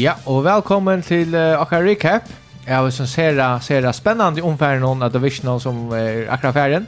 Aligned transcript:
Ja, 0.00 0.12
og 0.26 0.44
velkommen 0.44 1.02
til 1.02 1.34
uh, 1.34 1.60
akkurat 1.60 1.84
recap. 1.84 2.28
Jeg 2.66 2.76
har 2.76 2.90
som 2.90 3.06
ser, 3.06 3.58
ser 3.60 3.92
spennende 3.92 4.42
omfæren 4.42 4.82
om 4.82 5.02
at 5.02 5.12
det 5.12 5.20
visner 5.22 5.58
som 5.58 5.92
er 5.92 6.24
akkurat 6.32 6.54
ferien. 6.54 6.86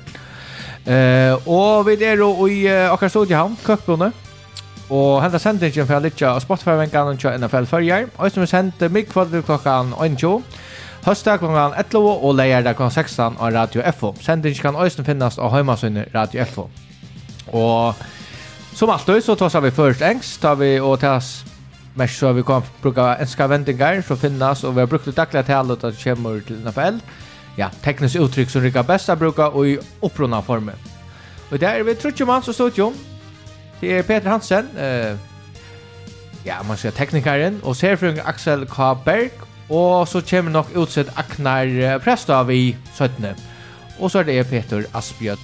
Uh, 0.87 1.49
og 1.49 1.87
vi 1.87 2.05
er 2.05 2.17
jo 2.17 2.47
i 2.47 2.65
uh, 2.67 2.93
akkurat 2.93 3.11
studiehavn, 3.11 3.59
Køkbundet. 3.65 4.13
Og 4.91 5.23
henta 5.23 5.39
sendingen 5.39 5.87
fra 5.87 6.01
litt 6.01 6.23
av 6.23 6.41
Spotify-venkene 6.41 7.19
til 7.21 7.37
NFL 7.37 7.69
Førjar. 7.69 8.09
Og 8.17 8.33
som 8.33 8.47
vi 8.47 8.49
sendte 8.49 8.89
mikvall 8.89 9.29
til 9.29 9.45
klokken 9.45 9.93
21. 10.01 10.41
Høstdag 11.05 11.45
klokken 11.45 11.79
11 11.85 12.09
og 12.17 12.35
leier 12.41 12.65
der 12.65 12.73
klokken 12.73 12.97
16 12.97 13.37
av 13.37 13.53
Radio 13.53 13.85
FO. 13.93 14.15
Sendingen 14.25 14.63
kan 14.63 14.77
også 14.77 15.05
finnes 15.05 15.37
av 15.39 15.53
Høymasunnet 15.53 16.15
Radio 16.17 16.49
FO. 16.49 16.71
Og 17.53 17.95
som 18.73 18.91
alltid 18.91 19.21
så 19.21 19.37
tar 19.37 19.61
vi 19.61 19.71
først 19.71 20.01
engst, 20.01 20.41
tar 20.41 20.57
vi 20.57 20.79
og 20.81 21.01
tar 21.05 21.21
Men 21.95 22.09
så 22.09 22.33
vi 22.33 22.43
kan 22.43 22.63
bruka 22.83 23.17
enska 23.17 23.47
vendingar 23.47 24.03
som 24.03 24.17
finnas 24.17 24.65
och 24.65 24.77
vi 24.77 24.81
har 24.81 24.87
brukt 24.87 25.05
det 25.05 25.17
dagliga 25.17 25.43
talet 25.43 25.85
att 25.85 25.99
kämmer 25.99 26.41
till 26.41 26.65
NFL. 26.65 26.99
Ja, 27.57 27.71
tekniskt 27.83 28.17
uttryck 28.17 28.51
som 28.51 28.63
rikar 28.63 28.83
bästa 28.83 29.17
bruka 29.17 29.49
och 29.49 29.67
i 29.67 29.79
upprunna 30.01 30.43
formen. 30.43 30.77
Och 31.51 31.59
där 31.59 31.75
är 31.75 31.83
vi 31.83 31.95
trutje 31.95 32.27
man 32.27 32.43
som 32.43 32.55
studion. 32.55 32.95
Det 33.81 33.99
är 33.99 34.03
Peter 34.03 34.31
Hansen, 34.31 34.69
eh, 34.79 35.17
ja, 36.45 36.63
man 36.69 36.77
ska 36.77 36.91
teknikaren 36.91 37.61
och 37.63 37.77
serfrung 37.77 38.19
Axel 38.25 38.67
K. 38.67 38.95
Berg 39.05 39.31
och 39.69 40.09
så 40.09 40.23
kommer 40.23 40.51
nog 40.51 40.67
utsett 40.75 41.19
Aknar 41.19 41.99
Prestav 41.99 42.47
vi 42.47 42.77
sötne. 42.95 43.35
Och 43.99 44.13
så 44.13 44.19
är 44.19 44.25
det 44.25 44.45
Peter 44.45 44.87
Asbjörn. 44.93 45.39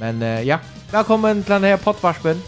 Men 0.00 0.22
eh, 0.22 0.42
ja, 0.42 0.58
välkommen 0.90 1.42
till 1.42 1.52
den 1.52 1.64
här 1.64 1.76
poddvarspen. 1.76 2.42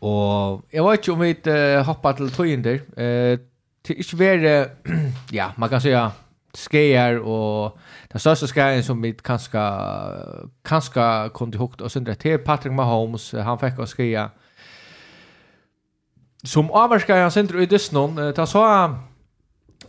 Og 0.00 0.64
jeg 0.72 0.84
vet 0.84 0.98
ikke 0.98 1.12
om 1.12 1.20
vi 1.20 1.34
uh, 1.46 1.86
hoppa 1.86 2.12
til 2.16 2.32
tøyender. 2.32 2.78
Uh, 2.96 3.38
til 3.84 3.98
ikke 3.98 4.18
være, 4.18 4.66
ja, 5.38 5.50
man 5.56 5.68
kan 5.68 5.80
säga 5.80 6.08
skeier 6.54 7.18
og 7.18 7.78
den 8.12 8.20
største 8.20 8.46
skeien 8.46 8.82
som 8.82 9.02
vi 9.02 9.12
kanskje, 9.24 9.60
kanskje 10.64 11.28
kunne 11.34 11.58
hukt 11.58 11.80
og 11.82 11.90
syndre 11.90 12.14
til 12.14 12.38
Patrick 12.38 12.74
Mahomes, 12.74 13.30
han 13.30 13.58
fikk 13.60 13.78
å 13.78 13.86
skeie. 13.86 14.24
Som 16.44 16.72
avvarskeia 16.74 17.22
han 17.22 17.30
sindre 17.30 17.62
i 17.62 17.70
Disney, 17.70 18.16
uh, 18.18 18.32
det 18.36 18.48
så 18.48 18.64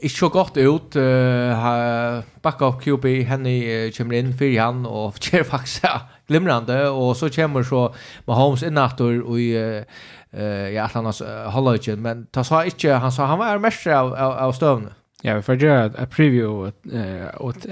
ikke 0.02 0.17
så 0.17 0.30
godt 0.30 0.58
ut. 0.58 0.95
Uh, 0.95 2.23
Backup 2.44 2.82
QB, 2.82 3.06
henne 3.28 3.56
uh, 3.66 3.92
kommer 3.98 4.17
inn 4.17 4.34
fyrir 4.34 4.62
han 4.62 4.86
og 4.86 5.17
kjer 5.23 5.44
faktisk 5.44 5.86
glimrande 6.32 6.90
och 6.90 7.18
så 7.18 7.30
kommer 7.30 7.64
så 7.64 7.94
Mahomes 8.26 8.64
in 8.64 8.78
efter 8.78 9.22
och 9.22 9.40
i 9.40 9.84
eh 10.32 10.70
ja 10.76 10.90
han 10.94 11.06
har 11.06 11.52
hållit 11.52 12.00
men 12.00 12.26
ta 12.26 12.44
sa 12.44 12.66
inte 12.66 12.94
han 12.94 13.12
sa 13.12 13.26
han 13.26 13.40
var 13.40 13.60
mest 13.60 13.88
av 13.88 14.14
av, 14.14 14.34
av 14.34 14.52
stövne. 14.52 14.90
Ja, 15.23 15.36
vi 15.36 15.42
får 15.42 15.56
göra 15.56 15.86
ett 15.86 16.10
preview 16.10 16.72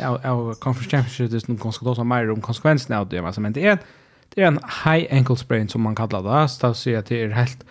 av 0.06 0.20
av 0.26 0.54
conference 0.54 0.90
championship 0.90 1.32
det 1.32 1.40
som 1.40 1.58
ganska 1.58 1.86
då 1.86 1.96
som 1.96 2.08
mer 2.08 2.32
om 2.32 2.42
konsekvenserna 2.42 3.00
av 3.00 3.10
det 3.10 3.20
alltså 3.20 3.42
men 3.42 3.54
det 3.54 3.68
är 3.68 3.78
det 4.36 4.42
är 4.42 4.48
en 4.48 4.60
high 4.86 5.08
ankle 5.18 5.36
sprain 5.36 5.70
som 5.70 5.82
man 5.82 5.96
kallar 5.96 6.42
det 6.42 6.50
så 6.50 6.68
att 6.68 6.78
säga 6.78 7.04
det 7.08 7.23
är 7.23 7.30
helt 7.30 7.66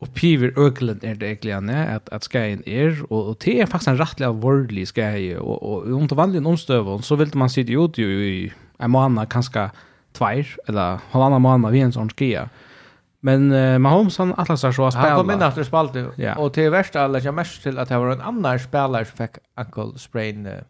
och 0.00 0.14
piver 0.14 0.52
öklen 0.56 0.98
är 1.02 1.14
det 1.14 1.26
egentligen 1.26 1.70
att 1.70 2.08
att 2.08 2.24
ska 2.24 2.46
in 2.46 2.62
är 2.66 3.12
och, 3.12 3.36
det 3.44 3.60
är 3.60 3.66
faktiskt 3.66 3.88
en 3.88 3.98
rättlig 3.98 4.28
vårdlig 4.28 4.88
ska 4.88 5.38
och 5.38 5.62
och 5.62 5.86
under 5.86 6.16
vanligen 6.16 6.46
omstöv 6.46 7.00
så 7.00 7.16
vill 7.16 7.30
man 7.34 7.50
sitta 7.50 7.72
ut 7.72 7.98
i 7.98 8.52
en 8.78 8.90
månad 8.90 9.28
kanske 9.28 9.70
tvær, 10.18 10.56
eller 10.68 11.04
halvannan 11.12 11.44
måned 11.44 11.74
vi 11.74 11.84
en 11.86 11.94
sånn 11.94 12.10
skia. 12.12 12.48
Men 13.26 13.48
uh, 13.50 13.78
Mahomes 13.82 14.16
han 14.20 14.34
atlas 14.38 14.62
er 14.64 14.74
så 14.76 14.86
å 14.86 14.92
spela. 14.94 15.16
Han 15.16 15.24
kom 15.24 15.32
inn 15.34 15.42
etter 15.42 15.66
spalte, 15.66 16.04
Ja. 16.22 16.36
og 16.38 16.52
til 16.54 16.70
verst 16.70 16.96
alla 16.96 17.18
det 17.22 17.34
mest 17.34 17.62
til 17.64 17.78
at 17.78 17.90
det 17.90 17.98
var 17.98 18.14
en 18.14 18.26
annan 18.32 18.60
spelare 18.62 19.08
som 19.08 19.16
fikk 19.24 19.40
ankle 19.58 19.98
sprain 19.98 20.46
uh, 20.46 20.62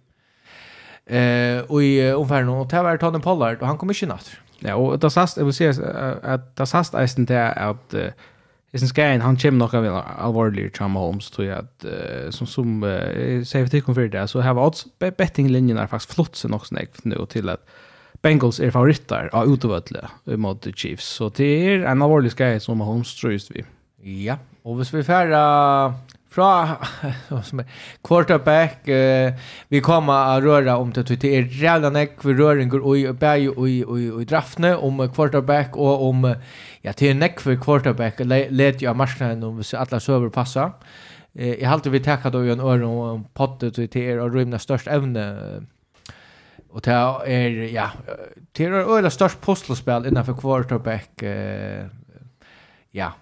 och 1.69 1.83
i 1.83 2.13
omferden, 2.13 2.49
og 2.49 2.71
det 2.71 2.85
var 2.85 2.97
Tony 2.97 3.21
Pollard 3.21 3.63
og 3.63 3.69
han 3.69 3.79
kom 3.79 3.91
ikke 3.91 4.07
inn 4.07 4.17
etter. 4.17 4.41
Ja, 4.65 4.75
og 4.77 5.01
det 5.01 5.13
sast 5.13 5.37
jeg 5.39 5.47
vil 5.47 5.55
si, 5.55 5.65
at 5.65 6.41
det 6.59 6.69
sast 6.69 6.95
är 6.95 7.19
inte 7.19 7.35
det 7.35 7.53
att 7.53 7.95
Isen 8.73 8.89
Skain, 8.89 9.21
han 9.21 9.37
kommer 9.37 9.59
nok 9.59 9.75
av 9.75 9.85
en 9.85 10.03
alvorlig 10.19 10.73
til 10.77 10.91
Mahomes, 10.93 11.31
tror 11.31 11.45
jeg, 11.47 11.57
at, 11.57 11.85
uh, 11.89 12.31
som, 12.31 12.47
som 12.47 12.83
uh, 12.85 12.91
jeg 12.91 13.47
sier 13.49 13.65
vi 13.65 13.71
safety 13.71 13.81
konfirmer 13.81 14.13
det, 14.13 14.27
så 14.29 14.43
har 14.45 14.55
vi 14.55 14.61
også 14.61 14.89
bettinglinjen 15.01 15.79
er 15.81 15.89
faktisk 15.89 16.13
flott 16.19 16.37
seg 16.37 16.53
nok 16.53 16.67
snakk 16.69 17.01
nå 17.09 17.25
til 17.33 17.49
at 17.49 17.65
Bengals 18.23 18.59
er 18.59 18.75
favoritter 18.75 19.31
av 19.37 19.51
utovøtle 19.51 20.03
mot 20.43 20.69
Chiefs. 20.75 21.07
Så 21.19 21.31
det 21.39 21.49
er 21.49 21.87
en 21.87 22.03
alvorlig 22.03 22.33
skaj 22.35 22.59
som 22.65 22.81
Mahomes 22.81 23.15
tror 23.19 23.37
vi. 23.55 23.65
Ja, 24.25 24.39
og 24.65 24.79
hvis 24.79 24.93
vi 24.95 25.07
færre 25.07 25.43
fra 26.29 26.77
quarterback 28.07 28.89
uh, 28.89 29.33
vi 29.73 29.81
kommer 29.85 30.37
å 30.37 30.43
røre 30.45 30.77
om 30.81 30.93
det 30.95 31.07
det 31.09 31.31
er 31.33 31.49
rævla 31.49 31.91
nekk 31.95 32.19
for 32.23 32.37
røringer 32.37 32.85
og 32.85 33.17
bæg 33.19 33.49
og 33.55 33.69
i 33.69 34.27
draftene 34.29 34.75
om 34.77 35.01
quarterback 35.09 35.77
og 35.77 36.05
om 36.11 36.27
ja, 36.29 36.93
til 36.93 37.17
nekk 37.17 37.41
for 37.41 37.57
quarterback 37.57 38.21
leder 38.21 38.83
jo 38.85 38.93
av 38.93 39.01
marsjen 39.01 39.45
om 39.47 39.57
hvis 39.59 39.75
alle 39.75 40.03
søver 40.05 40.31
passer 40.35 40.69
eh, 41.35 41.57
jeg 41.57 41.71
halte 41.71 41.93
vi 41.95 42.05
takket 42.05 42.37
da 42.37 42.45
jo 42.45 42.55
en 42.55 42.67
øre 42.75 42.93
om 42.93 43.25
pottet 43.35 43.81
til 43.81 44.03
er 44.05 44.21
og 44.23 44.37
rymna 44.37 44.61
størst 44.61 44.91
evne 44.93 45.25
Och 46.71 46.81
det 46.81 46.93
är 46.93 47.51
ja, 47.51 47.91
det 48.53 48.65
är 48.65 48.73
öle 48.73 49.11
störst 49.11 49.41
pusselspel 49.41 50.07
innanför 50.07 50.35
quarterback 50.35 51.23
eh, 51.23 51.87
ja, 52.91 53.13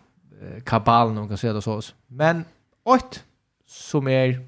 kabalen 0.65 1.15
någon 1.15 1.29
kan 1.29 1.39
säga 1.39 1.53
det 1.53 1.63
så. 1.63 1.81
Men 2.07 2.45
åt 2.85 3.25
som 3.67 4.09
är 4.09 4.41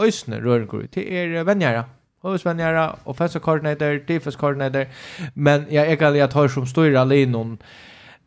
Øysne 0.00 0.40
Rørengru, 0.40 0.86
det 0.94 1.12
er 1.12 1.44
vennjæra. 1.44 1.84
Høvesvennjæra, 2.22 2.98
offensive 3.04 3.42
coordinator, 3.42 3.98
defense 4.08 4.38
coordinator, 4.38 4.86
men 5.34 5.66
jag 5.70 5.86
är 5.86 5.96
galt 5.96 6.22
att 6.22 6.32
ha 6.32 6.48
som 6.48 6.66
styrer 6.66 7.04
linjen, 7.04 7.58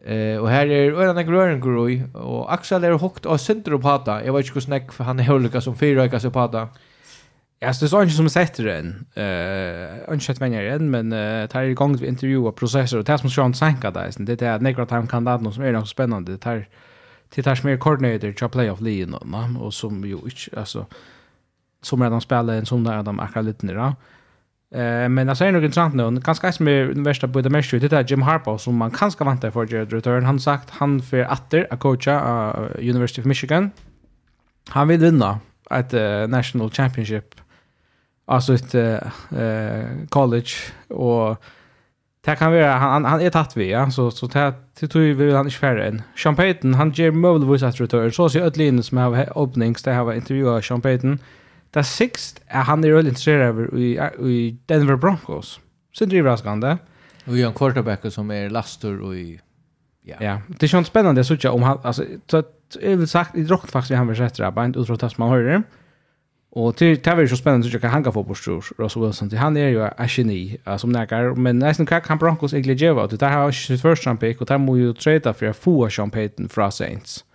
Eh, 0.06 0.38
och 0.38 0.50
här 0.50 0.68
är 0.68 0.92
Örna 0.92 1.22
og 1.22 1.30
Rørengru, 1.30 2.04
och 2.14 2.54
Axel 2.54 2.84
är 2.84 2.92
hooked 2.92 3.26
och 3.26 3.42
synder 3.42 3.78
på 3.78 3.88
hata. 3.88 4.20
inte 4.20 4.32
vet 4.32 4.64
snack 4.64 4.92
för 4.92 5.04
han 5.04 5.20
är 5.20 5.34
olika 5.34 5.62
som 5.62 5.76
fyra 5.76 6.02
veckor 6.02 6.20
så 6.20 6.32
på 6.32 6.40
hata. 6.40 6.68
Ja, 7.66 7.74
så 7.74 7.86
det 7.86 7.94
är 7.94 8.04
inte 8.04 8.16
som 8.16 8.30
sätter 8.30 8.64
den. 8.64 9.06
Eh, 9.14 10.14
inte 10.14 10.26
sett 10.26 10.42
vänner 10.42 10.64
än, 10.64 10.92
men 10.92 11.14
eh 11.14 11.48
tar 11.48 11.64
igång 11.64 11.98
vi 11.98 12.08
intervjua 12.08 12.52
processer 12.52 12.98
och 12.98 13.04
det 13.04 13.18
som 13.18 13.30
Sean 13.30 13.54
Sanka 13.54 13.92
där, 13.92 14.12
det 14.18 14.42
är 14.42 14.52
att 14.52 14.62
några 14.62 14.86
time 14.86 15.08
kan 15.08 15.24
det 15.24 15.38
något 15.38 15.54
som 15.54 15.64
är 15.64 15.72
något 15.72 15.90
spännande. 15.90 16.32
Det 16.32 16.38
tar 16.38 16.68
det 17.36 17.44
tar 17.44 17.66
mer 17.66 17.78
coordinator 17.78 18.32
till 18.32 18.50
playoff 18.50 18.82
lean 18.82 19.14
och 19.14 19.28
och 19.66 19.74
som 19.74 20.06
ju 20.06 20.16
inte 20.16 20.60
alltså 20.60 20.86
som 21.82 22.04
redan 22.04 22.22
spelar 22.22 22.54
en 22.54 22.66
sån 22.66 22.84
där 22.84 23.04
de 23.04 23.20
är 23.20 23.42
lite 23.42 23.66
nere. 23.66 23.96
Eh 24.76 25.10
men 25.10 25.30
alltså 25.30 25.46
är 25.46 25.52
nog 25.52 25.64
intressant 25.64 25.96
nu. 25.96 26.22
Kanske 26.22 26.52
som 26.52 26.68
är 26.68 26.86
den 26.86 27.04
värsta 27.04 27.28
på 27.28 27.42
det 27.42 27.50
mest 27.50 27.72
det 27.72 27.94
är 27.94 28.12
Jim 28.12 28.22
Harbaugh 28.22 28.58
som 28.58 28.76
man 28.76 28.92
kanske 28.92 29.24
väntar 29.24 29.52
för 29.52 29.74
Jared 29.74 29.94
Return. 29.94 30.26
Han 30.26 30.40
sagt 30.40 30.70
han 30.70 31.02
för 31.02 31.20
atter 31.20 31.68
att 31.70 31.80
coacha 31.80 32.16
uh, 32.60 32.90
University 32.90 33.22
of 33.22 33.26
Michigan. 33.26 33.72
Han 34.70 34.88
vill 34.88 35.00
vinna 35.00 35.40
ett 35.72 35.94
uh, 35.94 36.28
national 36.28 36.72
championship 36.72 37.36
alltså 38.26 38.54
ett 38.54 38.76
eh, 38.76 39.88
college 40.10 40.52
och 40.88 41.44
Det 42.26 42.36
kan 42.36 42.52
vara 42.52 42.72
han 42.72 43.06
han 43.06 43.22
är 43.22 43.30
tatt 43.30 43.58
vi 43.58 43.72
ja 43.72 43.92
så 43.92 44.12
så 44.12 44.28
det 44.28 44.54
det 44.80 44.88
tror 44.88 45.02
vi 45.02 45.14
vill 45.14 45.36
han 45.36 45.46
är 45.46 45.50
färre 45.50 45.88
än. 45.88 46.02
Payton 46.36 46.74
han 46.74 46.92
ger 46.92 47.12
möjligtvis 47.12 47.64
att 47.64 47.82
retur 47.82 48.10
så 48.12 48.30
så 48.30 48.40
öll 48.40 48.62
in 48.62 48.84
som 48.84 48.98
har 48.98 49.38
openings 49.38 49.84
det 49.84 49.94
har 49.94 50.14
intervjuat 50.14 50.84
Payton 50.84 51.20
Det 51.72 51.84
sixth 51.84 52.42
är 52.48 52.64
han 52.64 52.84
är 52.84 52.92
väldigt 52.92 53.12
intresserad 53.12 53.50
av 53.50 53.80
i 53.80 54.00
i 54.20 54.58
Denver 54.66 54.96
Broncos. 54.96 55.60
Så 55.92 56.06
det 56.06 56.16
är 56.16 56.20
överraskande. 56.20 56.78
Och 57.26 57.38
en 57.38 57.54
quarterback 57.54 58.14
som 58.14 58.32
är 58.32 58.50
lastor 58.50 59.02
och 59.02 59.16
i 59.16 59.40
ja. 60.04 60.16
Ja, 60.20 60.42
det 60.48 60.68
känns 60.68 60.88
spännande 60.88 61.24
så 61.24 61.50
om 61.50 61.64
han 61.64 61.80
alltså 61.84 62.04
så 62.28 62.44
jag 62.82 62.98
vill 62.98 63.08
sagt 63.08 63.36
i 63.36 63.44
drokt 63.44 63.72
faktiskt 63.72 63.98
han 63.98 64.08
vill 64.08 64.18
sätta 64.18 64.52
bara 64.52 64.66
inte 64.66 64.80
utrotas 64.80 65.18
man 65.18 65.30
hör 65.30 65.44
det. 65.44 65.64
Och 66.56 66.76
det 66.78 67.04
det 67.04 67.16
var 67.16 67.28
så 67.28 67.38
spännande 67.38 67.68
att 67.68 67.84
jag 67.84 67.90
hanga 67.90 68.12
på 68.12 68.24
Bush 68.24 68.50
Russell 68.78 69.04
Wilson. 69.04 69.30
Det 69.30 69.38
han 69.38 69.58
är 69.58 69.68
ju 69.70 69.82
en 69.98 70.08
geni 70.08 70.58
som 70.78 70.92
näkar 70.92 71.36
men 71.36 71.60
nästan 71.60 71.86
kan 71.86 72.02
han 72.06 72.18
Broncos 72.18 72.54
egentligen 72.54 72.78
ge 72.78 72.92
vad 72.92 73.20
det 73.20 73.26
här 73.26 73.38
har 73.38 73.52
sitt 73.52 73.82
första 73.82 74.16
pick 74.16 74.42
och 74.42 74.48
där 74.48 74.58
må 74.58 74.78
ju 74.78 74.94
trade 74.94 75.34
för 75.34 75.46
att 75.46 75.58
få 75.58 75.90
Sean 75.90 76.12
Payton 76.12 76.50
från 76.50 76.72
Saints. 76.72 77.26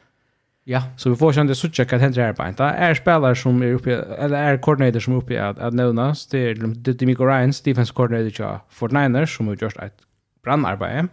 Ja, 0.65 0.83
så 0.97 1.11
vi 1.11 1.17
får 1.17 1.33
känna 1.33 1.55
så 1.55 1.69
tjocka 1.69 1.97
att 1.97 2.03
händer 2.03 2.23
här 2.23 2.33
på 2.33 2.63
Det 2.63 2.69
Är 2.69 2.95
spelare 2.95 3.37
som 3.37 3.63
är 3.63 3.73
uppe 3.73 3.93
eller 4.19 4.43
är 4.43 4.59
koordinator 4.59 5.01
som 5.01 5.13
är 5.13 5.19
uppe 5.19 5.45
att 5.45 5.59
att 5.59 5.75
nämnas 5.75 6.27
det 6.27 6.39
är 6.39 6.55
Demico 6.95 7.25
Ryan, 7.25 7.53
defense 7.65 7.93
coordinator 7.93 8.31
för 8.31 8.61
Fortniners 8.69 9.37
som 9.37 9.47
har 9.47 9.55
gjort 9.55 9.77
ett 9.77 9.99
brandarbete. 10.45 11.09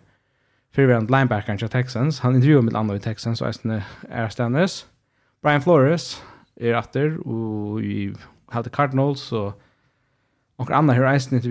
Förvänt 0.75 1.09
linebacker 1.09 1.65
i 1.65 1.67
Texans. 1.67 2.19
Han 2.19 2.35
intervjuar 2.35 2.61
med 2.61 2.75
andra 2.75 2.95
i 2.95 2.99
Texans 2.99 3.41
och 3.41 3.47
är 4.09 4.29
Stannis. 4.29 4.85
Brian 5.41 5.61
Flores 5.61 6.21
er 6.59 6.77
atter, 6.77 7.17
og 7.25 7.81
i 7.83 8.09
Halte 8.51 8.69
Cardinals, 8.73 9.31
og 9.31 9.53
og 10.57 10.71
Anna 10.73 10.93
her 10.93 11.05
eisen 11.05 11.37
Eh 11.37 11.41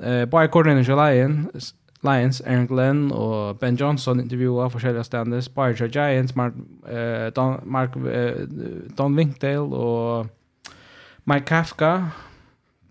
Uh, 0.00 0.28
Bare 0.28 0.48
koordinator 0.48 0.82
til 0.82 0.96
Lions, 0.96 1.74
Lions, 2.02 2.40
Aaron 2.40 2.66
Glenn 2.66 3.12
og 3.12 3.58
Ben 3.58 3.74
Johnson 3.74 4.20
intervjua 4.20 4.68
forskjellige 4.68 5.04
standes. 5.04 5.48
Bare 5.48 5.74
til 5.74 5.90
Giants, 5.90 6.36
Mark, 6.36 6.52
uh, 6.82 7.30
Don, 7.36 7.60
Mark, 7.64 7.96
uh, 7.96 8.04
Don 8.98 9.14
Winkdale 9.14 9.76
og 9.76 10.26
Mike 11.24 11.44
Kafka. 11.44 11.98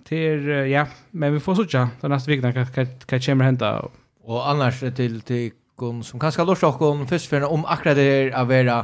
Til, 0.06 0.50
uh, 0.50 0.69
ja, 0.69 0.86
men 1.12 1.33
vi 1.33 1.39
får 1.39 1.56
sånn 1.56 1.89
den 2.01 2.12
neste 2.12 2.31
vikna 2.31 2.51
hva 2.51 3.19
kommer 3.25 3.45
henta. 3.45 3.72
Og 4.25 4.42
annars 4.50 4.80
til, 4.95 5.22
til 5.22 5.51
som 6.04 6.19
kanskje 6.19 6.42
har 6.42 6.48
lort 6.48 6.62
dere 6.62 6.89
om 6.92 7.06
først 7.07 7.33
om 7.33 7.65
akkurat 7.65 7.95
det 7.95 8.07
er 8.12 8.33
å 8.36 8.44
være 8.50 8.83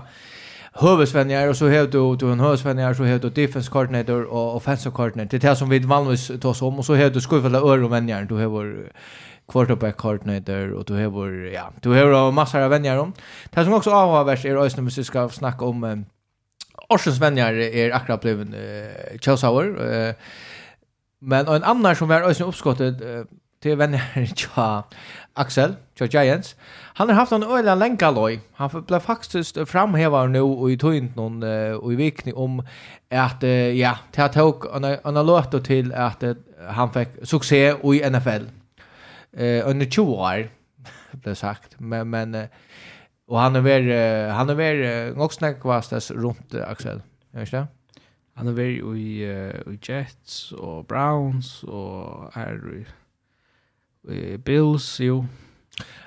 hövsvänjar 0.75 1.47
och 1.47 1.57
så 1.57 1.69
har 1.69 1.87
du 1.87 2.15
du 2.15 2.31
en 2.31 2.39
hövsvänjar 2.39 2.93
så 2.93 3.03
har 3.03 3.19
du 3.19 3.29
defense 3.29 3.71
coordinator 3.71 4.23
och 4.23 4.55
offensive 4.55 4.95
coordinator. 4.95 5.37
Det 5.37 5.47
är 5.47 5.49
det 5.49 5.55
som 5.55 5.69
vi 5.69 5.79
vanligtvis 5.79 6.41
tar 6.41 6.53
som 6.53 6.67
om 6.67 6.79
och 6.79 6.85
så 6.85 6.95
har 6.95 7.09
du 7.09 7.21
skuvla 7.21 7.59
öronvänjar. 7.59 8.23
Du 8.23 8.35
har 8.35 8.45
vår 8.45 8.91
quarterback 9.47 9.97
coordinator 9.97 10.73
och 10.73 10.85
du 10.85 10.93
har 10.93 11.07
vår 11.07 11.47
ja, 11.47 11.71
du 11.81 11.89
har 11.89 12.31
massor 12.31 12.59
av 12.59 12.69
vänjar 12.69 12.97
om. 12.97 13.13
Det 13.49 13.63
som 13.63 13.73
också 13.73 13.91
avhåvers 13.91 14.45
är 14.45 14.55
ösnen 14.55 14.85
vi 14.85 15.03
ska 15.03 15.29
snacka 15.29 15.65
om 15.65 16.05
Orsens 16.89 17.19
vänjar 17.19 17.53
är 17.53 17.91
akkurat 17.91 18.21
blivit 18.21 18.47
uh, 18.47 19.19
Chelsea 19.21 19.51
uh, 19.51 20.13
men 21.19 21.47
en 21.47 21.63
annan 21.63 21.95
som 21.95 22.07
var 22.07 22.21
ösnen 22.21 22.49
uppskottet 22.49 23.01
uh, 23.01 23.23
till 23.61 23.75
vänjar 23.75 24.25
tja 24.35 24.83
Axel, 25.37 25.75
Joe 25.95 26.07
Giants. 26.07 26.55
Han 26.93 27.09
har 27.09 27.15
haft 27.15 27.31
en 27.31 27.43
öliga 27.43 27.75
länka 27.75 28.11
loj. 28.11 28.39
Han 28.53 28.83
blev 28.87 28.99
faktiskt 28.99 29.57
framhävare 29.69 30.27
nu 30.27 30.41
och 30.41 30.71
i 30.71 30.77
tog 30.77 31.15
någon 31.15 31.43
och 31.73 31.93
i 31.93 31.95
vikning 31.95 32.35
om 32.35 32.59
att 33.09 33.43
ja, 33.75 33.97
det 34.11 34.21
har 34.21 34.29
tog 34.29 34.65
en 35.03 35.25
låt 35.25 35.65
till 35.65 35.93
att 35.93 36.23
han 36.69 36.93
fick 36.93 37.09
succé 37.23 37.75
i 37.93 38.09
NFL. 38.09 38.43
Eh 39.37 39.69
under 39.69 39.85
20 39.85 40.01
år 40.01 40.49
det 41.11 41.35
sagt, 41.35 41.79
men 41.79 42.09
men 42.09 42.47
och 43.27 43.39
han 43.39 43.55
är 43.55 43.61
väl 43.61 44.31
han 44.31 44.49
är 44.49 44.55
väl 44.55 45.13
något 45.17 45.33
runt 46.11 46.55
Axel. 46.55 47.01
Är 47.33 47.45
det? 47.51 47.67
Han 48.33 48.47
är 48.47 48.51
väl 48.51 48.97
i 48.97 48.97
i 48.97 49.79
Jets 49.81 50.51
och 50.51 50.85
Browns 50.85 51.63
och 51.63 52.37
är 52.37 52.85
eh, 54.11 54.37
Bills, 54.37 54.99
jo. 54.99 55.25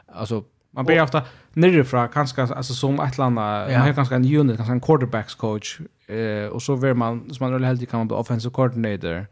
Alltså, 0.06 0.44
man 0.70 0.84
blir 0.84 1.02
ofta 1.02 1.22
nerifrån, 1.52 2.08
kanske 2.08 2.42
alltså, 2.42 2.74
som 2.74 3.00
ett 3.00 3.14
eller 3.14 3.24
annat, 3.24 3.70
ja. 3.70 3.78
man 3.78 3.86
har 3.86 3.94
kanske 3.94 4.14
en 4.14 4.36
unit, 4.36 4.56
kanske 4.56 4.72
en 4.72 4.80
quarterbacks 4.80 5.34
coach. 5.34 5.80
Eh, 6.06 6.46
och 6.46 6.62
så 6.62 6.76
blir 6.76 6.94
man, 6.94 7.34
som 7.34 7.50
man 7.50 7.64
är 7.64 7.66
helt 7.66 7.90
kan 7.90 8.00
man 8.00 8.08
bli 8.08 8.16
offensive 8.16 8.52
coordinator. 8.52 9.26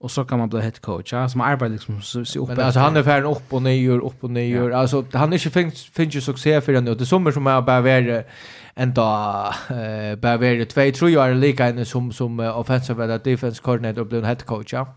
Och 0.00 0.10
så 0.10 0.24
kan 0.24 0.38
man 0.38 0.48
bli 0.48 0.60
head 0.60 0.80
coach, 0.80 1.12
ja. 1.12 1.28
Så 1.28 1.38
man 1.38 1.50
arbetar 1.50 1.68
liksom 1.68 2.02
så, 2.02 2.24
så 2.24 2.42
upp. 2.42 2.48
Men 2.48 2.60
alltså 2.60 2.80
han 2.80 2.96
är 2.96 3.02
färdig 3.02 3.28
upp 3.28 3.52
och 3.52 3.62
ner, 3.62 3.90
upp 3.90 4.24
och 4.24 4.30
ner. 4.30 4.70
Ja. 4.70 4.76
Alltså 4.76 5.04
han 5.12 5.32
är 5.32 5.36
inte 5.36 5.50
finns, 5.50 5.84
finns 5.84 6.14
ju 6.14 6.20
succé 6.20 6.60
för 6.60 6.80
nu. 6.80 6.94
Det 6.94 7.06
sommer 7.06 7.30
som 7.30 7.46
jag 7.46 7.64
bara 7.64 7.80
vara 7.80 8.22
en 8.74 8.94
dag. 8.94 9.54
eh 9.70 10.16
bara 10.16 10.36
vara 10.36 10.64
två 10.64 10.90
tror 10.90 11.10
jag 11.10 11.30
är 11.30 11.34
lika 11.34 11.66
en 11.66 11.86
som 11.86 12.12
som 12.12 12.40
offensive 12.40 13.04
eller 13.04 13.18
defense 13.18 13.62
coordinator 13.62 14.00
och 14.00 14.06
bli 14.06 14.18
en 14.18 14.24
head 14.24 14.44
coach, 14.44 14.72
ja. 14.72 14.94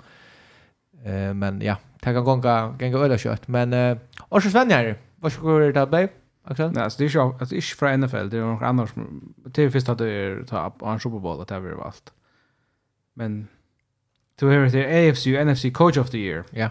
Eh 1.06 1.34
men 1.34 1.62
ja, 1.62 1.76
Det 2.08 2.14
kan 2.14 2.24
gånga 2.24 2.76
gånga 2.80 2.98
öla 2.98 3.18
kött 3.18 3.48
men 3.48 3.74
eh 3.74 3.98
och 4.20 4.44
så 4.44 4.50
svänjer. 4.50 4.98
Vad 5.16 5.32
ska 5.32 5.60
det 5.60 5.74
ta 5.74 5.86
bli? 5.86 6.08
Axel? 6.44 6.72
Nej, 6.72 6.84
alltså 6.84 7.00
det 7.00 7.06
är 7.06 7.10
ju 7.10 7.20
alltså 7.20 7.56
inte 7.56 7.68
från 7.68 8.02
NFL, 8.02 8.30
det 8.30 8.38
är 8.38 8.42
något 8.42 8.62
annat 8.62 8.90
som 8.90 9.34
till 9.54 9.72
först 9.72 9.90
att 9.90 9.98
det 9.98 10.10
är 10.10 10.44
ta 10.44 10.68
upp 10.68 10.82
en 10.82 11.00
Super 11.00 11.20
Bowl 11.20 11.42
att 11.42 11.48
det 11.48 11.62
blir 11.62 11.86
allt. 11.86 12.14
Men 13.14 13.48
du 14.40 14.46
har 14.46 14.70
det 14.70 15.10
AFC 15.10 15.26
NFC 15.26 15.74
coach 15.74 15.98
of 15.98 16.10
the 16.10 16.18
year. 16.18 16.44
Ja. 16.50 16.70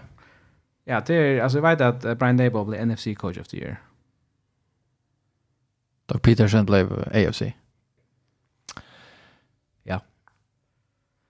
Ja, 0.85 1.01
det 1.07 1.15
är 1.15 1.43
alltså 1.43 1.57
jag 1.57 1.77
vet 1.77 1.81
att 1.81 2.19
Brian 2.19 2.37
Daboll 2.37 2.65
blir 2.65 2.85
NFC 2.85 3.07
coach 3.17 3.37
of 3.37 3.47
the 3.47 3.57
year. 3.57 3.81
Doug 6.05 6.21
Peterson 6.21 6.65
blev 6.65 6.91
AFC. 7.13 7.41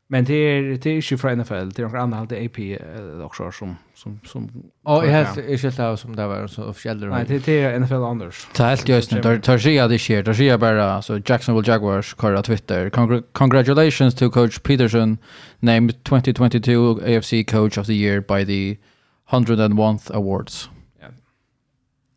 Men 0.10 0.26
det 0.26 0.34
är 0.34 0.78
det 0.78 0.90
är 0.90 1.12
ju 1.12 1.18
från 1.18 1.38
NFL, 1.38 1.54
det 1.54 1.80
är 1.80 1.82
några 1.82 2.02
andra 2.02 2.18
halde 2.18 2.46
AP 2.46 2.80
också 3.24 3.52
som 3.52 3.76
som 3.96 4.20
som 4.24 4.50
Ja, 4.84 5.06
jag 5.06 5.12
helt 5.12 5.38
är 5.38 5.58
helt 5.58 5.80
av 5.80 5.96
som 5.96 6.16
där 6.16 6.28
var 6.28 6.48
så 6.48 6.64
officiellt. 6.64 7.02
Nej, 7.02 7.42
det 7.46 7.48
är 7.48 7.80
NFL 7.80 7.94
anders. 7.94 8.48
Det 8.58 8.64
helt 8.64 8.88
just 8.88 9.12
nu. 9.12 9.22
Där 9.22 9.40
tar 9.40 9.58
sig 9.58 9.78
det 9.90 10.00
sker. 10.00 10.24
Där 10.24 10.34
sig 10.34 10.58
bara 10.58 11.02
så 11.02 11.22
Jacksonville 11.26 11.72
Jaguars 11.72 12.16
kör 12.22 12.42
Twitter. 12.42 12.90
Congratulations 13.32 14.16
to 14.16 14.30
coach 14.30 14.60
Peterson 14.60 15.18
named 15.60 16.04
2022 16.04 17.00
AFC 17.06 17.34
coach 17.48 17.78
of 17.78 17.88
the 17.88 17.94
year 17.94 18.20
by 18.20 18.46
the 18.46 18.82
101th 19.30 20.16
awards. 20.16 20.70
Ja. 21.02 21.08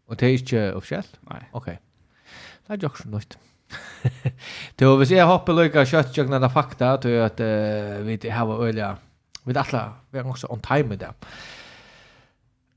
Och 0.07 0.17
det 0.17 0.27
är 0.27 0.53
ju 0.53 0.73
officiellt. 0.73 1.19
Nej. 1.21 1.49
Okej. 1.53 1.81
Det 2.67 2.73
är 2.73 2.79
ju 2.79 2.87
också 2.87 3.09
nytt. 3.09 3.39
Då 4.81 4.97
hvis 4.97 5.13
jeg 5.13 5.27
hopper 5.27 5.57
lykka 5.57 5.85
kjøtt 5.85 6.15
kjøkken 6.15 6.37
av 6.39 6.51
fakta, 6.55 6.97
då 6.97 7.09
er 7.09 7.25
at 7.29 7.41
uh, 7.41 8.07
vi 8.07 8.19
har 8.31 8.53
øyla, 8.65 8.95
vi 9.45 9.55
er 9.55 9.61
atla, 9.61 9.85
vi 10.13 10.19
er 10.19 10.29
også 10.29 10.51
on 10.51 10.61
time 10.61 10.89
med 10.89 10.99
det. 10.99 11.11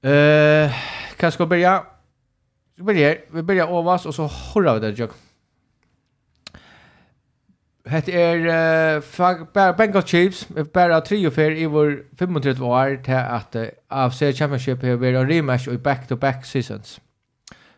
Uh, 0.04 0.72
hva 1.20 1.30
skal 1.32 1.46
vi 1.46 1.50
börja? 1.50 1.78
Vi 2.78 2.84
börjar, 2.84 3.16
vi 3.34 3.42
börjar 3.42 3.72
ovas 3.72 4.06
och 4.06 4.16
så 4.16 4.28
horrar 4.28 4.80
vi 4.80 4.80
det 4.80 5.00
jag. 5.00 5.10
Hett 7.86 8.10
er 8.10 8.38
uh, 8.38 9.76
Bengals 9.78 10.06
Chiefs, 10.06 10.48
bara 10.74 11.02
tre 11.02 11.28
och 11.28 11.34
fyra 11.34 11.56
i 11.56 11.66
vår 11.66 12.04
35 12.18 12.64
år 12.64 13.04
till 13.04 13.14
att 13.14 13.56
uh, 13.56 13.66
AFC 13.88 14.20
Championship 14.20 14.82
har 14.82 14.96
varit 14.96 15.16
en 15.16 15.30
rematch 15.30 15.68
i 15.68 15.78
back-to-back 15.78 16.46
seasons. 16.46 17.02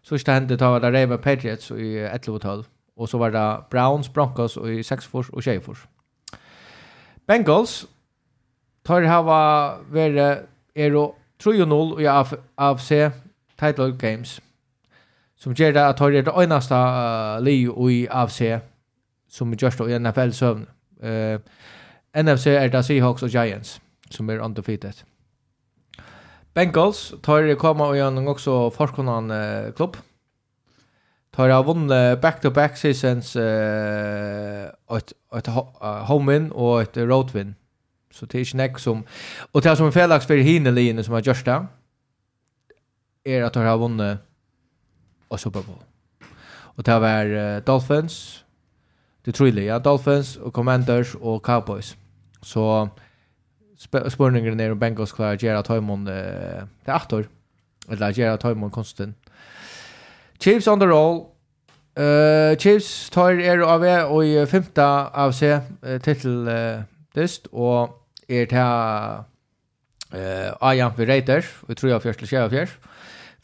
Så 0.01 0.17
ständer 0.17 0.57
det 0.57 0.75
att 0.75 0.81
det 0.81 0.91
Raven 0.91 1.17
Patriots 1.17 1.71
i 1.71 1.97
11 1.97 2.33
och 2.33 2.41
12. 2.41 2.63
Och 2.95 3.09
så 3.09 3.18
var 3.18 3.31
det 3.31 3.63
Browns, 3.69 4.13
Broncos 4.13 4.57
och 4.57 4.69
i 4.69 4.83
Sexfors 4.83 5.30
och 5.30 5.44
Tjejfors. 5.44 5.88
Bengals 7.27 7.86
tar 8.83 9.01
det 9.01 9.07
här 9.07 9.24
var 9.24 9.77
värre 9.89 10.39
Eero 10.75 11.15
3-0 11.44 12.01
i 12.01 12.07
AFC 12.56 12.92
title 13.59 13.92
games 13.92 14.42
som 15.36 15.53
gör 15.53 15.74
det 15.74 15.88
att 15.88 15.97
ta 15.97 16.09
det 16.09 16.44
enaste 16.44 16.75
uh, 16.75 17.42
li 17.42 17.69
i 17.92 18.07
AFC 18.09 18.42
som 19.30 19.53
görs 19.53 19.77
då 19.77 19.89
i 19.89 20.00
NFL-sövn. 20.00 20.68
Uh, 21.03 21.39
NFC 22.24 22.48
är 22.48 22.69
det 22.69 22.83
Seahawks 22.83 23.24
och 23.24 23.30
Giants 23.30 23.81
som 24.09 24.30
är 24.30 24.38
undefeated. 24.38 24.95
Bengals 26.53 27.13
tar 27.21 27.41
det 27.41 27.55
komma 27.55 27.88
och 27.88 27.98
gör 27.98 28.27
också 28.27 28.72
forskarnan 28.72 29.31
uh, 29.31 29.72
klubb 29.72 29.98
Tar 31.36 31.50
har 31.50 31.63
vunnit 31.63 32.22
back-to-back 32.22 32.77
seasons 32.77 33.36
eh 33.36 34.70
ett 34.98 35.13
ett 35.38 35.48
home-win 36.08 36.50
och 36.50 36.82
ett 36.82 36.98
road-win. 36.98 37.54
Så 38.12 38.25
det 38.25 38.38
är 38.38 38.39
inte 38.39 38.58
näck 38.58 38.80
som... 38.80 39.04
Och 39.51 39.62
det 39.62 39.75
som 39.75 39.88
är 39.88 39.92
felaks 39.92 40.25
för 40.25 40.38
Hinelin 40.38 41.04
som 41.04 41.13
har 41.13 41.22
gjort 41.22 41.46
det 41.46 41.65
är 43.24 43.44
att 43.44 43.54
de 43.54 43.63
har 43.63 43.77
vunnit 43.77 44.18
och 45.27 45.39
Super 45.39 45.62
Bowl. 45.62 45.84
Och 46.75 46.84
det 46.84 47.00
var 47.00 47.25
uh, 47.25 47.63
Dolphins, 47.63 48.44
det 49.24 49.32
tror 49.32 49.50
ja, 49.50 49.80
Dolphins 49.80 50.38
och 50.38 50.54
Commanders 50.54 51.15
och 51.15 51.46
Cowboys. 51.46 51.96
Så 52.42 52.89
spurningen 54.10 54.60
är 54.60 54.72
om 54.72 54.80
Bengals 54.80 55.12
klarar 55.12 55.34
att 55.34 55.44
göra 55.44 55.63
Toymon 55.63 56.08
uh, 56.08 56.63
till 56.84 56.94
är 56.94 56.96
8 56.96 57.15
år. 57.15 57.27
Eller 57.89 58.10
att 58.10 58.18
göra 58.18 58.38
Toymon 58.38 58.72
konstant. 58.72 59.18
Chiefs 60.39 60.68
on 60.68 60.80
the 60.80 60.88
roll. 60.88 61.32
Uh, 61.98 62.56
Chiefs 62.60 63.10
tar 63.10 63.39
er 63.39 63.63
av 63.63 63.84
er 63.84 64.10
og 64.12 64.25
i 64.27 64.46
femta 64.51 65.08
av 65.15 65.32
seg 65.32 65.62
uh, 65.80 65.96
titel 66.04 66.44
uh, 66.48 66.84
dist 67.15 67.48
og 67.54 67.96
er 68.27 68.50
til 68.51 68.60
uh, 70.18 70.51
Ajan 70.60 70.92
for 70.98 71.08
Raiders 71.08 71.48
vi 71.68 71.75
tror 71.75 71.89
jeg 71.89 72.01
först 72.01 72.20
til 72.20 72.27
sjäv 72.27 72.50
fjärs 72.50 72.75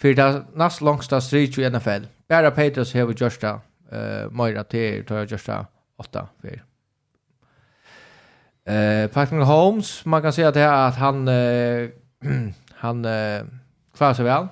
for 0.01 0.07
det 0.07 0.19
er 0.19 0.43
näst 0.57 0.81
langsta 0.81 1.19
strid 1.19 1.57
i 1.57 1.69
NFL. 1.69 2.07
Bara 2.29 2.49
Peters 2.49 2.91
har 2.91 3.05
vi 3.05 3.13
gjørst 3.13 3.41
det, 3.41 3.53
uh, 3.93 4.33
Moira 4.33 4.63
til, 4.63 5.05
tar 5.05 5.15
jeg 5.15 5.31
jag 5.31 5.39
det 5.45 5.65
åtta 5.99 6.25
för. 6.41 6.61
Uh, 8.69 9.07
Patrick 9.07 9.43
Holmes 9.43 10.05
man 10.05 10.21
kan 10.21 10.31
si 10.31 10.41
at, 10.41 10.57
at 10.57 10.93
han 10.93 11.27
uh, 11.27 11.89
han 12.83 13.05
uh, 13.05 13.45
klarer 13.97 14.13
seg 14.13 14.25
vel, 14.25 14.49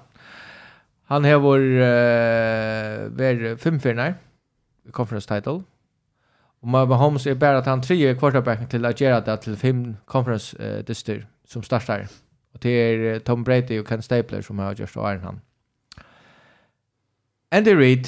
Han 1.09 1.23
har 1.25 1.39
vår 1.41 1.59
uh, 1.59 3.09
ver 3.17 3.55
femfyrnar 3.57 4.13
conference 4.91 5.27
title. 5.27 5.63
Och 6.61 6.67
Mahomes 6.67 7.27
är 7.27 7.35
bara 7.35 7.57
att 7.57 7.65
han 7.65 7.81
tre 7.81 8.15
quarterbacken 8.15 8.67
till 8.67 8.85
att 8.85 9.01
göra 9.01 9.21
det 9.21 9.37
till 9.37 9.55
fem 9.55 9.97
conference 10.05 10.57
uh, 10.57 10.85
dyster 10.85 11.27
som 11.45 11.63
startar. 11.63 12.07
Och 12.53 12.59
det 12.59 12.69
är 12.69 13.19
Tom 13.19 13.43
Brady 13.43 13.79
och 13.79 13.87
Ken 13.87 14.01
Stapler 14.01 14.41
som 14.41 14.59
har 14.59 14.73
gjort 14.73 14.97
och 14.97 15.07
han. 15.07 15.41
Andy 17.51 17.75
Reid. 17.75 18.07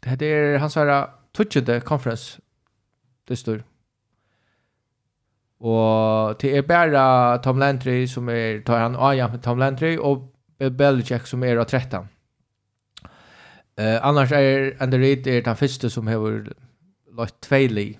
Det 0.00 0.26
är 0.26 0.58
hans 0.58 0.76
här 0.76 1.06
touchade 1.32 1.80
conference 1.80 2.40
dyster. 3.28 3.62
Og 5.60 6.36
det 6.42 6.56
er 6.56 6.62
bare 6.62 7.38
Tom 7.42 7.58
Landry 7.58 8.06
som 8.06 8.28
er, 8.28 8.60
tar 8.66 8.78
han 8.78 8.96
av 8.96 9.38
Tom 9.42 9.58
Landry, 9.58 9.96
og 9.96 10.33
Bill 10.58 10.70
Belichick 10.70 11.26
som 11.26 11.42
är 11.42 11.56
av 11.56 11.64
13. 11.64 12.08
Uh, 13.80 14.06
annars 14.06 14.32
är 14.32 14.76
Andy 14.80 14.98
Reid 14.98 15.26
är 15.26 15.42
den 15.42 15.56
första 15.56 15.90
som 15.90 16.06
har 16.06 16.54
lagt 17.12 17.40
två 17.40 17.56
lig 17.56 17.98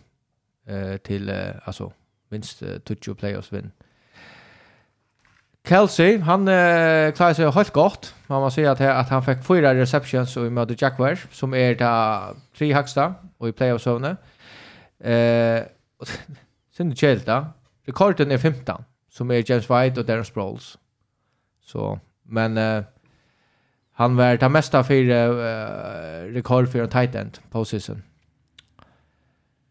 uh, 0.70 0.96
till 0.96 1.30
uh, 1.30 1.54
alltså 1.64 1.92
minst 2.28 2.62
uh, 2.62 2.96
20 3.00 3.14
playoffs 3.14 3.52
vinn. 3.52 3.70
Kelsey, 5.68 6.18
han 6.18 6.40
uh, 6.40 7.12
klarar 7.12 7.34
sig 7.34 7.50
helt 7.50 7.72
gott. 7.72 8.14
Man 8.26 8.40
måste 8.40 8.54
säga 8.54 8.70
att, 8.70 8.80
att 8.80 9.08
han 9.08 9.24
fick 9.24 9.44
fyra 9.44 9.74
receptions 9.74 10.36
och 10.36 10.52
mötte 10.52 10.76
Jaguars 10.78 11.26
som 11.30 11.54
är 11.54 11.74
det 11.74 12.34
tre 12.56 12.74
högsta 12.74 13.14
och 13.38 13.48
i 13.48 13.52
playoffs 13.52 13.86
zone. 13.86 14.16
Eh 14.98 15.64
sen 16.76 16.86
sen 16.90 16.96
Chelsea. 16.96 17.46
Rekorden 17.86 18.30
är 18.30 18.38
15 18.38 18.84
som 19.10 19.30
är 19.30 19.50
James 19.50 19.70
White 19.70 20.00
och 20.00 20.06
Darren 20.06 20.24
Sproles. 20.24 20.78
Så 21.64 22.00
Men 22.24 22.58
uh, 22.58 22.84
han 23.92 24.16
var 24.16 24.36
det 24.36 24.48
mesta 24.48 24.84
för 24.84 24.94
uh, 24.94 26.34
rekord 26.34 26.68
för 26.68 26.82
en 26.82 26.88
tight 26.88 27.14
end 27.14 27.38
på 27.50 27.64
season. 27.64 28.02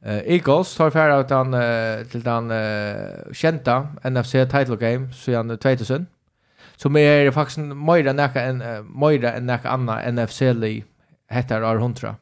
Uh, 0.05 0.21
Eagles 0.27 0.75
tar 0.75 0.89
färd 0.89 1.25
ut 1.25 1.29
han 1.29 1.53
uh, 1.53 2.03
till 2.05 2.23
den 2.23 2.51
uh, 2.51 3.33
kända 3.33 3.87
NFC 4.03 4.31
title 4.31 4.75
game 4.75 5.13
sedan 5.13 5.57
2000. 5.57 6.05
Som 6.75 6.95
är 6.95 7.31
faktiskt 7.31 7.57
mer 7.57 8.13
näka 8.13 8.41
en 8.41 8.57
mer 8.99 9.25
än 9.25 9.45
näka 9.45 9.69
anna 9.69 10.11
NFC 10.11 10.41
li 10.41 10.83
heter 11.29 11.61
R100. 11.61 12.15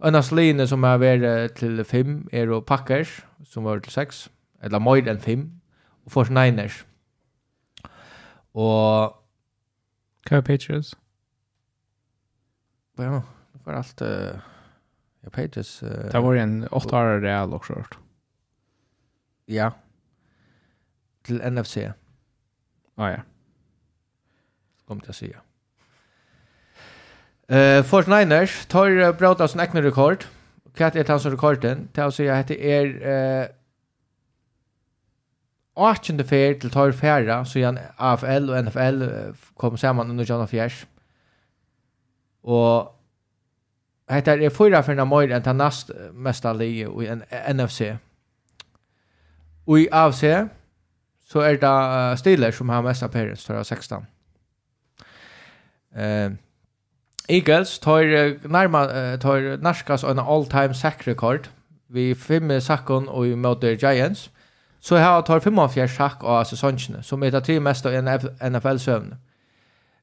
Annars 0.00 0.32
linje 0.32 0.66
som 0.66 0.84
är 0.84 0.98
varit 0.98 1.56
till 1.56 1.84
5 1.84 2.28
är 2.32 2.60
Packers 2.60 3.24
som 3.46 3.64
var 3.64 3.80
till 3.80 3.92
6 3.92 4.30
eller 4.62 4.80
mer 4.80 5.08
än 5.08 5.20
5 5.20 5.60
och 6.04 6.12
49ers. 6.12 6.84
Och 8.52 9.19
Vad 10.30 10.38
är 10.38 10.42
Patriots? 10.42 10.96
Ja, 12.96 13.22
det 13.52 13.60
var 13.64 13.72
allt... 13.72 14.02
Uh, 14.02 14.08
ja, 15.20 15.30
Patriots... 15.30 15.82
Uh, 15.82 15.88
det 15.88 16.20
var 16.20 16.34
en 16.34 16.66
åtta 16.66 16.96
år 16.96 17.20
real 17.20 17.54
också. 17.54 17.74
Hört. 17.74 17.98
Ja. 19.46 19.72
Till 21.22 21.42
NFC. 21.52 21.76
Ah, 22.94 23.10
ja. 23.10 23.20
Kom 24.86 25.00
till 25.00 25.10
att 25.10 25.16
säga. 25.16 25.40
Uh, 27.52 27.82
Fort 27.82 28.06
Niners 28.06 28.66
tar 28.66 28.90
uh, 28.90 29.16
Brautas 29.16 29.54
en 29.54 29.60
ekne 29.60 29.82
rekord. 29.82 30.24
Katt 30.74 30.96
är 30.96 31.04
hans 31.08 31.26
rekorden. 31.26 31.88
Det 31.92 32.00
är 32.00 32.06
att 32.06 32.14
säga 32.14 32.38
att 32.38 32.48
det 32.48 32.72
är... 32.72 32.86
Uh, 32.86 33.59
åttende 35.80 36.24
fer 36.24 36.58
til 36.60 36.70
tar 36.70 36.92
færa, 36.92 37.44
så 37.44 37.58
igjen 37.58 37.78
AFL 37.98 38.50
og 38.50 38.64
NFL 38.64 39.02
kom 39.58 39.76
sammen 39.76 40.10
under 40.10 40.24
John 40.28 40.48
Fjers. 40.48 40.86
Og 42.44 42.92
hetta 44.10 44.36
er 44.36 44.52
fyra 44.54 44.80
ferna 44.82 45.04
meir 45.04 45.32
enn 45.34 45.44
ta 45.44 45.52
nast 45.52 45.92
mesta 46.12 46.52
ligi 46.52 46.86
i 46.86 47.10
en 47.12 47.24
NFC. 47.56 47.92
Og 49.66 49.80
i 49.80 49.88
AFC 49.92 50.24
så 51.30 51.44
er 51.46 51.60
det 51.62 52.18
Steelers 52.18 52.58
som 52.58 52.68
har 52.68 52.82
mest 52.82 53.02
appearance, 53.02 53.46
tar 53.46 53.62
16. 53.62 54.06
Uh, 55.90 56.36
Eagles 57.28 57.78
tar 57.78 58.06
nærma 58.48 58.84
tar 59.22 59.56
narskas 59.62 60.04
en 60.04 60.18
all-time 60.18 60.74
sack 60.74 61.06
record 61.06 61.50
vi 61.90 62.14
fem 62.14 62.52
sackon 62.60 63.08
og 63.08 63.26
i 63.26 63.34
møter 63.34 63.74
Giants 63.74 64.30
så 64.80 64.96
har 64.96 65.22
tar 65.22 65.40
45 65.40 65.88
sjakk 65.88 66.24
av 66.24 66.44
säsongen 66.44 67.02
som 67.02 67.22
är 67.22 67.30
det 67.30 67.40
tre 67.40 67.60
mest 67.60 67.86
av 67.86 67.92
NFL 68.50 68.78
sömn. 68.78 69.14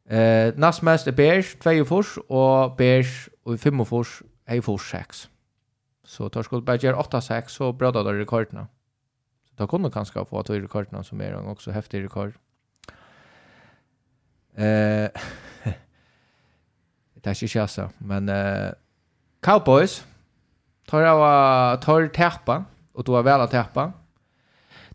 Eh 0.10 0.54
näst 0.56 0.82
mest 0.82 1.08
är 1.08 1.12
Bears 1.12 1.56
2 1.56 2.04
och 2.28 2.76
Bears 2.76 3.30
och 3.44 3.60
5 3.60 3.86
fors 3.86 4.22
är 4.46 4.62
fors 4.62 4.92
6. 4.92 5.30
Så 6.06 6.30
tar 6.30 6.44
skuld 6.44 6.64
bara 6.64 6.96
8 6.96 7.22
6 7.22 7.54
så 7.54 7.74
brödar 7.74 8.04
det 8.04 8.20
rekorderna. 8.20 8.68
Så 9.50 9.54
då 9.56 9.68
kommer 9.68 9.90
kanske 9.90 10.26
få 10.26 10.40
att 10.40 10.50
rekorderna 10.50 11.04
som 11.04 11.22
är 11.22 11.32
en 11.32 11.48
också 11.48 11.72
häftig 11.72 12.04
rekord. 12.04 12.34
Eh 14.56 15.10
Det 17.14 17.28
är 17.28 17.44
inte 17.44 17.68
så 17.68 17.90
men 17.98 18.30
eh 18.30 18.72
Cowboys 19.42 20.06
tar 20.88 21.04
av 21.04 21.78
tar 21.78 22.08
täppa 22.08 22.66
och 22.94 23.04
då 23.04 23.18
är 23.18 23.24
väl 23.24 23.42
att 23.42 23.52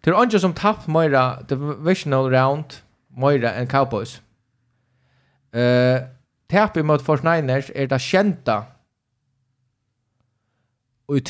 Det 0.05 0.11
är 0.11 0.23
inte 0.23 0.41
som 0.41 0.55
tapp 0.55 0.87
Moira 0.87 1.43
divisional 1.43 2.31
round 2.31 2.65
Moira 3.09 3.53
än 3.53 3.67
Cowboys. 3.67 4.23
Eh 5.53 5.61
uh, 5.61 6.03
tapp 6.49 6.77
mot 6.77 7.03
49ers 7.03 7.71
er 7.75 7.87
det 7.87 7.99
kjenta 7.99 8.65
och 11.09 11.17
i 11.17 11.21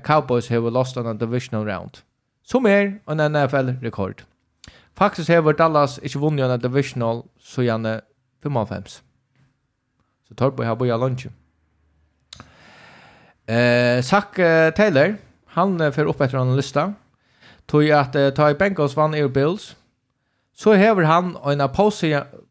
Cowboys 0.00 0.48
har 0.48 0.70
lost 0.70 0.96
on 0.96 1.18
the 1.18 1.26
divisional 1.26 1.66
round. 1.66 1.98
Som 2.42 2.66
er 2.66 3.00
en 3.06 3.32
NFL-rekord. 3.32 4.24
Faktisk 4.94 5.28
har 5.30 5.52
Dallas 5.52 5.98
inte 5.98 6.18
vunnit 6.18 6.44
en 6.44 6.60
divisional 6.60 7.22
så 7.38 7.62
gjerne 7.62 8.00
55. 8.42 8.82
Så 10.28 10.34
Torbo 10.34 10.62
har 10.62 10.76
börjat 10.76 11.00
lunchen. 11.00 11.32
Eh, 13.46 14.02
Zach 14.02 14.36
Taylor 14.76 15.16
Han 15.58 15.80
eh, 15.82 15.92
fer 15.94 16.08
opp 16.10 16.22
etter 16.22 16.40
en 16.40 16.56
lista. 16.56 16.92
Tog 17.68 17.90
at 17.92 18.16
uh, 18.16 18.30
ta 18.32 18.48
i 18.48 18.56
Bengals 18.56 18.96
vann 18.96 19.16
i 19.16 19.26
Bills. 19.28 19.74
Så 20.56 20.72
hever 20.74 21.06
han 21.06 21.34
en 21.46 21.62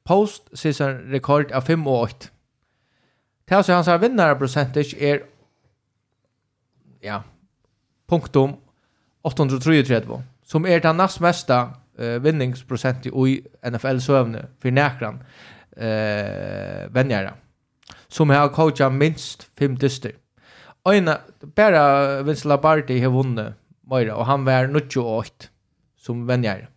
post-season 0.06 1.00
rekord 1.12 1.52
av 1.52 1.66
5 1.68 1.88
og 1.88 2.04
8. 2.04 2.30
Til 3.48 3.56
altså 3.56 3.74
hans 3.74 3.90
vinnare 4.02 4.38
percentage 4.40 4.96
er 5.00 5.26
ja, 7.04 7.22
punktum 8.08 8.56
833, 9.24 10.22
som 10.44 10.66
er 10.66 10.80
den 10.80 11.00
näst 11.00 11.22
mesta 11.22 11.60
uh, 12.00 12.24
vinningsprocent 12.24 13.10
i 13.10 13.38
NFL-søvne 13.68 14.46
for 14.62 14.72
nekran 14.72 15.20
eh, 15.78 16.88
vennjere, 16.94 17.34
som 18.10 18.30
har 18.30 18.50
coachat 18.50 18.94
minst 18.94 19.48
5 19.60 19.78
dyster. 19.78 20.12
Oina, 20.88 21.18
bara 21.56 22.24
Vince 22.24 22.48
Labardi 22.48 23.00
har 23.00 23.12
vunnit 23.12 23.54
Moira 23.82 24.16
och 24.16 24.26
han 24.26 24.46
var 24.46 24.68
98 24.68 25.48
som 25.98 26.28
vänjer. 26.28 26.70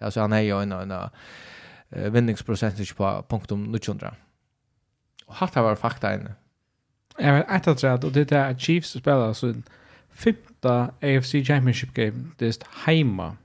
Alltså 0.00 0.20
han 0.20 0.32
är 0.32 0.40
ju 0.40 0.62
en 0.62 0.72
en 0.72 0.90
uh, 0.90 2.10
vinningsprocent 2.10 2.96
på 2.96 3.24
punktum 3.28 3.64
900. 3.64 4.14
Och 5.26 5.34
hatt 5.34 5.54
har 5.54 5.76
fakta 5.76 6.14
inne. 6.14 6.32
Jag 7.18 7.34
vet 7.34 7.68
ett 7.68 7.84
att 7.84 8.04
och 8.04 8.12
det 8.12 8.32
är 8.32 8.54
Chiefs 8.58 8.90
spelar 8.90 9.32
så 9.32 9.54
femta 10.10 10.90
AFC 11.00 11.32
Championship 11.32 11.94
game 11.94 12.24
det 12.36 12.46
är 12.46 12.86
hemma. 12.86 13.36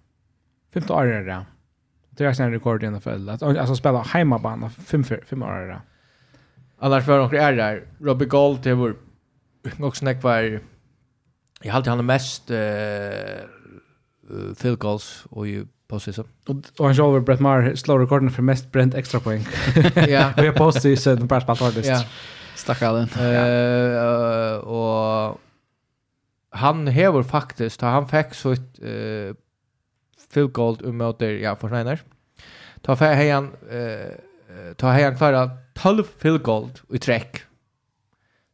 Femta 0.73 0.93
år 0.93 1.07
är 1.07 1.45
Det 2.09 2.25
är 2.25 2.33
sen 2.33 2.51
rekord 2.51 2.83
i 2.83 2.89
NFL 2.89 3.29
att 3.29 3.43
alltså 3.43 3.75
spela 3.75 4.01
hemmabana 4.01 4.69
fem 4.69 5.03
fem 5.03 5.43
år 5.43 5.67
där. 5.67 5.81
Annars 6.79 7.07
var 7.07 7.17
några 7.17 7.41
är 7.41 7.53
där 7.53 7.83
Robbie 7.99 8.25
Gold 8.25 8.59
det 8.63 8.73
var 8.73 8.95
också 9.79 10.05
när 10.05 10.21
var 10.21 10.61
jag 11.61 11.73
hade 11.73 11.89
han 11.89 12.05
mest 12.05 12.51
eh 12.51 12.57
field 14.55 14.79
goals 14.79 15.25
och 15.29 15.47
ju 15.47 15.65
postseason. 15.87 16.27
Och 16.77 16.85
han 16.85 16.95
själv 16.95 17.23
Brett 17.23 17.39
Maher 17.39 17.75
slår 17.75 17.99
rekorden 17.99 18.31
för 18.31 18.41
mest 18.41 18.71
bränt 18.71 18.95
extra 18.95 19.19
poäng. 19.19 19.47
ja. 19.95 20.33
Vi 20.37 20.47
har 20.47 20.53
postseason 20.53 21.17
på 21.17 21.25
Brett 21.25 21.47
Maher. 21.47 21.87
Ja. 21.87 22.03
Stackaren. 22.55 23.09
Eh 23.09 24.57
och 24.57 25.39
han 26.49 26.87
hever 26.87 27.23
faktiskt 27.23 27.81
han 27.81 28.07
fick 28.07 28.33
så 28.33 28.51
ett 28.51 28.79
eh 28.83 29.35
field 30.29 30.53
goal 30.53 30.85
emot 30.85 31.21
ja 31.21 31.55
för 31.55 31.69
Niners. 31.69 32.03
Ta 32.81 32.95
för 32.95 33.13
hejan 33.13 33.51
eh 33.69 34.73
ta 34.75 34.91
hejan 34.91 35.17
klara 35.17 35.49
12 35.73 36.03
field 36.17 36.43
goal 36.43 36.69
i 36.89 36.97
träck 36.97 37.46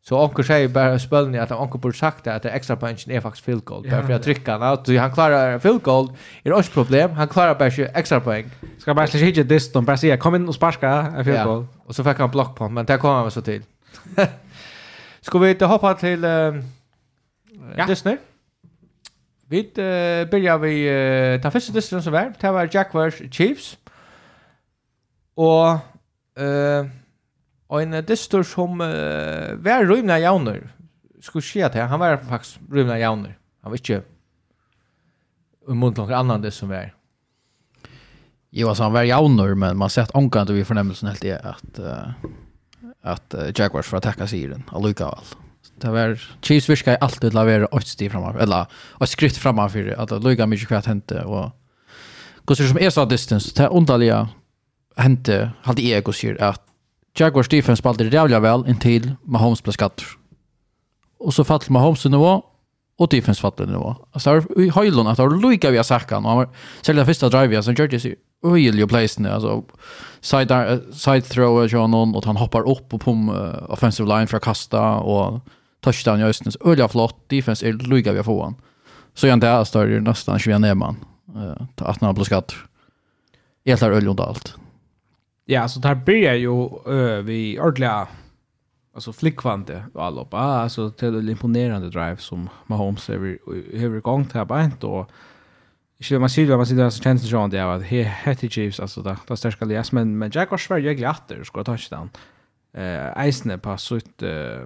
Så 0.06 0.26
onkel 0.26 0.46
säger 0.46 0.68
bara 0.68 1.00
spelning 1.00 1.42
att 1.42 1.52
onkel 1.52 1.80
borde 1.80 1.98
sagt 1.98 2.28
att 2.28 2.44
det 2.44 2.50
extra 2.50 2.76
punchen 2.76 3.12
är 3.12 3.22
faktiskt 3.22 3.46
field 3.46 3.66
goal. 3.66 3.84
Därför 3.90 4.12
jag 4.12 4.24
trycker 4.24 4.52
han 4.52 4.64
att 4.64 4.88
han 4.88 5.14
klarar 5.14 5.60
field 5.60 5.84
goal. 5.84 6.08
Är 6.44 6.50
det 6.50 6.56
också 6.56 6.72
problem? 6.72 7.12
Han 7.12 7.28
klarar 7.28 7.56
bara 7.56 7.68
extra 7.70 8.20
poäng. 8.20 8.50
Ska 8.78 8.94
bara 8.94 9.08
släcka 9.08 9.26
hit 9.26 9.50
det 9.50 9.74
de 9.74 9.86
bara 9.86 9.98
säga 9.98 10.18
kom 10.18 10.36
in 10.36 10.48
och 10.48 10.56
sparka 10.56 10.90
en 10.90 11.26
field 11.26 11.44
goal. 11.44 11.66
Och 11.86 11.96
så 11.96 12.04
fick 12.04 12.18
han 12.18 12.32
block 12.32 12.56
på 12.56 12.70
men 12.70 12.86
det 12.86 12.98
kommer 12.98 13.16
han 13.16 13.32
så 13.32 13.42
till. 13.42 13.64
Ska 15.22 15.38
vi 15.38 15.50
inte 15.50 15.66
hoppa 15.66 15.94
till 15.94 16.26
uh, 16.26 16.64
ja. 17.78 17.86
Disney? 17.88 18.18
Vi 19.48 19.60
uh, 19.60 20.30
börjar 20.30 20.58
vi 20.58 20.90
uh, 21.36 21.42
ta 21.42 21.52
första 21.52 21.74
Disney 21.74 22.02
som 22.02 22.14
var. 22.14 22.34
Det 22.40 22.52
var 22.52 22.70
Jaguars 22.72 23.22
Chiefs. 23.32 23.78
Och 25.36 25.72
uh, 26.40 26.86
en 27.82 28.06
distor 28.06 28.44
som 28.44 28.82
uh, 28.82 29.56
var 29.64 29.86
rymna 29.88 30.20
jauner, 30.20 30.68
skulle 31.22 31.46
skje 31.46 31.66
att 31.66 31.76
han 31.76 32.00
var 32.00 32.18
faktisk 32.18 32.60
rymna 32.72 33.00
jauner. 33.00 33.38
Han 33.64 33.72
var 33.72 33.80
ikke 33.80 34.02
umund 35.68 35.98
noen 35.98 36.14
annan 36.14 36.44
det 36.44 36.52
som 36.52 36.70
var. 36.70 36.92
Jo, 38.54 38.68
altså 38.70 38.84
han 38.84 38.94
var 38.94 39.08
jauner, 39.08 39.56
men 39.56 39.78
man 39.78 39.90
sett 39.90 40.12
omkant 40.14 40.52
vi 40.54 40.66
fornemmelsen 40.68 41.10
helt 41.10 41.24
i 41.26 41.32
at, 41.34 41.80
uh, 41.80 42.12
at 43.02 43.34
uh, 43.34 43.50
Jaguars 43.56 43.88
får 43.88 44.04
attacka 44.04 44.28
siren, 44.28 44.68
väl. 44.72 45.34
Det 45.82 45.90
var 45.92 46.20
Chiefs 46.42 46.70
virka 46.70 46.96
alltid 46.96 47.34
la 47.34 47.44
være 47.44 47.68
åt 47.72 47.88
stiv 47.88 48.10
framan, 48.10 48.38
eller 48.40 48.68
åt 49.00 49.10
skritt 49.10 49.38
framan 49.38 49.70
for 49.70 49.90
at 49.98 50.10
det 50.10 50.48
mykje 50.48 50.68
kvart 50.68 50.86
hente, 50.86 51.26
og 51.26 51.52
Gåsir 52.46 52.68
som 52.68 52.78
er 52.78 52.90
så 52.92 53.06
distance, 53.08 53.54
det 53.56 53.64
er 53.64 53.72
hände, 53.72 54.28
hente, 54.98 55.52
halte 55.64 55.82
jeg 55.82 56.04
att 56.04 56.42
at 56.42 56.62
Jaguars 57.16 57.50
defense 57.50 57.80
spalter 57.80 58.06
jävla 58.06 58.40
väl 58.40 58.68
intill 58.68 59.16
Mahomes 59.24 59.64
blev 59.64 59.74
skatter. 59.74 60.06
Och 61.20 61.34
så 61.34 61.44
fattade 61.44 61.74
Mahomes 61.74 62.06
nivå 62.06 62.44
och 62.98 63.10
defense 63.10 63.42
fattade 63.42 63.72
nivå. 63.72 63.96
Alltså 64.12 64.44
i 64.58 64.72
Hylon 64.76 65.08
att 65.08 65.18
var 65.18 65.30
Luka 65.42 65.72
vi 65.72 65.78
har 65.78 65.84
och 66.26 66.32
han 66.32 66.38
och 66.38 66.54
sälja 66.82 67.06
första 67.06 67.30
drive 67.30 67.64
som 67.64 67.74
George 67.74 68.00
sig. 68.00 68.16
Och 68.42 68.90
place 68.90 69.22
nu 69.22 69.30
alltså 69.30 69.64
side 70.22 70.82
side 70.94 71.26
throw 71.26 71.64
är 71.64 71.68
John 71.68 71.94
och 72.16 72.26
han 72.26 72.38
hoppar 72.38 72.70
upp 72.70 72.94
och 72.94 73.02
på 73.02 73.12
offensive 73.70 74.18
line 74.18 74.28
för 74.28 74.38
att 74.38 74.44
kasta 74.44 74.96
och 74.96 75.40
touchdown 75.82 76.20
i 76.20 76.24
Östens. 76.24 76.58
Öliga 76.66 76.88
flott 76.88 77.30
defense 77.30 77.68
är 77.68 77.74
Luka 77.74 78.12
vi 78.12 78.18
har 78.18 78.44
han. 78.44 78.56
Så 79.14 79.28
jag 79.28 79.40
där 79.40 79.64
står 79.64 79.86
det 79.86 80.00
nästan 80.00 80.40
21 80.40 80.78
man. 80.78 80.96
Eh 81.36 81.66
att 81.76 82.02
han 82.02 82.16
blev 82.16 82.26
skatter. 82.26 82.58
Helt 83.66 83.82
är 83.82 83.92
öljund 83.92 84.20
allt. 84.20 84.56
Ja, 85.46 85.68
så 85.68 85.80
där 85.80 85.96
börjar 85.96 86.34
ju 86.34 86.70
uh, 86.88 87.22
vi 87.24 87.60
ordliga 87.60 88.08
alltså 88.94 89.14
flickvante 89.14 89.84
och 89.94 90.06
allopa 90.06 90.38
alltså 90.38 90.92
till 90.92 91.30
imponerande 91.30 91.90
drive 91.90 92.18
som 92.18 92.50
Mahomes 92.68 93.08
har 93.08 93.16
har 93.80 94.00
gång 94.00 94.26
tar 94.26 94.46
på 94.46 94.60
inte 94.60 94.86
och 94.86 95.12
Ikke 96.04 96.20
man 96.20 96.30
sier 96.30 96.48
det, 96.50 96.58
man 96.58 96.68
sier 96.68 96.82
det, 96.82 96.90
så 96.92 97.04
kjennes 97.04 97.24
det 97.24 97.30
sånn 97.32 97.52
det 97.54 97.60
er 97.64 97.70
at 97.70 97.86
he 97.88 98.02
heter 98.04 98.50
Chiefs, 98.52 98.82
altså 98.84 99.00
da 99.06 99.14
er 99.16 99.38
sterske 99.40 99.68
lias, 99.70 99.94
men, 99.96 100.18
men 100.20 100.34
Jack 100.36 100.52
var 100.52 100.60
svær 100.60 100.82
jæglig 100.84 101.08
atter, 101.08 101.46
skulle 101.48 101.64
ta 101.64 101.78
ikke 101.80 101.94
den. 101.94 102.10
Uh, 102.76 103.14
eisene 103.24 103.56
på 103.62 103.76
sutt, 103.80 104.26
uh, 104.26 104.66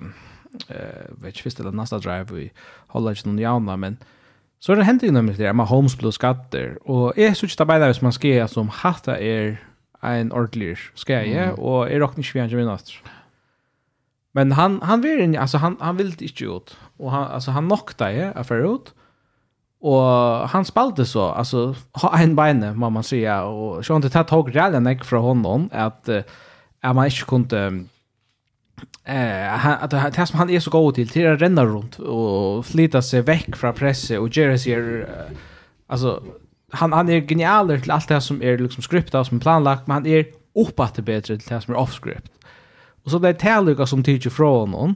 uh, 0.72 1.04
vet 1.22 1.36
ikke 1.36 1.50
visst, 1.50 1.62
det 1.62 1.76
neste 1.78 2.00
drive, 2.02 2.32
vi 2.32 2.48
holder 2.96 3.14
ikke 3.14 3.28
noen 3.28 3.44
jauna, 3.44 3.76
men 3.78 4.00
så 4.64 4.74
er 4.74 4.82
det 4.82 4.88
hendt 4.88 5.06
jo 5.06 5.14
nemlig 5.14 5.38
det, 5.38 5.54
Holmes 5.70 5.98
ble 6.00 6.16
skatter, 6.16 6.80
og 6.90 7.14
jeg 7.20 7.36
synes 7.36 7.54
ikke 7.54 7.62
det 7.62 7.70
bare 7.76 7.92
hvis 7.92 8.02
man 8.08 8.18
skal 8.18 8.50
som 8.50 8.74
hatta 8.74 9.20
er 9.22 9.60
en 10.04 10.32
ordentlig 10.32 10.78
skæje, 10.96 11.52
mm. 11.52 11.60
og 11.60 11.92
jeg 11.92 12.02
råkner 12.02 12.24
ikke 12.24 12.34
vi 12.34 12.40
han 12.40 12.50
ikke 12.50 13.02
Men 14.34 14.52
han, 14.52 14.80
han 14.84 15.04
vil 15.04 15.20
alltså 15.20 15.40
altså 15.40 15.58
han, 15.58 15.78
han 15.82 15.98
vil 15.98 16.16
ikke 16.20 16.50
ut, 16.50 16.78
og 17.00 17.12
han, 17.12 17.28
altså 17.34 17.52
han 17.52 17.64
nokta 17.64 18.06
jeg 18.06 18.34
er 18.36 18.44
for 18.44 18.62
ut, 18.66 18.94
og 19.82 20.50
han 20.50 20.66
spalte 20.66 21.06
så, 21.06 21.34
altså 21.36 21.76
ha 21.96 22.24
en 22.24 22.36
beine, 22.36 22.74
må 22.74 22.90
man 22.90 23.04
sige, 23.04 23.34
og 23.34 23.86
sånn 23.86 24.02
det 24.02 24.12
tog 24.28 24.50
redan 24.50 24.84
nek 24.84 25.04
fra 25.04 25.20
hånden, 25.22 25.70
at, 25.72 26.10
at 26.84 26.96
man 26.96 27.06
ikke 27.06 27.26
kunne, 27.26 27.88
eh 29.08 29.84
att 29.84 29.92
det 29.92 30.28
som 30.28 30.40
han 30.40 30.50
är 30.50 30.60
så 30.60 30.70
god 30.70 30.96
till 30.96 31.10
till 31.10 31.28
att 31.28 31.42
renna 31.42 31.66
runt 31.66 32.00
och 32.00 32.66
flytta 32.66 33.02
sig 33.02 33.22
veck 33.22 33.56
från 33.56 33.74
pressen 33.74 34.20
och 34.20 34.38
Jerry 34.38 35.02
uh, 35.02 35.06
alltså 35.88 36.24
han 36.72 36.94
han 36.94 37.10
är 37.10 37.22
genialer 37.22 37.80
till 37.80 37.92
allt 37.92 38.08
det 38.08 38.22
som 38.22 38.42
är 38.42 38.58
liksom 38.58 38.84
skriptat 38.84 39.28
som 39.28 39.40
planlagt 39.40 39.88
men 39.88 39.94
han 39.94 40.06
är 40.06 40.26
uppåt 40.56 40.94
till 40.94 41.04
bättre 41.04 41.38
till 41.38 41.50
det 41.50 41.62
som 41.62 41.74
är 41.74 41.78
off 41.78 42.00
script. 42.02 42.32
Och 43.04 43.12
så 43.12 43.20
det 43.20 43.30
är 43.30 43.34
Taluka 43.34 43.86
som 43.86 44.04
teacher 44.04 44.30
från 44.30 44.60
honom. 44.60 44.96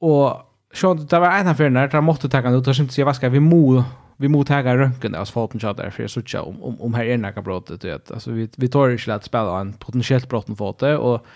Och 0.00 0.48
så 0.74 0.94
det 0.94 1.18
var 1.18 1.30
en 1.30 1.46
affär 1.46 1.70
när 1.70 1.88
där 1.88 2.00
måste 2.00 2.28
ta 2.28 2.50
ut 2.50 2.66
och 2.66 2.76
se 2.76 2.88
så 2.88 3.00
jag 3.00 3.16
ska 3.16 3.28
vi 3.28 3.40
mo 3.40 3.84
vi 4.16 4.28
mo 4.28 4.44
ta 4.44 4.62
röntgen 4.62 5.14
av 5.14 5.24
foten 5.24 5.60
så 5.60 5.72
där 5.72 5.90
för 5.90 6.06
så 6.06 6.22
tjå 6.22 6.42
om 6.42 6.62
om 6.62 6.80
om 6.80 6.94
här 6.94 7.04
är 7.04 7.18
några 7.18 7.42
brott 7.42 7.66
det 7.66 7.84
vet 7.84 8.10
alltså 8.10 8.30
vi 8.30 8.48
vi 8.56 8.68
tar 8.68 8.88
ju 8.88 8.98
lätt 9.06 9.24
spela 9.24 9.60
en 9.60 9.72
potentiellt 9.72 10.28
brott 10.28 10.48
mot 10.48 10.78
det 10.78 10.96
och 10.96 11.26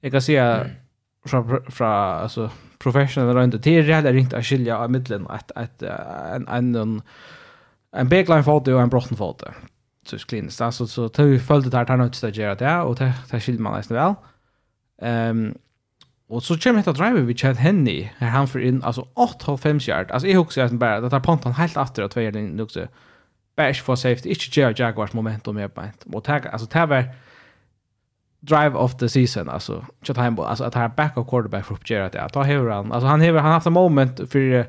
jag 0.00 0.12
kan 0.12 0.22
se 0.22 0.60
från 1.26 1.62
från 1.70 1.88
alltså 1.88 2.50
professional 2.78 3.36
runt 3.36 3.62
det 3.62 3.76
är 3.78 3.82
rätt 3.82 4.04
ringt 4.04 4.34
att 4.34 4.46
skilja 4.46 4.78
av 4.78 4.90
mitten 4.90 5.26
att 5.26 5.52
att 5.54 5.82
en 5.82 6.48
en 6.48 7.02
en 7.92 8.08
backline 8.08 8.44
fot 8.44 8.68
och 8.68 8.80
en 8.80 8.88
brotten 8.88 9.16
fot. 9.16 9.42
Så 10.06 10.18
kliniskt 10.18 10.60
alltså 10.60 10.86
så 10.86 11.08
tar 11.08 11.24
vi 11.24 11.38
följde 11.38 11.70
där 11.70 11.84
tar 11.84 11.96
något 11.96 12.24
att 12.24 12.60
ja 12.60 12.82
och 12.82 12.96
det 12.96 13.12
det 13.30 13.40
skiljer 13.40 13.62
man 13.62 13.76
nästan 13.76 13.96
väl. 13.96 14.14
Ehm 15.02 15.54
och 16.28 16.42
så 16.42 16.58
kommer 16.58 16.82
det 16.82 16.90
att 16.90 16.96
driva 16.96 17.20
vi 17.20 17.34
chat 17.34 17.56
Henny 17.56 18.10
här 18.18 18.28
han 18.28 18.48
för 18.48 18.60
in 18.60 18.82
alltså 18.82 19.08
8.5 19.14 19.90
yard. 19.90 20.10
Alltså 20.10 20.28
jag 20.28 20.42
också 20.42 20.60
att 20.60 20.72
bara 20.72 21.00
det 21.00 21.10
tar 21.10 21.20
pantan 21.20 21.52
helt 21.52 21.76
efter 21.76 22.02
att 22.02 22.16
vi 22.16 22.26
är 22.26 22.62
också. 22.62 22.86
Bash 23.56 23.82
for 23.82 23.96
safety. 23.96 24.28
Inte 24.28 24.60
Jerry 24.60 24.74
Jaguars 24.76 25.12
momentum 25.12 25.54
med 25.54 25.74
på. 25.74 25.82
Och 26.12 26.24
tag 26.24 26.46
alltså 26.46 26.68
det 26.72 26.86
var 26.86 27.04
drive 28.40 28.74
of 28.74 28.96
the 28.96 29.08
season 29.08 29.48
alltså 29.48 29.86
chat 30.02 30.16
Hembo 30.16 30.42
alltså 30.42 30.64
att 30.64 30.74
här 30.74 30.88
backup 30.88 31.28
quarterback 31.28 31.64
för 31.64 31.78
Gerard. 31.84 32.12
det. 32.12 32.28
ta 32.28 32.42
hur 32.42 32.70
han. 32.70 32.92
Alltså 32.92 33.06
han 33.06 33.20
har 33.20 33.32
han 33.32 33.52
haft 33.52 33.66
en 33.66 33.72
moment 33.72 34.30
för 34.30 34.66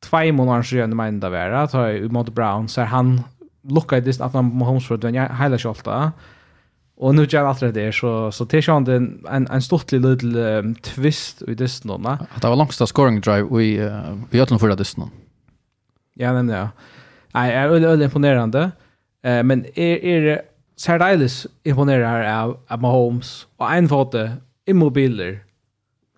två 0.00 0.32
månader 0.32 0.62
sedan 0.62 0.96
men 0.96 1.06
ända 1.08 1.30
vara 1.30 1.62
att 1.62 1.74
i 1.74 2.08
mot 2.08 2.28
Brown 2.28 2.68
så 2.68 2.82
han 2.82 3.22
lookade 3.62 4.00
det 4.00 4.20
att 4.20 4.34
han 4.34 4.56
Mahomes 4.56 4.86
för 4.86 4.96
den 4.96 5.14
hela 5.14 5.58
skolta. 5.58 6.12
Och 6.96 7.14
nu 7.14 7.24
gör 7.24 7.44
allt 7.44 7.60
det 7.60 7.72
där 7.72 7.92
så 7.92 8.32
så 8.32 8.44
det 8.44 8.62
känns 8.62 8.88
en 8.88 9.24
en 9.30 9.46
en 9.50 9.62
stortlig 9.62 10.00
liten 10.00 10.36
um, 10.36 10.74
twist 10.74 11.42
i 11.42 11.54
det 11.54 11.84
nu 11.84 11.96
va. 11.98 12.18
Att 12.34 12.42
det 12.42 12.48
var 12.48 12.56
långsta 12.56 12.86
scoring 12.86 13.20
drive 13.20 13.48
vi 13.50 13.80
uh, 13.80 14.18
i 14.30 14.40
Ötland 14.40 14.60
förra 14.60 14.76
det 14.76 14.96
nu. 14.96 15.04
Ja 16.14 16.32
men 16.32 16.48
ja. 16.48 16.68
Nej, 17.34 17.54
är 17.54 17.68
öl 17.68 18.02
imponerande. 18.02 18.70
Eh 19.22 19.42
men 19.42 19.64
är 19.74 20.04
är 20.04 20.20
det 20.20 20.42
Sardilis 20.76 21.46
imponerar 21.62 22.42
av, 22.42 22.58
av 22.68 22.80
Mahomes 22.80 23.46
och 23.56 23.72
en 23.72 23.88
fote 23.88 24.32
immobiler 24.66 25.40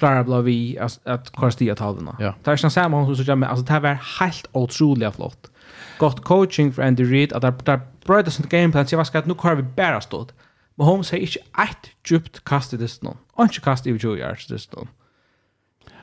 klara 0.02 0.24
blå 0.24 0.40
vi 0.40 0.78
att, 0.78 1.06
att 1.06 1.30
kvar 1.32 1.50
stiga 1.50 1.74
talvena. 1.74 2.16
Ja. 2.18 2.34
Det 2.42 2.50
är 2.50 2.54
inte 2.54 2.70
samma 2.70 3.02
hon 3.02 3.16
som 3.16 3.38
med, 3.38 3.48
alltså 3.48 3.64
det 3.64 3.72
här 3.72 3.80
var 3.80 3.98
helt 4.20 4.46
otroligt 4.52 5.14
flott. 5.14 5.50
Gott 5.98 6.24
coaching 6.24 6.72
för 6.72 6.82
Andy 6.82 7.04
Reid, 7.04 7.32
att 7.32 7.42
det 7.42 7.54
där 7.64 7.80
bröjde 8.06 8.30
sin 8.30 8.46
gameplan, 8.48 8.86
så 8.86 8.94
jag 8.94 9.06
ska 9.06 9.18
att 9.18 9.26
nu 9.26 9.34
kvar 9.34 9.54
vi 9.54 9.62
bara 9.62 10.00
stått. 10.00 10.34
Men 10.74 10.86
hon 10.86 11.04
säger 11.04 11.22
inte 11.22 11.40
ett 11.62 12.10
djupt 12.10 12.44
kast 12.44 12.74
i 12.74 12.76
dess 12.76 13.02
någon. 13.02 13.16
Och 13.32 13.44
inte 13.44 13.60
kast 13.60 13.86
i 13.86 13.98
20 13.98 14.16
yards 14.16 14.46
dess 14.46 14.72
någon. 14.72 14.88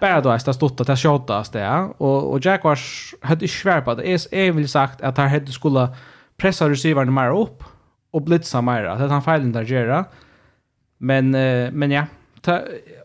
Bara 0.02 0.22
då 0.22 0.30
är 0.30 0.42
det 0.46 0.54
stått 0.54 0.82
att 0.82 0.88
det 0.88 0.98
tjatas 0.98 1.50
det. 1.50 1.70
Och, 1.98 2.32
och 2.32 2.46
Jaguars 2.46 3.16
hade 3.22 3.46
inte 3.46 3.56
svär 3.56 3.82
på 3.82 3.96
det. 3.96 4.28
Jag 4.32 4.54
vill 4.54 4.70
sagt 4.70 5.02
att 5.02 5.18
han 5.18 5.30
hade 5.30 5.52
skulle 5.52 5.88
pressa 6.38 6.70
receivern 6.70 7.14
mer 7.14 7.32
upp 7.42 7.64
och 8.12 8.22
blitza 8.22 8.62
mer. 8.62 8.84
Det 8.84 8.90
är 8.90 9.08
han 9.08 9.24
feilen 9.24 9.52
där 9.52 9.64
gör 9.64 10.06
Men, 10.98 11.32
men 11.80 11.92
ja, 11.92 12.06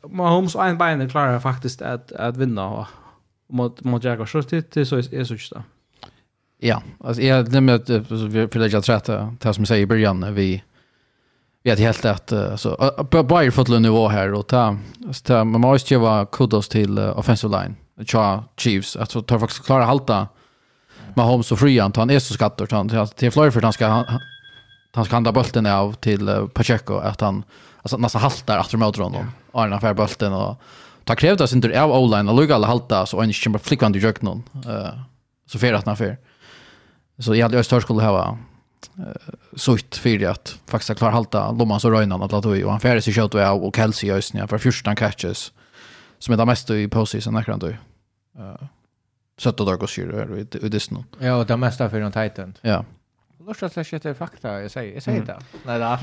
Mahomes 0.08 0.54
og 0.54 0.68
en 0.68 0.78
bein 0.78 1.08
klarar 1.08 1.40
faktiskt 1.40 1.82
att 1.82 2.12
att 2.12 2.36
vinna 2.36 2.86
mot 3.48 3.84
mot 3.84 4.04
Jaguars 4.04 4.32
så 4.32 4.40
det 4.40 4.74
det 4.74 4.86
så 4.86 4.96
är 4.96 5.24
så 5.24 5.34
just 5.34 5.52
Ja, 6.58 6.82
alltså 7.00 7.22
jag 7.22 7.52
nämnde 7.52 7.74
att 7.74 7.90
vi 7.90 8.46
vill 8.46 8.60
lägga 8.60 8.80
träta 8.80 9.34
det 9.40 9.54
som 9.54 9.66
säger 9.66 9.82
i 9.82 9.86
början 9.86 10.34
vi 10.34 10.62
vi 11.62 11.70
har 11.70 11.76
helt 11.76 12.04
att 12.04 12.32
alltså 12.32 12.76
Bayer 13.10 13.50
fått 13.50 13.68
en 13.68 13.82
nivå 13.82 14.08
här 14.08 14.32
och 14.32 14.46
ta 14.46 14.76
ta 15.22 15.44
man 15.44 15.60
måste 15.60 15.94
ju 15.94 16.00
vara 16.00 16.26
kudos 16.26 16.68
till 16.68 16.98
offensive 16.98 17.60
line. 17.60 17.76
Cha 18.06 18.44
Chiefs 18.56 18.96
att 18.96 19.10
så 19.10 19.22
tar 19.22 19.38
faktiskt 19.38 19.66
klara 19.66 19.84
halta 19.84 20.28
Mahomes 21.14 21.52
och 21.52 21.58
Freehan, 21.58 21.92
han 21.96 22.10
är 22.10 22.18
så 22.18 22.34
skattor 22.34 22.68
han 22.70 23.08
till 23.08 23.30
Florida 23.30 23.52
för 23.52 23.62
han 23.62 23.72
ska 23.72 24.04
han 24.94 25.04
ska 25.04 25.16
handa 25.16 25.32
bollen 25.32 25.66
av 25.66 25.92
till 25.92 26.48
Pacheco 26.54 26.96
att 26.96 27.20
han 27.20 27.44
alltså 27.84 27.96
nästan 27.96 28.22
haltar 28.22 28.58
efter 28.58 28.78
mot 28.78 28.96
honom. 28.96 29.26
Ja. 29.52 29.62
Arna 29.62 29.80
för 29.80 29.94
bulten 29.94 30.32
och 30.32 30.56
ta 31.04 31.14
krävt 31.14 31.40
oss 31.40 31.52
inte 31.52 31.82
av 31.82 31.92
online 31.92 32.28
och 32.28 32.34
lugga 32.34 32.54
alla 32.54 32.66
halta 32.66 33.06
så 33.06 33.20
en 33.20 33.32
kommer 33.32 33.58
flickan 33.58 33.92
du 33.92 33.98
jök 33.98 34.22
någon. 34.22 34.42
Eh 34.66 34.98
så 35.46 35.58
för 35.58 35.72
att 35.72 35.86
när 35.86 35.94
Så 37.18 37.34
jag 37.34 37.44
hade 37.44 37.64
störst 37.64 37.84
skulle 37.84 38.02
ha 38.02 38.38
eh 38.98 39.04
sutt 39.56 39.96
för 39.96 40.26
att 40.26 40.58
faktiskt 40.66 40.98
klara 40.98 41.12
halta 41.12 41.50
lomman 41.50 41.80
så 41.80 41.90
röjnan 41.90 42.22
att 42.22 42.32
låta 42.32 42.48
och 42.48 42.70
han 42.70 42.80
färdig 42.80 43.04
sig 43.04 43.12
kött 43.12 43.34
och 43.34 43.40
och 43.64 43.76
Kelsey 43.76 44.08
just 44.08 44.34
när 44.34 44.46
för 44.46 44.58
första 44.58 44.94
catches 44.94 45.52
som 46.18 46.32
är 46.32 46.36
det 46.36 46.44
mest 46.44 46.70
i 46.70 46.88
postseason 46.88 47.34
när 47.34 47.42
kan 47.42 47.58
då. 47.58 47.68
Eh 47.68 47.76
Sött 49.38 49.60
och 49.60 49.66
dag 49.66 49.80
ut 49.80 50.30
ut 50.30 50.50
det 50.50 50.68
Disney. 50.68 51.02
Ja, 51.18 51.34
och 51.34 51.46
det 51.46 51.56
mesta 51.56 51.90
för 51.90 52.00
en 52.00 52.12
Titan. 52.12 52.54
Ja. 52.60 52.84
Lorsa 53.46 53.68
släcka 53.68 53.96
heter 53.96 54.14
fakta, 54.14 54.62
jag 54.62 54.70
säger, 54.70 54.94
jag 54.94 55.02
säger 55.02 55.22
det. 55.22 55.38
Nej 55.66 55.78
då. 55.78 55.98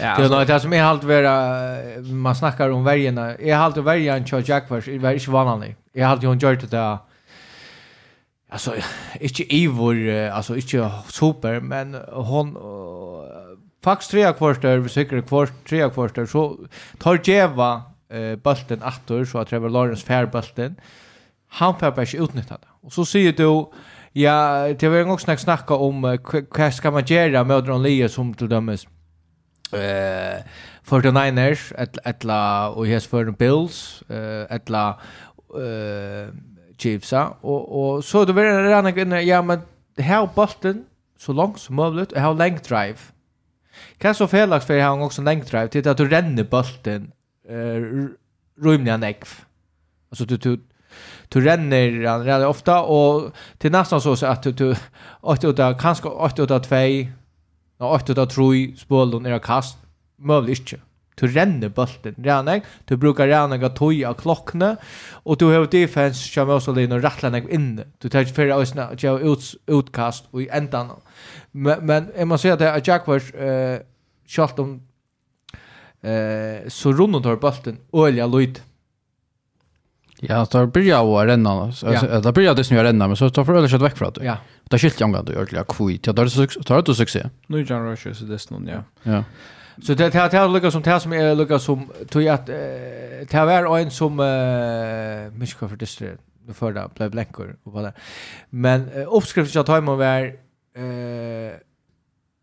Ja. 0.00 0.16
Det 0.16 0.24
är 0.24 0.28
något 0.28 0.62
som 0.62 0.72
är 0.72 0.82
halt 0.82 1.04
vara 1.04 2.02
man 2.02 2.36
snackar 2.36 2.70
om 2.70 2.84
värjarna. 2.84 3.34
Är 3.34 3.54
halt 3.54 3.76
och 3.76 3.86
värjan 3.86 4.26
kör 4.26 4.50
är 4.50 4.88
i 4.88 4.98
värj 4.98 5.26
vanlig. 5.26 5.76
Är 5.94 6.04
halt 6.04 6.24
hon 6.24 6.38
gjort 6.38 6.60
det 6.60 6.70
där. 6.70 6.98
Alltså 8.48 8.74
inte 9.20 9.54
Ivor, 9.54 10.10
alltså 10.10 10.56
inte 10.56 10.90
super 11.08 11.60
men 11.60 11.94
hon 12.12 12.56
Fax 13.84 14.08
tre 14.08 14.32
kvarter 14.32 14.88
säkert 14.88 15.28
kvart 15.28 15.52
tre 15.68 15.90
kvarter 15.90 16.26
så 16.26 16.58
tar 16.98 17.20
Jeva 17.24 17.82
eh 18.08 18.36
bulten 18.36 18.82
åter 18.82 19.24
så 19.24 19.38
att 19.38 19.48
Trevor 19.48 19.68
Lawrence 19.68 20.06
fär 20.06 20.26
bulten. 20.26 20.76
Han 21.48 21.78
får 21.78 21.90
bara 21.90 22.02
inte 22.02 22.16
utnyttja 22.16 22.58
det. 22.60 22.68
Och 22.80 22.92
så 22.92 23.04
säger 23.04 23.32
du 23.32 23.66
Ja, 24.12 24.66
det 24.80 24.88
var 24.88 24.96
en 24.96 25.08
gång 25.08 25.18
snack 25.18 25.40
snacka 25.40 25.74
om 25.74 26.04
uh, 26.04 26.18
vad 26.58 26.74
ska 26.74 26.90
man 26.90 27.04
göra 27.04 27.44
med 27.44 27.56
Odron 27.56 27.82
Lee 27.82 28.08
som 28.08 28.34
till 28.34 28.48
dömes. 28.48 28.86
Eh, 29.72 30.42
49ers 30.84 31.72
etla 32.04 32.70
och 32.70 32.86
hes 32.86 33.06
för 33.06 33.30
Bills 33.30 34.02
eh 34.08 34.56
etla 34.56 35.00
eh 35.54 36.34
Chiefs 36.78 37.12
och 37.40 37.94
och 37.94 38.04
så 38.04 38.24
det 38.24 38.32
var 38.32 38.44
en 38.44 39.26
ja 39.26 39.42
men 39.42 39.60
här 39.98 40.28
Boston 40.34 40.84
så 41.18 41.32
långt 41.32 41.60
som 41.60 41.76
möjligt 41.76 42.12
och 42.12 42.20
ha 42.20 42.32
length 42.32 42.68
drive. 42.68 42.98
Kan 43.98 44.14
så 44.14 44.26
felaks 44.26 44.66
för 44.66 44.80
han 44.80 45.02
också 45.02 45.22
length 45.22 45.50
drive 45.50 45.68
till 45.68 45.88
att 45.88 45.96
du 45.96 46.08
ränner 46.08 46.44
bollen 46.44 47.12
eh 47.48 48.08
rymliga 48.64 48.96
nekv. 48.96 49.28
Alltså 50.10 50.24
du, 50.24 50.36
du 50.36 50.58
du 51.32 51.40
renner 51.40 52.06
han 52.06 52.24
ränner 52.24 52.46
ofta 52.46 52.82
och 52.82 53.32
till 53.58 53.72
nästan 53.72 54.00
så 54.00 54.26
att 54.26 54.42
du, 54.42 54.52
du 54.52 54.76
åt 55.20 55.44
åtta 55.44 55.74
kanske 55.74 56.08
åtta 56.08 56.42
åtta 56.42 56.60
två 56.60 57.06
och 57.78 57.94
åtta 57.94 58.12
åtta 58.12 58.26
tre 58.26 58.76
spål 58.76 59.14
och 59.14 59.30
jag 59.30 59.42
kast. 59.42 59.78
Möjligt 60.16 60.58
inte 60.58 60.80
du 61.20 61.26
renner 61.26 61.68
bulten 61.68 62.14
ränner 62.18 62.62
du 62.84 62.96
brukar 62.96 63.28
ränna 63.28 63.58
gå 63.58 63.68
av 64.04 64.14
klockne 64.14 64.76
och 65.24 65.36
du 65.36 65.44
har 65.44 65.66
defense 65.66 66.28
som 66.32 66.50
också 66.50 66.72
lin 66.72 66.92
och 66.92 67.02
rattlar 67.02 67.30
ner 67.30 67.48
in 67.48 67.82
du 67.98 68.08
tar 68.08 68.20
inte 68.20 68.32
för 68.32 68.60
ösna 68.60 68.90
jag 68.98 69.22
ut 69.22 69.54
utkast 69.66 70.24
och 70.30 70.42
i 70.42 70.48
ändan 70.48 70.90
men 71.50 71.86
men 71.86 72.12
jag 72.16 72.28
måste 72.28 72.56
säga 72.56 72.74
att 72.74 72.86
Jack 72.86 73.06
var 73.06 73.20
eh 73.42 73.78
om 74.58 74.82
eh 76.02 76.68
så 76.68 76.92
runt 76.92 77.22
tar 77.22 77.36
bulten 77.36 77.76
öliga 77.92 78.26
lite 78.26 78.60
Ja, 80.22 80.46
så 80.46 80.66
börjar 80.66 80.86
jag 80.86 81.28
renna. 81.28 81.72
Ja. 81.82 82.20
Det 82.20 82.32
börjar 82.32 82.54
det 82.54 82.64
snöa 82.64 82.84
renna, 82.84 83.06
men 83.06 83.16
så 83.16 83.30
tar 83.30 83.44
för 83.44 83.54
ölet 83.54 83.72
väck 83.72 83.96
från 83.96 84.12
det. 84.12 84.24
Ja. 84.24 84.36
Det 84.64 84.78
skilt 84.78 85.00
jag 85.00 85.14
ändå 85.14 85.32
ordentligt 85.32 85.66
kvitt. 85.68 86.06
Ja, 86.06 86.12
det 86.12 86.30
tar 86.64 86.82
det 86.82 86.94
succé. 86.94 87.26
Nu 87.46 87.62
John 87.62 87.90
Rush 87.90 88.12
så 88.12 88.24
det 88.24 88.38
snön, 88.38 88.70
ja. 88.72 89.12
Ja. 89.12 89.24
Så 89.82 89.94
det 89.94 90.14
här 90.14 90.30
här 90.30 90.48
lukar 90.48 90.70
som 90.70 90.82
det 90.82 91.00
som 91.00 91.12
är 91.12 91.34
lukar 91.34 91.58
som 91.58 91.90
tog 92.08 92.28
att 92.28 92.46
det 92.46 93.28
var 93.32 93.78
en 93.78 93.90
som 93.90 94.20
eh 94.20 95.38
mycket 95.38 95.56
för 95.58 95.76
det 95.76 95.86
det 96.72 96.94
blev 96.94 97.10
blänkor 97.10 97.56
och 97.64 97.72
vad 97.72 97.84
det. 97.84 97.92
Men 98.50 98.90
uppskriften 98.90 99.58
jag 99.58 99.66
tar 99.66 99.80
mig 99.80 99.96
var 99.96 100.22
eh 100.82 101.52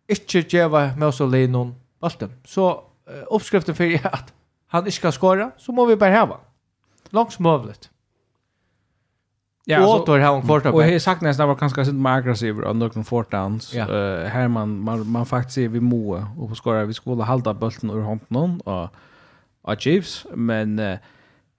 inte 0.10 0.56
geva 0.58 0.96
Mosolin 0.98 1.52
någon 1.52 1.76
balten. 2.02 2.32
Så 2.46 2.84
uppskriften 3.28 3.76
för 3.76 4.08
att 4.08 4.34
han 4.68 4.82
inte 4.82 4.92
ska 4.92 5.12
skåra 5.12 5.52
så 5.58 5.72
må 5.72 5.86
vi 5.86 5.96
bara 5.96 6.20
ha 6.20 6.40
Långt 7.10 7.34
som 7.34 7.44
möjligt. 7.44 7.90
Ja, 9.70 9.96
och 9.96 10.06
då 10.06 10.18
har 10.18 10.34
hon 10.34 10.42
quarterback. 10.42 10.74
Och 10.74 10.84
jag 10.84 11.02
sagt 11.02 11.22
nästan 11.22 11.48
var 11.48 11.56
ganska 11.56 11.86
sent 11.86 11.98
mer 11.98 12.10
aggressiv 12.10 12.60
och 12.60 12.76
någon 12.76 13.04
fourth 13.04 13.30
downs. 13.30 13.74
Eh 13.74 14.30
här 14.30 14.48
man 14.48 14.80
man 14.80 15.12
man 15.12 15.26
faktiskt 15.26 15.58
är 15.58 15.68
vi 15.68 15.80
må 15.80 16.26
och 16.38 16.50
på 16.50 16.56
skora 16.56 16.86
vi 16.86 16.94
skulle 16.94 17.24
hålla 17.24 17.54
bollen 17.54 17.90
ur 17.90 18.02
handen 18.02 18.62
och 18.62 18.90
och 19.62 19.82
Chiefs 19.82 20.26
men 20.36 20.80
eh 20.80 21.00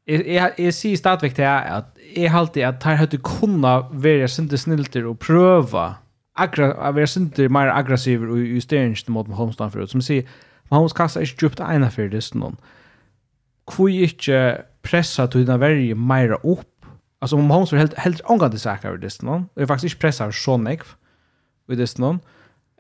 jag 0.05 0.51
jag 0.57 0.75
ser 0.75 0.97
stadigt 0.97 1.37
det 1.37 1.45
är 1.45 1.79
att 1.79 1.99
är 2.15 2.31
alltid 2.31 2.65
att 2.65 2.83
här 2.83 2.97
hade 2.97 3.17
kunna 3.17 3.81
vara 3.81 4.29
sinte 4.29 4.59
snilter 4.59 5.07
och 5.07 5.21
pröva 5.21 5.95
agra 6.35 6.73
att 6.73 6.95
vara 6.95 7.07
sent 7.07 7.39
mer 7.39 7.67
aggressiv 7.67 8.31
och 8.31 8.39
i 8.39 8.61
stängst 8.61 9.09
mot 9.09 9.29
Holmstad 9.29 9.73
förut 9.73 9.91
som 9.91 10.03
säger 10.03 10.29
Mahomes 10.71 10.93
kastar 10.93 11.21
är 11.21 11.43
djupt 11.43 11.61
ena 11.61 11.91
för 11.91 12.09
det 12.09 12.35
någon. 12.35 12.57
Kvui 13.67 14.03
inte 14.03 14.63
pressa 14.91 15.27
till 15.27 15.47
den 15.47 15.61
varje 15.61 15.95
mera 15.95 16.37
upp. 16.37 16.75
Alltså 17.21 17.37
om 17.37 17.51
hon 17.51 17.67
var 17.71 17.79
helt 17.79 17.99
helt 17.99 18.31
angående 18.31 18.59
saker 18.59 18.91
vid 18.91 19.01
det 19.01 19.23
någon. 19.23 19.49
Det 19.55 19.63
är 19.63 19.67
faktiskt 19.67 19.95
inte 19.95 20.01
pressar 20.01 20.31
så 20.31 20.57
nekv 20.57 20.87
vid 21.67 21.79
det 21.79 21.99
någon. 21.99 22.21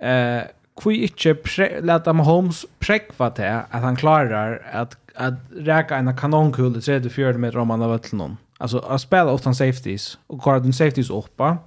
Eh 0.00 0.42
kvi 0.82 1.02
inte 1.02 1.80
låta 1.80 2.12
Mahomes 2.12 2.66
prekva 2.78 3.30
det 3.30 3.64
att 3.70 3.82
han 3.82 3.96
klarar 3.96 4.62
att 4.72 4.96
att 5.18 5.34
räka 5.56 5.96
en 5.96 6.16
kanonkul 6.16 6.76
i 6.76 6.80
34 6.80 7.32
meter 7.32 7.58
om 7.58 7.70
han 7.70 7.80
har 7.80 7.88
varit 7.88 8.12
någon. 8.12 8.36
Alltså 8.58 8.78
att 8.78 9.00
spela 9.00 9.32
åt 9.32 9.42
safeties 9.42 10.18
och 10.26 10.42
klara 10.42 10.60
den 10.60 10.72
safeties 10.72 11.10
uppa. 11.10 11.58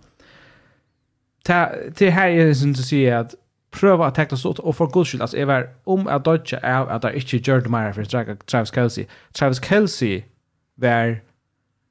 Ta 1.43 1.69
till 1.95 2.11
här 2.11 2.29
är 2.29 2.45
det 2.45 2.55
som 2.55 2.71
att 2.71 2.77
säga 2.77 3.19
att 3.19 3.35
pröva 3.71 4.07
att 4.07 4.15
tackla 4.15 4.37
stort 4.37 4.59
och 4.59 4.75
för 4.75 4.87
guds 4.87 5.09
skull 5.09 5.21
alltså 5.21 5.37
är 5.37 5.69
om 5.83 6.07
att 6.07 6.23
dodge 6.23 6.53
är 6.61 6.87
att 6.89 7.01
det 7.01 7.15
inte 7.15 7.51
gjorde 7.51 7.69
mer 7.69 7.93
för 7.93 8.35
Travis 8.45 8.73
Kelsey. 8.73 9.05
Travis 9.33 9.63
Kelsey 9.63 10.23
var 10.75 11.21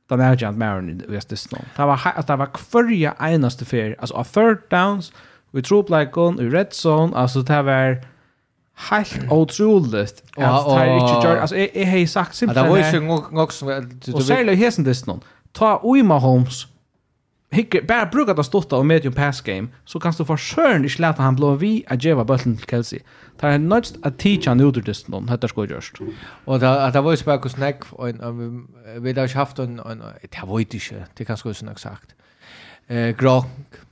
den 0.09 0.21
här 0.21 0.37
jant 0.41 0.59
mer 0.59 1.03
i 1.09 1.17
Östestan. 1.17 1.61
Det 1.77 1.87
var 1.87 2.01
att 2.15 2.27
det 2.27 2.37
var 2.37 2.51
förra 2.59 3.31
enaste 3.31 3.65
för 3.65 3.97
alltså 3.99 4.15
av 4.15 4.25
third 4.25 4.59
downs 4.71 5.13
vi 5.51 5.63
tror 5.63 5.83
like 6.01 6.11
like 6.21 6.43
i 6.43 6.49
red 6.49 6.69
zone 6.87 7.17
alltså 7.17 7.43
det 7.43 7.63
var 7.63 8.05
helt 8.75 9.33
otroligt 9.33 10.23
att 10.37 10.65
det 10.65 10.73
är 10.73 10.95
inte 10.95 11.29
gjort 11.29 11.41
alltså 11.41 11.57
jag 11.57 11.87
har 11.87 12.07
sagt 12.07 12.35
simpelt 12.35 12.65
det 12.65 12.69
var 12.69 12.77
ju 12.77 13.11
också 13.11 13.31
nog 13.35 13.53
som 13.53 13.69
och 14.15 14.23
särskilt 14.23 14.59
hästen 14.59 14.85
det 14.85 15.07
någon 15.07 15.21
ta 15.53 15.81
Uima 15.85 16.19
Holmes 16.19 16.67
hikker, 17.53 17.83
bara 17.83 18.07
brukar 18.07 18.35
det 18.35 18.45
stotta 18.45 18.77
och 18.77 18.87
medium 18.87 19.15
pass 19.15 19.41
game, 19.41 19.69
så 19.85 19.99
kan 19.99 20.13
du 20.19 20.25
for 20.25 20.37
søren 20.37 20.85
ikke 20.85 21.01
lete 21.01 21.23
han 21.23 21.37
blå 21.37 21.55
vi 21.55 21.85
at 21.89 21.99
geva 21.99 22.25
bøtten 22.25 22.57
till 22.57 22.67
Kelsey. 22.67 22.99
Det 23.41 23.49
er 23.49 23.59
nødt 23.59 23.97
at 24.05 24.19
teacha 24.19 24.51
han 24.51 24.61
ut 24.61 24.77
ur 24.77 24.83
disten 24.83 25.13
noen, 25.13 25.29
hette 25.29 25.49
sko 25.49 25.65
gjørst. 25.67 26.01
Og 26.47 26.61
det 26.61 27.05
var 27.05 27.11
jo 27.11 27.17
spørre 27.17 27.39
hvordan 27.39 27.63
jeg, 27.63 27.75
og 27.93 29.03
vi 29.03 29.13
har 29.13 29.23
ikke 29.25 29.39
haft 29.39 29.59
en, 29.59 29.81
en 29.81 30.03
det 30.23 30.43
var 30.47 30.59
ju 30.59 30.65
inte 30.65 31.07
det 31.19 31.27
kan 31.27 31.37
skulle 31.37 31.55
som 31.55 31.77
sagt. 31.77 32.15
Eh, 32.89 33.17
Gronk, 33.17 33.47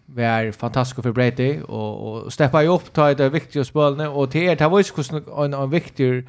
var 0.09 0.53
fantastisk 0.53 1.03
för 1.03 1.13
Brady, 1.13 1.61
och 1.61 2.25
och 2.25 2.33
steppa 2.33 2.63
jo 2.63 2.73
opp, 2.73 2.93
ta 2.93 3.15
det 3.15 3.33
viktiga 3.33 3.65
spølene, 3.65 4.09
och 4.09 4.31
till 4.31 4.43
er, 4.43 4.55
det 4.55 4.71
var 4.71 4.79
ju 4.79 4.85
hvordan 4.95 5.23
en, 5.45 5.55
en 5.55 5.71
viktig 5.71 6.25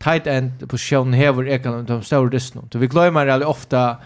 tight 0.00 0.26
end 0.26 0.68
position 0.68 1.14
här 1.14 1.42
jeg 1.46 1.62
kan 1.62 1.84
de 1.84 2.02
stora 2.02 2.28
disten. 2.28 2.68
Så 2.72 2.78
vi 2.78 2.86
glömmer 2.86 3.24
veldig 3.24 3.46
ofta 3.46 3.96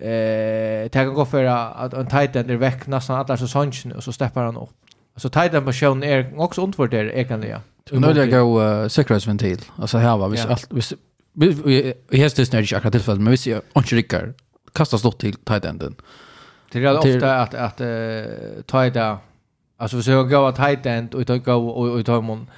Eh, 0.00 0.82
det 0.82 0.92
kan 0.92 1.14
gå 1.14 1.24
för 1.24 1.44
att 1.44 1.94
en 1.94 2.06
tight 2.06 2.36
end 2.36 2.50
är 2.50 2.56
väck 2.56 2.86
nästan 2.86 3.16
alla 3.16 3.36
säsongen 3.36 3.92
och 3.96 4.04
så 4.04 4.12
steppar 4.12 4.44
han 4.44 4.56
upp. 4.56 4.70
Så 5.16 5.28
tight 5.28 5.54
end 5.54 5.66
position 5.66 6.02
är 6.02 6.40
också 6.40 6.62
undervärderad 6.62 7.10
egentligen. 7.14 7.60
Du 7.84 8.00
nu 8.00 8.30
gå 8.30 8.62
uh, 8.62 8.88
säkerhetsventil. 8.88 9.60
Alltså 9.76 9.98
här 9.98 10.16
var 10.16 10.28
vi 10.28 10.38
allt 10.38 10.68
vi 11.32 11.94
vi 12.08 12.18
häst 12.18 12.36
det 12.36 12.46
snärt 12.46 12.72
akkurat 12.72 12.92
tillfället 12.92 13.20
men 13.20 13.30
vi 13.30 13.36
ser 13.36 13.60
inte 13.76 13.96
rycker 13.96 14.34
kastas 14.72 15.02
då 15.02 15.12
till 15.12 15.34
tight 15.34 15.64
enden. 15.64 15.94
Det 16.72 16.84
är 16.84 16.98
ofta 16.98 17.36
att 17.36 17.54
att 17.54 17.80
uh, 17.80 17.86
tight 18.66 18.96
end 18.96 19.18
alltså 19.76 19.96
vi 19.96 20.02
ser 20.02 20.22
gå 20.22 20.46
att 20.46 20.56
tight 20.56 20.86
end 20.86 21.14
och 21.14 21.26
ta 21.26 21.36
gå 21.36 21.68
och 21.68 22.06
ta 22.06 22.20
mon 22.20 22.50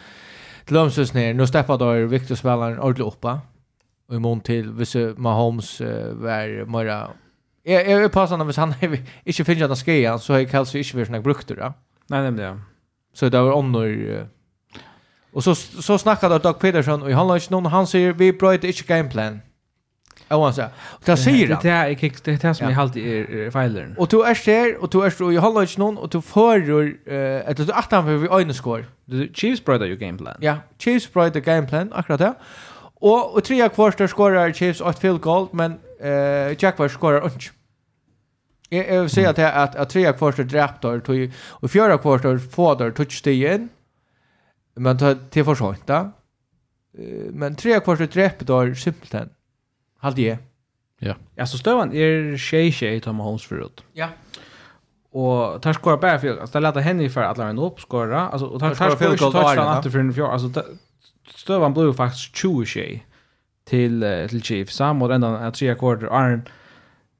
Lumsus 0.68 1.14
ner. 1.14 1.35
Nu 1.35 1.46
steppar 1.46 1.79
då 1.79 2.07
Victor 2.07 2.35
spelaren 2.35 2.79
ordentligt 2.79 3.07
uppa. 3.07 3.40
Och 4.09 4.14
i 4.14 4.18
mån 4.18 4.40
till, 4.40 4.70
hvis 4.70 4.96
Mahomes 5.16 5.81
uh, 5.81 5.87
var 6.12 6.66
mera 6.66 7.09
Jag 7.68 7.90
jag 7.90 8.04
är 8.04 8.09
passande 8.09 8.44
men 8.44 8.54
han 8.57 8.74
är 8.81 9.00
inte 9.24 9.44
finns 9.44 9.62
att 9.62 9.78
ske 9.78 10.18
så 10.18 10.33
jag 10.33 10.50
kallar 10.50 10.64
sig 10.64 10.81
inte 10.81 10.90
för 10.90 11.04
såna 11.04 11.20
brukter 11.20 11.57
då. 11.57 11.72
Nej 12.07 12.20
nej 12.22 12.33
det. 12.33 12.61
Så 13.14 13.28
det 13.28 13.40
var 13.40 13.52
onor 13.52 14.28
Och 15.33 15.44
så 15.44 15.54
så 15.54 15.98
snackade 15.98 16.38
Doug 16.38 16.59
Peterson 16.59 17.02
och 17.02 17.11
han 17.11 17.28
har 17.28 17.37
inte 17.37 17.52
någon 17.52 17.66
han 17.66 17.87
säger 17.87 18.12
vi 18.12 18.33
bröt 18.33 18.64
inte 18.64 18.85
game 18.87 19.11
plan. 19.11 19.40
Jag 20.28 20.44
vill 20.44 20.54
säga. 20.54 20.70
Och 20.78 21.02
det 21.04 21.16
säger 21.16 21.48
han. 21.48 21.59
Det 21.62 21.68
är 21.70 21.88
det 22.24 22.37
det 22.37 22.42
här 22.42 22.54
som 22.54 22.70
jag 22.70 22.81
alltid 22.81 23.07
är 23.07 23.50
failern. 23.50 23.94
Och 23.98 24.09
du 24.09 24.22
är 24.24 24.44
där 24.44 24.83
och 24.83 24.90
du 24.90 25.04
är 25.04 25.22
och 25.22 25.33
jag 25.33 25.42
håller 25.42 25.61
inte 25.61 25.81
någon 25.81 25.98
och 25.98 26.09
du 26.09 26.20
förrör 26.22 26.85
eh 27.07 27.50
att 27.50 27.57
du 27.57 27.72
att 27.72 27.92
han 27.92 28.04
för 28.04 28.16
vi 28.16 28.28
ögon 28.28 28.54
skor. 28.54 28.85
The 29.11 29.35
Chiefs 29.35 29.64
bröt 29.64 29.83
ju 29.83 29.96
game 29.96 30.18
plan. 30.18 30.37
Ja, 30.40 30.57
Chiefs 30.78 31.12
bröt 31.12 31.33
the 31.33 31.40
game 31.40 31.66
plan 31.66 31.92
akkurat 31.92 32.18
det. 32.18 32.35
Och 33.00 33.35
och 33.35 33.44
tre 33.44 33.68
kvarter 33.68 34.07
skorar 34.07 34.52
Chiefs 34.52 34.81
ett 34.81 34.98
field 34.98 35.20
goal 35.20 35.48
men 35.52 35.72
eh 36.00 36.57
Jack 36.59 36.78
var 36.78 36.88
skorar 36.88 37.24
inte. 37.24 37.58
Jag 38.68 38.88
jag 38.88 39.00
vill 39.00 39.11
säga 39.11 39.31
att 39.31 39.38
att 39.38 39.76
att 39.76 39.90
tre 39.90 40.12
kvarter 40.12 40.44
dräptar 40.44 41.00
tog 41.00 41.33
och 41.37 41.70
fyra 41.70 41.98
kvarter 41.98 42.38
fåder 42.38 42.90
touchstigen. 42.90 43.68
Men 44.74 44.98
ta 44.98 45.14
till 45.14 45.44
för 45.44 45.54
sent 45.54 45.90
Men 47.33 47.54
tre 47.54 47.81
kvarter 47.81 48.07
dräptar 48.07 48.74
simpelthen. 48.74 49.31
Hade 49.98 50.22
jag. 50.22 50.38
Ja. 50.98 51.46
så 51.46 51.59
stövan 51.59 51.92
är 51.92 52.37
tjej 52.37 52.72
tjej 52.72 53.00
Tom 53.00 53.18
Holmes 53.18 53.42
förut. 53.42 53.85
Ja. 53.92 54.09
Och 55.11 55.62
tar 55.62 55.72
skora 55.72 55.96
bara 55.96 56.18
för 56.18 56.38
att 56.38 56.62
lätta 56.62 56.81
henne 56.81 57.09
för 57.09 57.22
att 57.22 57.38
lära 57.38 57.46
henne 57.46 57.62
upp 57.62 57.81
skora. 57.81 58.28
Alltså 58.28 58.46
och 58.46 58.61
tar 58.61 58.74
tar 58.74 58.90
skora 58.90 59.16
touch 59.16 59.59
han 59.59 59.78
efter 59.78 59.90
för 59.90 59.98
en 59.98 60.14
fjärde. 60.14 60.33
Alltså 60.33 60.62
stövan 61.35 61.74
blev 61.74 61.92
faktiskt 61.92 62.37
20 62.37 62.64
tjej 62.64 63.07
till 63.64 64.04
till 64.31 64.42
Chiefs. 64.42 64.74
Sam 64.76 65.02
och 65.02 65.14
ända 65.14 65.50
tre 65.50 65.74
kvarter 65.74 66.07
Arn 66.07 66.48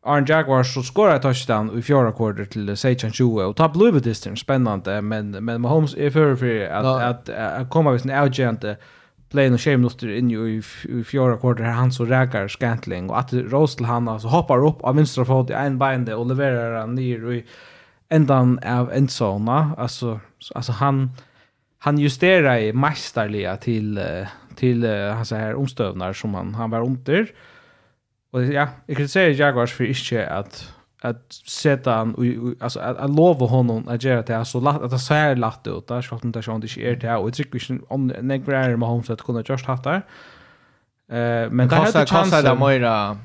Arne 0.03 0.27
Jaguars 0.29 0.75
så 0.75 0.83
skorar 0.83 1.19
touchdown 1.19 1.79
i 1.79 1.83
fjärde 1.83 2.13
quarter 2.13 2.45
till 2.45 2.71
16-20 2.71 3.43
och 3.43 3.57
tar 3.57 3.69
blue 3.69 4.01
distance 4.01 4.41
spännande 4.41 5.03
men 5.03 5.31
men 5.31 5.61
Mahomes 5.61 5.95
är 5.95 6.11
för 6.11 6.37
för 6.37 6.67
att 6.67 6.85
no. 6.85 6.89
att, 6.89 7.29
att, 7.29 7.61
att 7.61 7.71
komma 7.71 7.91
med 7.91 8.01
sin 8.01 8.11
outgent 8.11 8.65
playen 9.31 9.55
och 9.55 9.61
shame 9.61 9.77
nuster 9.77 10.09
in 10.09 10.31
i, 10.31 10.63
i 10.89 11.05
fjärde 11.05 11.65
här 11.65 11.73
han 11.73 11.93
så 11.93 12.05
räkar 12.05 12.49
Scantling 12.49 13.11
och 13.11 13.19
att 13.19 13.33
Rosel 13.33 13.85
han 13.85 14.09
alltså 14.09 14.29
hoppar 14.29 14.67
upp 14.67 14.85
av 14.85 14.97
vänstra 14.97 15.25
fot 15.25 15.51
i 15.51 15.53
en 15.53 15.79
binde 15.79 16.15
och 16.15 16.27
levererar 16.27 16.81
han 16.81 16.95
ner 16.95 17.33
i 17.33 17.45
ändan 18.09 18.59
av 18.67 18.93
endzona 18.93 19.73
alltså 19.79 20.21
alltså 20.55 20.73
han 20.73 21.11
han 21.79 21.99
justerar 21.99 22.73
mästerliga 22.73 23.57
till 23.57 24.01
till, 24.55 24.83
till 24.83 24.87
han 24.91 25.27
så 25.27 25.37
här 25.37 25.55
omstövnar 25.55 26.13
som 26.13 26.35
han 26.35 26.55
han 26.55 26.71
var 26.71 26.81
under 26.81 27.33
Och 28.31 28.45
ja, 28.45 28.69
jag 28.87 28.97
kritiserar 28.97 29.29
Jaguars 29.29 29.73
för 29.73 29.85
inte 29.85 30.27
att 30.27 30.75
att 31.01 31.33
sätta 31.33 31.93
han 31.93 32.57
alltså 32.61 32.81
att, 32.81 32.97
att 32.97 33.11
lova 33.11 33.47
honom 33.47 33.89
att 33.89 34.05
göra 34.05 34.23
det 34.23 34.45
så 34.45 34.61
lätt 34.61 34.83
att 34.83 34.91
det 34.91 34.99
ser 34.99 35.37
lätt 35.37 35.67
ut 35.67 35.87
där 35.87 36.03
så 36.03 36.15
att 36.15 36.23
det 36.23 36.27
inte 36.27 36.43
inte 36.51 36.81
är 36.81 36.97
det 36.97 37.17
och 37.17 37.35
tycker 37.35 37.59
vi 37.59 37.81
om 37.89 38.07
negrar 38.07 38.77
med 38.77 38.89
honom 38.89 39.05
så 39.05 39.13
att 39.13 39.23
kunna 39.23 39.43
just 39.49 39.67
haft 39.67 39.85
där. 39.85 40.03
Eh 41.11 41.51
men 41.51 41.69
det 41.69 41.77
hade 41.77 42.07
chansen 42.07 42.45
där 42.45 42.55
Moira 42.55 43.19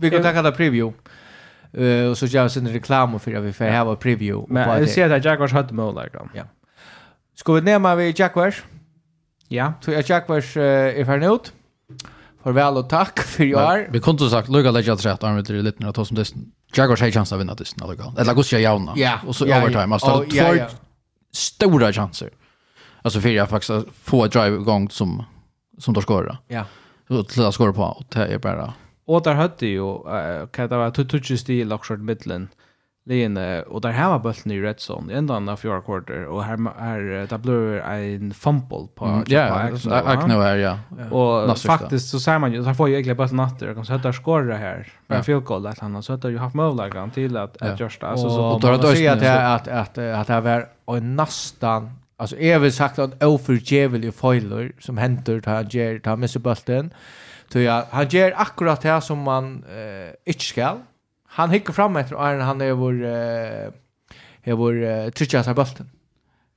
vi 0.00 0.10
kan 0.10 0.22
ta 0.22 0.42
det 0.42 0.52
preview. 0.52 0.98
Eh 1.72 2.10
och 2.10 2.18
så 2.18 2.26
gör 2.26 2.48
sin 2.48 2.68
reklam 2.68 3.20
för 3.20 3.34
att 3.34 3.42
vi 3.42 3.52
får 3.52 3.84
ha 3.84 3.96
preview. 3.96 4.54
Men 4.54 4.68
jag 4.68 4.88
ser 4.88 5.10
att 5.10 5.24
Jaguars 5.24 5.52
hade 5.52 5.74
mål 5.74 5.94
där. 5.94 6.10
Ja. 6.34 6.44
Ska 7.34 7.52
vi 7.52 7.60
nämna 7.60 7.94
vi 7.94 8.14
Jaguars? 8.16 8.64
Ja. 9.48 9.72
Så 9.80 9.90
Jaguars 9.90 10.56
är 10.56 11.04
färdig 11.04 11.26
ut. 11.26 11.52
Farväl 12.44 12.76
och 12.76 12.88
tack 12.88 13.18
för 13.20 13.44
i 13.44 13.54
år. 13.54 13.86
Vi 13.90 14.00
kunde 14.00 14.30
sagt 14.30 14.48
Luka 14.48 14.70
lägger 14.70 14.92
att 14.92 15.04
rätt 15.04 15.24
arm 15.24 15.44
till 15.44 15.62
lite 15.62 15.84
när 15.84 15.92
det 15.92 16.04
som 16.04 16.16
dysten. 16.16 16.52
Jaguars 16.74 17.00
har 17.00 17.10
chans 17.10 17.32
att 17.32 17.40
vinna 17.40 17.54
dysten 17.54 17.88
Luka. 17.88 18.12
Eller 18.18 18.34
Gustav 18.34 18.60
Jauna. 18.60 18.92
Ja, 18.96 19.18
och 19.26 19.36
så 19.36 19.44
overtime. 19.44 19.94
Alltså 19.94 20.24
två 20.24 20.66
stora 21.32 21.92
chanser. 21.92 22.30
Alltså 23.02 23.20
fyra 23.20 23.46
faktiskt 23.46 23.86
få 24.02 24.26
drive 24.26 24.56
igång 24.56 24.90
som 24.90 25.24
som 25.78 25.94
tar 25.94 26.02
skåra. 26.02 26.38
Ja. 26.48 26.64
Så 27.08 27.24
till 27.24 27.44
att 27.44 27.54
skåra 27.54 27.72
på 27.72 27.82
och 27.82 28.04
det 28.08 28.26
är 28.26 28.38
bara. 28.38 28.74
Och 29.06 29.22
där 29.22 29.34
hade 29.34 29.66
ju 29.66 29.98
kan 30.52 30.68
det 30.68 30.76
vara 30.76 30.90
tutsch 30.90 31.38
stil 31.38 31.72
och 31.72 31.86
short 31.86 31.98
midland. 31.98 32.48
Lene, 33.04 33.64
og 33.68 33.82
der 33.84 33.92
var 33.92 34.20
bulten 34.24 34.52
i 34.54 34.56
red 34.62 34.80
zone, 34.80 35.12
enda 35.12 35.36
av 35.36 35.58
fjärde 35.60 35.84
kvarter, 35.84 36.22
og 36.24 36.38
her, 36.46 36.56
her 36.78 37.26
det 37.28 37.38
blir 37.44 37.82
en 37.84 38.30
fumble 38.32 38.86
på 38.96 39.04
mm, 39.04 39.24
Ja, 39.28 39.42
Agno 39.92 40.38
her, 40.40 40.56
ja. 40.56 40.72
Og 41.10 41.52
faktisk 41.60 42.14
så 42.14 42.20
ser 42.22 42.38
man 42.40 42.56
jo, 42.56 42.62
der 42.64 42.72
får 42.72 42.88
jo 42.88 42.96
egentlig 42.96 43.16
bara 43.18 43.36
natter, 43.36 43.74
og 43.74 43.84
så 43.84 43.98
høtter 43.98 44.16
skåret 44.16 44.56
her, 44.56 44.88
med 45.12 45.26
field 45.26 45.44
goal, 45.44 45.66
eller 45.66 45.84
han 45.84 46.00
så 46.00 46.14
høtter 46.14 46.32
jo 46.32 46.40
haft 46.40 46.56
møvleggen 46.56 47.12
til 47.12 47.36
at, 47.36 47.58
at 47.60 47.76
gjørs 47.76 47.98
det. 48.00 48.08
Altså, 48.08 48.30
og 48.30 48.62
da 48.62 48.72
må 48.72 48.94
si 48.96 49.04
att 49.06 49.22
at, 49.22 49.68
at, 49.68 49.98
at 49.98 50.32
det 50.32 50.40
var 50.44 50.66
en 50.96 51.12
nastan, 51.16 51.90
alltså 52.16 52.36
är 52.38 52.58
väl 52.58 52.72
sagt 52.72 52.98
at 52.98 53.20
overgjevelig 53.22 54.14
foiler 54.14 54.72
som 54.80 54.96
händer 54.96 55.40
til 55.40 55.52
han 55.52 55.68
gjør, 55.68 56.00
til 56.00 56.10
han 56.10 56.90
så 57.52 57.60
ja, 57.60 57.82
han 57.92 58.08
ger 58.08 58.32
akkurat 58.36 58.82
det 58.82 58.96
som 59.04 59.18
man 59.18 59.64
eh, 59.68 60.14
inte 60.26 60.44
skall 60.44 60.80
han 61.34 61.50
hickar 61.50 61.72
fram 61.72 61.96
efter 61.96 62.30
Iron 62.30 62.40
han 62.40 62.60
är 62.60 62.72
vår 62.72 63.04
eh 63.04 63.70
är 64.44 64.52
vår 64.52 65.10
trycka 65.10 65.42
sig 65.42 65.54
bollen. 65.54 65.90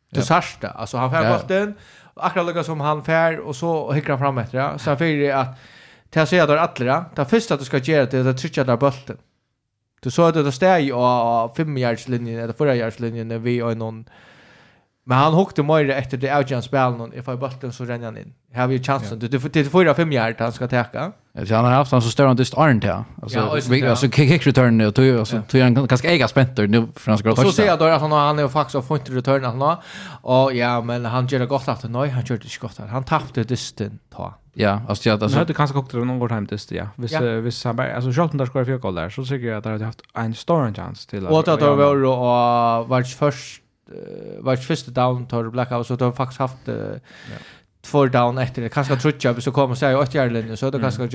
Det 0.09 0.21
särsta 0.21 0.69
alltså 0.69 0.97
han 0.97 1.11
får 1.11 1.47
bollen 1.47 1.75
akkurat 2.15 2.47
lika 2.47 2.63
som 2.63 2.79
han 2.79 3.03
fär 3.03 3.39
och 3.39 3.55
så 3.55 3.91
hickar 3.91 4.09
han 4.09 4.19
fram 4.19 4.37
efter 4.37 4.57
ja. 4.57 4.77
Så 4.77 4.89
han 4.89 4.97
det 4.99 5.31
att 5.31 5.57
ta 6.09 6.25
sig 6.25 6.39
där 6.39 6.57
alla. 6.57 7.05
Det 7.15 7.25
första 7.25 7.53
att 7.53 7.59
du 7.59 7.65
ska 7.65 7.77
göra 7.77 8.05
det 8.05 8.17
är 8.17 8.27
att 8.27 8.37
trycka 8.37 8.63
där 8.63 8.77
bollen. 8.77 9.17
Du 10.01 10.11
såg 10.11 10.27
att 10.27 10.45
det 10.45 10.51
står 10.51 10.77
ju 10.77 10.93
och 10.93 11.57
5 11.57 11.77
yards 11.77 12.07
linjen 12.07 12.39
eller 12.39 12.53
4 12.53 12.75
yards 12.75 12.99
linjen 12.99 13.43
vi 13.43 13.61
och 13.61 13.77
någon 13.77 14.05
Men 15.09 15.17
han 15.17 15.33
hukte 15.33 15.63
mer 15.63 15.89
efter 15.89 16.17
det 16.17 16.37
outjans 16.37 16.65
spelen 16.65 17.01
och 17.01 17.15
ifall 17.15 17.37
bulten 17.37 17.73
så 17.73 17.85
ränner 17.85 18.05
han 18.05 18.17
in. 18.17 18.33
Har 18.55 18.67
vi 18.67 18.83
chansen. 18.83 19.19
Du 19.19 19.27
du 19.27 19.39
till 19.39 19.69
fyra 19.69 19.93
fem 19.93 20.11
yard 20.11 20.35
han 20.39 20.51
ska 20.51 20.67
ta. 20.67 20.83
Så 21.45 21.55
han 21.55 21.65
har 21.65 21.71
haft 21.71 21.91
han 21.91 22.01
så 22.01 22.09
stör 22.09 22.25
han 22.27 22.37
just 22.37 22.57
Arnt 22.57 22.83
ja. 22.83 23.05
Alltså 23.21 23.39
alltså 23.39 24.09
kick 24.09 24.47
return 24.47 24.77
nu 24.77 24.91
tog 24.91 25.19
alltså 25.19 25.41
till 25.47 25.61
han 25.63 25.73
ganska 25.73 26.11
äga 26.11 26.27
spenter 26.27 26.67
nu 26.67 26.87
för 26.95 27.11
han 27.11 27.17
ska 27.17 27.35
ta. 27.35 27.41
Så 27.41 27.51
ser 27.51 27.65
jag 27.65 27.79
då 27.79 27.85
att 27.85 28.01
han 28.01 28.11
han 28.11 28.39
är 28.39 28.47
faktiskt 28.47 28.75
och 28.75 28.85
får 28.85 28.97
inte 28.97 29.11
return 29.11 29.43
han 29.43 29.59
då. 29.59 29.81
Och 30.21 30.53
ja 30.53 30.81
men 30.81 31.05
han 31.05 31.27
gör 31.27 31.39
det 31.39 31.45
gott 31.45 31.67
efter 31.67 31.89
nej 31.89 32.09
han 32.09 32.25
körde 32.25 32.49
skott 32.49 32.79
han 32.89 33.03
tappade 33.03 33.43
dysten 33.43 33.99
ta. 34.15 34.33
Ja, 34.53 34.81
alltså 34.87 35.09
jag 35.09 35.23
alltså 35.23 35.39
hade 35.39 35.53
kanske 35.53 35.73
kokt 35.73 35.93
någon 35.93 36.19
gång 36.19 36.29
time 36.29 36.47
dyst 36.49 36.71
ja. 36.71 36.87
Vis 36.95 37.21
vis 37.21 37.63
han 37.63 37.75
bara 37.75 37.95
alltså 37.95 38.11
Charlton 38.11 38.37
där 38.37 38.45
ska 38.45 38.65
få 38.65 38.77
goal 38.77 38.95
där 38.95 39.09
så 39.09 39.25
tycker 39.25 39.47
jag 39.47 39.57
att 39.57 39.63
det 39.63 39.69
har 39.69 39.79
haft 39.79 40.01
en 40.13 40.33
stor 40.33 40.73
chans 40.73 41.05
till. 41.05 41.27
Och 41.27 41.47
att 41.47 41.59
det 41.59 41.75
var 41.75 42.03
och 42.03 42.89
vart 42.89 43.07
först 43.07 43.61
vart 44.39 44.63
första 44.63 44.91
down 44.91 45.27
tar 45.27 45.43
det 45.43 45.49
blackout 45.49 45.87
så 45.87 45.95
de 45.95 46.05
har 46.05 46.11
faktiskt 46.11 46.39
haft 46.39 46.67
uh, 46.67 46.75
ja. 46.75 46.99
två 47.81 48.05
down 48.05 48.37
efter 48.37 48.61
det 48.61 48.69
kanske 48.69 48.95
trutcha 48.95 49.41
så 49.41 49.51
kommer 49.51 49.75
säga 49.75 49.99
åt 49.99 50.13
Järlen 50.13 50.57
så 50.57 50.69
då 50.69 50.79
kanske 50.79 51.01
jag 51.01 51.11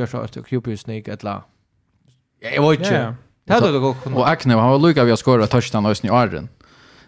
QB 0.47 0.69
åt 0.69 0.69
ett 0.69 0.81
Snake 0.81 1.17
Ja, 2.41 2.51
jag 2.55 2.71
vet 2.71 2.79
inte 2.79 3.15
det 3.45 3.53
hade 3.53 3.73
det 3.73 3.79
gått 3.79 4.07
och 4.07 4.29
Akne 4.29 4.55
han 4.55 4.71
var 4.71 4.79
lucka 4.79 5.05
vi 5.05 5.11
har 5.11 5.17
skorat 5.17 5.51
touchdown 5.51 5.95
i 6.03 6.09
Arden 6.09 6.49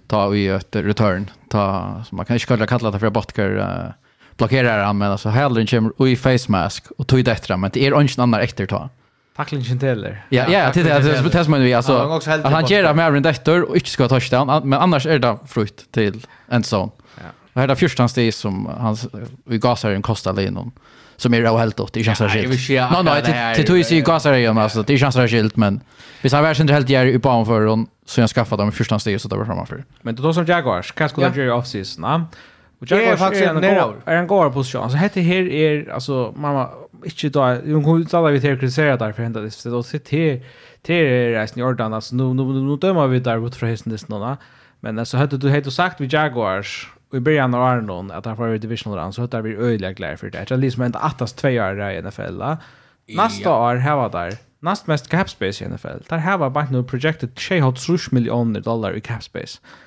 ta 0.07 0.29
vi 0.29 0.49
ett 0.49 0.77
return. 0.77 1.31
Ta 1.49 2.03
som 2.09 2.17
man 2.17 2.27
kan 2.27 2.37
inte 2.37 2.47
kalla 2.47 2.67
kalla 2.67 2.91
det 2.91 2.99
för 2.99 3.11
botkar 3.11 3.57
uh, 3.57 3.93
blockerar 4.37 4.85
han 4.85 4.99
men 4.99 5.11
alltså 5.11 5.29
hellre 5.29 5.67
kommer 5.67 6.09
i 6.09 6.17
face 6.17 6.49
mask 6.49 6.91
och 6.99 7.07
tog 7.07 7.25
det 7.25 7.33
efter 7.33 7.57
men 7.57 7.71
det 7.75 7.87
är 7.87 8.01
ingen 8.01 8.09
annan 8.19 8.41
efter 8.41 8.67
ta 8.67 8.89
Tacklingen 9.37 9.79
teller. 9.79 10.25
Ja, 10.29 10.45
ja, 10.49 10.71
det 10.75 10.81
är 10.81 11.31
det 11.31 11.45
som 11.45 11.51
man 11.51 11.61
vi 11.61 11.75
alltså 11.75 11.97
att 11.97 12.53
han 12.53 12.67
ger 12.67 12.83
det 12.83 12.95
med 12.95 13.17
en 13.17 13.23
dektor 13.23 13.63
och 13.63 13.77
inte 13.77 13.91
ska 13.91 14.09
touchdown, 14.09 14.69
men 14.69 14.81
annars 14.81 15.07
är 15.07 15.19
det 15.19 15.39
frukt 15.47 15.93
till 15.93 16.27
en 16.49 16.65
sån. 16.65 16.91
Ja. 17.17 17.23
Och 17.53 17.61
här 17.61 17.63
är 17.63 17.69
det 17.69 17.77
första 17.77 18.09
steg 18.09 18.35
som 18.35 18.67
han 18.79 18.97
vi 19.45 19.59
gasar 19.59 19.91
en 19.91 20.03
kostar 20.03 20.41
in 20.41 20.73
som 21.17 21.35
är 21.35 21.45
av 21.45 21.59
helt 21.59 21.81
åt. 21.81 21.93
Det 21.93 22.05
känns 22.05 22.19
så 22.19 22.29
skilt. 22.29 22.69
Nej, 22.69 23.23
nej, 23.27 23.57
det 23.57 23.63
tog 23.63 23.77
ju 23.77 23.85
sig 23.85 24.01
gasar 24.01 24.33
igen 24.33 24.59
alltså. 24.59 24.83
Det 24.83 24.99
känns 24.99 25.15
så 25.15 25.29
skilt, 25.29 25.57
men 25.57 25.81
vi 26.23 26.29
sa 26.31 26.41
värst 26.41 26.61
inte 26.61 26.73
helt 26.73 26.89
gär 26.89 27.07
i 27.07 27.19
banan 27.19 27.47
för 27.47 27.67
hon 27.67 27.87
så 28.07 28.21
jag 28.21 28.31
skaffade 28.31 28.63
dem 28.63 28.73
första 28.73 28.99
steg 28.99 29.21
så 29.21 29.29
det 29.29 29.37
var 29.37 29.45
framför. 29.45 29.85
Men 30.03 30.15
då 30.15 30.33
som 30.33 30.47
Jaguars, 30.47 30.93
kan 30.93 31.09
skulle 31.09 31.33
göra 31.35 31.55
off 31.57 31.67
season. 31.67 32.05
Och 32.81 32.91
Jaguars 32.91 33.21
är 34.07 34.17
en 34.17 34.27
går 34.27 34.51
position. 34.51 34.83
Alltså 34.83 34.99
heter 34.99 35.21
här 35.21 35.53
är 35.53 35.93
alltså 35.93 36.35
mamma 36.37 36.69
inte 37.05 37.29
då 37.29 37.41
hon 37.41 37.85
kunde 37.85 38.09
tala 38.09 38.31
vi 38.31 38.41
till 38.41 38.59
kritisera 38.59 38.97
där 38.97 39.13
för 39.13 39.23
hända 39.23 39.41
det 39.41 39.51
så 39.51 39.71
då 39.71 39.83
se 39.83 39.99
till 39.99 40.45
till 40.83 41.05
reisen 41.05 41.59
i 41.59 41.61
Jordan 41.61 41.95
alltså 41.95 42.17
nu 42.17 42.35
nu 42.35 42.45
nu 42.45 42.77
dömer 42.77 43.07
vi 43.07 43.21
där 43.21 43.39
mot 43.39 43.57
förresten 43.57 43.93
det 43.93 44.09
nåna 44.09 44.37
men 44.81 44.99
alltså 44.99 45.17
hade 45.17 45.37
du 45.37 45.51
hade 45.51 45.71
sagt 45.71 46.01
vi 46.01 46.07
Jaguars 46.07 46.91
i 47.13 47.21
början 47.21 47.55
av 47.55 47.63
Arnon 47.63 48.11
att 48.11 48.25
han 48.25 48.37
var 48.37 48.49
i 48.49 48.59
divisional 48.59 48.99
round 48.99 49.15
så 49.15 49.21
hade 49.21 49.43
vi 49.43 49.55
öliga 49.55 49.93
glädje 49.93 50.17
för 50.17 50.31
det. 50.31 50.45
Det 50.49 50.57
liksom 50.57 50.83
inte 50.83 50.99
attas 50.99 51.33
två 51.33 51.49
år 51.49 51.91
i 51.91 52.03
NFL. 52.03 52.43
Nästa 53.17 53.57
år 53.57 53.75
här 53.75 53.97
var 53.97 54.11
där 54.11 54.33
näst 54.61 54.87
mest 54.87 55.09
cap 55.09 55.31
space 55.31 55.65
i 55.65 55.69
NFL. 55.69 55.99
Där 56.09 56.17
här 56.17 56.39
var 56.39 56.51
bara 56.51 56.69
nu 56.71 56.83
projected 56.83 57.31
3,3 57.35 58.15
miljoner 58.15 58.61
dollar 58.61 58.97
i 58.97 59.01
cap 59.01 59.23
space. 59.23 59.59
Mm 59.63 59.84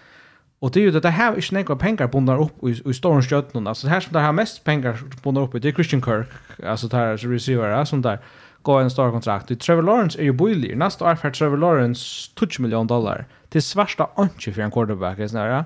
Och 0.59 0.71
det 0.71 0.79
är 0.79 0.81
ju 0.81 0.91
det, 0.91 1.09
här 1.09 1.31
är 1.31 1.35
inte 1.35 1.55
några 1.55 1.75
pengar 1.75 2.07
bundna 2.07 2.37
upp 2.37 2.63
i, 2.63 2.89
i 2.89 2.93
stora 2.93 3.21
stjärnorna. 3.21 3.69
Alltså 3.69 3.87
det 3.87 3.93
här 3.93 3.99
som 3.99 4.13
det 4.13 4.19
här 4.19 4.31
mest 4.31 4.63
pengar 4.63 4.99
bundna 5.23 5.41
upp 5.41 5.55
i, 5.55 5.59
det 5.59 5.67
är 5.67 5.71
Christian 5.71 6.01
Kirk, 6.01 6.27
alltså 6.65 6.87
det 6.87 6.97
här 6.97 7.17
receiver, 7.17 7.85
som 7.85 8.01
där 8.01 8.19
gå 8.61 8.79
en 8.79 8.89
stor 8.89 9.11
kontrakt. 9.11 9.59
Trevor 9.59 9.83
Lawrence 9.83 10.19
är 10.19 10.23
ju 10.23 10.31
boilig. 10.31 10.77
Nästa 10.77 11.11
år 11.11 11.15
för 11.15 11.31
Trevor 11.31 11.57
Lawrence 11.57 12.29
20 12.39 12.61
miljoner 12.61 12.87
dollar. 12.87 13.25
Det 13.49 13.59
är 13.59 13.61
svärsta 13.61 14.09
anki 14.15 14.53
för 14.53 14.61
en 14.61 14.71
quarterback. 14.71 15.17
Det 15.17 15.33
är 15.33 15.65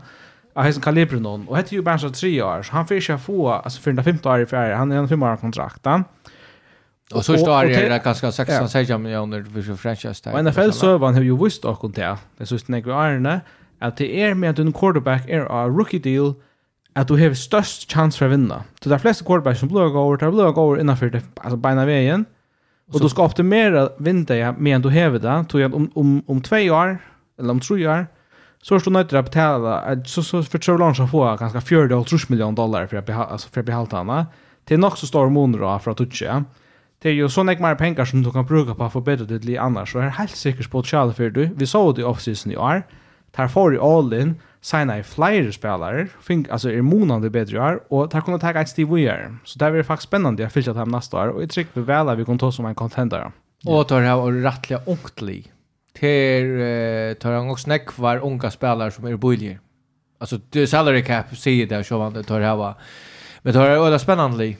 Jag 0.54 0.62
har 0.64 0.82
kaliber 0.82 1.18
någon. 1.18 1.48
Och 1.48 1.56
det 1.58 1.72
är 1.72 1.76
ju 1.76 1.82
bara 1.82 1.98
tre 1.98 2.42
år. 2.42 2.64
Så 2.64 2.72
han 2.72 2.88
får 2.88 2.98
inte 2.98 3.18
få, 3.18 3.50
alltså 3.50 3.82
415 3.82 4.32
år 4.32 4.42
i 4.42 4.46
fjärde. 4.46 4.76
Han 4.76 4.92
är 4.92 4.98
en 4.98 5.10
fem 5.10 5.24
år 5.24 5.38
kontrakt. 5.38 5.88
Och 7.14 7.26
så 7.26 7.38
står 7.38 7.66
det 7.66 7.90
där 7.90 8.04
ganska 8.04 8.30
16-16 8.30 8.98
miljoner 8.98 9.44
för 9.44 9.62
sin 9.62 9.78
franchise. 9.78 10.32
Och 10.32 10.40
NFL-servan 10.40 11.14
har 11.14 11.22
ju 11.22 11.44
visst 11.44 11.66
åkken 11.66 11.92
till. 11.92 12.04
Det 12.04 12.44
är 12.44 12.46
så 12.46 12.58
snägg 12.58 12.86
vi 12.86 12.92
är 12.92 13.42
at 13.82 13.98
det 13.98 14.10
er 14.22 14.36
med 14.38 14.54
at 14.54 14.62
en 14.62 14.74
quarterback 14.74 15.26
er 15.28 15.48
a 15.50 15.66
rookie 15.70 16.00
deal, 16.00 16.36
at 16.96 17.08
du 17.08 17.16
har 17.16 17.34
størst 17.38 17.88
chans 17.92 18.18
for 18.20 18.28
å 18.28 18.34
vinne. 18.34 18.62
Så 18.82 18.90
det 18.90 18.98
er 18.98 19.04
fleste 19.04 19.26
quarterbacks 19.26 19.62
som 19.64 19.72
blir 19.72 19.88
over, 19.88 20.18
tar 20.20 20.34
blir 20.34 20.52
over 20.52 20.80
innenfor 20.80 21.12
det, 21.14 21.24
altså 21.42 21.58
beina 21.58 21.86
veien, 21.88 22.26
og 22.92 23.00
du 23.00 23.08
skal 23.08 23.30
optimera 23.30 23.88
med 24.00 24.32
medan 24.58 24.82
du 24.84 24.90
hever 24.92 25.22
det, 25.24 25.38
tog 25.50 25.62
at 25.64 25.74
om, 25.74 25.88
om, 25.96 26.18
om 26.28 26.42
tve 26.44 26.66
år, 26.72 26.98
eller 27.40 27.56
om 27.56 27.60
tre 27.64 27.80
år, 27.88 28.10
så 28.62 28.76
er 28.76 28.84
du 28.84 28.92
nødt 28.94 29.10
til 29.10 29.18
å 29.18 29.26
betale, 29.26 29.76
så, 30.06 30.22
så 30.22 30.44
for 30.46 30.62
Trevor 30.62 30.84
Lawrence 30.84 31.08
får 31.10 31.24
jeg 31.26 31.40
ganske 31.40 31.62
40 31.66 31.96
og 31.96 32.10
30 32.12 32.30
millioner 32.30 32.58
dollar 32.60 32.90
for 32.92 33.00
å 33.00 33.06
behalte, 33.06 33.34
altså, 33.34 33.50
for 33.50 33.64
å 33.64 33.70
behalte 33.72 33.98
henne. 33.98 34.20
Det 34.68 34.76
er 34.76 34.82
nok 34.84 35.00
så 35.00 35.10
stor 35.10 35.32
måneder 35.34 35.66
av 35.66 35.82
fra 35.82 35.96
Tutsi. 35.98 36.28
Det 37.02 37.10
er 37.10 37.16
jo 37.18 37.32
sånn 37.32 37.50
ikke 37.50 37.66
mer 37.66 37.80
penger 37.80 38.06
som 38.06 38.22
du 38.22 38.30
kan 38.30 38.46
bruke 38.46 38.76
på 38.78 38.86
å 38.86 38.94
forbedre 38.94 39.26
ditt 39.26 39.48
liv 39.48 39.58
annars, 39.58 39.96
og 39.96 40.04
så 40.04 40.06
er 40.06 40.20
helt 40.20 40.38
sikkert 40.38 40.70
på 40.70 40.84
å 40.84 40.86
kjale 40.92 41.16
for 41.18 41.34
du. 41.34 41.48
Vi 41.58 41.70
så 41.70 41.82
det 41.90 42.04
i 42.04 42.06
off-season 42.06 42.54
i 42.54 42.60
år, 42.60 42.84
tar 43.34 43.48
for 43.48 43.74
i 43.74 43.80
all-in, 43.82 44.36
signa 44.62 45.00
i 45.00 45.04
flere 45.04 45.52
spelare, 45.52 46.08
fink, 46.22 46.48
altså 46.52 46.70
er 46.70 46.82
monande 46.82 47.30
bedre 47.30 47.62
år, 47.62 47.80
og 47.90 48.12
tar 48.12 48.22
kunne 48.22 48.40
ta 48.40 48.52
et 48.54 48.70
stiv 48.70 48.90
vujere. 48.90 49.32
Så 49.44 49.60
det 49.60 49.72
blir 49.72 49.84
faktisk 49.88 50.10
spennende 50.10 50.44
jeg 50.44 50.52
fyller 50.52 50.74
dem 50.74 50.92
neste 50.92 51.18
år, 51.18 51.34
og 51.36 51.42
jeg 51.42 51.50
trykker 51.50 51.82
vi 51.82 51.88
vel 51.88 52.10
at 52.10 52.18
vi 52.18 52.26
kan 52.26 52.38
ta 52.38 52.52
som 52.52 52.66
en 52.66 52.76
contender. 52.76 53.32
och 53.66 53.80
Og 53.80 53.88
tar 53.88 54.02
her 54.02 54.14
og 54.14 54.44
rettelig 54.44 54.80
ungtlig, 54.88 55.52
Ter, 55.94 57.14
tar 57.20 57.34
han 57.36 57.50
også 57.50 57.68
nekvar 57.70 58.24
unga 58.24 58.50
spelare 58.50 58.92
som 58.92 59.06
er 59.06 59.18
bøylige. 59.18 59.60
Alltså 60.20 60.40
det 60.54 60.70
salary 60.70 61.02
cap 61.02 61.36
säger 61.36 61.66
det 61.68 61.84
så 61.84 61.98
vad 61.98 62.14
det 62.14 62.24
tar 62.24 62.42
här 62.42 62.56
va. 62.56 62.76
Men 63.44 63.54
tar 63.54 63.70
det 63.70 63.96
är 63.96 63.98
spännande. 63.98 64.56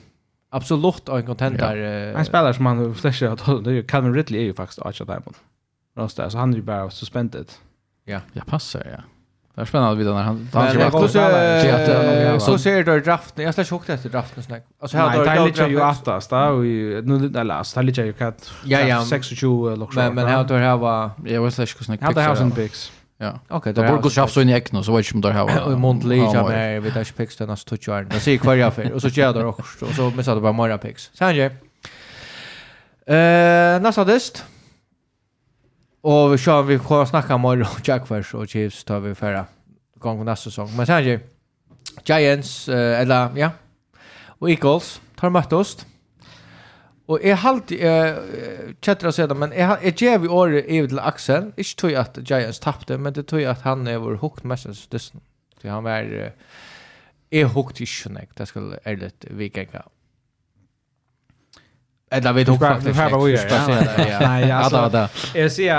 Absolut 0.50 1.08
en 1.08 1.26
contender. 1.26 1.76
Ja. 1.76 2.18
En 2.18 2.24
spelare 2.24 2.54
som 2.54 2.66
han 2.66 2.94
flasher 2.94 3.28
att 3.28 3.64
det 3.64 3.88
Calvin 3.88 4.14
Ridley 4.14 4.40
är 4.40 4.44
ju 4.44 4.54
faktiskt 4.54 4.82
Archer 4.82 5.04
Diamond. 5.04 5.36
Rasta 5.96 6.30
så 6.30 6.38
han 6.38 6.52
är 6.52 6.56
ju 6.56 6.62
bara 6.62 6.90
suspended. 6.90 7.46
Ja. 8.04 8.20
Ja, 8.32 8.42
passar, 8.46 8.86
ja. 8.90 9.02
Det 9.54 9.60
är 9.60 9.64
spännande 9.64 9.96
vid 9.96 10.06
när 10.06 10.22
han 10.22 10.48
tar 10.52 10.68
sig 10.68 10.90
vakt. 10.90 12.42
Så 12.42 12.58
ser 12.58 12.84
det 12.84 13.00
draften. 13.00 13.44
Jag 13.44 13.54
ska 13.54 13.64
chocka 13.64 13.94
efter 13.94 14.08
draften 14.08 14.42
snack. 14.42 14.64
Alltså 14.80 14.96
här 14.96 15.18
då 15.18 15.24
det 15.24 15.44
ligger 15.44 15.68
ju 15.68 15.82
attast 15.82 16.30
då 16.30 16.36
och 16.36 16.64
nu 16.64 17.28
det 17.28 17.44
last. 17.44 17.74
Det 17.74 17.82
ligger 17.82 18.04
ju 18.04 18.12
kat. 18.12 18.50
Ja 18.64 18.80
ja. 18.80 19.00
26 19.00 19.42
lock. 19.42 19.94
Men 19.94 20.14
men 20.14 20.26
här 20.26 20.44
då 20.44 20.54
här 20.54 20.76
var 20.76 21.10
jag 21.24 21.42
vet 21.42 21.58
inte 21.58 21.72
hur 21.78 21.84
snack. 21.84 22.02
Hade 22.02 22.22
House 22.22 22.42
and 22.42 22.54
Picks. 22.54 22.92
Ja. 23.18 23.40
Okej, 23.48 23.72
då 23.72 23.82
borde 23.82 24.08
jag 24.16 24.30
så 24.30 24.40
in 24.40 24.48
i 24.48 24.52
ekno 24.52 24.82
så 24.82 24.96
vet 24.96 25.06
jag 25.06 25.14
om 25.14 25.20
det 25.20 25.32
har. 25.32 25.60
Och 25.72 25.80
Montley 25.80 26.18
jag 26.18 26.48
med 26.48 26.82
vid 26.82 26.92
där 26.94 27.12
picks 27.16 27.36
den 27.36 27.50
att 27.50 27.66
touch 27.66 27.88
yarn. 27.88 28.08
Jag 28.12 28.22
ser 28.22 28.36
kvar 28.36 28.54
jag 28.54 28.74
för 28.74 28.92
och 28.92 29.02
så 29.02 29.10
kör 29.10 29.32
det 29.32 29.44
också 29.44 29.84
och 29.84 29.92
så 29.94 30.10
missade 30.10 30.40
bara 30.40 30.52
Mara 30.52 30.78
picks. 30.78 31.10
Sanje. 31.14 31.46
Eh, 33.06 33.80
nästa 33.82 34.04
dist. 34.04 34.44
Och 36.02 36.32
vi 36.32 36.38
kör 36.38 36.62
vi 36.62 36.78
får 36.78 37.04
snacka 37.04 37.34
om 37.34 37.44
och 37.44 37.56
Jackfors 37.84 38.34
och 38.34 38.48
Chiefs 38.48 38.84
tar 38.84 39.00
vi 39.00 39.14
förra 39.14 39.46
gången 39.98 40.26
nästa 40.26 40.50
säsong. 40.50 40.76
Men 40.76 40.86
sen 40.86 41.20
Giants 42.04 42.68
eh, 42.68 43.00
eller 43.00 43.38
ja. 43.38 43.50
Och 44.26 44.50
Eagles 44.50 45.00
tar 45.16 45.30
mött 45.30 45.52
oss. 45.52 45.86
Och 47.06 47.24
är 47.24 47.34
halt 47.34 47.72
eh 47.72 48.14
chatta 48.80 49.12
så 49.12 49.34
men 49.34 49.52
är 49.52 49.78
är 49.82 50.02
ger 50.02 50.18
vi 50.18 50.28
år 50.28 50.54
i 50.54 50.88
till 50.88 50.98
Axel. 50.98 51.52
Inte 51.56 51.76
tror 51.76 51.96
att 51.96 52.30
Giants 52.30 52.60
tappade 52.60 52.98
men 52.98 53.12
det 53.12 53.22
tror 53.22 53.40
jag 53.40 53.50
att 53.50 53.62
han 53.62 53.86
är 53.86 53.98
vår 53.98 54.14
hooked 54.14 54.44
message 54.44 54.86
det. 54.90 54.98
Så 55.62 55.68
han 55.68 55.84
var 55.84 56.32
är 57.30 57.44
hooked 57.44 57.80
i 57.80 57.86
snäck. 57.86 58.30
Det 58.34 58.46
skulle 58.46 58.78
är 58.84 58.96
lite. 58.96 59.28
Eller 62.12 62.32
vi 62.32 62.44
tog 62.44 62.58
faktiskt 62.58 62.96
här 62.96 63.10
var 63.10 63.28
ju. 63.28 63.36
Nej, 64.20 64.50
alltså. 64.50 65.08
Jag 65.34 65.52
ser 65.52 65.74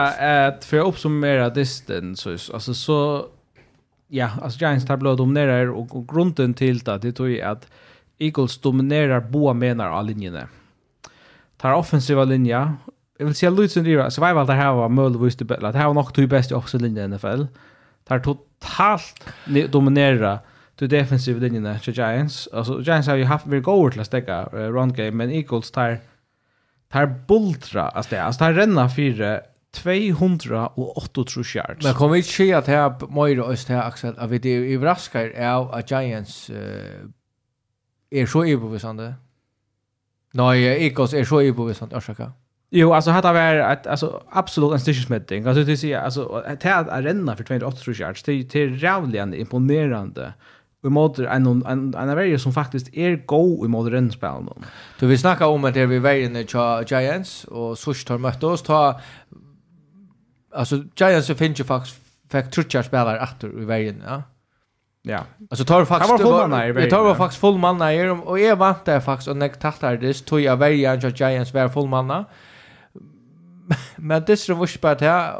att 0.48 0.66
för 0.66 0.80
att 0.80 0.86
uppsummera 0.86 1.66
så 2.16 2.30
alltså 2.54 2.74
så 2.74 3.26
ja, 4.08 4.30
alltså 4.42 4.60
Giants 4.60 4.86
tar 4.86 4.98
blod 4.98 5.18
dominerar 5.18 5.68
och, 5.68 5.96
och 5.96 6.08
grunden 6.08 6.54
till 6.54 6.80
det 6.80 6.98
det 6.98 7.12
tror 7.12 7.30
jag 7.30 7.52
att 7.52 7.68
Eagles 8.20 8.58
dominerar 8.58 9.20
båda 9.20 9.54
menar 9.54 9.90
av 9.90 10.06
linjerna. 10.06 10.48
Tar 11.58 11.74
offensiva 11.74 12.24
linja. 12.24 12.74
Jag 13.18 13.26
vill 13.26 13.36
säga 13.36 13.50
Lutzen 13.50 13.86
Rivera, 13.86 14.12
survival 14.12 14.48
det 14.48 14.54
här 14.54 14.74
var 14.74 14.90
möjligtvis 14.90 15.36
det 15.36 15.46
bästa. 15.46 15.72
Det 15.72 15.78
här 15.78 15.88
var 15.88 15.94
nog 15.94 16.14
två 16.14 16.28
bästa 16.28 16.58
offensiva 16.58 16.84
linjer 16.84 17.04
i 17.04 17.08
NFL. 17.08 17.44
Tar 18.08 18.20
totalt 18.20 19.26
dominera 19.70 20.40
de 20.76 20.88
defensiva 20.88 21.40
linjerna 21.40 21.80
till 21.80 21.94
Giants. 21.94 22.50
Alltså 22.54 22.82
Giants 22.82 23.08
har 23.08 23.16
ju 23.16 23.24
haft 23.24 23.46
väldigt 23.46 23.64
går 23.64 23.92
till 23.92 24.02
att 24.02 24.08
stäcka 24.08 24.50
uh, 24.54 24.60
run 24.60 24.94
game 24.94 25.12
men 25.12 25.32
Eagles 25.32 25.72
tar 25.72 26.00
tar 26.94 27.06
bultra 27.28 27.90
alltså 27.90 28.18
alltså 28.18 28.40
tar 28.40 28.54
renna 28.54 28.90
fyra 28.90 29.42
238 29.74 31.42
yards. 31.56 31.86
Men 31.86 31.94
kommer 31.94 32.16
vi 32.16 32.24
se 32.24 32.54
att 32.54 32.68
her 32.68 33.08
Moira 33.10 33.44
og 33.44 33.58
här 33.68 33.82
Axel 33.82 34.16
at 34.18 34.32
vi 34.32 34.38
det 34.38 34.72
i 34.72 34.78
Vraskar 34.78 35.32
är 35.36 35.78
a 35.78 35.82
Giants 35.82 36.52
är 38.12 38.26
så 38.26 38.46
överbevisande. 38.46 39.16
Nei, 40.34 40.66
Eagles 40.66 41.14
är 41.14 41.24
så 41.24 41.42
överbevisande, 41.42 41.96
orsaka. 41.96 42.32
Jo, 42.72 42.94
alltså 42.94 43.12
hade 43.12 43.34
var 43.34 43.56
att 43.56 43.88
alltså 43.88 44.24
absolut 44.30 44.74
en 44.74 44.80
stitchsmitting. 44.80 45.46
Alltså 45.46 45.64
det 45.64 45.78
säger 45.78 46.00
alltså 46.00 46.26
att 46.26 46.66
renna 47.06 47.36
för 47.36 47.44
208 47.44 47.92
yards 47.92 48.24
det 48.24 48.56
är 48.56 48.68
jävligt 48.68 49.36
imponerande 49.36 50.34
i 50.84 50.90
måter 50.90 51.26
en, 51.26 51.48
en, 51.48 51.64
en, 51.68 51.94
en 51.96 52.16
verje 52.16 52.40
som 52.40 52.54
faktiskt 52.54 52.94
är 52.94 53.16
god 53.26 53.66
i 53.66 53.70
måter 53.70 53.92
rennspelen. 53.92 54.50
Du, 55.00 55.08
vi 55.08 55.18
snackar 55.18 55.46
om 55.46 55.66
at 55.66 55.74
det 55.74 55.82
är 55.82 55.88
vi 55.88 56.00
verjen 56.00 56.36
i 56.36 56.46
Giants 56.88 57.46
og 57.46 57.78
Sush 57.78 58.10
har 58.10 58.18
mött 58.18 58.44
oss. 58.44 58.62
Ta, 58.62 59.00
altså, 60.52 60.84
Giants 61.00 61.32
finnes 61.32 61.60
jo 61.60 61.66
faktisk, 61.66 62.00
fikk 62.32 62.52
trutjar 62.52 62.84
spelare 62.84 63.24
efter 63.24 63.48
i 63.48 63.66
verjen, 63.66 64.04
ja. 64.08 64.22
Ja. 65.04 65.20
Alltså 65.50 65.66
tar 65.66 65.86
faktiskt 65.86 66.12
var 66.12 66.18
full 66.18 66.50
manna 66.50 66.68
i. 66.68 66.90
Tar 66.90 67.04
var 67.04 67.16
faktiskt 67.16 67.42
full 67.42 67.58
manna 67.58 67.94
i 67.94 68.10
och 68.10 68.40
är 68.40 68.56
vant 68.56 68.86
där 68.86 69.00
faktiskt 69.00 69.28
och 69.28 69.38
när 69.38 69.48
tattar 69.48 69.98
det 69.98 70.26
tog 70.26 70.40
jag 70.40 70.58
välja 70.58 70.92
att 70.92 71.20
Giants 71.20 71.54
var 71.54 71.70
full 71.70 71.88
manna. 71.88 72.26
Men 73.96 74.24
det 74.28 74.38
så 74.38 74.54
vars 74.54 74.82
bara 74.82 74.96
det 74.96 75.34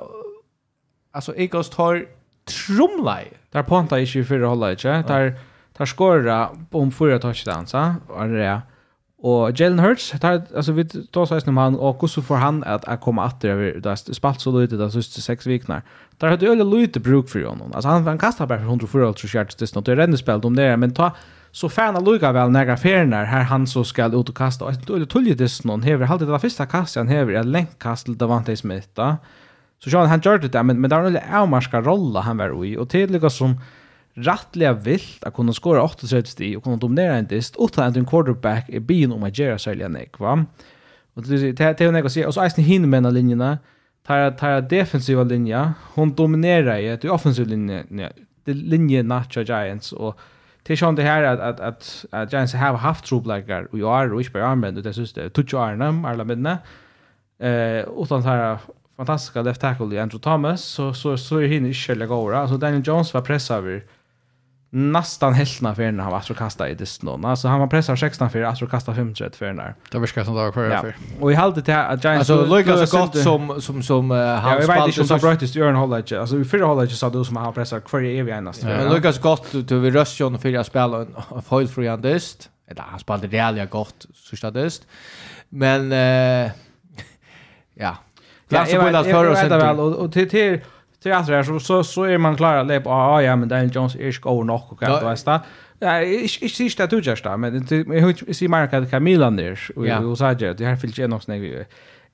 alltså 1.12 1.36
Eagles 1.36 1.70
tar 1.70 2.06
trumlai. 2.46 3.26
Där 3.52 3.64
ponta 3.64 4.00
i 4.00 4.06
24 4.06 4.48
hålla 4.48 4.72
inte. 4.72 5.04
Där 5.08 5.40
där 5.78 5.86
skora 5.86 6.50
om 6.72 6.92
fyra 6.92 7.20
touchdowns, 7.20 7.70
så 7.70 7.78
är 8.18 8.28
det. 8.28 8.62
Och 9.18 9.60
Jalen 9.60 9.80
Hurts, 9.80 10.14
tar, 10.22 10.42
alltså 10.56 10.72
vi 10.72 10.86
tar 10.86 11.26
så 11.26 11.40
snart 11.40 11.58
han 11.58 11.76
och 11.76 12.10
så 12.10 12.22
får 12.22 12.36
han 12.36 12.64
att 12.64 12.86
att 12.86 13.02
komma 13.02 13.26
åter 13.26 13.50
över 13.50 13.80
där 13.80 13.96
spalt 14.14 14.42
så 14.42 14.60
lite 14.60 14.76
där 14.76 14.90
sista 14.90 15.22
sex 15.22 15.48
veckorna. 15.48 15.82
Där 16.18 16.28
hade 16.28 16.48
öle 16.48 16.64
lite 16.64 17.00
bruk 17.00 17.30
för 17.30 17.44
honom. 17.44 17.74
Alltså 17.74 17.90
han 17.90 18.08
han 18.08 18.18
kastar 18.18 18.48
bara 18.48 18.60
för 18.60 18.66
104 18.66 19.14
tror 19.14 19.32
jag 19.34 19.48
det 19.58 19.68
snart. 19.68 19.86
Det 19.86 19.96
ränner 19.96 20.18
spel 20.18 20.40
om 20.44 20.56
det, 20.56 20.78
men 20.78 20.94
ta 20.94 21.12
så 21.52 21.70
fan 21.70 21.96
av 21.96 22.04
Luka 22.04 22.32
väl 22.32 22.50
några 22.50 22.78
färnar 22.78 23.26
här 23.26 23.44
han 23.44 23.68
så 23.68 23.84
ska 23.84 24.06
ut 24.06 24.30
och 24.30 24.38
kasta. 24.38 24.66
Alltså 24.66 24.98
det 24.98 25.06
tullet 25.06 25.38
det 25.38 25.50
snart, 25.50 25.84
hever, 25.84 26.06
alltid 26.06 26.28
det 26.28 26.40
första 26.40 26.66
kastet 26.66 27.00
han 27.00 27.08
hever, 27.08 27.34
ett 27.34 27.46
länkkast 27.46 28.06
till 28.06 28.18
Davante 28.18 28.58
Smith. 28.58 29.00
Så 29.84 29.90
Sean 29.90 30.08
han 30.08 30.22
gjorde 30.24 30.48
det 30.48 30.64
men 30.64 30.82
men 30.82 30.90
där 30.90 31.04
en 31.04 31.18
avmarska 31.34 31.82
rolla 31.82 32.20
han 32.20 32.38
var 32.38 32.66
i 32.66 32.78
och 32.78 32.90
tydliga 32.90 33.30
som 33.30 33.60
rättliga 34.14 34.74
vilt 34.74 35.24
att 35.24 35.34
kunna 35.34 35.54
skora 35.54 35.88
38 35.88 36.28
sti 36.28 36.56
och 36.56 36.64
kunna 36.64 36.78
dominera 36.78 37.16
en 37.16 37.26
dist 37.28 37.56
och 37.56 37.72
ta 37.72 37.84
en 37.84 38.06
quarterback 38.06 38.70
i 38.70 38.80
bin 38.80 39.12
om 39.12 39.24
att 39.24 39.38
göra 39.38 39.58
sälja 39.58 39.88
nek 39.88 40.20
va. 40.20 40.46
Och 41.14 41.24
det 41.24 41.52
det 41.52 41.92
det 41.92 42.10
säga 42.10 42.28
och 42.28 42.34
så 42.34 42.42
är 42.42 42.52
det 42.56 42.62
hinner 42.62 42.88
med 42.88 43.14
linjerna. 43.14 43.58
Tar 44.08 44.32
tar 44.32 44.62
defensiva 44.62 45.24
linja. 45.24 45.74
Hon 45.96 46.14
dominerar 46.16 46.78
ju 46.78 46.98
det 46.98 47.10
offensiva 47.10 47.50
linje 47.50 47.84
det 48.46 48.54
linje 48.54 49.04
Nacho 49.04 49.42
Giants 49.42 49.92
och 49.92 50.20
till 50.64 50.78
sånt 50.78 50.98
det 50.98 51.04
här 51.04 51.24
att 51.24 51.40
att 51.40 51.60
att, 51.60 52.06
att 52.12 52.34
Giants 52.34 52.54
har 52.54 52.78
haft 52.78 53.06
trubbelagar 53.06 53.68
och 53.72 53.80
jag 53.80 54.02
är 54.02 54.14
och 54.14 54.22
inte 54.22 54.32
bara 54.32 54.48
använder 54.48 54.82
det 54.82 54.94
syns 54.94 55.14
det 55.14 55.30
tog 55.30 55.52
ju 55.52 55.58
alla 56.06 56.24
medna. 56.24 56.58
Eh 57.40 57.86
utan 57.98 58.24
så 58.24 58.30
här 58.30 58.58
fantastiska 58.98 59.42
left 59.42 59.62
tackle 59.62 59.96
i 59.96 60.00
Andrew 60.00 60.20
Thomas 60.20 60.62
så 60.64 60.94
så 60.94 61.18
så 61.18 61.38
är 61.38 61.48
hinner 61.48 61.68
inte 61.68 61.80
själva 61.80 62.06
gåra 62.06 62.40
Alltså 62.40 62.58
Daniel 62.58 62.84
Jones 62.86 63.14
var 63.14 63.22
pressad 63.22 63.58
över 63.58 63.84
nästan 64.76 65.34
hälften 65.34 65.76
för 65.76 65.92
när 65.92 66.04
han 66.04 66.12
var 66.12 66.20
att 66.20 66.38
kasta 66.38 66.70
i 66.70 66.74
det 66.74 67.04
någon. 67.04 67.26
Alltså 67.26 67.48
han 67.48 67.60
var 67.60 67.68
pressad 67.68 68.00
16 68.00 68.30
för 68.30 68.42
att 68.42 68.70
kasta 68.70 68.94
35 68.94 69.32
för 69.32 69.54
när. 69.54 69.76
Det 69.92 69.98
var 70.00 70.08
som 70.08 70.36
det 70.36 70.42
var 70.42 70.52
kvar 70.52 70.64
ja. 70.64 70.82
för. 70.82 70.96
Och 71.20 71.32
i 71.32 71.36
halvtid 71.36 71.66
till 71.66 71.74
att 71.74 72.04
Giants 72.04 72.30
Alltså 72.30 72.56
Lucas 72.56 72.90
så 72.90 72.98
gott 72.98 73.18
som 73.18 73.62
som 73.62 73.84
som 73.84 74.12
uh, 74.12 74.36
han. 74.36 74.62
Jag 74.62 74.68
vet 74.68 74.88
inte 74.88 75.02
om 75.02 75.08
så 75.08 75.18
bröttes 75.18 75.56
Jörn 75.56 75.76
Hollage. 75.76 76.14
Alltså 76.14 76.40
i 76.40 76.46
förra 76.46 76.66
Hollage 76.66 76.92
så 76.92 77.10
då 77.10 77.26
som 77.26 77.38
han 77.38 77.54
pressar 77.54 77.80
kvar 77.80 78.02
i 78.02 78.20
evig 78.20 78.34
änast. 78.34 78.64
Men 78.64 78.94
Lucas 78.94 79.20
gott 79.20 79.52
till 79.52 79.78
vi 79.78 79.92
röstjon 79.92 80.40
för 80.40 80.54
att 80.54 80.68
spela 80.68 80.98
en 81.36 81.42
foil 81.46 81.68
free 81.68 81.88
and 81.88 82.04
dist. 82.04 82.50
Eller 82.68 82.82
han 82.82 83.00
spelade 83.00 83.28
rejält 83.28 83.70
gott 83.70 84.06
så 84.16 84.36
stadist. 84.36 84.88
Men 85.50 85.92
eh 85.92 86.52
ja, 87.74 87.98
Ja, 88.50 88.68
jag 88.68 88.84
vet 88.84 89.44
inte 89.44 89.58
väl 89.58 89.80
och 89.80 89.96
och 89.96 90.12
till 90.12 90.30
till 90.30 90.60
till 91.04 91.14
att 91.14 91.20
andra 91.30 91.44
så 91.44 91.60
så 91.60 91.84
så 91.84 92.04
är 92.04 92.18
man 92.18 92.36
klar 92.36 92.56
att 92.56 92.68
lägga 92.68 92.82
Ja, 92.86 93.22
ja 93.22 93.36
men 93.36 93.50
Daniel 93.50 93.76
Jones 93.76 93.96
är 93.96 94.12
ska 94.12 94.30
och 94.30 94.46
nog 94.46 94.62
och 94.70 94.80
kan 94.80 95.02
då 95.02 95.16
sta. 95.16 95.42
Ja, 95.80 96.02
jag 96.02 96.22
jag 96.42 96.52
ser 96.52 96.78
det 96.78 96.88
du 96.88 97.02
just 97.02 97.24
där, 97.24 97.38
men 97.38 97.68
jag 98.00 98.36
ser 98.36 98.48
Mark 98.48 98.74
att 98.74 98.92
Camilla 98.92 99.32
där 99.32 99.60
och 99.76 100.10
och 100.12 100.18
så 100.18 100.24
där 100.24 100.54
det 100.54 100.66
här 100.66 100.76
finns 100.76 100.98
ju 101.00 101.08
nog 101.08 101.24
snägg. 101.24 101.66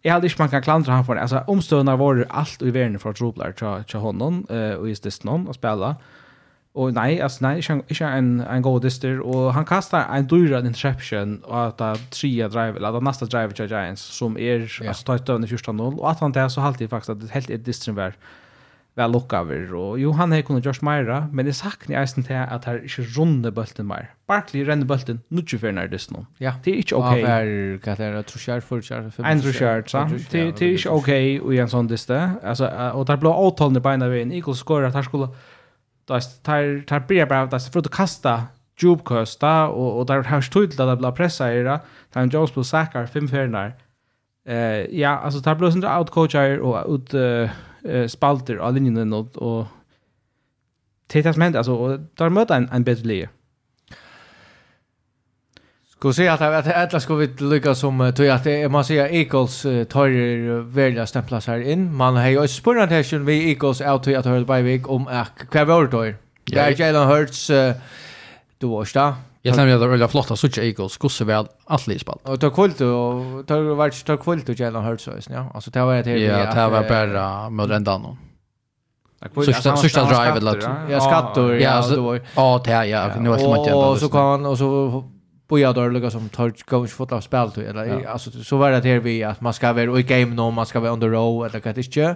Jag 0.02 0.14
hade 0.14 0.28
inte 0.28 0.42
man 0.42 0.50
kan 0.50 0.62
klandra 0.62 0.94
han 0.94 1.06
för 1.06 1.16
det. 1.16 1.22
Alltså 1.22 1.44
omstående 1.48 1.96
var 1.96 2.26
allt 2.30 2.62
i 2.62 2.72
världen 2.72 3.00
för 3.00 3.14
trubblar 3.14 3.52
till 3.52 3.84
till 3.84 4.00
honom 4.00 4.46
eh 4.50 4.72
och 4.72 4.90
just 4.90 5.04
det 5.04 5.24
någon 5.24 5.50
att 5.50 5.56
spela. 5.56 5.96
Och 6.80 6.94
nej, 6.94 7.22
alltså 7.22 7.38
nej, 7.42 7.62
inte 7.62 7.80
inte 7.80 8.06
en 8.06 8.40
en 8.40 8.62
god 8.62 8.82
dister 8.82 9.20
och 9.20 9.54
han 9.54 9.66
kastar 9.66 10.06
en 10.16 10.28
dyra 10.28 10.60
interception 10.60 11.40
och 11.44 11.68
att 11.68 11.78
det 11.78 11.96
trea 12.10 12.48
drive 12.48 12.78
eller 12.78 12.98
att 12.98 13.04
nästa 13.04 13.26
drive 13.26 13.52
till 13.52 13.66
Giants 13.66 14.02
som 14.02 14.38
är 14.38 14.82
alltså 14.88 15.06
ta 15.06 15.16
ut 15.16 15.26
den 15.26 15.46
14-0, 15.46 15.98
och 15.98 16.12
att 16.12 16.20
han 16.20 16.32
det, 16.32 16.50
så 16.50 16.62
alltid 16.62 16.90
faktiskt 16.90 17.10
att 17.10 17.32
helt 17.32 17.50
ett 17.50 17.66
dister 17.66 17.92
var 17.92 18.14
väl 18.96 19.12
lockover 19.12 19.74
och 19.74 20.00
jo 20.00 20.12
han 20.12 20.32
har 20.32 20.42
kunnat 20.42 20.66
just 20.66 20.82
mera 20.82 21.28
men 21.32 21.46
det 21.46 21.54
saknar 21.54 21.96
jag 21.96 22.10
inte 22.18 22.40
att 22.42 22.66
han 22.66 22.84
inte 22.84 23.02
runde 23.02 23.52
bulten 23.52 23.88
mer. 23.88 24.10
Barkley 24.28 24.64
rände 24.64 24.86
bulten 24.86 25.22
nu 25.28 25.44
ju 25.48 25.58
för 25.58 25.72
när 25.72 25.88
det 25.88 26.12
nu. 26.12 26.26
Ja. 26.38 26.54
Det 26.64 26.72
är 26.72 26.76
inte 26.76 26.96
okej. 26.96 27.22
Ja, 27.22 27.28
är 27.28 27.78
katter 27.78 28.14
det, 28.14 28.24
tror 28.24 28.62
för 28.62 28.82
tror 28.82 29.10
för. 29.10 29.24
En 29.24 29.42
tror 29.42 29.88
så. 29.88 29.98
Det 30.32 30.32
det 30.32 30.40
är 30.40 30.64
inte 30.64 30.90
okej 30.90 31.42
och 31.42 31.54
en 31.54 31.70
sån 31.70 31.88
diste. 31.88 32.32
Alltså 32.44 32.68
och 32.94 33.06
där 33.06 33.18
blå 33.18 33.34
åtalne 33.34 33.80
bena 33.80 34.08
vägen. 34.08 34.32
Eagles 34.32 34.60
skorar 34.60 34.88
att 34.88 34.94
han 34.94 35.04
skulle 35.04 35.28
där 36.10 36.44
tar 36.44 36.86
tar 36.86 37.00
blir 37.00 37.26
bara 37.26 37.42
att 37.42 37.74
för 37.74 37.80
att 37.80 37.92
kasta 37.92 38.44
jub 38.82 39.04
kosta 39.04 39.68
och 39.68 40.00
och 40.00 40.06
där 40.06 40.24
har 40.24 40.42
stått 40.42 40.78
där 40.78 40.96
bla 40.96 41.12
pressa 41.12 41.54
i 41.54 41.64
det. 41.64 41.80
Där 42.14 42.22
en 42.22 42.30
Jones 42.30 42.52
på 42.52 42.64
sackar 42.64 43.06
fem 43.06 43.28
förnar 43.28 43.74
Eh 44.46 45.00
ja, 45.00 45.10
alltså 45.10 45.42
tar 45.42 45.56
blåsen 45.56 45.82
där 45.82 46.00
out 46.00 46.10
coacher 46.10 46.60
och 46.60 46.96
ut 46.96 47.14
eh 47.14 48.08
spalter 48.08 48.56
av 48.56 48.74
linjen 48.74 49.14
och 49.14 49.38
och 49.38 49.66
Tetas 51.08 51.38
ment 51.38 51.56
alltså 51.56 51.74
och 51.74 52.00
där 52.00 52.30
möter 52.30 52.56
en 52.56 52.70
en 52.72 52.84
bättre 52.84 53.30
Skulle 56.00 56.14
säga 56.14 56.34
att 56.34 56.42
att 56.42 56.76
alla 56.76 57.00
ska 57.00 57.16
vi 57.16 57.28
lycka 57.28 57.76
som 57.76 58.14
tror 58.16 58.30
att 58.30 58.44
det 58.44 58.70
man 58.70 58.84
säger 58.84 59.14
Eagles 59.14 59.62
tar 59.90 60.62
välja 60.62 61.08
stämplas 61.08 61.48
här 61.48 61.60
in. 61.60 61.96
Man 61.96 62.16
har 62.16 62.30
ju 62.30 62.48
spurrat 62.48 62.90
här 62.90 63.04
sen 63.04 63.26
vi 63.26 63.50
Eagles 63.50 63.82
out 63.82 64.04
till 64.04 64.18
att 64.18 64.26
höra 64.26 64.46
by 64.46 64.62
week 64.62 64.90
om 64.90 65.08
att 65.08 65.50
kvar 65.52 65.66
vår 65.66 65.88
då. 65.88 66.06
Ja, 66.46 66.70
Jalen 66.70 67.08
Hurts 67.08 67.52
då 68.58 68.68
var 68.78 68.90
där. 68.94 69.14
Jag 69.42 69.56
tror 69.56 69.68
att 69.68 69.80
det 69.80 69.86
är 69.86 69.90
väldigt 69.90 70.12
flott 70.12 70.32
att 70.32 70.40
switcha 70.40 70.62
Eagles 70.62 70.92
skulle 70.92 71.26
väl 71.26 71.46
allt 71.66 72.02
spalt. 72.02 72.30
Och 72.30 72.40
tar 72.40 72.50
kvällt 72.50 72.82
och 72.82 73.48
tar 73.48 73.76
vart 73.76 74.06
tar 74.06 74.18
kvällt 74.18 74.50
och 74.50 74.60
Jalen 74.60 74.84
Hurts 74.84 75.04
så 75.04 75.12
ja. 75.30 75.52
Alltså 75.54 75.72
det 75.72 75.82
var 75.82 75.96
det 75.96 76.10
här. 76.10 76.18
Ja, 76.18 76.54
det 76.56 76.70
var 76.70 76.84
bara 76.90 77.50
med 77.50 77.70
den 77.70 77.84
dagen. 77.84 78.18
Sista 79.46 79.78
sista 79.78 80.04
drive 80.04 80.38
eller 80.38 80.56
Ja, 80.90 81.00
skattor. 81.00 81.56
Ja, 81.56 81.82
det. 81.88 82.22
Ja, 82.36 82.62
det 82.66 82.86
ja, 82.86 83.12
nu 83.20 83.30
har 83.30 83.38
jag 83.40 83.58
inte. 83.58 83.74
Och 83.74 83.98
så 83.98 84.10
kan 84.10 84.46
och 84.46 84.58
så 84.58 85.04
boja 85.50 85.74
då 85.74 85.88
lukka 85.88 86.10
som 86.10 86.30
tar 86.30 86.54
går 86.70 86.82
inte 86.82 86.94
fotla 86.94 87.22
spel 87.22 87.52
till 87.52 87.64
eller 87.64 87.86
ja. 87.86 88.10
alltså 88.10 88.32
så 88.32 88.58
var 88.58 88.72
det 88.72 88.90
här 88.90 89.00
vi 89.00 89.24
att 89.24 89.42
man 89.42 89.54
ska 89.54 89.74
vara 89.74 90.00
i 90.00 90.04
game 90.04 90.36
nu 90.36 90.52
man 90.52 90.66
ska 90.66 90.80
vara 90.80 90.94
on 90.94 91.00
the 91.00 91.08
row 91.08 91.46
eller 91.46 91.62
vad 91.66 91.76
det 91.76 91.98
är 91.98 92.16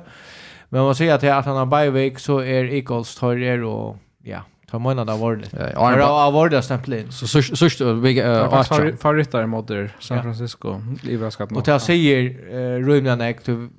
men 0.69 0.83
man 0.83 0.95
säger 0.95 1.13
att 1.13 1.23
att 1.23 1.45
han 1.45 1.57
har 1.57 1.65
bye 1.65 1.89
week 1.89 2.19
så 2.19 2.39
är 2.39 2.63
Eagles 2.65 3.15
tar 3.15 3.35
er 3.35 3.63
och 3.63 3.97
ja 4.23 4.41
tar 4.71 4.79
man 4.79 4.99
av 4.99 5.19
vård 5.19 5.45
ja 5.75 6.25
av 6.27 6.33
vård 6.33 6.63
stämpeln 6.63 7.11
så 7.11 7.27
så 7.27 7.69
så 7.69 7.93
vi 7.93 8.19
har 8.21 8.97
förrättare 8.97 9.45
mot 9.45 9.71
San 9.99 10.21
Francisco 10.21 10.81
i 11.03 11.15
väskapen 11.15 11.57
och 11.57 11.67
jag 11.67 11.81
säger 11.81 12.79
Rymden 12.85 13.21
är 13.21 13.33
till 13.33 13.69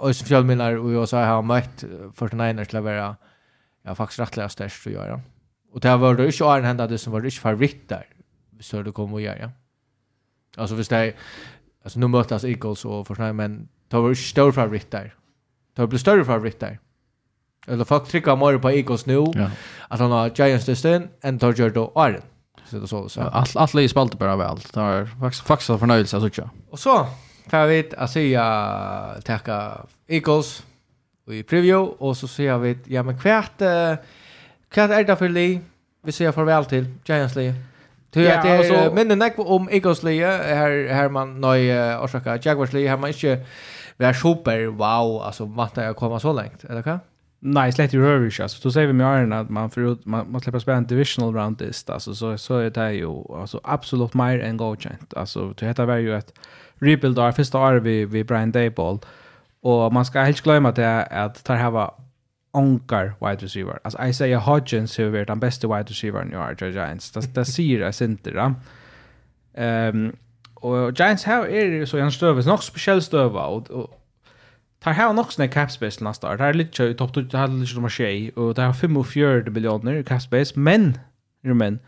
och 0.00 0.16
så 0.16 0.24
fjällmillar 0.24 0.76
och 0.76 0.92
jag 0.92 1.08
sa 1.08 1.24
har 1.24 1.42
mött 1.42 1.84
49ers 2.16 2.64
till 2.64 2.78
att 2.78 2.84
vara 2.84 3.16
ja 3.84 3.94
faktiskt 3.94 4.20
rättliga 4.20 4.48
störst 4.48 4.86
att 4.86 4.92
göra 4.92 5.20
Och 5.72 5.80
det 5.80 5.96
var 5.96 6.14
det 6.14 6.26
inte 6.26 6.44
Arne 6.44 6.66
hända 6.66 6.86
det 6.86 6.98
som 6.98 7.12
var 7.12 7.24
inte 7.24 7.36
favorit 7.36 7.88
där. 7.88 8.06
Så 8.60 8.82
det 8.82 8.92
kommer 8.92 9.16
att 9.16 9.22
göra. 9.22 9.50
Alltså 10.56 10.74
visst 10.74 10.90
det 10.90 11.14
alltså 11.84 11.98
nu 11.98 12.08
mötas 12.08 12.44
Eagles 12.44 12.84
och 12.84 13.06
Forsnaj 13.06 13.32
men 13.32 13.68
det 13.88 13.96
var 13.96 14.08
inte 14.08 14.22
stor 14.22 14.52
favorit 14.52 14.90
där. 14.90 15.14
Det 15.76 15.86
blev 15.86 15.98
större 15.98 16.24
favorit 16.24 16.60
där. 16.60 16.78
Eller 17.66 17.84
folk 17.84 18.08
trycker 18.08 18.36
mer 18.36 18.58
på 18.58 18.70
Eagles 18.70 19.06
nu. 19.06 19.24
Ja. 19.34 19.50
Att 19.88 20.00
han 20.00 20.10
har 20.10 20.30
Giants 20.34 20.66
distan 20.66 21.08
and 21.22 21.42
gör 21.42 21.70
då 21.70 21.92
Arne. 21.94 22.20
Så 22.66 22.78
det 22.78 22.86
så 22.86 23.08
så. 23.08 23.20
Allt 23.20 23.56
allt 23.56 23.74
läge 23.74 23.88
spalt 23.88 24.18
bara 24.18 24.36
väl. 24.36 24.58
Det 24.72 24.80
var 24.80 25.06
faktiskt 25.20 25.46
faktiskt 25.46 25.78
förnöjelse 25.78 26.16
att 26.16 26.22
tycka. 26.22 26.50
Och 26.70 26.78
så 26.78 27.06
får 27.50 27.66
vi 27.66 27.92
att 27.96 28.10
säga 28.10 29.20
tacka 29.24 29.86
Eagles 30.06 30.64
i 31.30 31.42
preview 31.42 31.94
och 31.98 32.16
så 32.16 32.28
ser 32.28 32.58
vi 32.58 32.78
ja 32.86 33.02
men 33.02 33.18
kvart 33.18 33.60
Hva 34.74 34.86
er 34.88 35.02
det 35.08 35.18
for 35.18 35.28
li? 35.28 35.60
Vi 36.04 36.12
sier 36.12 36.32
farvel 36.32 36.64
til 36.70 36.86
Giants 37.06 37.36
li. 37.36 37.50
Du 38.14 38.20
at 38.26 38.42
det 38.42 38.70
er 38.74 38.94
minne 38.94 39.14
nek 39.14 39.36
om 39.38 39.68
Eagles 39.70 40.02
li, 40.02 40.16
her, 40.18 40.72
her 40.94 41.08
man 41.08 41.36
nøy 41.42 41.68
orsaka 42.00 42.38
Jaguars 42.44 42.72
li, 42.74 42.86
her 42.88 42.98
man 42.98 43.14
ikke 43.14 43.38
vær 44.00 44.12
super 44.12 44.66
wow, 44.68 45.20
altså 45.26 45.44
vad 45.44 45.78
jeg 45.78 45.94
å 45.94 45.98
komme 45.98 46.18
så 46.20 46.32
lengt, 46.34 46.64
eller 46.68 46.82
hva? 46.82 46.98
Nej, 47.40 47.72
slett 47.72 47.92
ju 47.92 48.02
hör 48.02 48.18
ju 48.18 48.42
alltså. 48.42 48.60
Då 48.62 48.72
säger 48.72 48.86
vi 48.86 48.92
med 48.92 49.06
Arne 49.06 49.40
att 49.40 49.50
man 49.50 49.70
förut 49.70 50.06
man, 50.06 50.32
man 50.32 50.40
släpper 50.40 50.58
spela 50.58 50.76
en 50.76 50.86
divisional 50.86 51.34
round 51.34 51.58
this 51.58 51.90
alltså 51.90 52.14
så 52.14 52.38
så 52.38 52.56
är 52.56 52.70
det 52.70 52.92
ju 52.92 53.08
alltså 53.34 53.60
absolut 53.64 54.14
mer 54.14 54.40
än 54.40 54.56
godkänt. 54.56 55.14
Alltså 55.16 55.52
det 55.58 55.66
heter 55.66 55.86
väl 55.86 56.00
ju 56.00 56.16
ett 56.16 56.34
rebuild 56.78 57.18
av 57.18 57.32
första 57.32 57.58
år 57.58 57.80
vi 57.80 58.04
vi 58.04 58.24
Brian 58.24 58.52
Dayball 58.52 58.98
och 59.62 59.92
man 59.92 60.04
ska 60.04 60.20
helt 60.20 60.42
glömma 60.42 60.72
det 60.72 61.02
att 61.04 61.44
ta 61.44 61.54
har 61.54 61.94
onkar 62.52 63.14
wide 63.20 63.44
receiver. 63.44 63.78
Alltså 63.84 64.12
say 64.12 64.34
Hodgins 64.34 64.98
har 64.98 65.04
varit 65.04 65.26
den 65.26 65.40
bästa 65.40 65.68
wide 65.68 65.90
receiver 65.90 66.32
i 66.32 66.36
år, 66.36 66.70
Giants. 66.70 67.10
Det, 67.10 67.34
det 67.34 67.44
säger 67.44 67.80
jag 67.80 67.94
inte. 68.00 68.30
då. 68.30 68.54
Ehm 69.54 70.12
och 70.60 70.98
Giants 70.98 71.24
här 71.24 71.46
är 71.46 71.70
det 71.70 71.86
så 71.86 71.98
en 71.98 72.12
stöv, 72.12 72.46
nog 72.46 72.62
speciell 72.62 73.02
stöv 73.02 73.36
och, 73.36 73.70
och 73.70 73.90
tar 74.78 74.92
här 74.92 75.12
nog 75.12 75.32
snä 75.32 75.48
cap 75.48 75.70
space 75.70 76.04
nästa 76.04 76.32
år. 76.32 76.36
Det 76.36 76.44
är 76.44 76.54
lite 76.54 76.84
i 76.84 76.94
topp 76.94 77.14
2, 77.14 77.20
det 77.20 77.38
är 77.38 77.48
lite 77.48 77.66
som 77.66 77.88
tjej 77.88 78.30
och 78.30 78.54
det 78.54 78.62
har 78.62 78.72
45 78.72 79.54
miljoner 79.54 79.94
i 79.94 80.04
cap 80.04 80.22
space, 80.22 80.58
men 80.58 80.98
jo 81.42 81.54
men 81.54 81.78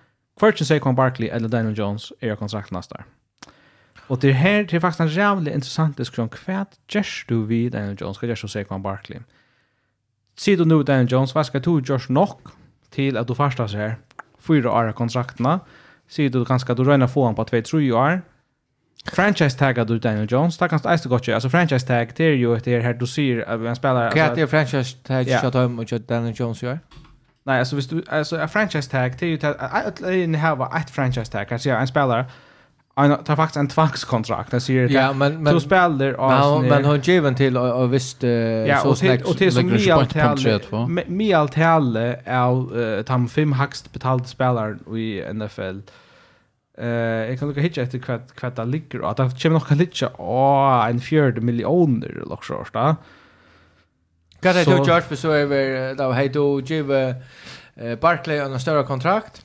Fortune 0.40 0.66
säger 0.66 0.80
Quan 0.80 0.94
Barkley 0.94 1.28
eller 1.28 1.48
Daniel 1.48 1.78
Jones 1.78 2.12
är 2.20 2.36
kontrakt 2.36 2.70
nästa 2.70 2.94
år. 2.94 3.04
Och 4.06 4.18
det 4.18 4.32
här 4.32 4.64
det 4.64 4.76
är 4.76 4.80
faktiskt 4.80 5.00
en 5.00 5.08
jävligt 5.08 5.54
intressant 5.54 5.96
diskussion. 5.96 6.28
kvärt 6.28 6.68
just 6.88 7.28
du 7.28 7.46
vid 7.46 7.72
Daniel 7.72 7.96
Jones? 8.00 8.16
ska 8.16 8.26
gärst 8.26 8.42
du 8.42 8.48
säger 8.48 8.66
Quan 8.66 8.82
Barkley? 8.82 9.16
Mm 9.16 9.24
Sier 10.42 10.56
du 10.56 10.64
nu, 10.64 10.80
Daniel 10.82 11.06
Jones, 11.12 11.30
hva 11.36 11.44
skal 11.46 11.62
du 11.62 11.76
gjøre 11.78 12.10
nok 12.10 12.50
til 12.90 13.14
at 13.16 13.28
du 13.28 13.34
første 13.38 13.68
ser 13.70 14.00
Fyra 14.42 14.72
år 14.74 14.88
av 14.90 14.96
kontraktene. 14.98 15.60
Sier 16.10 16.32
du 16.34 16.40
kanskje 16.44 16.74
at 16.74 16.80
du 16.80 16.82
røyner 16.82 17.06
få 17.06 17.28
han 17.28 17.36
på 17.38 17.44
2-3 17.46 17.82
år. 17.94 18.16
Franchise 19.14 19.58
tag 19.58 19.78
du 19.86 19.98
Daniel 19.98 20.26
Jones, 20.32 20.58
det 20.58 20.68
kan 20.70 20.82
du 20.82 20.88
eist 20.90 21.06
godt 21.08 21.28
gjøre. 21.28 21.36
Altså 21.38 21.48
franchise 21.48 21.86
tag, 21.86 22.10
det 22.18 22.26
er 22.26 22.34
jo 22.40 22.54
et 22.54 22.66
her 22.66 22.98
du 22.98 23.06
sier 23.06 23.44
at 23.46 23.60
en 23.60 23.78
spiller... 23.78 24.10
Hva 24.10 24.26
er 24.30 24.34
det 24.34 24.48
franchise 24.50 24.96
tag 25.06 25.30
yeah. 25.30 25.42
kjøtt 25.42 25.60
om 25.62 25.78
og 25.78 25.94
Daniel 26.08 26.34
Jones 26.34 26.62
gjør? 26.62 26.82
Nei, 27.46 27.58
altså 27.58 27.78
hvis 27.78 27.86
du... 27.86 28.02
Altså, 28.10 28.46
franchise 28.46 28.90
tag, 28.90 29.14
det 29.20 29.28
er 29.28 29.32
jo... 29.32 30.10
Jeg 30.10 30.40
har 30.40 30.66
et 30.80 30.90
franchise 30.90 31.30
tag, 31.30 31.52
altså 31.52 31.70
en 31.78 31.86
spiller 31.86 32.24
Det 32.94 33.16
tar 33.24 33.36
faktiskt 33.36 33.56
en 33.56 33.68
tvangskontrakt. 33.68 34.50
Det 34.50 34.60
säger 34.60 34.88
ja, 34.88 35.12
men, 35.12 35.42
men, 35.42 35.52
så 35.52 35.60
spelar 35.60 36.12
av... 36.12 36.60
Men, 36.60 36.70
men 36.70 36.84
har 36.84 36.96
given 36.96 37.34
till 37.34 37.56
och 37.56 37.94
visst... 37.94 38.22
Ja, 38.22 38.78
så 38.82 38.94
till, 38.94 39.22
och 39.24 39.38
till 39.38 39.52
som 39.52 39.66
mi 39.66 39.90
allt 39.90 41.08
mialt 41.08 41.54
helle 41.54 42.20
av 42.26 42.76
uh, 42.76 43.02
tam 43.02 43.28
fem 43.28 43.52
högst 43.52 43.92
betalda 43.92 44.24
spelare 44.24 44.98
i 44.98 45.32
NFL. 45.32 45.78
Uh, 46.80 46.86
jag 46.86 47.38
kan 47.38 47.48
lucka 47.48 47.60
hitcha 47.60 47.82
efter 47.82 47.98
kvart, 47.98 48.34
kvart 48.34 48.56
det 48.56 48.64
ligger. 48.64 49.10
Att 49.10 49.16
det 49.16 49.42
kommer 49.42 49.58
nog 49.58 49.62
att 49.62 49.80
hitja 49.80 50.08
oh, 50.18 50.86
en 50.88 51.00
fjörde 51.00 51.40
miljoner 51.40 52.22
eller 52.22 52.38
så. 52.42 52.64
Vad 52.72 52.96
Kan 54.40 54.54
det 54.54 54.64
du 54.64 54.70
George 54.70 55.00
för 55.00 55.16
så 55.16 55.32
över... 55.32 55.94
Då 55.94 56.04
har 56.04 56.28
du 56.28 56.74
givet 56.74 57.16
Barkley 57.74 57.96
Barclay 57.96 58.38
en 58.38 58.60
större 58.60 58.82
kontrakt. 58.82 59.44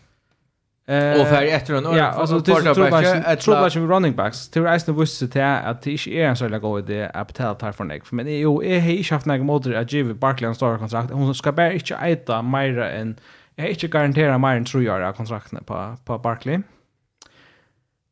Eh 0.89 1.21
och 1.21 1.27
för 1.27 1.41
efter 1.41 1.73
en 1.73 1.97
Ja, 1.97 2.03
alltså 2.05 2.39
det 2.39 2.51
är 2.51 2.73
trubbel 2.73 3.37
trubbel 3.37 3.71
som 3.71 3.91
running 3.91 4.15
backs. 4.15 4.49
Det 4.49 4.59
är 4.59 4.63
nästan 4.63 4.99
visst 4.99 5.33
det 5.33 5.41
är 5.41 5.69
att 5.69 5.81
det 5.81 5.91
inte 5.91 6.09
är 6.09 6.27
en 6.27 6.35
sån 6.35 6.59
god 6.59 6.79
idé 6.89 7.11
att 7.13 7.27
betala 7.27 7.55
tar 7.55 7.71
för 7.71 7.83
Nick. 7.83 8.11
Men 8.11 8.39
jo, 8.39 8.63
är 8.63 8.79
hej 8.79 9.03
shaft 9.03 9.25
när 9.25 9.39
moder 9.39 9.73
att 9.73 9.93
ge 9.93 10.03
Barkley 10.03 10.47
en 10.47 10.55
stor 10.55 10.77
kontrakt. 10.77 11.11
Hon 11.11 11.35
ska 11.35 11.51
bara 11.51 11.73
inte 11.73 11.95
äta 11.95 12.41
mer 12.41 12.79
än 12.79 13.19
jag 13.55 13.67
är 13.67 13.69
inte 13.69 13.87
garantera 13.87 14.37
mer 14.37 14.55
än 14.55 14.65
tror 14.65 14.83
jag 14.83 15.15
kontrakten 15.15 15.63
på 15.63 15.95
på 16.05 16.17
Barkley. 16.17 16.59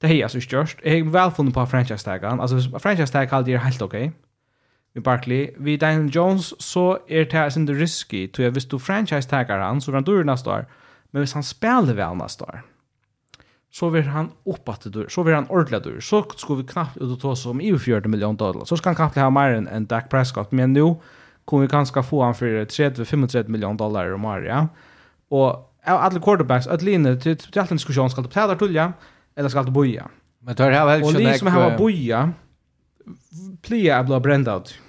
Det 0.01 0.07
är 0.07 0.23
alltså 0.23 0.37
just 0.37 0.51
Jag 0.83 0.97
är 0.97 1.03
väl 1.03 1.31
funnen 1.31 1.53
på 1.53 1.65
franchise 1.65 2.05
taggen. 2.05 2.39
Alltså 2.41 2.79
franchise 2.79 3.13
tag 3.13 3.29
kallar 3.29 3.43
det 3.43 3.57
helt 3.57 3.81
okej. 3.81 3.99
Okay. 3.99 4.11
Med 4.93 5.03
Barkley, 5.03 5.51
vi 5.57 5.77
Daniel 5.77 6.15
Jones 6.15 6.61
så 6.61 6.99
är 7.07 7.25
det 7.25 7.37
här 7.37 7.49
sin 7.49 7.67
risky. 7.79 8.27
Tror 8.27 8.45
jag 8.45 8.51
visst 8.51 8.71
du 8.71 8.79
franchise 8.79 9.29
taggar 9.29 9.59
han 9.59 9.81
så 9.81 9.91
kan 9.91 10.03
du 10.03 10.23
nästa 10.23 10.49
år. 10.49 10.65
Men 11.15 11.23
hvis 11.23 11.33
han 11.37 11.45
spelar 11.47 11.95
väl 11.95 12.17
neste 12.19 12.43
år 12.43 12.63
så 13.75 13.89
vill 13.89 14.07
han 14.07 14.31
uppåt 14.45 14.93
det 14.93 15.09
så 15.11 15.23
vill 15.23 15.35
han 15.35 15.47
ordentlig 15.49 15.83
dur. 15.83 15.99
Så 15.99 16.23
skulle 16.37 16.61
vi 16.61 16.67
knappt 16.67 16.97
ut 16.97 17.11
og 17.11 17.19
ta 17.19 17.35
som 17.35 17.61
i 17.61 17.73
40 17.75 18.07
millioner 18.07 18.37
dollar. 18.39 18.65
Så 18.65 18.77
ska 18.77 18.89
han 18.89 18.95
knappt 18.95 19.15
ha 19.19 19.29
mer 19.29 19.51
än, 19.51 19.67
en 19.67 19.85
Dak 19.85 20.09
Prescott. 20.09 20.51
Men 20.51 20.73
nu 20.73 20.95
kommer 21.45 21.63
vi 21.63 21.67
kanske 21.67 22.03
få 22.03 22.23
han 22.23 22.35
för 22.35 22.65
30-35 22.65 23.47
miljoner 23.47 23.77
dollar 23.77 24.13
om 24.13 24.25
året. 24.25 24.47
Ja? 24.47 24.67
Och 25.29 25.75
alla 25.83 26.19
quarterbacks, 26.19 26.67
at 26.67 26.81
linjer, 26.81 27.15
til, 27.15 27.37
til 27.37 27.59
alt 27.59 27.71
en 27.71 27.77
diskusjon, 27.77 28.09
ska 28.09 28.21
du 28.21 28.27
betala 28.27 28.55
tullja 28.55 28.93
eller 29.35 29.49
ska 29.49 29.63
du 29.63 29.71
boja. 29.71 30.07
Men 30.39 30.55
tar 30.55 30.71
det 30.71 30.79
vel 30.79 30.87
väl 30.87 31.03
Og 31.03 31.13
de 31.13 31.37
som 31.37 31.47
har 31.47 31.77
boja, 31.77 32.31
plia 33.61 33.99
att 33.99 34.05
bli 34.05 34.19
bränd 34.19 34.47
ut. 34.47 34.79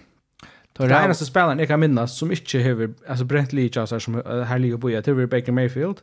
Det 0.78 0.90
var 0.90 1.04
eneste 1.04 1.26
spelaren 1.26 1.58
jeg 1.58 1.68
kan 1.68 1.80
minnas 1.80 2.10
som 2.10 2.30
ikke 2.30 2.62
har 2.62 2.88
alltså 3.08 3.24
brent 3.24 3.52
lika 3.52 3.86
så 3.86 3.98
som 3.98 4.22
här 4.24 4.58
ligger 4.58 4.76
på 4.76 4.88
det 4.88 5.16
var 5.16 5.26
Baker 5.26 5.52
Mayfield. 5.52 5.96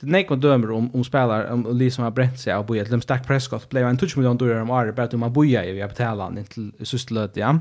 Det 0.00 0.08
nek 0.08 0.30
man 0.30 0.40
dömer 0.40 0.70
om 0.70 0.90
om 0.94 1.04
spelare 1.04 1.52
om 1.52 1.66
Lee 1.78 1.90
som 1.90 2.04
har 2.04 2.10
bränt 2.10 2.40
sig 2.40 2.52
av 2.52 2.66
boja 2.66 2.84
till 2.84 3.02
Stack 3.02 3.26
Prescott 3.26 3.68
blev 3.68 3.86
en 3.86 3.96
touch 3.96 4.16
miljon 4.16 4.36
dollar 4.36 4.60
om 4.60 4.70
året 4.70 4.94
bara 4.94 5.02
att 5.02 5.12
man 5.12 5.32
boja 5.32 5.64
i 5.64 5.72
via 5.72 5.88
betalan 5.88 6.44
till 6.44 6.72
systerlöt 6.82 7.36
ja. 7.36 7.60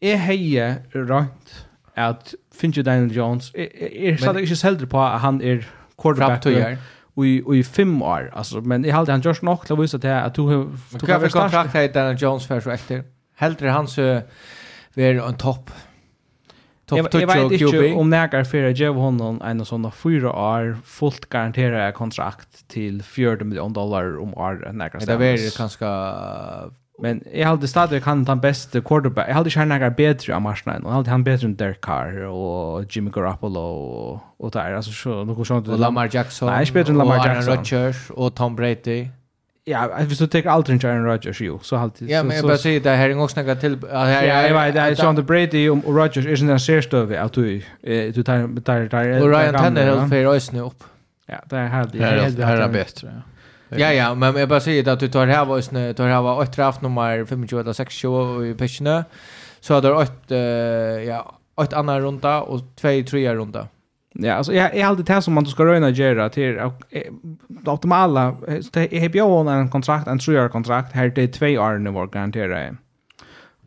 Är 0.00 0.16
heje 0.16 0.76
rätt 0.90 1.66
att 1.94 2.34
Finch 2.54 2.84
Daniel 2.84 3.16
Jones 3.16 3.50
är 3.54 4.16
så 4.16 4.38
inte 4.38 4.66
helt 4.66 4.90
på 4.90 5.00
att 5.00 5.20
han 5.20 5.42
är 5.42 5.66
quarterback 5.98 6.46
i 6.46 7.42
i 7.58 7.64
fem 7.64 8.02
år 8.02 8.30
alltså 8.32 8.60
men 8.60 8.84
i 8.84 8.90
halde 8.90 9.12
han 9.12 9.20
Josh 9.20 9.34
Knox 9.34 9.70
att 9.70 9.78
visa 9.78 9.98
till 9.98 10.10
att 10.10 10.34
du 10.34 10.42
har 10.42 10.68
du 10.98 11.12
har 11.12 11.28
kontrakt 11.28 11.94
Daniel 11.94 12.22
Jones 12.22 12.46
för 12.46 12.60
så 12.60 12.70
efter. 12.70 13.04
Helt 13.36 13.60
han 13.60 13.88
så 13.88 14.20
vara 14.96 15.28
en 15.28 15.36
topp. 15.36 15.70
Top 16.86 16.98
jag, 16.98 17.22
jag 17.22 17.48
vet 17.48 17.60
inte 17.60 17.92
om 17.92 18.10
nägar 18.10 18.44
för 18.44 18.70
att 18.70 18.78
ge 18.78 18.88
honom 18.88 19.42
en 19.42 19.64
sån 19.64 19.92
fyra 19.92 20.32
år 20.32 20.76
fullt 20.84 21.28
garanterad 21.28 21.94
kontrakt 21.94 22.68
till 22.68 23.02
40 23.02 23.44
miljoner 23.44 23.74
dollar 23.74 24.18
om 24.18 24.34
år 24.34 24.72
nägar. 24.72 25.00
Det 25.06 25.26
är 25.26 25.58
ganska 25.58 26.14
Men 27.02 27.22
jag 27.34 27.48
hade 27.48 27.68
stadigt 27.68 28.04
han 28.04 28.24
den 28.24 28.40
bästa 28.40 28.80
quarterback. 28.80 29.28
Jag 29.28 29.34
hade 29.34 29.50
kärna 29.50 29.74
några 29.74 29.90
bättre 29.90 30.34
av 30.34 30.42
Marsnaden. 30.42 30.82
Jag 30.84 30.90
hade 30.90 31.10
han 31.10 31.24
bättre 31.24 31.46
än 31.46 31.56
Derek 31.56 31.80
Carr 31.80 32.24
och 32.24 32.96
Jimmy 32.96 33.10
Garoppolo 33.10 33.60
och, 33.60 34.20
och 34.36 34.50
där. 34.50 34.74
Alltså 34.74 34.92
så, 34.92 35.24
något 35.24 35.46
sånt. 35.46 35.68
Och 35.68 35.78
Lamar 35.78 36.10
Jackson. 36.12 36.48
Nej, 36.48 36.66
bättre 36.72 36.92
än 36.92 36.98
Lamar 36.98 37.16
Jackson. 37.16 37.52
Och 37.52 37.58
Aaron 37.58 37.58
Rodgers 37.58 38.10
och 38.10 38.34
Tom 38.34 38.56
Brady. 38.56 39.08
Ja, 39.66 39.88
hvis 40.06 40.18
du 40.18 40.26
tar 40.26 40.50
aldrig 40.50 40.76
inte 40.76 40.88
Aaron 40.88 41.06
Rodgers 41.06 41.40
ju 41.40 41.58
så 41.62 41.76
alltid. 41.76 42.10
Ja, 42.10 42.22
men 42.22 42.36
jag 42.36 42.44
bara 42.44 42.58
säger 42.58 42.80
det 42.80 42.90
här 42.90 43.10
är 43.10 43.18
också 43.18 43.40
några 43.40 43.54
till 43.54 43.78
Ja, 43.92 44.22
jag 44.24 44.54
vet 44.54 44.74
det 44.74 44.80
är 44.80 44.94
Sean 44.94 45.26
Brady 45.26 45.68
och 45.68 45.96
Rodgers 45.96 46.26
är 46.26 46.46
den 46.46 46.60
sista 46.60 46.96
över 46.96 47.16
att 47.16 47.32
du 47.32 47.62
du 48.14 48.22
tar 48.22 48.60
tar 48.60 48.88
tar 48.88 49.22
Och 49.22 49.30
Ryan 49.30 49.54
Tannehill 49.54 50.08
för 50.08 50.26
oss 50.26 50.52
nu 50.52 50.60
upp. 50.60 50.84
Ja, 51.26 51.40
det 51.46 51.56
är 51.56 51.66
här 51.66 51.84
det 51.92 52.42
är 52.42 52.56
det 52.56 52.68
bättre. 52.68 53.22
Ja, 53.68 53.92
ja, 53.92 54.14
men 54.14 54.36
jag 54.36 54.48
bara 54.48 54.60
säger 54.60 54.88
att 54.88 55.00
du 55.00 55.08
tar 55.08 55.26
här 55.26 55.50
oss 55.50 55.70
nu 55.70 55.94
tar 55.94 56.08
här 56.08 56.22
var 56.22 56.38
åtta 56.38 56.62
haft 56.62 56.82
nummer 56.82 57.16
25 57.16 57.46
eller 57.60 57.72
6 57.72 58.04
i 58.04 58.54
pitchen. 58.58 59.04
Så 59.60 59.74
har 59.74 59.82
du 59.82 59.92
åtta 59.92 60.34
ja, 61.04 61.38
åtta 61.54 61.76
andra 61.76 62.00
runda 62.00 62.40
och 62.42 62.60
två 62.80 63.02
trea 63.10 63.34
runda. 63.34 63.68
Ja, 64.18 64.34
alltså 64.34 64.52
jag 64.52 64.76
är 64.76 64.86
alltid 64.86 65.04
det 65.04 65.22
som 65.22 65.34
man 65.34 65.46
ska 65.46 65.64
röna 65.64 65.90
göra 65.90 66.28
till 66.28 66.54
det 67.48 67.70
optimala 67.70 68.36
jag 69.14 69.28
har 69.28 69.44
ju 69.44 69.60
en 69.60 69.68
kontrakt 69.68 70.08
en 70.08 70.18
treårig 70.18 70.52
kontrakt 70.52 70.92
här 70.92 71.08
det 71.08 71.22
är 71.22 71.26
två 71.26 71.46
år 71.46 71.78
nu 71.78 71.90
var 71.90 72.06
garanterat. 72.06 72.74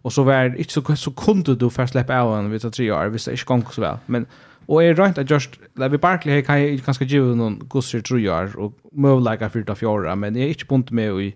Och 0.02 0.14
så 0.14 0.24
var 0.24 0.60
inte 0.60 0.74
så 0.74 0.96
så 0.96 1.12
kunde 1.12 1.56
du 1.56 1.70
först 1.70 1.92
släppa 1.92 2.22
av 2.22 2.40
en 2.40 2.52
vid 2.52 2.74
tre 2.74 2.92
år 2.92 3.06
visst 3.06 3.26
det 3.26 3.32
inte 3.32 3.46
gång 3.46 3.66
så 3.72 3.82
väl. 3.82 3.98
Men 4.06 4.26
och 4.66 4.84
är 4.84 4.96
rent 4.96 5.18
att 5.18 5.30
just 5.30 5.50
där 5.74 5.90
vi 5.90 5.98
Barkley 5.98 6.42
kan 6.42 6.62
jag 6.62 6.80
ganska 6.80 7.06
ge 7.06 7.20
någon 7.20 7.60
gusser 7.70 8.02
tre 8.02 8.30
år 8.30 8.60
och 8.60 8.74
möjliga 8.92 9.50
för 9.50 9.72
att 9.72 9.78
fjärra 9.78 10.16
men 10.16 10.36
jag 10.36 10.46
är 10.46 10.50
inte 10.50 10.66
bunt 10.66 10.92
med 10.92 11.22
i 11.22 11.36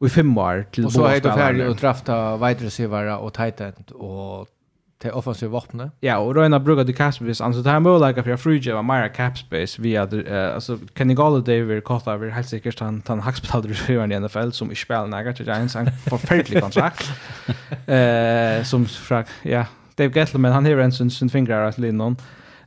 i 0.00 0.08
fem 0.08 0.38
år 0.38 0.66
till 0.70 0.84
Och 0.84 0.92
så 0.92 1.04
är 1.04 1.20
det 1.20 1.32
färdigt 1.32 1.66
att 1.66 1.78
drafta 1.78 2.36
wide 2.36 2.64
receiver 2.64 3.18
och 3.18 3.34
tight 3.34 3.60
end 3.60 3.90
och 3.90 4.48
till 4.98 5.10
offensiva 5.10 5.52
vapnet. 5.52 5.92
Ja, 6.00 6.18
och 6.18 6.34
då 6.34 6.44
ena 6.44 6.60
brukar 6.60 6.84
du 6.84 6.92
cap 6.92 7.14
space 7.14 7.44
alltså 7.44 7.62
det 7.62 7.70
här 7.70 7.80
med 7.80 8.00
like 8.00 8.20
if 8.20 8.26
you're 8.26 8.36
free 8.36 8.58
Java 8.58 8.82
Mara 8.82 9.08
cap 9.08 9.38
space 9.38 9.82
via 9.82 10.06
uh, 10.06 10.54
alltså 10.54 10.78
Kenny 10.94 11.14
Galladay 11.14 11.60
vill 11.60 11.80
kosta 11.80 12.12
över 12.12 12.28
helt 12.28 12.48
säkert 12.48 12.80
han 12.80 13.02
han 13.06 13.20
hackspelade 13.20 13.68
i 13.68 13.92
i 14.12 14.20
NFL 14.20 14.50
som 14.50 14.72
i 14.72 14.74
spel 14.74 15.08
när 15.08 15.32
till 15.32 15.46
Giants 15.46 15.74
han 15.74 15.86
förfärlig 15.86 16.62
kontrakt. 16.62 17.10
Eh 17.86 18.62
som 18.62 18.86
frak, 18.86 19.26
ja, 19.42 19.66
Dave 19.94 20.20
Gettleman 20.20 20.52
han 20.52 20.64
har 20.64 20.78
en 20.78 20.92
sin 20.92 21.10
sin 21.10 21.30
fingrar 21.30 21.68
att 21.68 21.78
linnon. 21.78 22.16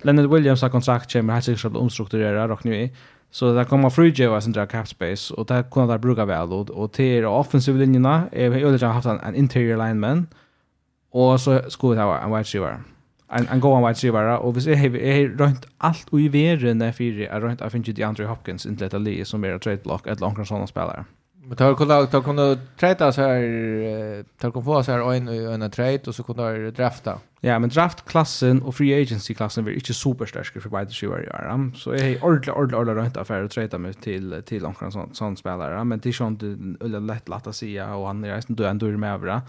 Leonard 0.01 0.33
Williams 0.33 0.61
har 0.61 0.69
kontrakt 0.69 1.13
kommer 1.13 1.33
helt 1.33 1.45
säkert 1.45 1.65
omstrukturera 1.65 2.53
och 2.53 2.65
nu 2.65 2.75
i 2.75 2.91
Så 3.31 3.53
där 3.53 3.63
kommer 3.63 3.89
free 3.89 4.13
Java 4.15 4.41
sin 4.41 4.53
cap 4.53 4.87
space 4.87 5.33
och 5.33 5.45
där 5.45 5.63
kunde 5.63 5.93
där 5.93 5.97
bruka 5.97 6.25
väl 6.25 6.51
och 6.51 6.91
till 6.91 7.25
offensiva 7.25 7.77
linjerna 7.77 8.23
är 8.31 8.49
har 8.85 8.93
haft 8.93 9.07
en, 9.07 9.19
en 9.19 9.35
interior 9.35 9.77
lineman. 9.77 10.27
Og 11.11 11.39
så 11.39 11.61
skulle 11.69 11.99
det 11.99 12.07
være 12.07 12.25
en 12.25 12.31
white 12.31 12.47
receiver. 12.47 12.79
En, 13.37 13.47
en 13.53 13.61
god 13.61 13.83
wide 13.83 13.89
receiver. 13.89 14.21
Og 14.21 14.51
hvis 14.51 14.67
jeg 14.67 14.79
har 14.79 15.45
rønt 15.45 15.65
alt 15.81 16.09
i 16.13 16.27
verden 16.33 16.81
er 16.81 16.91
fire, 16.91 17.27
jeg 17.31 17.43
rønt 17.43 17.61
at 17.61 17.71
finne 17.71 17.87
ikke 17.87 18.05
Andrew 18.05 18.27
Hopkins 18.27 18.65
inntil 18.65 18.85
etter 18.85 18.99
li 18.99 19.23
som 19.25 19.45
er 19.45 19.57
trade 19.57 19.85
block, 19.85 20.07
et 20.07 20.21
langt 20.21 20.47
sånne 20.47 20.67
spillere. 20.67 21.05
Men 21.49 21.57
tar 21.57 21.73
kunde 21.73 21.95
tar 22.11 22.21
kunde 22.21 22.59
trade 22.77 23.13
så 23.13 23.21
här 23.21 24.23
tar 24.41 24.51
kunde 24.51 24.65
få 24.65 24.83
så 24.83 24.91
här 24.91 25.13
en 25.13 25.27
en 25.61 25.71
trade 25.71 26.07
och 26.07 26.15
så 26.15 26.23
kunde 26.23 26.71
drafta. 26.71 27.19
Ja, 27.41 27.59
men 27.59 27.69
draftklassen 27.69 28.61
och 28.61 28.75
free 28.75 29.01
agency 29.01 29.33
klassen 29.33 29.63
blir 29.63 29.73
inte 29.73 29.93
superstarka 29.93 30.61
för 30.61 30.69
wide 30.69 30.89
receiver 30.89 31.23
i 31.23 31.29
år. 31.29 31.75
Så 31.75 31.91
är 31.91 32.03
är 32.03 32.23
ordla 32.23 32.53
ordla 32.53 32.77
ordla 32.77 32.93
runt 32.93 33.17
affär 33.17 33.43
att 33.43 33.51
trade 33.51 33.77
med 33.77 34.01
till 34.01 34.43
till 34.45 34.63
någon 34.63 34.91
sån 34.91 35.09
sån 35.13 35.37
spelare, 35.37 35.83
men 35.83 35.99
det 35.99 36.09
är 36.09 36.13
sånt 36.13 36.43
inte 36.43 36.87
lätt 36.87 37.29
lätt 37.29 37.47
att 37.47 37.55
säga 37.55 37.95
och 37.95 38.07
han 38.07 38.23
är 38.23 38.35
inte 38.35 38.67
ändå 38.67 38.87
ändå 38.87 38.97
med 38.97 39.13
över 39.13 39.41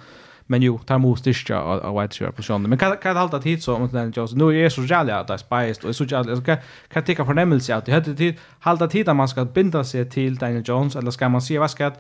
men 0.51 0.63
jo, 0.63 0.79
tar 0.87 0.99
mot 0.99 1.19
styrka 1.19 1.59
av, 1.59 1.85
White 1.95 2.17
Shirt 2.17 2.37
på 2.37 2.43
sjön. 2.43 2.67
Men 2.67 2.79
kan 2.79 2.97
kan 3.03 3.17
hålla 3.17 3.39
tid 3.39 3.63
så 3.63 3.75
om 3.75 3.89
den 3.93 4.13
Jones. 4.17 4.35
Nu 4.35 4.51
är 4.51 4.69
så 4.69 4.83
jävla 4.83 5.21
att 5.21 5.27
det 5.27 5.35
är 5.35 5.39
spiced 5.39 5.85
och 5.85 5.97
så 5.97 6.05
jävla 6.05 6.37
så 6.37 6.43
kan 6.43 6.57
kan 6.89 7.03
ta 7.05 7.25
förnemmelse 7.25 7.77
att 7.77 7.87
det 7.87 7.93
hade 7.93 8.15
tid 8.15 8.35
hålla 8.61 8.87
tid 8.89 9.09
att 9.09 9.17
man 9.17 9.29
ska 9.29 9.45
binda 9.45 9.85
sig 9.85 10.11
till 10.11 10.37
Daniel 10.37 10.63
Jones 10.67 10.97
eller 10.97 11.11
ska 11.11 11.29
man 11.29 11.43
se 11.43 11.59
vad 11.59 11.71
ska 11.71 11.91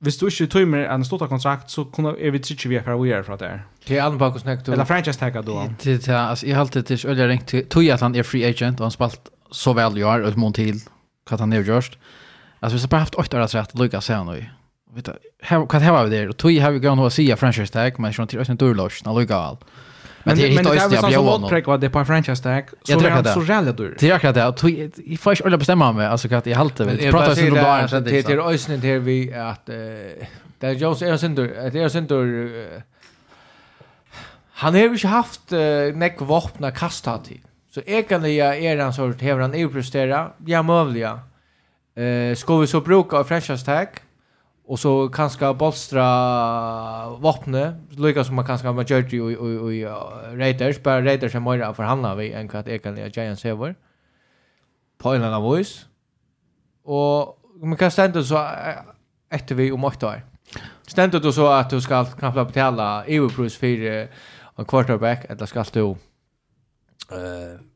Hvis 0.00 0.16
du 0.16 0.26
ikke 0.26 0.46
tog 0.46 0.68
med 0.68 0.86
en 0.94 1.04
stort 1.04 1.28
kontrakt, 1.28 1.70
så 1.70 1.84
kunne 1.84 2.12
er 2.18 2.30
vi 2.30 2.38
ikke 2.38 2.68
vi 2.68 2.78
hva 2.78 2.94
vi 3.02 3.08
gjør 3.08 3.22
fra 3.22 3.36
det. 3.36 3.48
Det 3.88 3.96
er 3.96 4.04
alle 4.04 4.18
bakkos 4.18 4.44
nekk. 4.44 4.68
Eller 4.68 4.84
franchise-tagget 4.84 5.46
du. 5.46 5.56
Det 5.84 6.08
er, 6.08 6.18
altså, 6.18 6.46
jeg 6.46 6.58
alltid 6.58 6.82
til 6.82 7.08
Ølja 7.10 7.26
Rengt, 7.26 7.54
tog 7.70 7.82
jeg 7.82 7.92
at 7.92 8.00
han 8.00 8.14
er 8.14 8.22
free 8.22 8.46
agent, 8.46 8.80
og 8.80 8.86
han 8.86 8.94
spalt 8.94 9.32
så 9.50 9.74
vel 9.74 9.98
jeg 9.98 10.06
har, 10.06 10.22
og 10.22 10.38
mån 10.38 10.54
til 10.54 10.78
hva 11.26 11.40
han 11.40 11.52
har 11.52 11.66
gjort. 11.66 11.98
Altså, 12.62 12.76
hvis 12.76 12.82
jeg 12.86 12.90
bare 12.90 13.00
haft 13.00 13.18
8 13.18 13.36
år 13.36 13.50
rett, 13.54 13.74
lukket 13.74 14.06
seg 14.06 14.16
han 14.16 14.28
og 14.28 14.57
vet 14.94 15.04
du, 15.04 15.12
vad 15.50 15.82
har 15.82 16.04
vi 16.04 16.10
där? 16.16 16.32
Tog 16.32 16.58
har 16.58 16.70
vi 16.70 16.78
gått 16.78 16.98
och 16.98 17.12
säga 17.12 17.36
franchise 17.36 17.72
tag, 17.72 17.98
men 17.98 18.12
jag 18.16 18.28
tror 18.28 18.50
inte 18.50 18.64
det 18.64 18.70
är 18.70 18.74
dåligt, 18.74 19.04
när 19.04 19.14
lugg. 19.14 19.58
Men 20.24 20.36
det 20.36 20.42
är 20.42 20.48
inte 20.48 20.74
just 20.74 20.90
det 20.90 20.96
jag 20.96 21.22
vill. 21.22 21.40
Men 21.40 21.50
det 21.50 21.66
var 21.66 21.78
det 21.78 21.90
på 21.90 22.04
franchise 22.04 22.42
tag, 22.42 22.64
så 22.82 23.00
det 23.00 23.08
är 23.08 23.34
så 23.34 23.42
jävla 23.42 23.72
dyrt. 23.72 23.98
Det 24.00 24.10
är 24.10 24.14
akkurat 24.14 24.34
det. 24.34 24.52
Tog 24.52 24.90
jag 25.06 25.18
får 25.18 25.46
inte 25.46 25.58
bestämma 25.58 25.92
mig, 25.92 26.06
alltså 26.06 26.34
att 26.34 26.46
jag 26.46 26.56
halter 26.56 26.84
vet. 26.84 27.10
Prata 27.10 27.34
så 27.34 27.42
då 27.42 27.54
bara 27.54 27.88
så 27.88 28.00
det 28.00 28.30
är 28.30 28.48
ösnen 28.54 28.80
till 28.80 28.98
vi 28.98 29.34
att 29.34 29.66
det 30.60 30.66
är 30.66 30.72
Jones 30.72 31.02
är 31.02 31.16
synder, 31.16 31.70
det 31.72 31.80
är 31.80 31.88
synder 31.88 32.80
Han 34.52 34.74
har 34.74 34.80
ju 34.80 34.88
inte 34.88 35.08
haft 35.08 35.50
näck 35.94 36.20
vapna 36.20 36.70
kastat 36.70 37.24
till. 37.24 37.40
Så 37.74 37.80
egentligen 37.86 38.24
är 38.62 38.78
han 38.78 38.92
sort 38.92 39.22
hur 39.22 39.40
han 39.40 39.54
är 39.54 39.68
prestera, 39.68 40.30
ja, 40.46 40.62
mövliga. 40.62 41.20
Eh 41.94 42.34
ska 42.34 42.58
vi 42.58 42.66
så 42.66 42.80
bruka 42.80 43.24
franchise 43.24 43.64
tag? 43.64 43.88
och 44.68 44.78
så 44.78 45.08
kanske 45.08 45.54
bolstra 45.54 46.04
vapnet 47.08 47.74
lika 47.90 48.24
som 48.24 48.34
man 48.34 48.46
kanske 48.46 48.68
har 48.68 48.84
gör 48.90 49.14
i 49.14 49.16
i 49.16 49.80
i 49.80 49.84
Raiders 50.36 50.82
bara 50.82 51.04
Raiders 51.04 51.34
är 51.34 51.40
mer 51.40 51.72
förhandla 51.76 52.14
vi 52.14 52.32
än 52.32 52.48
vad 52.52 52.64
det 52.64 52.78
kan 52.78 52.96
Giants 52.96 53.42
server 53.42 53.74
på 54.98 55.14
en 55.14 55.22
annan 55.24 55.42
voice 55.42 55.86
och 56.84 57.38
man 57.62 57.76
kan 57.76 57.90
stända 57.90 58.22
så 58.22 58.48
efter 59.30 59.54
vi 59.54 59.72
om 59.72 59.84
åtta 59.84 60.06
år 60.08 60.22
stända 60.86 61.18
då 61.18 61.32
så 61.32 61.46
att 61.46 61.70
du 61.70 61.80
ska 61.80 62.04
knappt 62.04 62.54
betala 62.54 63.04
EU-pris 63.06 63.56
för 63.56 64.08
en 64.56 64.64
quarterback 64.64 65.24
eller 65.28 65.46
ska 65.46 65.64
du 65.72 65.80
eh 65.80 67.67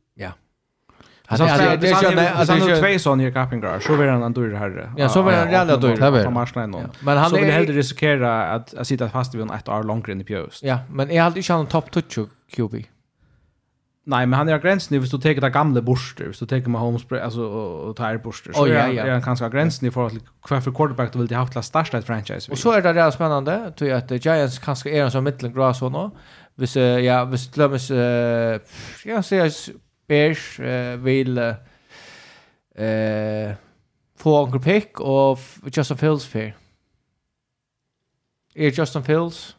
Alltså 1.33 1.45
det 1.77 1.89
är 1.89 2.13
ju 2.13 2.19
alltså 2.19 2.55
det 2.55 2.73
är 2.73 2.93
två 2.93 2.99
sån 2.99 3.21
här 3.21 3.31
campingar. 3.31 3.81
Så 3.81 3.97
vill 3.97 4.09
han 4.09 4.33
dyr 4.33 4.55
här. 4.55 4.93
Ja, 4.97 5.09
så 5.09 5.23
vill 5.23 5.35
han 5.35 5.51
jävla 5.51 5.77
då 5.77 5.97
på 6.25 6.31
marknaden. 6.31 6.89
Men 7.01 7.19
han 7.19 7.33
vill 7.33 7.45
hellre 7.45 7.73
riskera 7.73 8.47
att 8.47 8.75
att 8.75 8.87
sitta 8.87 9.09
fast 9.09 9.35
vid 9.35 9.43
en 9.43 9.51
ett 9.51 9.69
år 9.69 9.83
längre 9.83 10.21
i 10.21 10.25
pjöst. 10.25 10.63
Ja, 10.63 10.79
men 10.91 11.11
är 11.11 11.23
alltid 11.23 11.51
han 11.51 11.67
topp 11.67 11.91
touch 11.91 12.29
QB. 12.57 12.75
Nej, 14.05 14.27
men 14.27 14.39
han 14.39 14.49
är 14.49 14.59
gränsen 14.59 15.01
hvis 15.01 15.11
du 15.11 15.19
tar 15.19 15.41
det 15.41 15.51
gamla 15.51 15.81
borster, 15.81 16.25
hvis 16.25 16.39
du 16.39 16.47
tar 16.47 16.69
med 16.69 16.81
Holmes 16.81 17.13
alltså 17.13 17.43
och 17.43 17.97
tar 17.97 18.17
borster. 18.19 18.53
Så 18.53 18.69
ja, 18.69 18.89
ja. 18.89 19.05
är 19.05 19.11
han 19.11 19.23
kanske 19.23 19.49
gränsen 19.49 19.93
för 19.93 20.07
att 20.07 20.13
kvar 20.43 20.61
quarterback 20.61 21.13
du 21.13 21.19
vill 21.19 21.29
det 21.29 21.37
ha 21.37 21.47
till 21.47 21.63
starta 21.63 21.99
ett 21.99 22.07
franchise. 22.07 22.53
Och 22.53 22.59
så 22.59 22.73
är 22.73 22.83
det 22.83 22.93
där 22.93 23.11
spännande, 23.11 23.73
tror 23.79 23.91
jag 23.91 23.99
att 23.99 24.25
Giants 24.25 24.59
kanske 24.59 24.91
är 24.91 25.05
en 25.05 25.11
sån 25.11 25.25
mittelgras 25.25 25.79
så 25.79 25.89
nu. 25.89 26.11
Hvis 26.55 26.77
ja, 26.77 27.25
hvis 27.25 27.49
Clemens 27.49 27.91
eh 27.91 28.61
jag 29.05 29.25
säger 29.25 29.53
Bears 30.13 30.61
uh, 30.61 31.05
vil 31.05 31.39
eh, 31.39 31.55
få 34.17 34.45
en 34.45 34.61
pick 34.61 35.01
og 35.01 35.39
Justin 35.77 35.97
Fields 35.97 36.27
för. 36.27 36.53
Er 38.57 38.71
Justin 38.79 39.05
Fields? 39.05 39.57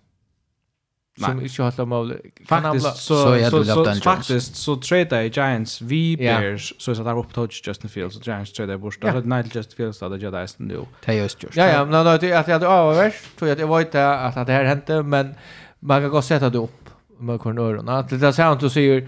Nej. 1.18 1.30
Som 1.30 1.41
inte 1.41 1.64
håller 1.64 1.86
mål. 1.86 2.14
Faktisk, 2.47 2.86
så, 2.86 2.95
så, 2.95 3.49
så, 3.49 3.64
så 3.64 3.95
faktisk, 4.04 4.56
så 4.56 4.76
trade 4.76 5.26
i 5.26 5.30
Giants 5.30 5.82
vi 5.82 6.18
Bears 6.18 6.74
så 6.78 6.95
så 6.95 7.04
där 7.04 7.18
opp 7.18 7.34
touch 7.34 7.68
Justin 7.68 7.89
Fields 7.89 8.16
og 8.16 8.22
Giants 8.26 8.51
trade 8.51 8.78
bort. 8.78 9.01
Det 9.01 9.10
er 9.10 9.22
Nigel 9.22 9.51
Justin 9.56 9.78
Fields 9.78 9.99
da 9.99 10.10
det 10.10 10.24
är 10.24 10.43
ästen 10.43 10.68
då. 10.68 10.88
Det 11.06 11.14
er 11.14 11.22
just 11.22 11.43
just. 11.43 11.58
Ja 11.58 11.66
ja, 11.66 11.86
men 11.86 12.08
at 12.08 12.24
jeg 12.24 12.43
hadde 12.47 12.68
avhørt, 12.68 13.14
tror 13.39 13.47
jeg 13.47 13.51
at 13.51 13.60
jeg 13.60 13.70
var 13.70 13.80
inte 13.80 14.06
att 14.06 14.47
det 14.47 14.56
her 14.56 14.66
hendte, 14.66 15.04
men 15.04 15.36
man 15.82 16.01
kan 16.01 16.10
godt 16.10 16.26
sette 16.26 16.49
det 16.49 16.60
opp 16.60 16.89
med 17.20 17.39
kornöron. 17.39 17.89
Att 17.89 18.10
det 18.10 18.18
där 18.18 18.32
ser 18.32 18.51
inte 18.51 18.70
så 18.70 19.01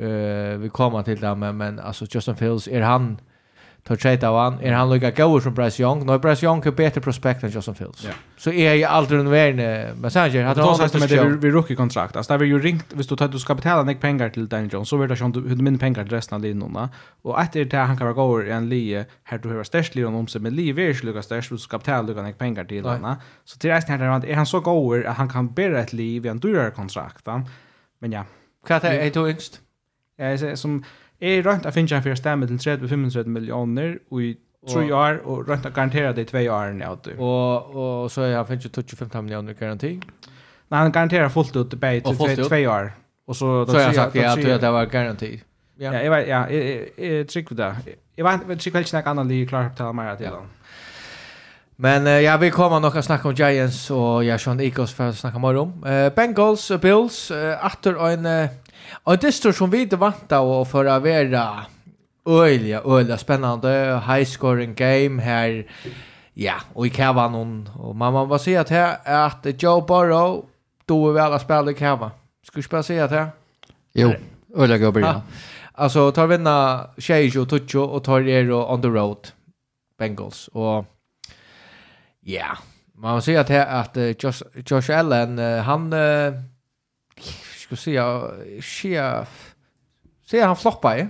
Uh, 0.00 0.58
vi 0.58 0.68
kommer 0.68 1.02
till 1.02 1.20
det 1.20 1.34
men, 1.34 1.56
men 1.56 1.78
alltså 1.78 2.06
Justin 2.10 2.36
Fields 2.36 2.68
är 2.68 2.80
han 2.80 3.18
tar 3.86 3.96
trade 3.96 4.28
av 4.28 4.36
han 4.36 4.60
är 4.60 4.72
han 4.72 4.90
lika 4.90 5.10
goer 5.10 5.40
som 5.40 5.54
Bryce 5.54 5.82
Young. 5.82 6.06
Nej 6.06 6.18
Bryce 6.18 6.46
Young 6.46 6.66
är 6.66 6.70
bättre 6.70 7.00
prospect 7.00 7.42
än 7.42 7.50
Justin 7.50 7.74
Fields. 7.74 8.04
Yeah. 8.04 8.16
Så 8.36 8.52
är 8.52 8.74
jag 8.74 8.90
aldrig 8.90 9.20
en 9.20 9.30
värn 9.30 9.56
men 10.00 10.10
sen 10.10 10.30
ger 10.30 10.44
hade 10.44 10.62
han 10.62 10.76
sagt 10.76 10.94
med 10.94 11.08
det 11.08 11.24
vi 11.24 11.50
rookie 11.50 11.76
kontrakt. 11.76 12.16
Alltså 12.16 12.32
där 12.32 12.38
vi 12.38 12.46
ju 12.46 12.58
ringt 12.58 12.84
visst 12.92 13.08
du 13.08 13.16
tar 13.16 13.28
du 13.28 13.38
ska 13.38 13.54
betala 13.54 13.82
nick 13.82 14.00
pengar 14.00 14.28
till 14.28 14.48
Daniel 14.48 14.72
Jones 14.72 14.88
så 14.88 14.96
vill 14.96 15.08
det 15.08 15.14
ju 15.14 15.48
hur 15.48 15.56
min 15.56 15.78
pengar 15.78 16.02
till 16.02 16.12
resten 16.12 16.36
av 16.36 16.42
linorna. 16.42 16.90
Och 17.22 17.40
efter 17.40 17.64
det 17.64 17.76
han 17.76 17.96
kan 17.98 18.14
vara 18.14 18.46
i 18.46 18.50
en 18.50 18.68
lie 18.68 19.04
här 19.24 19.38
du 19.38 19.56
har 19.56 19.64
störst 19.64 19.94
lie 19.94 20.04
om 20.04 20.28
sig 20.28 20.40
med 20.40 20.52
lie 20.52 20.72
vill 20.72 20.96
lucka 21.02 21.22
störst, 21.22 21.50
du 21.50 21.58
ska 21.58 21.78
betala 21.78 22.02
lucka 22.02 22.22
nick 22.22 22.38
pengar 22.38 22.64
till 22.64 22.84
honom. 22.84 23.16
Så 23.44 23.58
till 23.58 23.70
resten 23.70 24.00
här 24.00 24.24
är 24.26 24.34
han 24.34 24.46
så 24.46 24.60
goer 24.60 25.04
att 25.04 25.16
han 25.16 25.28
kan 25.28 25.54
bära 25.54 25.80
ett 25.80 25.92
liv 25.92 26.26
i 26.26 26.28
en 26.28 26.38
dyrare 26.38 26.70
kontrakt. 26.70 27.26
Men 27.98 28.12
ja. 28.12 28.24
Vad 28.68 28.84
är 28.84 29.10
det 29.10 29.30
yngst? 29.30 29.60
Ja, 30.18 30.32
jeg 30.32 30.58
som 30.58 30.80
er 31.20 31.42
rønt 31.44 31.66
å 31.66 31.72
finne 31.72 31.96
en 31.96 32.04
for 32.04 32.18
stemme 32.18 32.48
til 32.48 32.58
30-35 32.60 33.32
millioner 33.32 33.98
i 34.20 34.34
tre 34.66 34.84
år, 34.92 35.20
og 35.24 35.48
rønt 35.48 35.66
av 35.66 35.72
garantera 35.72 36.12
det 36.12 36.26
i 36.26 36.30
tve 36.30 36.46
år 36.50 36.72
enn 36.72 36.80
jeg 36.82 37.18
Og, 37.18 37.76
og 37.76 38.10
så 38.10 38.26
er 38.26 38.36
han 38.36 38.48
finnes 38.48 38.66
25 38.66 39.22
millioner 39.22 39.58
garanti? 39.58 39.96
Nei, 40.66 40.80
han 40.80 40.92
garanterer 40.92 41.28
fullt 41.30 41.56
ut 41.56 41.70
tilbake 41.70 42.02
til 42.16 42.48
tve 42.48 42.62
år. 42.68 42.90
Og 43.26 43.36
så, 43.36 43.52
så 43.68 43.78
har 43.78 43.92
sagt 43.92 44.16
sagt 44.16 44.16
ja, 44.16 44.32
at 44.54 44.60
det 44.62 44.72
var 44.72 44.84
garanti. 44.90 45.36
Ja, 45.80 45.92
jeg 45.92 46.10
vet, 46.10 46.28
ja, 46.28 46.42
jeg, 46.50 46.88
jeg, 46.98 47.26
jeg 47.34 47.56
det. 47.56 47.72
Jeg 48.16 48.24
vet 48.24 48.66
ikke 48.66 48.78
hvilken 48.78 49.08
annen 49.12 49.28
lige 49.28 49.46
klarer 49.46 49.74
å 49.74 49.76
tale 49.76 49.94
mer 49.96 50.14
til 50.16 50.32
han. 50.32 50.52
Men 51.76 52.06
uh, 52.08 52.16
ja, 52.24 52.38
vi 52.40 52.48
kommer 52.50 52.80
nok 52.80 52.94
å 52.96 53.02
snakke 53.04 53.28
om 53.28 53.34
Giants 53.36 53.82
og 53.92 54.24
ja, 54.24 54.38
Sean 54.40 54.62
Eagles 54.64 54.94
for 54.96 55.12
å 55.12 55.16
snakke 55.16 55.42
mer 55.42 55.58
om. 55.60 55.74
Uh, 55.84 56.08
Bengals, 56.16 56.70
Bills, 56.82 57.26
uh, 57.30 57.58
atter 57.60 58.00
en... 58.08 58.24
Uh, 58.26 58.62
Och 58.92 59.18
det 59.18 59.32
står 59.32 59.52
som 59.52 59.70
vi 59.70 59.82
inte 59.82 59.96
vantar 59.96 60.40
och 60.40 60.68
för 60.68 60.84
att 60.84 61.02
vara 61.02 61.66
öliga, 62.26 62.80
öliga 62.80 63.18
spännande 63.18 64.02
high 64.06 64.24
scoring 64.24 64.74
game 64.74 65.22
här. 65.22 65.66
Ja, 66.34 66.54
och 66.72 66.86
i 66.86 66.92
någon 66.98 67.70
och 67.78 67.96
man 67.96 68.12
man 68.12 68.28
vad 68.28 68.40
säger 68.40 68.60
att 68.60 68.68
här 68.68 69.24
att 69.24 69.62
Joe 69.62 69.80
Burrow 69.80 70.44
då 70.84 71.08
är 71.08 71.12
väl 71.12 71.32
att 71.32 71.42
spela 71.42 71.70
i 71.70 71.74
Kavan. 71.74 72.10
Ska 72.42 72.76
jag 72.76 72.84
säga 72.84 73.04
att 73.04 73.10
här? 73.10 73.28
Jo, 73.92 74.12
öliga 74.56 74.78
går 74.78 74.92
bra. 74.92 75.22
Alltså 75.72 76.12
tar 76.12 76.26
vinna 76.26 76.86
Shejo 76.98 77.44
Tucho 77.44 77.80
och 77.80 78.04
tar 78.04 78.20
er 78.20 78.52
on 78.52 78.82
the 78.82 78.88
road 78.88 79.28
Bengals 79.98 80.48
och 80.48 80.62
ja, 80.62 80.84
yeah. 82.20 82.58
man 82.94 83.22
ser 83.22 83.40
att 83.40 83.48
här 83.48 83.66
att 83.66 83.96
Josh 84.22 84.42
Josh 84.54 84.98
Allen 84.98 85.38
han 85.38 85.94
skulle 87.66 87.78
säga 87.78 88.30
chef 88.60 89.54
ser 90.26 90.46
han 90.46 90.56
floppa 90.56 90.98
ju. 90.98 91.06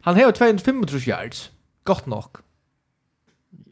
Han 0.00 0.14
har 0.14 0.32
225 0.32 0.84
yards. 1.06 1.50
Gott 1.84 2.06
nog. 2.06 2.24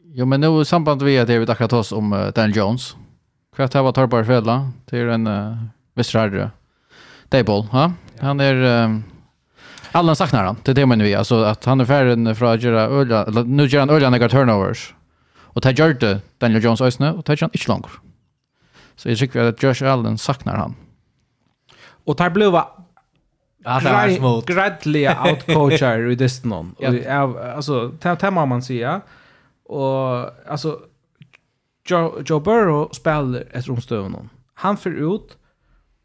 Jo 0.05 0.25
men 0.25 0.41
nu 0.41 0.61
i 0.61 0.65
samband 0.65 1.01
med 1.01 1.21
att 1.21 1.27
David 1.27 1.49
akkurat 1.49 1.73
oss 1.73 1.91
om 1.91 2.13
uh, 2.13 2.27
Dan 2.27 2.51
Jones. 2.51 2.95
Kvart 3.55 3.73
här 3.73 3.81
var 3.81 3.91
Tarbar 3.91 4.23
Fredla 4.23 4.71
är 4.91 5.07
en 5.07 5.27
uh, 5.27 5.57
västrare. 5.93 6.51
Dayball, 7.29 7.63
ha? 7.63 7.91
Han 8.19 8.39
är 8.39 8.83
um, 8.83 9.03
Alla 9.91 10.15
saknar 10.15 10.43
han. 10.43 10.57
Det 10.63 10.71
är 10.71 10.75
det 10.75 10.85
man 10.85 10.97
nu. 10.97 11.13
Alltså 11.13 11.43
att 11.43 11.65
han 11.65 11.81
är 11.81 11.85
färden 11.85 12.35
från 12.35 12.49
att 12.49 12.61
göra 12.61 12.81
öliga, 12.81 13.25
nu 13.45 13.65
gör 13.65 13.79
han 13.79 13.89
öliga 13.89 14.09
några 14.09 14.29
turnovers. 14.29 14.93
Och 15.35 15.61
det 15.61 15.79
gör 15.79 15.93
det 15.93 16.21
Daniel 16.37 16.63
Jones 16.63 16.81
ösne 16.81 17.11
och 17.11 17.23
det 17.23 17.31
gör 17.31 17.41
han 17.41 17.49
inte 17.53 17.71
långt. 17.71 17.87
Så 18.95 19.09
jag 19.09 19.17
tycker 19.17 19.39
att 19.39 19.63
Josh 19.63 19.83
Allen 19.83 20.17
saknar 20.17 20.55
han. 20.55 20.75
Och 22.05 22.17
tar 22.17 22.29
blåa 22.29 22.67
gradliga 24.45 25.23
outcoachar 25.25 26.11
i 26.11 26.15
distan. 26.15 26.75
Alltså, 27.55 27.91
det 28.01 28.31
må 28.31 28.45
man 28.45 28.61
säga. 28.61 29.01
Och 29.65 30.51
alltså, 30.51 30.79
Joe, 31.89 32.23
Joe 32.25 32.39
Burrow 32.39 32.89
spelar 32.91 33.43
ett 33.51 33.67
romstövn. 33.67 34.29
Han 34.53 34.77
för 34.77 35.15
ut 35.15 35.37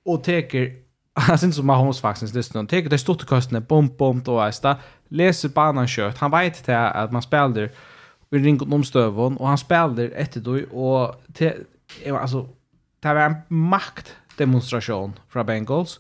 och 0.05 0.24
teker 0.24 0.72
han 1.14 1.38
syns 1.38 1.57
som 1.57 1.66
Mahomes 1.66 2.01
faktiskt 2.01 2.34
det 2.34 2.42
stund. 2.42 2.68
Teker 2.68 2.90
det 2.90 2.99
stort 2.99 3.24
kostnader, 3.24 3.66
bom 3.66 3.96
bom 3.96 4.22
då 4.24 4.40
är 4.40 4.76
Läser 5.09 5.49
banan 5.49 5.86
kört. 5.88 6.18
Han 6.18 6.30
vet 6.30 6.64
det 6.64 6.90
att 6.90 7.12
man 7.12 7.22
spelar 7.22 7.70
vi 8.30 8.38
ringt 8.38 8.62
om 8.62 8.84
stövon 8.84 9.36
och 9.36 9.49
han 9.49 9.59
spelar 9.59 10.11
ett 10.14 10.34
då 10.34 10.61
och 10.61 11.22
te, 11.34 11.53
alltså 12.12 12.49
det 13.01 13.14
var 13.14 13.20
en 13.20 13.36
makt 13.49 14.16
demonstration 14.39 15.16
fra 15.28 15.45
Bengals. 15.45 15.99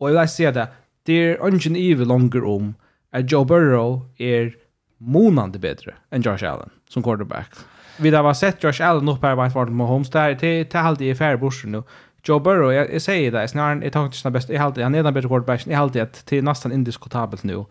Og 0.00 0.10
jeg 0.10 0.18
vil 0.18 0.30
si 0.32 0.50
det, 0.54 0.68
det 1.06 1.18
er 1.24 1.42
ungen 1.44 1.76
ive 1.76 2.06
langer 2.06 2.44
om 2.46 2.74
at 3.12 3.32
Joe 3.32 3.46
Burrow 3.46 4.02
er 4.20 4.52
månande 4.98 5.60
bedre 5.62 5.94
enn 6.12 6.24
Josh 6.24 6.44
Allen 6.44 6.72
som 6.90 7.02
quarterback. 7.02 7.54
Vi 7.98 8.10
har 8.14 8.34
sett 8.34 8.62
Josh 8.62 8.82
Allen 8.84 9.08
opp 9.10 9.24
her 9.24 9.34
med 9.36 9.54
Martin 9.54 9.76
Mahomes, 9.76 10.10
det 10.10 10.20
er 10.20 10.64
til 10.70 10.80
halvdige 10.80 11.14
i 11.14 11.18
færre 11.18 11.38
borsen 11.38 11.72
nu. 11.72 11.82
Joe 12.28 12.40
Burrow, 12.40 12.70
jeg, 12.70 12.88
jeg 12.92 13.02
sier 13.02 13.30
det, 13.30 13.40
jeg 13.40 13.52
snarere, 13.54 13.80
jeg 13.82 13.92
tar 13.94 14.06
ikke 14.06 14.20
den 14.22 14.34
beste, 14.34 14.52
jeg 14.52 14.62
halvdige, 14.62 14.84
han 14.84 14.94
er 14.94 15.06
den 15.06 15.14
bedre 15.14 15.30
quarterbacken, 15.30 15.70
jeg 15.70 15.78
halvdige 15.78 16.02
at 16.02 16.22
det 16.30 16.38
er 16.38 16.46
nesten 16.46 16.74
indiskutabelt 16.74 17.44
nu. 17.44 17.64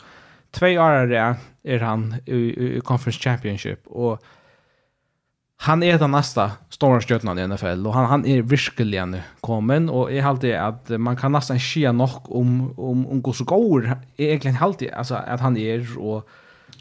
Tvei 0.56 0.78
år 0.80 1.12
er 1.12 1.84
han 1.84 2.06
i, 2.26 2.32
i, 2.32 2.68
i 2.78 2.80
Conference 2.80 3.20
Championship, 3.20 3.84
og 3.86 4.24
han 5.60 5.84
är 5.84 5.98
den 5.98 6.12
nästa 6.12 6.52
stora 6.70 7.02
stjärnan 7.02 7.40
i 7.40 7.48
NFL 7.48 7.88
och 7.88 7.94
han 7.94 8.06
han 8.06 8.26
är 8.26 8.42
verkligen 8.42 9.18
kommen 9.42 9.90
och 9.90 10.12
är 10.12 10.24
alltid 10.24 10.56
att 10.56 10.90
man 10.90 11.18
kan 11.18 11.32
nästan 11.32 11.60
skia 11.60 11.92
nog 11.92 12.32
om 12.32 12.74
om 12.80 13.08
om 13.08 13.22
hur 13.26 13.34
så 13.34 13.44
går 13.44 13.98
egentligen 14.18 14.58
alltid 14.62 14.92
alltså 14.92 15.16
att 15.16 15.40
han 15.40 15.58
är 15.58 16.00
och 16.00 16.30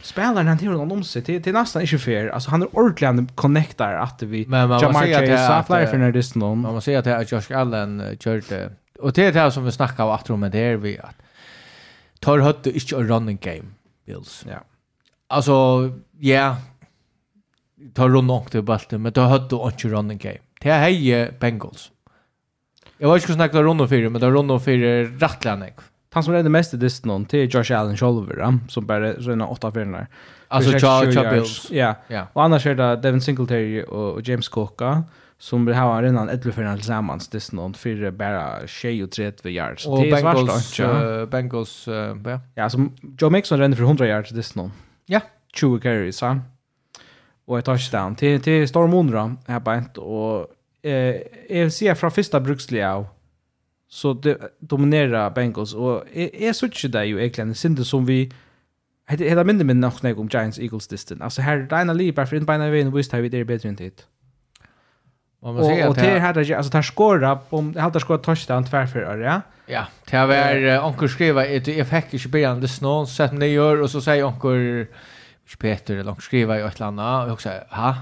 spelaren 0.03 0.47
han 0.47 0.59
tillhör 0.59 0.93
om 0.93 1.05
sig 1.05 1.23
till, 1.23 1.43
till 1.43 1.53
nästan 1.53 1.83
inte 1.83 1.99
fair. 1.99 2.29
Alltså 2.29 2.51
han 2.51 2.63
är 2.63 2.69
ordentligen 2.79 3.29
connectar 3.35 3.93
att 3.95 4.23
vi 4.23 4.47
men 4.47 4.69
man 4.69 4.81
säger 4.81 5.19
att 5.19 5.69
det 5.69 5.75
är 5.75 5.87
för 5.87 5.99
när 5.99 6.13
det 6.13 6.19
är 6.19 6.39
någon 6.39 6.67
man 6.73 6.83
säga 6.83 6.99
att 6.99 7.05
det 7.05 7.11
är 7.11 7.27
Josh 7.29 7.59
Allen 7.59 8.17
körde 8.21 8.71
och 9.01 9.13
det 9.13 9.25
är 9.25 9.33
det 9.33 9.41
här 9.41 9.51
som 9.51 9.65
vi 9.65 9.73
snackar 9.73 10.05
om 10.05 10.11
att 10.11 10.29
med 10.29 10.53
det 10.53 10.59
är 10.59 10.77
vi 10.77 10.99
att 10.99 11.17
tar 12.21 12.39
hött 12.39 12.67
inte 12.67 12.93
running 12.93 13.39
game 13.43 13.69
Bills. 14.07 14.45
Ja. 14.49 14.61
Alltså 15.29 15.91
ja 16.19 16.57
ta 17.95 18.09
nok 18.09 18.51
til 18.51 18.63
balten, 18.63 19.03
men 19.03 19.13
da 19.13 19.29
hadde 19.29 19.49
du 19.51 19.59
running 19.95 20.21
game. 20.21 20.43
Det 20.63 20.71
er 20.73 20.81
hei 20.81 21.29
Bengals. 21.41 21.91
Jeg 23.01 23.09
var 23.09 23.17
ikke 23.17 23.27
hvordan 23.27 23.45
jeg 23.45 23.51
klarer 23.51 23.67
rundt 23.69 24.13
men 24.13 24.21
det 24.21 24.23
er 24.23 24.33
rundt 24.33 24.63
fire 24.63 25.07
rettelig 25.21 25.53
enn. 25.53 25.85
Han 26.17 26.23
som 26.23 26.33
redde 26.33 26.49
mest 26.49 26.73
i 26.73 26.79
distan 26.81 27.11
hon, 27.11 27.27
Josh 27.29 27.73
Allen 27.73 27.97
Scholver, 27.97 28.39
ja? 28.39 28.53
som 28.69 28.87
bara 28.87 29.13
röna 29.13 29.47
åtta 29.47 29.71
fyrna. 29.71 30.07
Alltså 30.49 30.73
Josh 30.73 31.31
Bills. 31.31 31.71
Ja, 31.71 31.95
och 32.33 32.45
annars 32.45 32.67
är 32.67 32.75
det 32.75 32.97
Devin 32.97 33.21
Singletary 33.21 33.83
och 33.83 34.29
James 34.29 34.49
Cook 34.49 34.81
som 35.39 35.67
vill 35.67 35.75
ha 35.75 35.97
en 35.97 36.03
redan 36.03 36.29
ett 36.29 36.45
lufferna 36.45 36.75
tillsammans 36.77 37.29
disten 37.29 37.59
hon 37.59 37.75
för 37.75 38.11
bara 38.11 38.67
tjej 38.67 39.05
och 39.05 39.11
trätt 39.11 39.47
vid 39.47 39.53
yards. 39.53 39.87
Och 39.87 39.99
Bengals, 39.99 40.81
uh, 40.81 41.25
Bengals, 41.27 41.89
uh, 41.89 41.95
ja. 42.25 42.41
Ja, 42.55 42.71
som 42.71 42.97
Joe 43.21 43.31
Mixon 43.31 43.59
ränner 43.59 43.77
för 43.77 43.85
100 43.85 44.07
yards 44.07 44.31
disten 44.31 44.63
hon. 44.63 44.73
Ja. 45.07 45.21
20 45.55 45.81
carries, 45.81 46.23
ja 46.23 46.39
och 47.47 47.59
ett 47.59 47.65
touchdown. 47.65 48.15
Till 48.15 48.41
till 48.41 48.69
Storm 48.69 48.95
Undra 48.95 49.37
här 49.47 49.61
på 49.61 49.71
ett 49.71 49.99
och 49.99 50.47
eh 50.83 51.17
jag 51.49 51.73
ser 51.73 51.95
från 51.95 52.11
första 52.11 52.41
bruksliga 52.41 53.05
så 53.89 54.13
det 54.13 54.39
dominerar 54.59 55.31
Bengals. 55.31 55.75
Och 55.75 56.05
är 56.13 56.53
så 56.53 56.67
inte 56.67 56.89
det 56.89 57.05
ju 57.05 57.19
egentligen 57.19 57.55
synd 57.55 57.87
som 57.87 58.07
vi 58.07 58.33
hade 59.07 59.25
hela 59.25 59.45
mindre 59.45 59.65
men 59.65 59.81
nog 59.81 59.93
när 60.03 60.19
om 60.19 60.29
Giants 60.29 60.59
Eagles 60.59 60.89
distan 60.89 61.23
alltså 61.23 61.43
här 61.43 61.57
Dina 61.57 61.93
Lee 61.93 62.13
bara 62.13 62.27
för 62.27 62.37
in 62.37 62.47
by 62.47 62.57
vägen 62.57 62.93
visst 62.93 63.13
har 63.13 63.21
vi 63.21 63.29
det 63.29 63.45
bättre 63.45 63.69
än 63.69 63.77
det 63.77 64.07
Och 65.41 65.65
säga 65.65 65.65
säger 65.65 65.89
att 65.89 65.97
det 65.97 66.19
här 66.19 66.55
alltså 66.57 66.73
tar 66.73 66.83
skora 66.83 67.39
om 67.49 67.73
det 67.73 67.81
hade 67.81 68.01
skora 68.01 68.19
touchdown 68.19 68.65
tvärför 68.65 69.21
ja. 69.21 69.41
Ja, 69.67 69.87
det 70.11 70.27
var 70.27 70.87
onkel 70.87 71.09
skriva 71.09 71.45
ett 71.47 71.69
effekt 71.69 72.15
i 72.15 72.29
början 72.29 72.61
det 72.61 72.69
snön 72.69 73.07
sett 73.07 73.33
att 73.33 73.39
ni 73.39 73.47
gör 73.47 73.81
och 73.81 73.91
så 73.91 74.01
säger 74.01 74.25
onkel 74.25 74.87
Peter 75.59 75.95
eller 75.95 76.05
något 76.05 76.23
skriva 76.23 76.59
i 76.59 76.63
ett 76.63 76.81
land 76.81 77.01
och 77.01 77.07
jag 77.07 77.41
säger 77.41 77.65
ha 77.71 77.95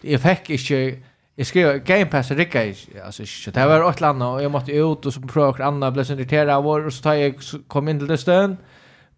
jag 0.00 0.20
fick 0.20 0.50
inte 0.50 0.98
jag 1.34 1.46
skrev 1.46 1.84
Game 1.84 2.06
Pass 2.06 2.30
rikka 2.30 2.74
alltså 3.04 3.26
shit 3.26 3.54
det 3.54 3.66
var 3.66 3.90
ett 3.90 4.00
land 4.00 4.22
och 4.22 4.42
jag 4.42 4.50
måste 4.50 4.72
ut 4.72 5.06
och 5.06 5.14
så 5.14 5.20
prova 5.20 5.48
och 5.48 5.60
andra 5.60 5.90
blev 5.90 6.04
så 6.04 6.12
irriterad 6.12 6.50
av 6.50 6.66
och 6.66 6.92
så 6.92 7.02
tar 7.02 7.14
jag 7.14 7.34
kom 7.68 7.88
in 7.88 7.98
till 7.98 8.08
det 8.08 8.18
stön. 8.18 8.56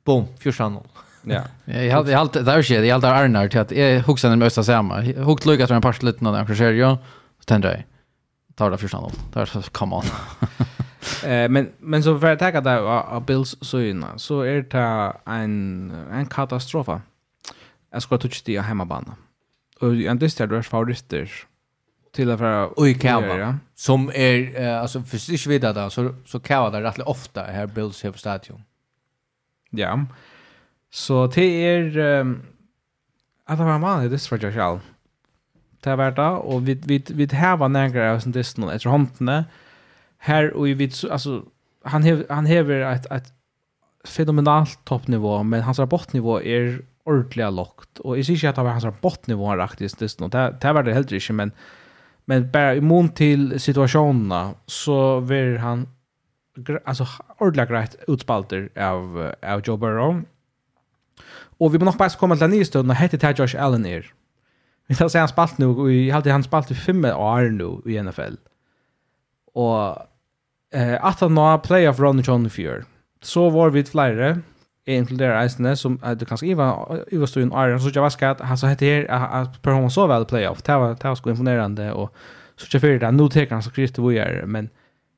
boom 0.04 0.26
14 0.38 0.78
Ja. 1.22 1.42
Jag 1.64 1.92
hade 1.92 2.18
allt 2.18 2.32
där 2.32 2.58
är 2.58 2.62
shit 2.62 2.84
jag 2.84 2.94
hade 2.94 3.10
Arnar 3.10 3.48
till 3.48 3.60
att 3.60 3.70
jag 3.70 4.00
huxade 4.00 4.32
den 4.32 4.42
östra 4.42 4.64
samma. 4.64 5.00
Hukt 5.00 5.46
lucka 5.46 5.66
till 5.66 5.76
en 5.76 5.82
par 5.82 6.04
liten 6.04 6.32
när 6.32 6.38
jag 6.38 6.56
kör 6.56 6.72
jag 6.72 6.96
så. 7.46 7.84
Tar 8.54 8.70
det 8.70 8.78
14 8.78 9.12
Där 9.32 9.46
så 9.46 9.62
come 9.62 9.96
on. 9.96 10.04
Eh 11.24 11.48
men 11.48 11.68
men 11.78 12.02
så 12.02 12.18
för 12.18 12.32
att 12.32 12.38
ta 12.38 12.60
det 12.60 12.80
av 12.80 13.24
Bills 13.24 13.56
så 13.60 14.02
så 14.16 14.40
är 14.40 14.62
det 14.62 15.12
en 15.26 15.92
en 16.12 16.26
katastrof 16.26 16.88
jag 17.90 18.02
ska 18.02 18.18
touch 18.18 18.42
det 18.44 18.60
hemma 18.60 18.84
bana. 18.84 19.16
Och 19.80 19.94
en 19.94 20.18
distär 20.18 20.46
du 20.46 20.56
är 20.56 20.62
favoriter 20.62 21.30
till 22.12 22.36
för 22.36 22.78
och 22.78 22.88
i 22.88 22.94
Kava 22.94 23.58
som 23.74 24.10
är 24.14 24.60
uh, 24.60 24.80
alltså 24.80 25.02
för 25.02 25.18
sig 25.18 25.52
vidare 25.52 25.72
då 25.72 25.90
så 25.90 26.14
så 26.26 26.40
Kava 26.40 26.70
där 26.70 26.82
rätt 26.82 26.98
ofta 26.98 27.42
här 27.42 27.66
Bills 27.66 28.02
här 28.02 28.10
på 28.10 28.18
stadion. 28.18 28.62
Ja. 29.70 30.04
Så 30.90 31.26
det 31.26 31.42
är 31.42 31.98
um, 31.98 32.42
att 33.44 33.58
det 33.58 33.64
var 33.64 33.78
man 33.78 34.10
det 34.10 34.18
för 34.18 34.38
jag 34.42 34.54
själv. 34.54 34.80
Det 35.80 35.96
var 35.96 36.10
det 36.10 36.28
och 36.28 36.68
vi 36.68 36.74
vi 36.74 37.04
vi 37.08 37.28
här 37.32 37.68
några 37.68 38.12
av 38.12 38.20
sånt 38.20 38.34
det 38.34 38.58
någon 38.58 38.70
efter 38.70 38.90
hantne. 38.90 39.44
Här 40.18 40.52
och 40.52 40.66
vi 40.66 40.90
alltså 41.10 41.44
han 41.84 42.02
hev, 42.02 42.26
han 42.28 42.46
häver 42.46 42.80
ett 42.80 43.06
ett 43.10 43.32
fenomenalt 44.04 44.84
toppnivå 44.84 45.42
men 45.42 45.62
hans 45.62 45.78
rapportnivå 45.78 46.42
är 46.42 46.82
ordentliga 47.10 47.50
lågt. 47.50 47.98
Och 47.98 48.18
jag 48.18 48.26
säger 48.26 48.36
inte 48.36 48.48
att 48.48 48.56
det 48.56 48.62
var 48.62 48.70
hans 48.70 49.00
bottnivå 49.00 49.46
han 49.46 49.56
rakt 49.56 49.80
i 49.80 49.88
stället. 49.88 50.32
Det, 50.32 50.56
det 50.60 50.72
var 50.72 50.82
det 50.82 50.92
heller 50.92 51.14
inte, 51.14 51.32
men, 51.32 51.52
men 52.24 52.50
bara 52.50 52.74
immun 52.74 53.08
till 53.08 53.60
situationerna 53.60 54.54
så 54.66 55.20
var 55.20 55.58
han 55.58 55.88
alltså 56.84 57.06
ordentligt 57.38 57.68
grejt 57.68 57.96
utspalter 58.08 58.68
av, 58.76 59.32
av 59.42 59.62
Joe 59.64 59.76
Burrow. 59.76 60.22
Och 61.58 61.74
vi 61.74 61.78
må 61.78 61.84
nog 61.84 61.96
bara 61.96 62.08
komma 62.08 62.36
till 62.36 62.44
en 62.44 62.50
ny 62.50 62.64
stund 62.64 62.90
och 62.90 62.96
hette 62.96 63.16
det 63.16 63.38
Josh 63.38 63.62
Allen 63.62 63.86
är. 63.86 64.12
Vi 64.86 64.96
tar 64.96 65.08
sig 65.08 65.18
han 65.18 65.28
spalt 65.28 65.58
nu 65.58 65.66
och 65.66 65.92
i 65.92 66.10
hade 66.10 66.32
han 66.32 66.42
spalt 66.42 66.70
i 66.70 66.74
fem 66.74 67.04
år 67.04 67.40
nu 67.50 67.92
i 67.92 68.02
NFL. 68.02 68.34
Och 69.54 69.96
eh, 70.74 71.04
att 71.04 71.20
han 71.20 71.36
har 71.36 71.58
playoff 71.58 71.98
run 71.98 72.18
i 72.18 72.22
John 72.22 72.50
Fear. 72.50 72.84
Så 73.22 73.50
var 73.50 73.70
vi 73.70 73.84
flera 73.84 74.40
inkluderar 74.96 75.42
eisene, 75.42 75.76
som 75.76 75.98
du 76.18 76.24
kanskje 76.26 76.50
Iva, 76.50 76.70
Iva 77.12 77.26
stod 77.26 77.42
en 77.42 77.52
Arjen, 77.52 77.80
så 77.80 77.88
jag 77.88 77.96
jeg 77.96 78.02
vasker 78.02 78.44
han 78.44 78.58
så 78.58 78.66
hette 78.66 78.84
här 78.84 79.06
att 79.08 79.62
Per 79.62 79.72
hon 79.72 79.90
så 79.90 80.06
väl 80.06 80.24
playoff, 80.24 80.62
det 80.62 80.76
var, 80.76 80.94
det 80.94 81.04
var 81.04 81.14
så 81.14 81.30
imponerande 81.30 81.92
och 81.92 82.14
så 82.56 82.66
jag 82.72 82.80
för 82.80 82.98
det, 82.98 83.10
nu 83.10 83.28
tar 83.28 83.50
han 83.50 83.62
så 83.62 83.70
kristi 83.70 84.02
vi 84.02 84.18
är 84.18 84.46
men 84.46 84.70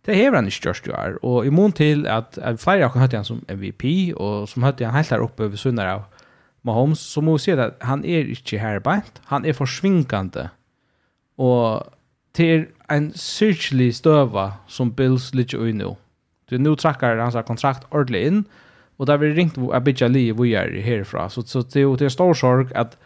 det 0.06 0.14
hever 0.14 0.36
han 0.36 0.46
ikke 0.46 0.56
størst 0.56 0.86
jo 0.86 0.92
er, 0.92 1.18
og 1.22 1.46
i 1.46 1.50
mån 1.50 1.72
til 1.72 2.06
at, 2.06 2.38
at 2.42 2.60
flere 2.60 2.84
av 2.84 2.96
han 2.96 3.24
som 3.24 3.44
MVP, 3.48 4.14
og 4.16 4.48
som 4.48 4.62
høyte 4.62 4.84
han 4.84 4.94
helt 4.94 5.10
der 5.10 5.22
oppe 5.22 5.50
ved 5.50 5.56
sunnar 5.56 5.86
av 5.86 6.02
Mahomes, 6.64 6.98
så 6.98 7.20
må 7.20 7.36
vi 7.38 7.52
att 7.52 7.58
at 7.58 7.74
han 7.80 8.04
er 8.04 8.26
ikke 8.26 8.58
her 8.58 8.78
beint, 8.78 9.20
han 9.26 9.44
er 9.44 9.52
forsvinkande, 9.52 10.48
og 11.38 11.86
til 12.34 12.66
en 12.90 13.12
syrkelig 13.14 13.94
støva 13.94 14.50
som 14.66 14.92
Bills 14.92 15.34
ligger 15.34 15.58
ui 15.58 15.72
nu. 15.72 15.96
Du, 16.50 16.58
nu 16.58 16.74
trackar 16.74 17.20
hans 17.20 17.36
kontrakt 17.46 17.86
ordentlig 17.90 18.26
inn, 18.26 18.38
og 18.38 18.71
Och 18.96 19.06
där 19.06 19.18
vi 19.18 19.30
ringt 19.30 19.58
att 19.72 19.82
bygga 19.82 20.08
liv 20.08 20.36
vi 20.38 20.54
är 20.54 20.80
härifrån. 20.82 21.30
Så, 21.30 21.42
så 21.42 21.62
det, 21.62 21.80
är, 21.80 21.96
det 21.96 22.04
är 22.04 22.08
stor 22.08 22.34
sorg 22.34 22.74
att 22.74 22.96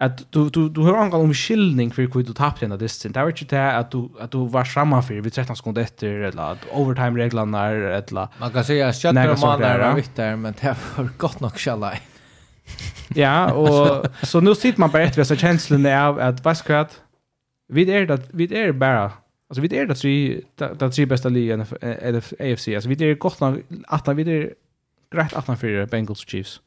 att 0.00 0.32
du 0.32 0.48
du 0.50 0.68
du 0.68 0.80
har 0.80 0.96
angal 0.96 1.20
om 1.20 1.34
skillning 1.34 1.90
för 1.90 2.02
hur 2.02 2.22
du 2.22 2.32
tappade 2.32 2.66
den 2.66 2.78
där. 2.78 3.08
Det 3.08 3.20
var 3.20 3.28
inte 3.28 3.56
det 3.56 3.72
att 3.76 3.90
du 3.90 4.08
att 4.20 4.30
du 4.30 4.48
var 4.48 4.64
samma 4.64 5.02
för 5.02 5.14
vi 5.14 5.30
13 5.30 5.56
sekunder 5.56 5.82
efter 5.82 6.08
eller 6.08 6.42
att 6.42 6.58
overtime 6.72 7.20
reglerna 7.20 7.66
är 7.66 7.74
eller 7.74 8.28
man 8.40 8.50
kan 8.50 8.64
säga 8.64 8.92
shut 8.92 9.14
the 9.14 9.46
man 9.46 9.60
där 9.60 10.36
men 10.36 10.54
det 10.60 10.76
var 10.96 11.08
gott 11.18 11.40
nog 11.40 11.52
skälla. 11.52 11.92
ja, 13.14 13.52
och 13.52 14.06
så 14.22 14.40
nu 14.40 14.54
sitter 14.54 14.80
man 14.80 14.90
bara 14.90 15.02
efter 15.02 15.24
så 15.24 15.36
känslan 15.36 15.86
är 15.86 16.04
av 16.04 16.18
att 16.18 16.44
vad 16.44 16.56
ska 16.56 16.78
att 16.78 17.00
vi 17.68 17.92
är 17.92 18.06
det 18.06 18.20
vi 18.30 18.54
är 18.54 18.72
bara 18.72 19.12
alltså 19.48 19.60
vi 19.60 19.76
är 19.76 19.86
det 19.86 19.94
tre 19.94 20.40
det 20.56 20.90
tre 20.90 21.06
bästa 21.06 21.28
ligan 21.28 21.66
eller 21.80 22.18
AFC 22.18 22.68
alltså 22.68 22.88
vi 22.88 23.10
är 23.10 23.14
gott 23.14 23.40
nog 23.40 23.62
att 23.86 24.08
vi 24.08 24.22
är 24.22 24.54
greit 25.10 25.32
18-4 25.32 25.86
Bengals 25.90 26.24
Chiefs. 26.28 26.60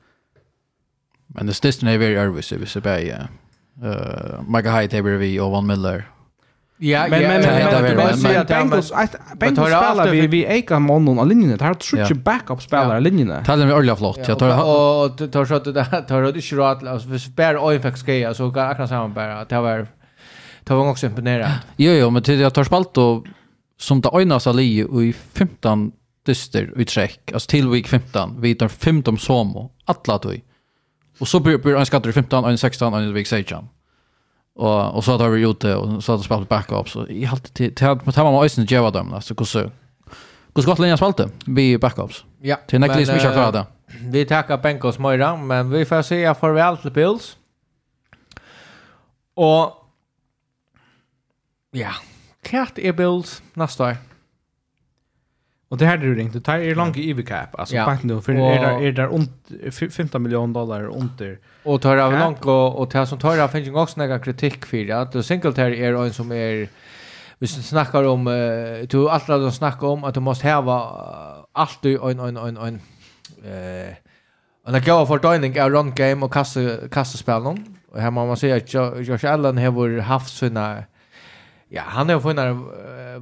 Men 1.33 1.47
det 1.47 1.55
største 1.55 1.87
er 1.89 1.97
very 1.97 2.17
ærvis, 2.19 2.49
hvis 2.49 2.75
jeg 2.75 2.83
bare, 2.83 3.05
ja. 3.05 3.21
Uh, 3.81 4.43
Michael 4.45 4.75
Hyde 4.75 4.97
er 4.97 5.17
vi 5.17 5.39
og 5.39 5.51
Van 5.51 5.65
Miller. 5.65 6.03
Ja, 6.83 7.07
men 7.07 7.21
men 7.21 7.41
men 7.41 8.45
Bengals 8.47 8.91
Bengals 9.39 9.69
spelar 9.71 10.09
vi 10.11 10.27
vi 10.27 10.41
eka 10.45 10.79
mannen 10.79 11.19
av 11.19 11.27
linjen. 11.27 11.51
Det 11.51 11.61
har 11.61 11.77
trutje 11.79 12.15
backup 12.15 12.61
spelare 12.61 12.99
linjen. 13.01 13.31
Talar 13.45 13.65
vi 13.65 13.73
ordla 13.73 13.95
flott. 13.95 14.27
Jag 14.27 14.39
tar 14.39 14.49
och 14.49 15.31
tar 15.31 15.45
så 15.45 15.55
att 15.55 15.63
det 15.63 15.73
tar 16.07 16.21
det 16.21 16.29
inte 16.29 16.55
rätt 16.55 16.87
alltså 16.87 17.07
för 17.09 17.17
spär 17.17 17.57
oj 17.61 17.79
fick 17.79 17.97
ska 17.97 18.33
så 18.33 18.51
kan 18.51 18.75
jag 18.77 18.89
säga 18.89 19.07
bara 19.07 19.45
det 19.45 19.59
var 19.59 19.87
det 20.63 20.73
var 20.73 20.89
också 20.89 21.05
imponerande. 21.05 21.59
Jo 21.77 21.91
jo, 21.91 22.09
men 22.09 22.23
till 22.23 22.39
jag 22.39 22.53
tar 22.53 22.63
spalt 22.63 22.97
och 22.97 23.25
som 23.79 24.01
det 24.01 24.09
ena 24.13 24.39
så 24.39 24.53
li 24.53 24.79
i 24.79 25.13
15 25.13 25.91
dyster 26.25 26.69
i 26.79 26.85
träck. 26.85 27.31
Alltså 27.33 27.47
til 27.47 27.67
week 27.67 27.87
15, 27.87 28.41
vi 28.41 28.53
tar 28.53 28.67
15 28.67 29.17
somo, 29.17 29.71
Alla 29.87 30.17
tog. 30.17 30.41
Og 31.19 31.27
så 31.27 31.39
blir, 31.39 31.57
blir 31.57 31.77
en 31.77 31.85
skatter 31.85 32.09
i 32.09 32.13
15, 32.13 32.45
en 32.45 32.57
16, 32.57 32.93
en 32.93 33.13
week 33.13 33.27
16. 33.27 33.69
Og, 34.55 34.95
og 34.95 35.03
så 35.03 35.17
tar 35.17 35.29
vi 35.29 35.45
ute, 35.45 35.75
og 35.77 36.03
så 36.03 36.11
har 36.11 36.17
vi 36.17 36.23
spelat 36.23 36.49
backups, 36.49 36.91
Så 36.91 37.05
i 37.09 37.23
allt 37.25 37.43
til, 37.43 37.73
til, 37.73 37.99
til, 37.99 38.13
ta 38.13 38.23
man 38.23 38.33
må 38.33 38.43
øyne 38.43 38.65
djeva 38.69 38.89
dem, 38.89 39.13
altså 39.13 39.33
hvordan, 39.33 39.71
hvordan 40.53 40.69
godt 40.69 40.79
linja 40.79 40.95
spalte 40.95 41.29
vi 41.47 41.77
backups? 41.77 42.25
Ja. 42.43 42.55
Til 42.67 42.79
nekkelig 42.79 43.07
som 43.07 43.15
ikke 43.15 43.27
har 43.27 43.33
klaret 43.33 43.53
det. 43.53 43.65
Vi 44.13 44.25
tackar 44.25 44.57
Benkos 44.57 44.99
Moira, 44.99 45.35
men 45.35 45.71
vi 45.71 45.85
får 45.85 46.01
säga 46.01 46.33
farväl 46.33 46.77
till 46.77 46.91
Bills. 46.91 47.37
Och 49.35 49.73
ja, 51.71 51.91
klart 52.41 52.77
är 52.77 52.93
Bills 52.93 53.41
nästa 53.53 53.83
år. 53.83 53.97
Och 55.73 55.79
det 55.79 55.85
här 55.85 55.97
det 55.97 56.05
du 56.05 56.15
ringt, 56.15 56.45
det 56.45 56.51
här 56.51 56.59
är 56.59 56.75
långt 56.75 56.97
i 56.97 57.09
EV-cap. 57.09 57.59
Alltså 57.59 57.75
ja. 57.75 57.97
nu, 58.03 58.21
för 58.21 58.39
och, 58.39 58.51
är 58.83 58.91
där 58.91 59.89
15 59.89 60.23
miljoner 60.23 60.53
dollar 60.53 60.83
under 60.83 61.39
Och 61.63 61.81
tar 61.81 61.97
av 61.97 62.13
långt 62.19 62.45
och, 62.45 62.79
och 62.79 62.89
det 62.89 63.05
som 63.07 63.19
tar 63.19 63.39
av 63.39 63.47
finns 63.47 63.67
ju 63.67 63.75
också 63.75 63.99
några 63.99 64.19
kritik 64.19 64.65
för 64.65 64.77
det. 64.77 64.91
Att 64.91 65.25
singletary 65.25 65.83
är 65.83 66.05
en 66.05 66.13
som 66.13 66.31
är 66.31 66.67
vi 67.39 67.47
snackar 67.47 68.03
om 68.03 68.27
uh, 68.27 68.87
du 68.87 69.09
alltid 69.09 69.35
att 69.35 69.53
snackar 69.53 69.87
om 69.87 70.03
att 70.03 70.13
du 70.13 70.19
måste 70.19 70.51
ha 70.51 71.47
allt 71.51 71.85
en 71.85 72.19
en 72.19 72.37
en 72.37 72.57
en 72.57 72.79
eh 73.45 73.93
när 74.67 74.79
gåva 74.79 75.05
för 75.05 75.31
dining 75.31 75.57
är 75.57 75.69
run 75.69 75.95
game 75.95 76.25
och 76.25 76.33
kasta 76.33 76.59
kasta 76.91 77.17
spel 77.17 77.43
någon 77.43 77.77
och 77.91 78.01
här 78.01 78.11
man 78.11 78.37
säger 78.37 78.57
att 78.57 78.73
Josh 79.07 79.25
Allen 79.33 79.57
har 79.57 79.99
haft 79.99 80.37
sina 80.37 80.83
ja 81.69 81.81
han 81.85 82.09
har 82.09 82.19
funnit 82.19 82.57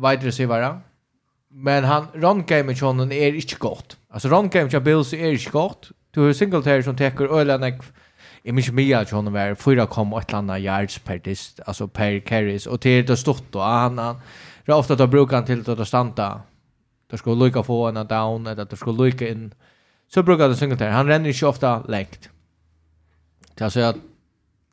wide 0.04 0.28
receiver 0.28 0.82
Men 1.54 1.84
han 1.84 2.08
run 2.14 2.44
game 2.46 2.64
med 2.64 2.80
honom 2.80 3.12
är 3.12 3.34
inte 3.34 3.56
gott. 3.56 3.98
Alltså 4.10 4.30
run 4.30 4.50
game 4.50 4.70
med 4.72 4.84
Bills 4.84 5.14
är 5.14 5.32
inte 5.32 5.50
gott. 5.50 5.92
Du 6.12 6.22
har 6.22 6.34
Singletary 6.34 6.84
som 6.84 6.96
täcker 6.96 7.40
ölen 7.40 7.64
ek 7.64 7.82
i 8.44 8.52
mig 8.52 8.72
mer 8.72 8.98
att 8.98 9.10
honom 9.10 9.34
var 9.34 9.56
4,8 9.56 10.58
yards 10.58 11.00
per 11.00 11.18
dist, 11.18 11.60
alltså 11.66 11.88
per 11.88 12.20
carries 12.20 12.68
och 12.68 12.82
till 12.82 13.06
det 13.06 13.18
stort 13.18 13.56
och 13.56 13.62
han 13.62 13.98
han 13.98 14.16
det 14.66 14.74
ofta 14.74 14.96
då 14.96 15.08
brukar 15.08 15.36
han 15.36 15.46
till 15.46 15.82
att 15.82 15.88
stanta. 15.88 16.42
Det 17.10 17.18
skulle 17.18 17.46
lucka 17.46 17.64
få 17.64 17.88
en 17.88 18.08
down 18.08 18.48
eller 18.48 18.66
det 18.66 18.78
skulle 18.78 18.98
lucka 18.98 19.30
in. 19.30 19.54
Så 20.14 20.24
brukar 20.24 20.50
det 20.50 20.56
Singletary. 20.56 20.92
Han 20.92 21.08
ränner 21.08 21.30
inte 21.30 21.46
ofta 21.46 21.84
längt. 21.88 22.30
Det 23.56 23.64
alltså 23.64 23.80
att 23.80 23.96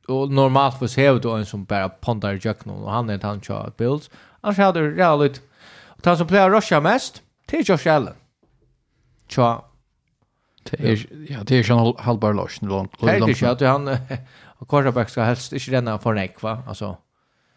och 0.09 0.31
normalt 0.31 0.79
för 0.79 0.87
sig 0.87 1.21
då 1.21 1.33
en 1.33 1.47
som 1.47 1.65
bara 1.65 1.89
pontar 1.89 2.39
jöknon 2.43 2.83
och 2.83 2.93
han 2.93 3.11
är 3.11 3.21
han 3.23 3.41
kör 3.41 3.73
Bills. 3.77 4.11
Annars 4.41 4.59
hade 4.59 4.81
det 4.81 4.91
realit 4.91 5.43
Och 5.99 6.07
han 6.07 6.17
som 6.17 6.27
plejer 6.27 6.51
Russia 6.51 6.81
mest, 6.81 7.23
det 7.47 7.57
är 7.57 7.63
Josh 7.63 7.93
Allen. 7.95 8.15
Tja. 9.29 9.65
Det 10.71 10.93
är 10.93 11.07
ja, 11.29 11.39
det 11.45 11.57
är 11.57 11.63
ju 11.63 11.95
halvbar 11.99 12.33
loss 12.33 12.63
långt. 12.63 12.93
Det 13.01 13.11
är 13.11 13.43
ju 13.43 13.47
att 13.47 13.61
han 13.61 13.89
och 14.59 14.69
quarterback 14.69 15.11
ska 15.11 15.23
helst 15.23 15.53
inte 15.53 15.71
renna 15.71 15.99
för 15.99 16.15
nek 16.15 16.43
va, 16.43 16.63
alltså. 16.67 16.97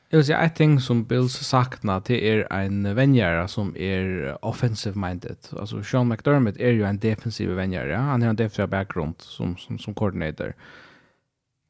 Jag 0.09 0.17
vill 0.17 0.25
säga 0.25 0.39
ett 0.39 0.55
ting 0.55 0.79
som 0.79 1.03
Bills 1.03 1.33
saknar 1.33 2.01
det 2.05 2.29
är 2.29 2.53
en 2.53 2.95
vänjare 2.95 3.47
som 3.47 3.77
är 3.77 4.37
offensive 4.45 4.99
minded. 4.99 5.37
Alltså 5.59 5.83
Sean 5.83 6.07
McDermott 6.07 6.57
är 6.57 6.71
ju 6.71 6.83
en 6.83 6.99
defensiv 6.99 7.49
vänjare. 7.49 7.93
Han 7.93 8.21
har 8.21 8.29
en 8.29 8.35
defensiv 8.35 8.67
bakgrund 8.67 9.15
som 9.17 9.57
som 9.57 9.79
som 9.79 9.93
koordinator. 9.93 10.53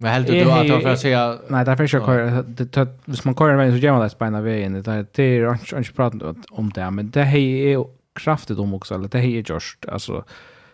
Men 0.02 0.12
helt 0.12 0.28
du 0.28 0.52
att 0.52 0.68
jag 0.68 0.82
får 0.82 0.96
säga 0.96 1.38
Nej, 1.48 1.66
därför 1.66 1.84
jag 1.84 1.90
kör 1.90 2.44
det 2.44 2.88
hvis 3.06 3.26
man 3.26 3.36
kör 3.36 3.56
vägen 3.56 3.74
så 3.74 3.78
gör 3.78 3.92
man 3.94 4.02
det 4.02 4.10
spina 4.10 4.42
vägen. 4.42 4.82
Det 4.82 4.92
är 4.92 5.06
det 5.12 5.24
är 5.24 5.78
inte 5.78 5.94
prat 5.94 6.14
om 6.52 6.70
det, 6.70 6.92
men 6.92 7.10
det 7.10 7.22
är 7.22 7.86
kraftigt 8.16 8.60
om 8.60 8.74
också 8.74 8.96
eller 8.96 9.08
det 9.08 9.20
är 9.20 9.52
just 9.52 9.86
alltså 9.86 10.24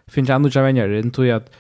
finns 0.07 0.29
andra 0.29 0.61
vänner 0.61 0.93
inte 0.93 1.21
ju 1.21 1.31
att 1.31 1.51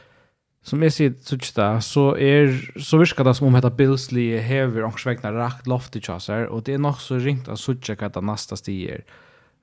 som 0.63 0.83
jag 0.83 0.93
ser 0.93 1.13
så 1.21 1.61
där 1.61 1.79
så 1.79 2.17
är 2.17 2.71
så 2.79 2.97
viskar 2.97 3.23
det 3.23 3.33
som 3.33 3.47
om 3.47 3.55
heter 3.55 3.69
Billsley 3.69 4.37
Heavy 4.37 4.81
och 4.81 4.99
svägna 4.99 5.31
rakt 5.31 5.67
loft 5.67 5.95
i 5.95 6.01
chaser 6.01 6.45
och 6.45 6.63
det 6.63 6.73
är 6.73 6.77
nog 6.77 6.97
så 6.97 7.15
ringt 7.15 7.47
att 7.47 7.59
söka 7.59 8.05
att 8.05 8.23
nästa 8.23 8.55
stiger. 8.55 9.03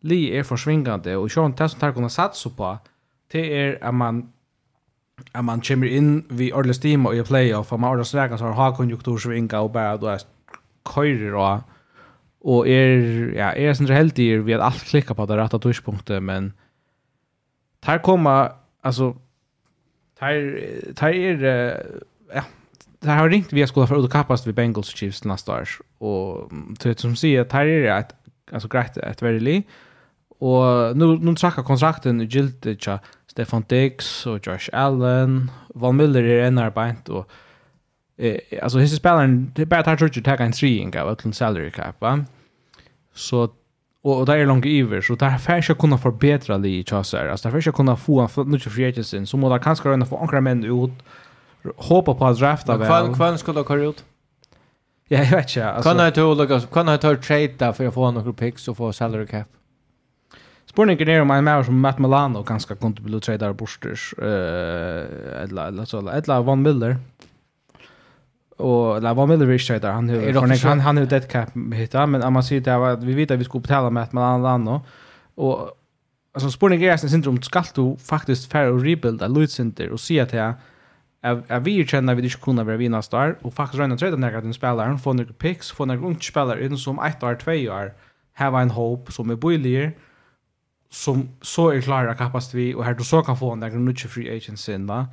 Li 0.01 0.39
är 0.39 0.43
försvingande 0.43 1.17
och 1.17 1.33
Sean 1.33 1.53
Tesson 1.53 1.81
tar 1.81 1.93
kunna 1.93 2.09
satsa 2.09 2.51
på 2.51 2.79
det 3.33 3.61
är 3.61 3.85
att 3.85 3.95
man 3.95 4.33
att 5.33 5.45
man 5.45 5.61
kommer 5.61 5.87
in 5.87 6.25
vid 6.29 6.53
ordentligt 6.53 6.85
steam 6.85 7.07
och 7.07 7.15
i 7.15 7.25
playoff 7.25 7.73
och 7.73 7.81
man 7.81 7.91
ordentligt 7.91 8.09
sträcker 8.09 8.37
så 8.37 8.45
har 8.45 8.77
konjunktur 8.77 9.19
som 9.19 9.33
inga 9.33 9.61
och 9.61 9.71
bara 9.71 9.97
då 9.97 10.07
är 10.07 10.21
körer 10.95 11.35
och 11.35 11.61
och 12.41 12.69
är 12.69 13.33
ja 13.37 13.53
är 13.53 13.75
sen 13.75 13.87
helt 13.87 14.19
i 14.19 14.37
vi 14.37 14.55
att 14.55 14.61
allt 14.61 14.85
klicka 14.85 15.15
på 15.15 15.27
det 15.27 15.37
rätta 15.37 15.59
touchpunkter 15.59 16.21
men 16.21 16.53
här 17.83 17.99
kommer 17.99 18.53
alltså 18.83 19.17
här 20.21 20.61
här 20.99 21.13
är 21.13 21.37
ja 22.35 22.43
det 23.01 23.11
har 23.11 23.29
ringt 23.29 23.53
vi 23.53 23.67
skulle 23.67 23.87
för 23.87 24.05
att 24.05 24.11
kappas 24.11 24.47
vid 24.47 24.55
Bengals 24.55 24.93
och 24.93 24.99
Chiefs 24.99 25.25
nästa 25.25 25.53
år 25.53 25.69
och 25.99 26.53
det 26.83 27.01
som 27.01 27.17
säger 27.17 27.41
att 27.41 27.53
här 27.53 27.67
är 27.67 27.83
det 27.83 27.99
ett 27.99 28.15
alltså 28.53 28.69
grejt 28.69 28.97
ett 28.97 29.23
väldigt 29.23 29.67
och 30.39 30.97
nu 30.97 31.19
nu 31.19 31.35
trackar 31.35 31.63
kontrakten 31.63 32.21
i 32.21 32.25
giltigt 32.25 32.89
Stefan 33.35 33.65
Diggs 33.69 34.27
och 34.27 34.47
Josh 34.47 34.69
Allen. 34.73 35.51
Von 35.75 35.97
Miller 35.97 36.23
är 36.23 36.47
en 36.47 36.59
arbeid, 36.59 37.09
och 37.09 37.31
eh, 38.17 38.39
alltså 38.63 38.79
hisse 38.79 38.97
spelaren, 38.97 39.53
det 39.55 39.63
är 39.63 39.67
bara 39.67 39.81
att 39.81 39.87
han 39.87 39.97
tror 39.97 40.09
att 40.09 40.41
en 40.41 40.53
tre 40.53 40.79
inga 40.79 41.03
av 41.03 41.13
ett 41.13 41.37
salary 41.37 41.71
cap, 41.71 42.01
va? 42.01 42.25
Så 43.15 43.49
och, 44.03 44.19
och 44.19 44.27
där 44.27 44.37
är 44.37 44.47
långt 44.47 44.67
iver, 44.67 45.01
så 45.01 45.15
där 45.15 45.39
får 45.39 45.55
jag 45.69 45.79
kunna 45.79 45.99
förbättra 45.99 46.57
lite 46.57 46.69
i 46.69 46.85
chassar. 46.85 47.27
Alltså 47.27 47.49
där 47.49 47.53
får 47.53 47.63
jag 47.65 47.75
kunna 47.75 47.97
få 47.97 48.21
en 48.21 48.51
nu 48.51 48.59
till 48.59 48.71
friheten, 48.71 49.27
så 49.27 49.37
må 49.37 49.49
där 49.49 49.59
kanske 49.59 49.83
kunna 49.83 50.07
få 50.07 50.19
ankra 50.19 50.41
män 50.41 50.65
ut, 50.65 50.93
hoppa 51.77 52.15
på 52.15 52.27
att 52.27 52.39
drafta 52.39 52.77
väl. 52.77 52.89
Kvann, 52.89 53.15
kvann 53.15 53.39
skulle 53.39 53.61
ha 53.61 53.77
ut? 53.77 54.05
Ja, 55.09 55.19
jag 55.19 55.31
vet 55.31 55.57
inte. 55.57 55.71
Alltså, 55.71 55.91
kan 55.91 56.05
jag 56.05 56.15
ta 56.15 56.25
olika, 56.25 56.61
kan 56.61 56.89
jag 56.89 57.01
ta 57.01 57.17
trade 57.17 57.55
där 57.59 57.73
för 57.73 57.87
att 57.87 57.95
få 57.95 58.11
några 58.11 58.33
picks 58.33 58.69
och 58.69 58.77
få 58.77 58.93
salary 58.93 59.27
cap? 59.27 59.47
Spurningen 60.75 61.09
er 61.09 61.21
om 61.23 61.31
en 61.31 61.45
mer 61.47 61.63
som 61.63 61.77
Matt 61.79 62.01
Milano 62.03 62.41
ganska 62.43 62.75
kunde 62.75 63.03
bli 63.03 63.21
tradar 63.23 63.53
borsters 63.55 64.13
eh 64.19 65.43
eller 65.43 65.69
eller 65.69 65.85
så 65.85 66.01
eller 66.09 66.43
Van 66.43 66.63
Miller. 66.63 66.97
Och 68.57 68.97
eller 68.97 69.15
Van 69.15 69.29
Miller 69.29 69.51
är 69.51 69.59
tradar 69.59 69.93
han 69.93 70.09
hur 70.09 70.67
han 70.67 70.81
han 70.81 70.97
hur 70.97 71.07
det 71.07 71.29
cap 71.29 71.51
hitta 71.75 72.07
men 72.07 72.23
om 72.23 72.33
man 72.33 72.43
ser 72.43 72.61
det 72.61 72.79
var 72.79 72.97
vi 72.97 73.15
vet 73.15 73.31
att 73.31 73.39
vi 73.39 73.45
skulle 73.45 73.63
betala 73.63 73.91
Matt 73.91 74.13
Milano 74.13 74.81
och 75.35 75.71
alltså 76.35 76.51
spurningen 76.51 76.91
är 76.91 76.97
sen 76.97 77.11
syndrom 77.11 77.43
skall 77.43 77.65
du 77.75 77.97
faktiskt 77.97 78.53
för 78.53 78.77
att 78.77 78.83
rebuilda 78.83 79.29
Luis 79.29 79.53
Center 79.53 79.91
och 79.91 80.01
se 80.01 80.21
att 80.21 80.33
jag 80.33 80.55
är 81.23 81.61
vi 81.61 81.87
känner 81.87 82.15
vi 82.15 82.23
inte 82.23 82.37
kunna 82.37 82.65
vara 82.65 82.77
vinna 82.77 83.03
star 83.03 83.37
och 83.43 83.55
faktiskt 83.55 83.81
redan 83.81 83.99
träda 83.99 84.17
när 84.17 84.33
den 84.33 84.55
spelaren 84.55 84.99
får 84.99 85.15
några 85.15 85.33
picks 85.33 85.71
får 85.71 85.87
några 85.87 86.07
unga 86.07 86.21
spelare 86.21 86.65
in 86.65 86.79
som 86.79 86.99
ett 86.99 87.23
år 87.23 87.35
2 87.35 87.51
år 87.51 87.93
have 88.33 88.63
en 88.63 88.71
hope 88.71 89.13
som 89.13 89.31
är 89.31 89.37
boiler 89.37 89.93
som 90.91 91.29
så 91.41 91.71
är 91.71 91.81
klara 91.81 92.15
kapast 92.15 92.55
vi 92.55 92.75
och 92.75 92.85
här 92.85 92.95
då 92.95 93.05
så 93.05 93.23
kan 93.23 93.37
få 93.37 93.53
en 93.53 93.61
där 93.61 93.71
nutch 93.71 94.07
free 94.07 94.37
agents 94.37 94.69
in 94.69 94.87
va. 94.87 95.07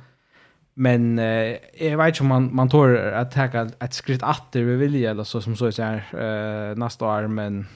Men 0.74 1.18
eh 1.18 1.56
jag 1.74 1.98
vet 1.98 2.08
inte 2.08 2.22
om 2.22 2.28
man 2.28 2.54
man 2.54 2.68
tar 2.68 2.94
att 2.94 3.30
ta 3.30 3.68
ett 3.80 3.94
skritt 3.94 4.22
att 4.22 4.52
det 4.52 4.62
vi 4.62 4.76
vill 4.76 5.04
eller 5.04 5.24
så 5.24 5.40
som 5.40 5.56
så 5.56 5.72
så 5.72 5.82
här 5.82 6.04
eh 6.12 6.76
nästa 6.76 7.04
år 7.04 7.26
men 7.26 7.66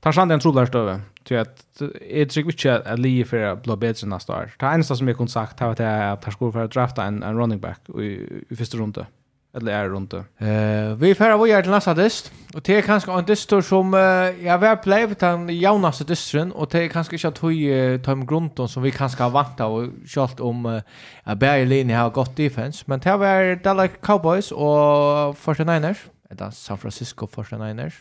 tar 0.00 0.12
sand 0.12 0.30
den 0.30 0.40
trodlar 0.40 0.66
stöve. 0.66 1.00
Ty 1.24 1.36
att 1.36 1.82
det 2.00 2.26
tycker 2.26 2.50
inte 2.50 2.92
att 2.92 2.98
Lee 2.98 3.24
för 3.24 3.42
att 3.42 3.62
bli 3.62 3.76
bättre 3.76 4.06
nästa 4.06 4.32
år. 4.32 4.50
Det 4.58 4.66
enda 4.66 4.84
som 4.84 5.08
jag 5.08 5.16
kunde 5.16 5.32
sagt 5.32 5.60
var 5.60 5.72
att 5.72 5.78
jag 5.78 6.20
tar 6.20 6.30
skor 6.30 6.52
för 6.52 6.64
att 6.64 6.72
drafta 6.72 7.04
en, 7.04 7.22
en 7.22 7.36
running 7.38 7.60
back 7.60 7.80
i, 7.88 8.42
i 8.48 8.56
första 8.56 8.78
rundan 8.78 9.04
eller 9.52 9.72
är 9.72 9.88
runt 9.88 10.10
det. 10.10 10.46
Eh, 10.46 10.94
vi 10.94 11.14
färra 11.14 11.44
vi 11.44 11.52
är 11.52 11.62
till 11.62 11.70
nästa 11.70 11.94
dist 11.94 12.32
och 12.54 12.62
det 12.62 12.78
är 12.78 12.82
kanske 12.82 13.12
en 13.12 13.24
dist 13.24 13.52
som 13.62 13.94
uh, 13.94 14.00
jag 14.46 14.58
väl 14.58 14.76
blivit 14.84 15.18
den 15.18 15.48
jaunaste 15.48 16.04
distren 16.04 16.52
och 16.52 16.68
det 16.70 16.84
är 16.84 16.88
kanske 16.88 17.16
inte 17.16 17.28
att 17.28 17.38
höj 17.38 17.98
tar 17.98 18.14
med 18.14 18.28
grunden 18.28 18.68
som 18.68 18.82
vi 18.82 18.90
kanske 18.90 19.22
har 19.22 19.30
vant 19.30 19.60
av 19.60 19.74
och 19.74 19.86
kört 20.06 20.40
om 20.40 20.66
uh, 20.66 20.82
att 21.22 21.38
Berg 21.38 21.66
linje 21.66 21.96
har 21.96 22.10
gått 22.10 22.36
defense 22.36 22.84
men 22.86 23.00
det 23.00 23.16
var 23.16 23.62
Dallas 23.62 23.90
Cowboys 24.02 24.52
och 24.52 25.36
49ers 25.36 25.98
eller 26.30 26.50
San 26.50 26.78
Francisco 26.78 27.26
49ers. 27.26 27.94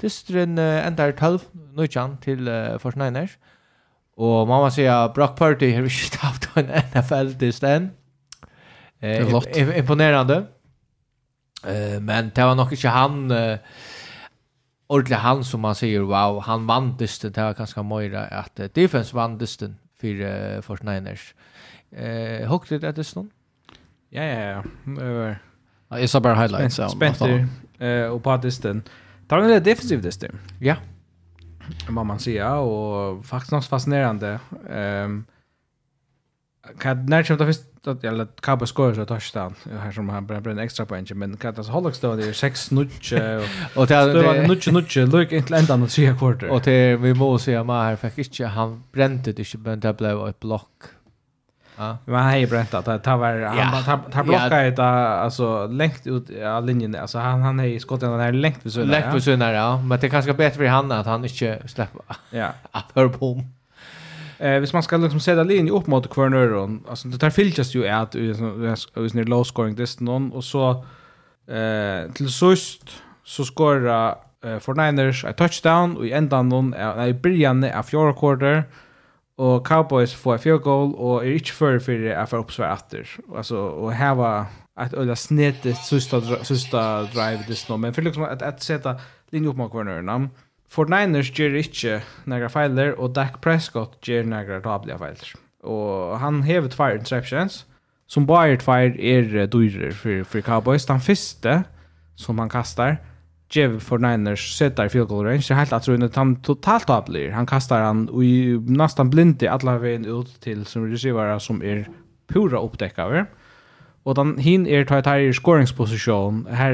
Distren 0.00 0.58
uh, 0.58 0.86
ändar 0.86 1.12
12 1.12 1.38
nöjan 1.74 2.16
till 2.18 2.48
uh, 2.48 2.54
49ers. 2.54 3.30
Och 4.16 4.48
mamma 4.48 4.70
säger 4.70 5.08
Brock 5.08 5.38
Purdy 5.38 5.74
har 5.74 5.82
inte 5.82 6.18
haft 6.18 6.48
en 6.56 6.66
NFL-dist 6.66 7.62
än. 7.62 7.90
Eh, 9.00 9.78
imponerande. 9.78 10.46
Uh, 11.66 12.00
men 12.00 12.30
det 12.34 12.44
var 12.44 12.54
nok 12.54 12.72
inte 12.72 12.88
han 12.88 13.30
uh, 13.30 13.58
ordentligt 14.88 15.18
han 15.18 15.44
som 15.44 15.60
man 15.60 15.74
säger 15.74 16.00
wow 16.00 16.40
han 16.42 16.66
vann 16.66 16.96
dysten 16.96 17.32
det 17.32 17.42
var 17.42 17.54
ganska 17.54 17.82
möjligt 17.82 18.18
att 18.18 18.60
uh, 18.60 18.66
defense 18.74 19.16
vann 19.16 19.38
dysten 19.38 19.76
för 20.00 20.08
uh, 20.08 20.60
Fort 20.60 20.82
Niners. 20.82 21.34
Eh 21.96 22.52
uh, 22.52 22.62
det 22.68 22.88
att 22.88 22.96
det 22.96 23.04
stod. 23.04 23.30
Ja 24.10 24.22
ja 24.22 24.40
ja. 24.40 24.62
Uh, 25.02 25.36
ja 25.88 25.98
jag 25.98 26.10
sa 26.10 26.20
bara 26.20 26.34
highlights 26.34 26.76
så. 26.76 26.88
Spencer 26.88 27.48
eh 27.78 28.06
och 28.06 28.22
på 28.22 28.36
dysten. 28.36 28.82
Tar 29.28 29.38
han 29.38 29.48
det 29.48 29.60
defensive 29.60 30.02
dysten. 30.02 30.38
Ja. 30.60 30.76
Vad 31.88 32.06
man 32.06 32.18
säger 32.18 32.54
och 32.54 33.26
faktiskt 33.26 33.52
något 33.52 33.66
fascinerande. 33.66 34.40
Ehm 34.70 35.10
um, 35.10 35.24
kan 36.78 37.06
när 37.06 37.22
det 37.22 37.46
först 37.46 37.71
det 37.84 38.04
eller 38.04 38.26
Cabo 38.40 38.66
scorer 38.66 38.94
så 38.94 39.04
touchdown 39.04 39.54
här 39.80 39.92
som 39.92 40.08
han 40.08 40.26
bränner 40.26 40.50
en 40.50 40.58
extra 40.58 40.86
poäng 40.86 41.06
men 41.14 41.36
Katas 41.36 41.68
hålla 41.68 41.92
stå 41.92 42.16
det 42.16 42.34
6 42.34 42.70
nutche 42.70 43.36
och 43.74 43.86
det 43.86 43.94
var 43.94 44.48
nutche 44.48 44.72
nutche 44.72 45.06
look 45.06 45.32
inte 45.32 45.56
ända 45.56 45.76
något 45.76 45.90
tre 45.90 46.14
quarter 46.18 46.48
och 46.48 46.62
det 46.64 46.96
vi 46.96 47.14
måste 47.14 47.44
säga 47.44 47.64
mer 47.64 47.82
här 47.82 47.96
faktiskt 47.96 48.40
han 48.40 48.82
brände 48.92 49.32
det 49.32 49.38
inte 49.38 49.58
men 49.58 49.80
det 49.80 49.92
blev 49.92 50.28
ett 50.28 50.40
block 50.40 50.68
Ja. 51.76 51.98
Men 52.04 52.14
han 52.14 52.34
är 52.34 52.46
bränt 52.46 52.74
att 52.74 53.04
ta 53.04 53.16
var 53.16 53.42
han 53.46 53.84
tar 53.84 54.10
tar 54.10 54.24
blocka 54.24 54.66
ut 54.66 54.78
alltså 54.78 55.66
längt 55.66 56.06
ut 56.06 56.42
av 56.42 56.66
linjen 56.66 56.94
alltså 56.94 57.18
han 57.18 57.42
han 57.42 57.60
är 57.60 57.78
skottet 57.78 58.08
den 58.08 58.20
här 58.20 58.32
längt 58.32 58.66
vid 58.66 58.72
sönder. 58.72 59.00
Längt 59.00 59.14
vid 59.14 59.22
sönder 59.22 59.52
ja, 59.52 59.82
men 59.82 60.00
det 60.00 60.06
är 60.06 60.10
kanske 60.10 60.32
bättre 60.32 60.56
för 60.56 60.66
han 60.66 60.92
att 60.92 61.06
han 61.06 61.24
inte 61.24 61.68
släpper. 61.68 62.02
Ja. 62.30 62.48
Att 62.70 62.86
hör 62.94 63.08
på. 63.08 63.42
Eh, 64.42 64.58
hvis 64.58 64.72
man 64.72 64.82
skal 64.82 65.00
liksom 65.00 65.20
sätta 65.20 65.42
linje 65.42 65.72
upp 65.72 65.86
mot 65.86 66.08
cornern, 66.10 66.80
alltså 66.88 67.08
det 67.08 67.18
tar 67.18 67.30
filtras 67.30 67.74
ju 67.74 67.88
att 67.88 68.14
i 68.14 68.34
sån 68.34 69.24
low 69.24 69.44
scoring 69.44 69.74
dist 69.74 70.00
någon 70.00 70.32
och 70.32 70.44
så 70.44 70.84
eh 71.48 72.12
till 72.12 72.28
sist 72.28 73.02
så 73.24 73.44
skora 73.44 74.18
eh, 74.44 74.58
for 74.58 74.74
Niners 74.74 75.24
a 75.24 75.32
touchdown 75.32 75.96
och 75.96 76.06
i 76.06 76.12
ändan 76.12 76.48
någon 76.48 76.74
är 76.74 77.06
i 77.06 77.14
början 77.14 77.64
av 77.64 77.82
fjärde 77.82 78.12
quarter 78.12 78.64
och 79.36 79.66
Cowboys 79.66 80.14
får 80.14 80.38
field 80.38 80.62
goal 80.62 80.94
och 80.94 81.24
är 81.24 81.32
inte 81.32 81.52
för 81.52 81.78
för 81.78 82.14
att 82.14 82.30
få 82.30 82.36
uppsvär 82.36 82.72
efter. 82.72 83.08
Alltså 83.36 83.56
och 83.56 83.92
här 83.92 84.14
var 84.14 84.44
att 84.74 84.94
ölla 84.94 85.16
snedet 85.16 85.76
sista 85.76 86.44
sista 86.44 87.02
drive 87.02 87.44
dist 87.48 87.68
någon 87.68 87.80
men 87.80 87.94
för 87.94 88.02
liksom 88.02 88.22
att 88.22 88.42
att 88.42 88.62
sätta 88.62 88.96
linje 89.30 89.50
upp 89.50 89.56
mot 89.56 89.72
cornern. 89.72 90.30
Fortniners 90.72 91.28
gjør 91.36 91.58
ikke 91.60 92.00
nægra 92.26 92.48
feiler, 92.48 92.94
og 92.96 93.12
Dak 93.14 93.40
Prescott 93.44 93.98
gjør 94.00 94.24
nægra 94.24 94.60
dabliga 94.64 94.96
feiler. 94.96 95.34
Og 95.62 96.18
han 96.20 96.42
hever 96.42 96.72
tvær 96.72 96.96
interceptions, 96.96 97.66
som 98.08 98.26
bare 98.26 98.56
tvær 98.56 98.96
er 98.96 99.46
dyrer 99.52 99.92
for, 99.92 100.24
for 100.24 100.40
Cowboys. 100.40 100.86
Den 100.88 101.00
første, 101.00 101.62
som 102.16 102.38
han 102.38 102.48
kastar, 102.48 102.96
Jev 103.52 103.80
for 103.80 103.98
Niners 103.98 104.56
sätter 104.56 104.88
field 104.88 105.08
goal 105.08 105.26
range. 105.26 105.48
Det 105.48 105.54
helt 105.54 105.72
att 105.72 105.88
runt 105.88 106.04
att 106.04 106.16
han 106.16 106.36
totalt 106.36 106.90
avblir. 106.90 107.30
Han 107.30 107.46
kastar 107.46 107.80
han 107.80 108.08
och 108.08 108.22
nästan 108.70 109.10
blint 109.10 109.42
i 109.42 109.48
alla 109.48 109.78
vägen 109.78 110.04
ut 110.04 110.40
till 110.40 110.66
som 110.66 110.90
receiver 110.90 111.38
som 111.38 111.62
är 111.62 111.88
pura 112.28 112.60
upptäckare. 112.60 113.26
Och 114.04 114.14
den 114.14 114.38
hin 114.38 114.66
är 114.66 114.84
tar 114.84 115.02
tar 115.02 115.18
i 115.18 115.32
scoringsposition. 115.32 116.46
Här 116.50 116.72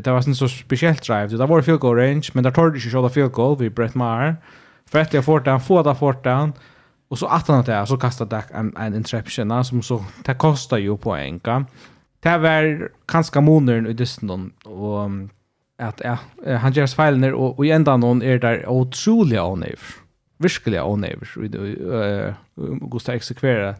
det 0.00 0.10
var 0.10 0.22
sån 0.22 0.34
så 0.34 0.48
speciellt 0.48 1.02
drive. 1.02 1.26
Det 1.26 1.46
var 1.46 1.62
field 1.62 1.80
goal 1.80 1.96
range, 1.96 2.30
men 2.32 2.44
där 2.44 2.50
tar 2.50 2.70
det 2.70 2.78
ju 2.78 2.90
shot 2.90 3.12
field 3.12 3.32
goal 3.32 3.58
vid 3.58 3.74
Brett 3.74 3.94
Maher. 3.94 4.36
För 4.90 4.98
att 4.98 5.14
jag 5.14 5.24
får 5.24 5.40
down, 5.40 5.60
får 5.60 5.84
det 5.84 5.94
fort 5.94 6.24
down. 6.24 6.52
Och 7.08 7.18
så 7.18 7.26
att 7.26 7.48
han 7.48 7.64
det 7.64 7.86
så 7.86 7.96
kastar 7.96 8.26
Dak 8.26 8.44
en 8.50 8.76
en 8.76 8.94
interception 8.94 9.64
som 9.64 9.82
så 9.82 10.04
det 10.24 10.34
kostar 10.34 10.78
ju 10.78 10.96
poäng. 10.96 11.40
Det 12.20 12.38
var 12.38 12.90
ganska 13.06 13.40
monern 13.40 13.86
i 13.86 13.92
dysten 13.92 14.52
och 14.64 15.10
att 15.78 16.00
ja, 16.04 16.18
han 16.56 16.72
gör 16.72 16.86
fejlen 16.86 17.34
och, 17.34 17.58
och 17.58 17.66
i 17.66 17.70
ändan 17.70 18.00
någon 18.00 18.22
är 18.22 18.38
där 18.38 18.68
otroliga 18.68 19.44
onöver. 19.44 19.78
Verkligen 20.38 20.84
onöver. 20.84 21.28
Och, 21.36 21.44
och, 21.44 21.50
och, 21.54 22.84
och, 22.84 22.94
och, 22.94 23.04
och, 23.04 23.22
och, 23.22 23.68
och, 23.68 23.74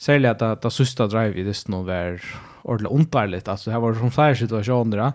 Særlig 0.00 0.30
at 0.30 0.40
det, 0.40 0.54
det 0.62 0.72
sista 0.72 1.06
drive 1.06 1.36
i 1.36 1.44
disten 1.44 1.76
var 1.84 2.22
ordentlig 2.64 2.92
ondarligt. 2.92 3.48
Alltså, 3.48 3.70
det 3.70 3.82
var 3.82 3.94
som 3.94 4.10
flere 4.10 4.36
situasjoner. 4.36 4.98
Ja 4.98 5.12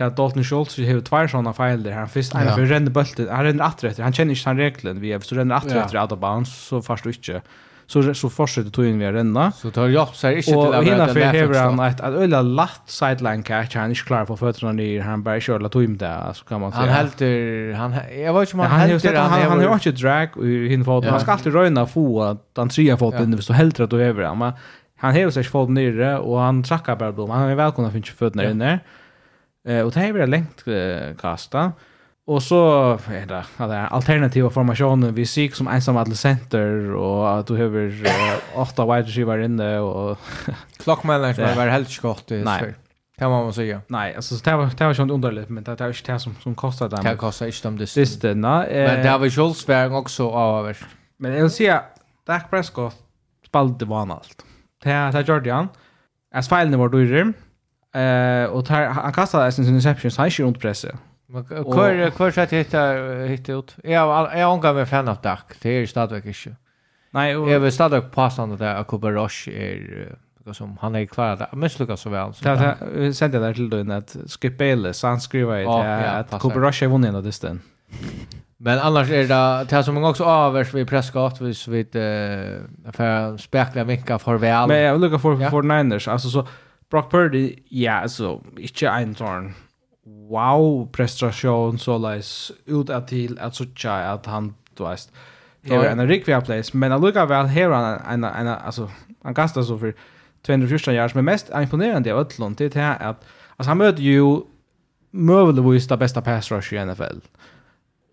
till 0.00 0.06
att 0.06 0.16
Dalton 0.16 0.44
Schultz 0.44 0.78
har 0.78 1.00
två 1.00 1.26
sånne 1.28 1.52
fel 1.52 1.82
där 1.82 1.92
han 1.92 2.08
först 2.08 2.32
han 2.32 2.54
för 2.54 2.66
ränner 2.66 2.90
bulten 2.90 3.28
han 3.28 3.44
renner 3.44 3.64
atter 3.64 3.88
etter. 3.88 4.02
han 4.02 4.12
känner 4.12 4.32
inte 4.32 4.48
han 4.48 4.56
reglen. 4.56 5.00
vi 5.00 5.12
är 5.12 5.20
så 5.20 5.40
atter 5.40 5.84
åt 5.84 5.94
rätt 5.94 6.02
out 6.02 6.12
of 6.12 6.18
bounds 6.18 6.54
så 6.68 6.82
fast 6.82 7.04
du 7.04 7.10
inte 7.10 7.42
så 7.90 8.14
så 8.14 8.30
fortsätter 8.30 8.70
tog 8.70 8.86
in 8.86 8.98
vi 8.98 9.12
renna. 9.12 9.52
Så 9.52 9.70
tar 9.70 9.88
jag 9.88 10.08
så 10.08 10.26
här 10.26 10.34
inte 10.36 10.50
till 10.50 10.74
att 10.74 10.84
hinna 10.84 11.08
för 11.08 11.20
här 11.20 11.60
han 11.64 11.80
ett 11.80 12.00
att 12.00 12.14
ölla 12.14 12.42
latt 12.42 12.82
sideline 12.86 13.42
catch 13.42 13.74
han 13.74 13.90
är 13.90 13.94
klar 13.94 14.24
på 14.24 14.36
fötterna 14.36 14.72
ner 14.72 15.00
han 15.00 15.22
bara 15.22 15.40
kör 15.40 15.58
lat 15.58 15.74
in 15.74 15.96
där 15.96 16.32
så 16.32 16.44
kan 16.44 16.60
man 16.60 16.72
säga. 16.72 16.80
Han 16.80 16.88
helter 16.88 17.72
han 17.72 17.94
jag 18.24 18.34
vet 18.34 18.42
inte 18.42 18.54
om 18.54 18.60
han 18.60 18.80
helter 18.80 19.16
han 19.16 19.30
han 19.30 19.64
har 19.64 19.80
ju 19.82 19.92
drag 19.92 20.28
i 20.42 20.68
hin 20.68 20.84
fot. 20.84 21.04
Han 21.04 21.20
ska 21.20 21.32
alltid 21.32 21.52
röna 21.54 21.86
få 21.86 22.22
att 22.22 22.52
han 22.56 22.68
trea 22.68 22.96
foten 22.96 23.42
så 23.42 23.52
rätt 23.52 23.80
att 23.80 23.92
över 23.92 24.22
han. 24.24 24.38
Men 24.38 24.52
han 24.96 25.14
har 25.14 25.30
sig 25.30 25.44
fått 25.44 25.70
nere 25.70 26.18
och 26.18 26.38
han 26.38 26.62
trackar 26.62 26.96
bara 26.96 27.12
då. 27.12 27.26
Han 27.26 27.50
är 27.50 27.54
välkomna 27.54 27.90
finna 27.90 28.06
fötterna 28.06 28.50
inne. 28.50 28.78
Eh 29.68 29.80
och 29.80 29.92
det 29.92 30.00
är 30.00 30.12
väl 30.12 30.30
längt 30.30 30.64
kasta. 31.20 31.72
Och 32.30 32.42
så 32.42 32.92
är 33.08 33.26
det 33.26 33.44
alla 33.56 33.86
alternativa 33.86 34.50
formationer 34.50 35.10
vi 35.10 35.26
ser 35.26 35.48
som 35.48 35.68
ensam 35.68 35.96
adolescenter 35.96 36.94
och 36.94 37.38
att 37.38 37.46
du 37.46 37.52
behöver 37.52 38.06
åtta 38.54 38.84
wide 38.84 39.08
receiver 39.08 39.38
inne 39.38 39.78
och 39.78 40.18
klockmännen 40.78 41.34
som 41.34 41.44
var 41.44 41.66
helt 41.66 41.90
skott 41.90 42.30
i 42.30 42.44
Nej. 42.44 42.74
Det 43.18 43.28
må 43.28 43.44
man 43.44 43.52
säga. 43.52 43.80
Nej, 43.86 44.14
alltså 44.14 44.34
det 44.34 44.56
var 44.56 44.70
det 44.78 44.86
var 44.86 44.94
sånt 44.94 45.12
underligt 45.12 45.48
men 45.48 45.64
det 45.64 45.80
var 45.80 45.88
inte 45.88 46.12
det 46.12 46.18
som 46.18 46.34
som 46.42 46.54
kostade 46.54 46.96
dem. 46.96 47.04
Det 47.04 47.16
kostar 47.16 47.46
inte 47.46 47.62
dem 47.62 47.78
det. 47.78 47.86
Sist 47.86 48.22
det. 48.22 48.34
Men 48.34 49.02
det 49.02 49.18
var 49.18 49.28
Schultz 49.28 49.68
var 49.68 49.96
också 49.96 50.30
över. 50.30 50.76
Men 51.18 51.32
jag 51.32 51.42
vill 51.42 51.50
säga 51.50 51.82
Dak 52.26 52.50
Prescott 52.50 52.94
spelade 53.46 53.84
vanalt. 53.84 54.44
Det 54.82 55.10
det 55.12 55.28
gjorde 55.28 55.52
han. 55.52 55.68
As 56.34 56.48
failen 56.48 56.78
var 56.78 56.88
dyrer. 56.88 57.32
Eh 57.94 58.50
och 58.50 58.68
han 58.68 59.12
kastade 59.12 59.52
sin 59.52 59.64
interception 59.64 60.10
så 60.10 60.22
han 60.22 60.28
inte 60.28 60.42
runt 60.42 60.60
pressen. 60.60 60.96
Hvor 61.30 62.10
hvor 62.16 62.30
sett 62.30 62.52
hittar 62.52 63.26
hitta 63.26 63.52
ut. 63.52 63.76
Jag 63.84 64.38
jag 64.38 64.52
ångar 64.52 64.74
mig 64.74 64.86
fan 64.86 65.08
av 65.08 65.16
dack. 65.22 65.52
Det 65.62 65.70
är 65.70 65.86
stadigt 65.86 66.26
inte. 66.26 66.56
Nej, 67.10 67.36
och 67.36 67.50
jag 67.50 67.60
vill 67.60 67.72
stadigt 67.72 68.12
passa 68.12 68.46
det 68.46 68.56
där 68.56 68.74
Akuba 68.74 69.10
Rush 69.10 69.48
är 69.48 70.16
som 70.52 70.78
han 70.80 70.94
är 70.94 71.06
klar 71.06 71.26
att 71.26 71.52
misslyckas 71.52 72.00
så 72.00 72.10
väl. 72.10 72.32
Det 72.42 72.76
det 72.94 73.14
sände 73.14 73.38
där 73.38 73.54
till 73.54 73.70
då 73.70 73.92
att 73.92 74.16
Skip 74.26 74.58
Bayless 74.58 75.02
han 75.02 75.20
skriver 75.20 75.58
det 75.58 76.10
att 76.10 76.34
Akuba 76.34 76.60
Rush 76.60 76.84
är 76.84 76.88
vunnit 76.88 77.14
av 77.14 77.22
disten. 77.22 77.60
Men 78.56 78.78
annars 78.78 79.10
är 79.10 79.28
det 79.28 79.66
det 79.76 79.84
som 79.84 80.04
också 80.04 80.24
avers 80.24 80.74
vid 80.74 80.88
pressgat 80.88 81.40
vis 81.40 81.68
vid 81.68 81.96
eh 81.96 82.92
för 82.92 83.36
spekla 83.36 83.84
vinka 83.84 84.18
farväl. 84.18 84.68
Men 84.68 84.78
jag 84.78 84.92
vill 84.92 85.02
lucka 85.02 85.18
för 85.18 85.50
för 85.50 85.62
Niners 85.62 86.08
alltså 86.08 86.28
så 86.28 86.46
Brock 86.90 87.10
Purdy 87.10 87.56
ja 87.68 88.08
så 88.08 88.42
inte 88.56 88.88
en 88.88 89.14
torn 89.14 89.54
wow 90.04 90.88
prestation 90.92 91.78
så 91.78 91.98
läs 91.98 92.52
ut 92.66 92.90
att 92.90 93.08
till 93.08 93.38
att 93.38 93.54
så 93.54 93.64
tjä 93.64 94.10
att 94.10 94.26
han 94.26 94.54
du 94.74 94.84
vet 94.84 95.12
Ja. 95.62 95.84
är 95.84 95.90
en 95.90 96.08
rikvia 96.08 96.40
place 96.40 96.76
men 96.76 96.90
jag 96.90 97.00
lukar 97.04 97.26
väl 97.26 97.46
här 97.46 97.70
en 97.70 98.24
en 98.24 98.24
en 98.24 98.48
alltså 98.48 98.90
han 99.22 99.34
kastar 99.34 99.62
så 99.62 99.78
för 99.78 99.94
214 100.46 100.94
yards 100.94 101.14
men 101.14 101.24
mest 101.24 101.50
imponerande 101.54 102.12
av 102.14 102.20
Ötlund 102.20 102.56
det 102.56 102.76
är 102.76 103.02
att 103.02 103.24
alltså 103.56 103.70
han 103.70 103.78
möter 103.78 104.02
ju 104.02 104.40
möjligtvis 105.10 105.88
det 105.88 105.96
bästa 105.96 106.22
pass 106.22 106.50
rush 106.50 106.74
i 106.74 106.84
NFL 106.84 107.18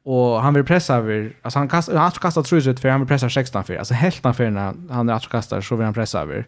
och 0.04 0.42
han 0.42 0.54
vill 0.54 0.64
pressa 0.64 0.96
över 0.96 1.34
alltså 1.42 1.60
han 1.60 1.68
kastar 1.68 1.96
han 1.96 2.12
kastar 2.12 2.44
tror 2.44 2.68
jag 2.68 2.80
för 2.80 2.90
han 2.90 3.00
vill 3.00 3.08
pressa 3.08 3.30
16 3.30 3.64
för 3.64 3.76
alltså 3.76 3.94
hälften 3.94 4.34
för 4.34 4.50
när 4.50 4.74
han 4.90 5.10
att 5.10 5.30
kastar 5.30 5.62
så 5.62 5.76
vill 5.76 5.86
han 5.86 5.94
pressa 5.94 6.22
över 6.22 6.48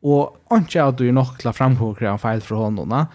och 0.00 0.36
inte 0.52 0.84
att 0.84 0.98
du 0.98 1.08
är 1.08 1.12
nog 1.12 1.38
klar 1.38 1.52
framhåll 1.52 1.96
kräva 1.96 2.18
fel 2.18 2.40
för 2.40 2.54
honom 2.54 3.06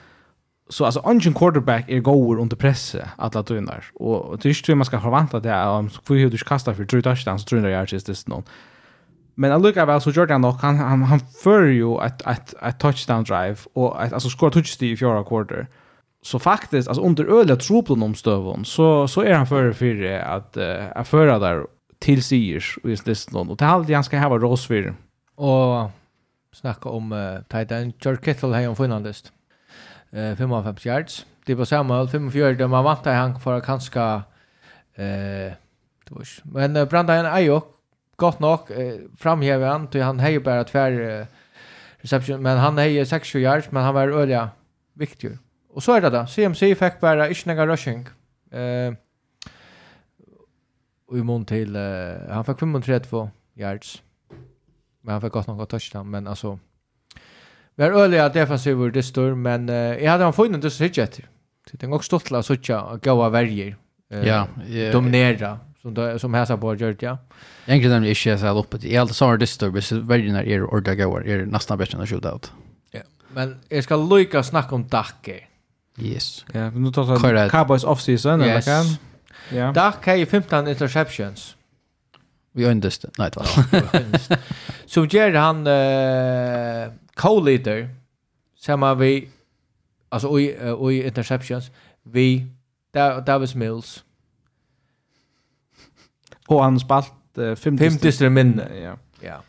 så 0.69 0.85
alltså 0.85 0.99
ungen 0.99 1.33
quarterback 1.33 1.89
är 1.89 1.99
goer 1.99 2.39
under 2.39 2.55
press 2.55 2.95
alla 3.17 3.43
tunnar 3.43 3.85
och 3.93 4.39
det 4.39 4.49
är 4.49 4.69
ju 4.69 4.75
man 4.75 4.85
ska 4.85 4.99
förvänta 4.99 5.39
det 5.39 5.63
om 5.63 5.89
får 5.89 6.15
hur 6.15 6.29
du 6.29 6.37
kasta 6.37 6.73
för 6.73 6.85
tre 6.85 7.01
touchdowns 7.01 7.45
tror 7.45 7.69
jag 7.69 7.91
just 7.91 8.07
det 8.07 8.27
någon. 8.27 8.43
Men 9.35 9.49
jag 9.51 9.61
look 9.61 9.77
väl 9.77 10.01
så 10.01 10.09
Jordan 10.09 10.41
nog. 10.41 10.53
Han 10.53 10.77
han, 10.77 11.03
han 11.03 11.19
för 11.19 11.63
ju 11.63 11.97
att 11.97 12.21
att 12.21 12.53
att 12.59 12.79
touchdown 12.79 13.23
drive 13.23 13.57
och 13.73 14.03
att 14.03 14.13
alltså 14.13 14.29
score 14.29 14.51
touchdown 14.51 14.89
i 14.89 14.97
fjärde 14.97 15.23
quarter 15.23 15.67
så 16.21 16.39
faktiskt 16.39 16.87
alltså 16.87 17.03
under 17.03 17.25
öliga 17.39 17.55
troplen 17.55 18.03
om 18.03 18.15
stövon 18.15 18.65
så 18.65 19.07
så 19.07 19.21
är 19.21 19.33
han 19.33 19.47
för 19.47 19.71
för 19.71 20.19
att 20.19 20.57
uh, 20.57 20.63
att 20.95 21.07
föra 21.07 21.39
där 21.39 21.65
till 21.99 22.23
Siers 22.23 22.77
och 22.83 22.89
just 22.89 23.05
det 23.05 23.31
någon. 23.31 23.49
Och 23.49 23.57
det 23.57 23.65
hade 23.65 23.93
han 23.93 24.03
ska 24.03 24.19
ha 24.19 24.37
Rosvir 24.37 24.93
och 25.35 25.91
snacka 26.53 26.89
om 26.89 27.11
uh, 27.11 27.39
Titan 27.41 27.93
George 28.01 28.23
Kittle 28.23 28.55
här 28.55 28.69
om 28.69 28.75
finlandest 28.75 29.31
eh 30.13 30.35
55 30.35 30.75
yards. 30.85 31.25
Det 31.45 31.55
var 31.55 31.65
samma 31.65 32.07
45 32.07 32.57
där 32.57 32.67
man 32.67 32.83
vantade 32.83 33.15
han 33.15 33.39
för 33.39 33.53
att 33.53 33.65
kanske 33.65 34.01
eh 34.95 35.53
då 36.05 36.21
Men 36.43 36.75
eh, 36.75 36.85
är 36.93 37.23
Ayok 37.23 37.65
gott 38.15 38.39
nog 38.39 38.71
eh, 38.71 38.95
framhäver 39.17 39.67
han 39.67 39.87
till 39.87 40.01
han 40.01 40.19
hejer 40.19 40.39
bara 40.39 40.63
tvär 40.63 41.19
eh, 41.19 41.25
reception 41.97 42.41
men 42.41 42.57
han 42.57 42.77
hejer 42.77 43.05
60 43.05 43.39
yards 43.39 43.71
men 43.71 43.83
han 43.83 43.93
var 43.93 44.07
öliga 44.07 44.49
viktig. 44.93 45.37
Och 45.69 45.83
så 45.83 45.93
är 45.93 46.01
det 46.01 46.09
då. 46.09 46.25
CMC 46.27 46.75
fick 46.75 46.99
bara 46.99 47.29
inte 47.29 47.67
rushing. 47.67 48.07
Eh 48.51 48.93
och 51.07 51.17
i 51.17 51.23
mån 51.23 51.45
till 51.45 51.75
eh, 51.75 51.81
han 52.29 52.45
fick 52.45 52.57
35 52.57 53.27
yards. 53.55 54.01
Men 55.01 55.11
han 55.11 55.21
fick 55.21 55.31
gott 55.31 55.47
något 55.47 55.69
touchdown 55.69 56.09
men 56.09 56.27
alltså 56.27 56.59
Vi 57.77 57.83
er 57.83 57.95
øyelig 57.97 58.19
at 58.21 58.33
defensiver 58.33 58.89
distor, 58.93 59.35
men 59.35 59.69
uh, 59.69 59.75
jag 59.75 60.11
hade 60.11 60.23
han 60.23 60.33
funnit 60.33 60.61
det 60.61 60.69
så 60.71 60.83
hittat. 60.83 61.19
det 61.71 61.83
är 61.83 61.93
också 61.93 62.05
stått 62.05 62.25
til 62.25 62.35
å 62.35 62.41
sitte 62.43 62.77
og 62.77 63.01
gå 63.01 63.13
av 63.23 63.31
verger. 63.33 63.75
Uh, 64.13 64.25
ja. 64.27 64.43
Yeah, 64.69 64.91
dominera, 64.93 65.57
som, 65.81 65.95
som 66.19 66.33
hæsa 66.33 66.57
på 66.57 66.75
gjørt, 66.75 67.01
ja. 67.01 67.17
Egentlig 67.67 67.89
nemlig 67.89 68.13
ikke 68.13 68.29
jeg 68.29 68.41
sier 68.43 68.59
oppe 68.59 68.77
til. 68.77 68.91
Jeg 68.91 68.99
hadde 68.99 69.31
det 69.31 69.39
distor, 69.47 69.73
hvis 69.73 69.91
vergerne 69.91 70.43
er 70.45 70.67
ordet 70.67 70.97
gåer, 70.99 71.25
er 71.25 71.47
nesten 71.49 71.79
bedre 71.79 71.97
enn 71.97 72.05
å 72.05 72.09
skjøte 72.09 72.35
ut. 72.35 72.51
Ja, 72.93 73.01
men 73.33 73.57
jag 73.71 73.87
ska 73.87 73.97
lykke 73.97 74.43
snacka 74.43 74.75
om 74.75 74.85
Dacke. 74.91 75.39
Yes. 75.97 76.45
Ja, 76.53 76.69
nu 76.69 76.91
tar 76.91 77.05
så 77.05 77.49
Cowboys 77.49 77.83
off-season, 77.83 78.41
yes. 78.41 78.49
eller 78.49 78.61
kan? 78.61 78.97
Ja. 79.51 79.71
Dacke 79.73 80.11
har 80.11 80.17
ju 80.17 80.25
15 80.25 80.67
interceptions. 80.67 81.55
Vi 82.53 82.65
øndest, 82.69 83.05
nei, 83.17 83.31
det 83.33 83.41
var. 83.41 84.37
Som 84.93 85.07
gjør 85.09 85.39
han... 85.41 85.65
Uh, 85.65 87.02
co-leader 87.15 87.89
samma 88.55 88.93
vi 88.95 89.29
alltså 90.09 90.39
i 90.39 90.57
uh, 90.63 90.93
i 90.93 91.07
interceptions 91.07 91.71
vi 92.03 92.47
Davis 93.25 93.55
Mills. 93.55 94.03
Och 96.47 96.63
han 96.63 96.79
spalt 96.79 97.13
uh, 97.37 97.55
50 97.55 98.29
minne 98.29 98.77
ja. 98.77 98.97
Ja. 99.21 99.41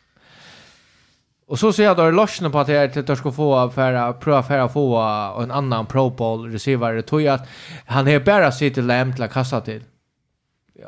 Och 1.47 1.59
så 1.59 1.73
ser 1.73 1.85
jag 1.85 1.97
då 1.97 2.11
lossna 2.11 2.51
på 2.51 2.59
att 2.59 2.69
jag 2.69 2.97
inte 2.97 3.17
ska 3.17 3.33
få 3.33 3.71
för 3.71 4.13
pröva 4.13 4.43
för 4.43 4.59
att 4.59 4.73
få 4.73 4.99
en 5.43 5.51
annan 5.51 5.87
pro 5.87 6.11
bowl 6.11 6.53
receiver. 6.53 7.03
Tror 7.03 7.23
jag 7.23 7.35
att 7.35 7.49
han 7.87 8.07
har 8.07 8.21
bara 8.21 8.53
sitt 8.53 8.77
läm 8.77 9.13
till 9.13 9.23
att 9.23 9.33
kasta 9.33 9.61
till. 9.61 9.85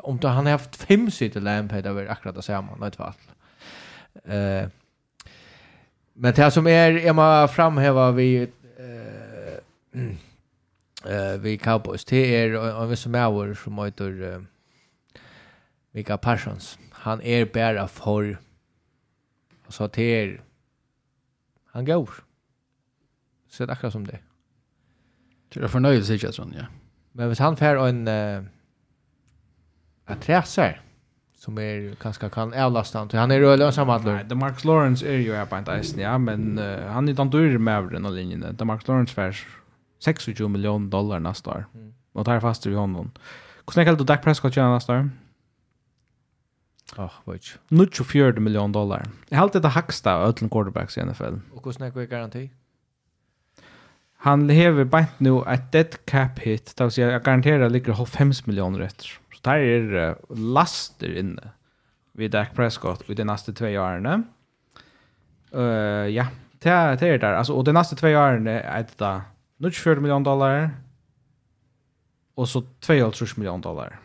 Om 0.01 0.17
då 0.17 0.27
han 0.27 0.45
har 0.45 0.51
haft 0.51 0.75
fem 0.75 1.11
sitt 1.11 1.35
läm 1.35 1.69
på 1.69 1.81
det 1.81 1.89
akkurat 1.89 2.09
akkurat 2.09 2.35
det 2.35 2.41
samma 2.41 2.75
något 2.75 2.95
fall. 2.95 3.13
Eh 4.25 4.69
Men 6.19 6.33
det 6.33 6.51
som 6.51 6.67
är 6.67 6.91
jag 6.91 7.15
må 7.15 7.47
framhäva 7.47 8.11
vi 8.11 8.49
eh 8.77 9.57
eh 11.05 11.37
vi 11.39 11.57
Cowboys 11.57 12.05
det 12.05 12.35
är 12.35 12.81
en 12.81 12.89
viss 12.89 13.07
Mauer 13.07 13.53
som 13.53 13.79
heter 13.79 14.21
uh, 14.21 14.43
Mika 15.91 16.17
Parsons. 16.17 16.79
Han 16.91 17.21
är 17.21 17.45
bara 17.45 17.87
för 17.87 18.37
alltså 19.65 19.87
det 19.87 20.01
är 20.01 20.41
han 21.65 21.85
går. 21.85 22.09
Så 23.49 23.65
det 23.65 23.71
är 23.71 23.73
akkurat 23.73 23.93
som 23.93 24.07
det. 24.07 24.19
Det 25.49 25.59
är 25.59 25.67
förnöjelse 25.67 26.13
jag 26.13 26.33
tror 26.33 26.53
ja. 26.55 26.65
Men 27.11 27.27
hvis 27.27 27.39
han 27.39 27.57
får 27.57 27.87
en 27.87 28.07
uh, 28.07 28.43
att 30.05 30.21
träsar 30.21 30.81
som 31.47 31.57
är 31.57 31.95
ganska 32.03 32.29
kan 32.29 32.53
avlasta 32.53 32.99
han. 32.99 33.09
Han 33.13 33.31
är 33.31 33.35
ju 33.35 33.57
lönsam 33.57 33.89
att 33.89 34.05
Nej, 34.05 34.35
Marcus 34.35 34.65
Lawrence 34.65 35.07
är 35.07 35.17
ju 35.17 35.33
här 35.33 35.45
på 35.45 35.55
en 35.55 35.79
isen, 35.79 35.99
ja, 35.99 36.17
men 36.17 36.59
uh, 36.59 36.87
han 36.87 37.07
är 37.07 37.09
inte 37.09 37.37
dyr 37.37 37.57
med 37.57 37.77
över 37.77 37.89
den 37.91 38.05
här 38.05 38.11
linjen. 38.11 38.55
Det 38.57 38.65
Marcus 38.65 38.87
Lawrence 38.87 39.13
färs 39.13 39.47
26 40.03 40.27
miljoner 40.39 40.89
dollar 40.89 41.19
nästa 41.19 41.49
år. 41.49 41.65
Mm. 41.73 41.93
Och 42.13 42.25
tar 42.25 42.39
fast 42.39 42.65
i 42.65 42.73
honom. 42.73 43.11
Hur 43.65 43.71
snäckar 43.71 43.95
du 43.95 44.03
Dak 44.03 44.23
Prescott 44.23 44.53
tjänar 44.53 44.73
nästa 44.73 44.93
år? 44.93 45.09
Ah, 46.95 47.09
vet 47.25 47.41
ju. 47.71 47.87
24 47.91 48.31
miljoner 48.31 48.73
dollar. 48.73 49.05
Jag 49.29 49.37
har 49.37 49.43
alltid 49.43 49.61
det 49.61 49.69
högsta 49.69 50.15
av 50.15 50.29
ödlen 50.29 50.49
quarterbacks 50.49 50.97
i 50.97 51.05
NFL. 51.05 51.35
Och 51.53 51.65
hur 51.65 51.71
snäcker 51.71 51.99
vi 51.99 52.07
garanti? 52.07 52.49
Han 54.17 54.47
lever 54.47 54.83
bänt 54.83 55.19
nu 55.19 55.43
ett 55.47 55.71
dead 55.71 56.05
cap 56.05 56.39
hit, 56.39 56.73
det 56.75 56.83
vill 56.83 56.91
säga 56.91 57.11
jag 57.11 57.23
garanterar 57.23 57.69
ligger 57.69 58.05
5 58.05 58.31
miljoner 58.45 58.79
efter 58.79 59.07
der 59.47 59.95
er 59.95 60.17
laster 60.29 61.13
inne 61.19 61.53
vid 62.17 62.33
Dak 62.33 62.55
Prescott 62.55 63.09
i 63.09 63.13
de 63.13 63.23
nästa 63.23 63.53
två 63.53 63.65
åren. 63.65 64.25
Uh, 65.53 66.07
ja, 66.11 66.27
det 66.63 66.71
er, 66.71 66.95
det 66.95 67.07
är 67.07 67.17
där. 67.17 67.33
Altså, 67.33 67.53
och 67.53 67.63
de 67.63 67.73
nästa 67.73 67.95
två 67.95 68.07
åren 68.07 68.47
är 68.47 68.83
det 68.83 68.97
da 68.97 69.21
24 69.61 70.01
miljoner 70.01 70.25
dollar, 70.25 70.69
Och 72.35 72.49
så 72.49 72.61
2,5 72.61 73.39
miljoner 73.39 73.63
dollar. 73.63 73.99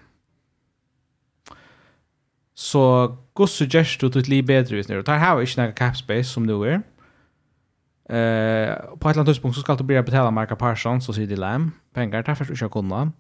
Så 2.55 3.17
gossu 3.35 3.67
gjerst 3.67 4.01
du 4.01 4.09
til 4.09 4.29
liv 4.29 4.47
bättre 4.47 4.77
just 4.77 4.89
nu. 4.89 5.03
Det 5.03 5.13
här 5.13 5.35
har 5.35 5.41
inte 5.41 5.61
några 5.61 5.73
cap 5.73 5.97
space 5.97 6.25
som 6.25 6.47
nu 6.47 6.65
är. 6.65 6.83
Uh, 8.11 8.97
på 8.99 9.09
ett 9.09 9.17
eller 9.17 9.21
annat 9.21 9.27
tidspunkt 9.27 9.57
så 9.57 9.61
skal 9.61 9.77
du 9.77 9.85
börja 9.85 10.03
betala 10.03 10.31
Marka 10.31 10.57
Parsons 10.57 11.09
och 11.09 11.15
Sidi 11.15 11.37
Lamb. 11.37 11.71
Pengar, 11.95 12.23
därför 12.23 12.45
ska 12.45 12.55
først 12.55 12.73
kunna. 12.73 13.13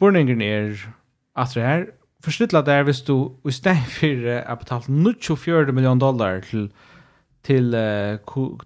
å 0.00 0.10
kunne. 0.10 0.44
Er 0.44 0.94
att 1.36 1.54
det 1.54 1.60
här 1.60 1.86
forstidla 2.24 2.62
där 2.62 2.78
er 2.78 2.82
hvis 2.82 3.02
du 3.02 3.30
i 3.48 3.52
stedet 3.52 3.90
for 3.90 4.42
att 4.46 4.58
betala 4.58 5.14
24 5.20 5.72
miljoner 5.72 6.00
dollar 6.00 6.40
till 6.40 6.70
till 7.42 7.74
uh, 7.74 8.18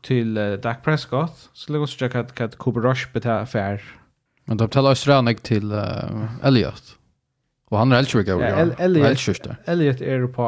till 0.03 0.39
uh, 0.39 0.59
Dak 0.59 0.85
Prescott 0.85 1.51
så 1.53 1.73
lägger 1.73 1.83
oss 1.83 1.99
checka 1.99 2.21
att 2.21 2.41
att 2.41 2.57
Cooper 2.57 2.81
Rush 2.81 3.13
betalar 3.13 3.47
fair. 3.47 3.81
Men 4.45 4.57
då 4.57 4.67
betalar 4.67 4.91
Australian 4.91 5.35
till 5.35 5.73
uh, 5.73 6.25
Elliot. 6.43 6.97
Och 7.71 7.79
han 7.79 7.93
är 7.93 7.97
helt 7.97 8.11
sjuk 8.11 8.29
över. 8.29 8.75
Elliot 8.79 8.81
Elliot 9.65 10.01
är 10.01 10.27
på 10.27 10.45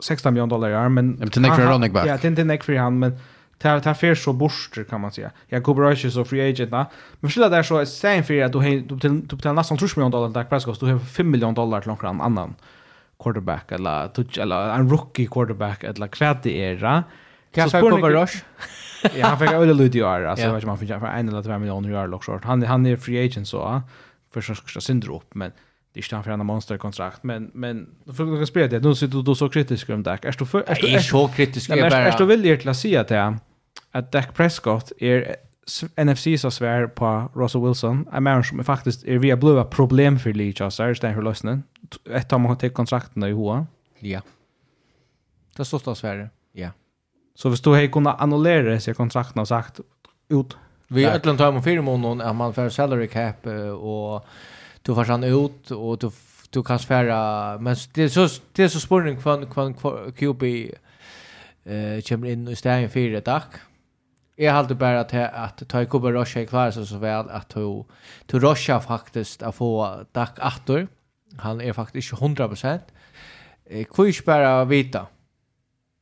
16 0.00 0.34
miljoner 0.34 0.50
dollar 0.50 0.70
i 0.70 0.74
arm 0.74 0.94
men 0.94 1.30
till 1.30 1.42
Nick 1.42 1.52
Ja, 1.58 2.02
det 2.04 2.24
är 2.24 2.26
inte 2.26 2.44
Nick 2.44 2.64
för 2.64 2.76
han 2.76 2.98
men 2.98 3.18
ta 3.58 3.80
ta 3.80 3.94
fer 3.94 4.14
så 4.14 4.32
borster 4.32 4.84
kan 4.84 5.00
man 5.00 5.12
säga. 5.12 5.30
Jag 5.48 5.62
går 5.62 5.74
bra 5.74 5.96
så 5.96 6.24
free 6.24 6.50
agent 6.50 6.70
va. 6.70 6.86
Men 7.20 7.30
skillnaden 7.30 7.56
där 7.56 7.62
så 7.62 7.78
är 7.78 7.84
sen 7.84 8.24
för 8.24 8.42
att 8.42 8.52
du 8.52 8.58
har 8.58 8.64
du 8.64 8.96
du 8.96 9.36
betalar 9.36 9.54
nästan 9.54 9.78
3 9.78 9.88
miljoner 9.96 10.10
dollar 10.10 10.28
där 10.28 10.44
Prescott 10.44 10.80
du 10.80 10.86
har 10.86 10.98
5 10.98 11.30
miljoner 11.30 11.54
dollar 11.54 11.80
till 11.80 11.88
någon 11.88 12.20
annan 12.20 12.54
quarterback 13.18 13.72
eller 13.72 14.08
touch 14.08 14.38
eller 14.38 14.74
en 14.74 14.90
rookie 14.90 15.26
quarterback 15.26 15.84
eller 15.84 16.06
kvad 16.06 16.38
det 16.42 16.64
är 16.64 16.76
va. 16.76 17.04
Kan 17.54 17.68
jag 17.72 17.80
få 17.80 18.08
rush? 18.08 18.36
Ja, 19.14 19.26
han 19.26 19.38
fick 19.38 19.52
öle 19.52 19.74
lite 19.74 20.02
år 20.02 20.24
alltså 20.24 20.52
vet 20.52 20.64
man 20.64 20.78
för 20.78 21.06
en 21.06 21.28
eller 21.28 21.42
två 21.42 21.58
miljoner 21.58 21.88
dollar 21.88 22.14
också. 22.14 22.40
Han 22.44 22.62
han 22.62 22.86
är 22.86 22.96
free 22.96 23.26
agent 23.26 23.48
så 23.48 23.82
för 24.32 24.40
så 24.40 24.54
ska 24.54 24.80
syndra 24.80 25.16
upp 25.16 25.34
men 25.34 25.52
det 25.96 26.12
är 26.12 26.18
inte 26.18 26.30
en 26.30 26.46
monsterkontrakt 26.46 27.22
men 27.22 27.50
men 27.54 27.88
för 28.16 28.42
att 28.42 28.48
spela 28.48 28.66
det 28.66 28.80
nu 28.80 28.94
sitter 28.94 29.22
du 29.22 29.34
så 29.34 29.48
kritisk 29.48 29.90
om 29.90 30.02
Dak. 30.02 30.24
Är 30.24 30.36
du 30.38 30.46
för 30.46 30.64
är 30.66 30.96
du 30.96 31.00
så 31.00 31.28
kritisk 31.28 31.70
är 31.70 31.90
bara. 31.90 31.98
Är 31.98 32.18
du 32.18 32.26
vill 32.26 32.58
till 32.58 32.68
att 32.68 32.76
säga 32.76 33.00
att 33.00 33.40
att 33.90 34.12
Dak 34.12 34.34
Prescott 34.34 34.92
är 34.98 35.36
NFC 36.04 36.40
så 36.40 36.50
svär 36.50 36.86
på 36.86 37.30
Russell 37.34 37.62
Wilson. 37.62 38.08
En 38.12 38.22
man 38.22 38.44
som 38.44 38.64
faktiskt 38.64 39.04
är 39.04 39.18
via 39.18 39.36
blåa 39.36 39.64
problem 39.64 40.18
för 40.18 40.32
Lee 40.32 40.52
Chaucer 40.52 41.04
är 41.04 41.12
hur 41.12 41.22
lösningen. 41.22 41.62
Ett 42.10 42.30
har 42.30 42.38
man 42.38 42.56
tagit 42.56 42.74
kontrakten 42.74 43.22
i 43.22 43.32
hoa. 43.32 43.66
Ja. 43.98 44.20
Det 45.56 45.64
står 45.64 45.78
så 45.78 45.94
svär. 45.94 46.30
Ja. 46.52 46.70
Så 47.34 47.48
hvis 47.48 47.60
du 47.60 47.74
hei 47.74 47.88
kunna 47.88 48.12
annullera 48.12 48.80
sig 48.80 48.94
kontrakten 48.94 49.40
och 49.40 49.48
sagt 49.48 49.80
ut 50.28 50.56
Vi 50.88 51.04
ödlan 51.04 51.36
tar 51.36 51.48
om 51.48 51.62
fyra 51.62 51.82
månader 51.82 52.24
att 52.24 52.36
man 52.36 52.54
får 52.54 52.68
salary 52.68 53.08
cap 53.08 53.46
och 53.80 54.26
du 54.86 54.94
får 54.94 55.04
han 55.04 55.24
ut 55.24 55.70
och 55.70 55.98
du 55.98 56.10
du 56.50 56.62
kan 56.62 56.78
sfära 56.78 57.58
men 57.58 57.76
det 57.94 58.02
är 58.02 58.08
så 58.08 58.28
det 58.52 58.64
är 58.64 58.68
så 58.68 58.80
spårning 58.80 59.16
kvann 59.20 59.46
kvann 59.46 59.74
QB 60.16 60.42
eh 61.64 62.02
kommer 62.08 62.28
in 62.28 62.48
i 62.48 62.56
stegen 62.56 62.90
för 62.90 63.00
det 63.00 63.20
tack. 63.20 63.50
Jag 64.36 64.52
hade 64.52 64.74
bara 64.74 65.00
att 65.00 65.14
att 65.14 65.68
ta 65.68 65.84
Kuba 65.84 66.10
Russia 66.12 66.42
i 66.42 66.46
klar 66.46 66.70
så 66.70 66.86
så 66.86 66.98
väl 66.98 67.28
att 67.30 67.48
to 67.48 67.84
to 68.26 68.38
Russia 68.38 68.80
faktiskt 68.80 69.42
att 69.42 69.54
få 69.54 70.00
tack 70.12 70.38
åter. 70.38 70.88
Han 71.36 71.60
är 71.60 71.72
faktiskt 71.72 72.12
inte 72.12 72.42
100%. 72.42 72.80
Eh 73.64 73.84
kvisch 73.84 74.24
bara 74.26 74.64
vita. 74.64 75.06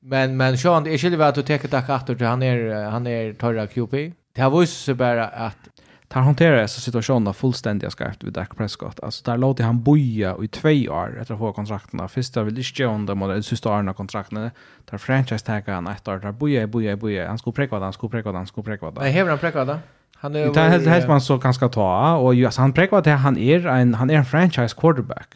Men 0.03 0.37
men 0.37 0.59
Sean 0.59 0.85
det 0.85 0.91
är 0.91 1.11
ju 1.11 1.22
att 1.22 1.35
ta 1.35 1.43
tack 1.68 1.89
åter 1.89 2.24
han 2.24 2.43
är 2.43 2.85
han 2.91 3.07
är 3.07 3.32
torra 3.32 3.66
QB. 3.66 3.95
Det 4.35 4.43
har 4.43 4.61
visat 4.61 4.76
sig 4.76 4.95
bara 4.95 5.28
att 5.28 5.74
tar 6.09 6.21
hanterar 6.21 6.57
dessa 6.57 6.81
situationer 6.81 7.21
situationen 7.21 7.35
fullständigt 7.35 7.93
skarpt 7.93 8.25
vid 8.25 8.33
Dak 8.33 8.57
Prescott. 8.57 9.01
Alltså 9.01 9.25
där 9.25 9.37
låter 9.37 9.65
han 9.65 9.83
boja 9.83 10.37
i 10.43 10.49
två 10.49 10.89
år 10.91 11.19
efter 11.21 11.35
att 11.35 11.41
få 11.41 11.53
kontrakten. 11.53 12.09
Första 12.09 12.43
vill 12.43 12.59
inte 12.59 12.83
ge 12.83 12.87
honom 12.87 13.29
de 13.29 13.43
sista 13.43 13.71
åren 13.71 13.89
av 13.89 13.93
kontrakten. 13.93 14.51
Där 14.91 14.99
franchise 14.99 15.47
taggar 15.47 15.75
han 15.75 15.87
ett 15.87 16.09
år. 16.09 16.19
Där 16.19 16.33
boja, 16.33 16.67
boja, 16.67 16.97
boja. 16.97 17.29
Han 17.29 17.39
skulle 17.39 17.55
präkva 17.55 17.79
det, 17.79 17.85
han 17.85 17.93
skulle 17.93 18.11
präkva 18.11 18.33
det, 18.33 18.39
han 18.39 18.47
skulle 18.47 18.65
präkva 18.65 18.91
det. 18.91 19.01
Nej, 19.01 19.13
hävde 19.13 19.31
han 19.31 19.39
präkva 19.39 19.65
det? 19.65 19.79
Han 20.17 20.37
är 20.37 20.53
det 20.53 20.61
helt, 20.61 20.87
helt 20.87 21.09
man 21.09 21.21
så 21.21 21.37
ganska 21.39 21.69
ta. 21.69 22.17
Och 22.17 22.35
just, 22.35 22.59
han 22.59 22.73
präkva 22.73 23.01
det, 23.01 23.11
han 23.11 23.39
är 23.39 23.67
en, 23.67 23.95
han 23.95 24.11
är 24.11 24.15
en 24.15 24.25
franchise 24.25 24.77
quarterback. 24.81 25.29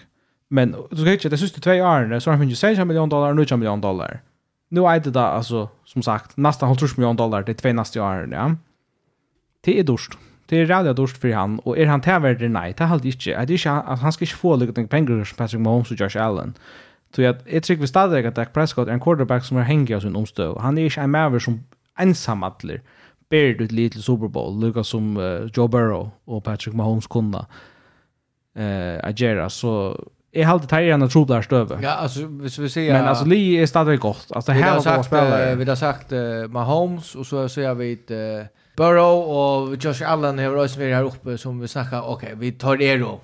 Men 0.48 0.74
du 0.90 0.96
ska 0.96 1.12
inte, 1.12 1.28
det 1.28 1.38
sista 1.38 1.60
två 1.60 1.70
åren 1.70 2.20
så 2.20 2.30
har 2.30 2.36
han 2.36 2.42
finnit 2.42 2.58
6 2.58 2.78
miljoner 2.78 3.10
dollar 3.10 3.28
och 3.28 3.36
9 3.36 3.56
miljoner 3.56 3.82
dollar. 3.82 4.20
Nu 4.68 4.80
är 4.86 5.00
det 5.00 5.10
då, 5.10 5.20
alltså, 5.20 5.68
som 5.84 6.02
sagt, 6.02 6.36
nästan 6.36 6.68
100 6.68 6.86
miljoner 6.96 7.18
dollar 7.18 7.42
de 7.42 7.54
två 7.54 7.72
nästa 7.72 8.02
åren, 8.02 8.32
ja. 8.32 8.54
Det 9.60 9.80
är 9.80 9.82
durst. 9.82 10.14
Mm. 10.14 10.27
Det 10.50 10.62
er 10.62 10.76
rævlig 10.76 10.96
dårst 10.96 11.18
for 11.20 11.34
han, 11.34 11.60
og 11.64 11.78
er 11.78 11.86
han 11.86 12.00
tilverdig? 12.00 12.48
Nei, 12.50 12.68
det 12.72 12.80
er 12.80 12.86
helt 12.86 13.04
ikke. 13.04 13.34
Det 13.46 13.50
er 13.50 13.54
ikke 13.54 13.70
at 13.92 13.98
han 13.98 14.12
skal 14.12 14.24
ikke 14.24 14.36
få 14.36 14.56
lykke 14.56 14.72
til 14.72 14.86
penger 14.86 15.24
som 15.24 15.36
Patrick 15.36 15.62
Mahomes 15.62 15.90
og 15.90 16.00
Josh 16.00 16.16
Allen. 16.20 16.56
Så 17.14 17.22
jeg, 17.22 17.34
jeg 17.52 17.62
tror 17.62 17.76
vi 17.76 17.86
stadig 17.86 18.24
at 18.26 18.36
Dak 18.36 18.52
Prescott 18.52 18.88
er 18.88 18.94
en 18.94 19.00
quarterback 19.00 19.44
som 19.44 19.56
er 19.56 19.62
hengi 19.68 19.92
av 19.92 20.00
sin 20.00 20.16
omstøv. 20.16 20.60
Han 20.60 20.78
er 20.78 20.88
ikke 20.88 21.04
en 21.04 21.10
maver 21.10 21.38
som 21.38 21.60
ensam 22.00 22.44
atler 22.44 22.80
ber 23.30 23.62
ut 23.62 23.72
litt 23.72 23.92
til 23.92 24.02
Super 24.02 24.28
Bowl, 24.32 24.54
lukka 24.60 24.84
som 24.86 25.16
uh, 25.16 25.48
Joe 25.56 25.68
Burrow 25.68 26.10
og 26.26 26.42
Patrick 26.44 26.76
Mahomes 26.76 27.06
kunna 27.06 27.44
uh, 27.44 28.96
agera, 29.04 29.48
så 29.48 29.96
jeg 30.32 30.46
har 30.46 30.54
alltid 30.54 30.68
tagit 30.68 30.94
en 30.94 31.08
tro 31.08 31.24
på 31.24 31.32
det 31.32 31.34
här 31.34 31.42
stövet. 31.42 31.82
Ja, 31.82 31.90
alltså, 31.90 32.26
hvis 32.26 32.58
vi 32.58 32.68
säger... 32.68 32.92
Men 32.92 33.08
alltså, 33.08 33.24
Lee 33.24 33.62
är 33.62 33.66
stadigt 33.66 34.00
gott. 34.00 34.26
Alltså, 34.30 34.52
det 34.52 34.58
här 34.58 34.76
var 34.76 34.82
bra 34.82 35.02
spelare. 35.02 35.54
Vi 35.54 35.64
har 35.64 35.74
sagt 35.74 36.12
uh, 36.12 36.48
Mahomes, 36.48 37.14
och 37.14 37.26
så 37.26 37.48
säger 37.48 37.74
vi... 37.74 37.98
Uh, 38.10 38.46
Burrow 38.78 39.18
och 39.38 39.76
Josh 39.84 40.10
Allen 40.10 40.38
har 40.38 40.56
också 40.56 40.78
varit 40.78 40.94
här 40.94 41.04
uppe 41.04 41.38
som 41.38 41.60
vi 41.60 41.68
snackar 41.68 42.02
okej 42.02 42.34
vi 42.36 42.52
tar 42.52 42.82
Ero 42.82 43.20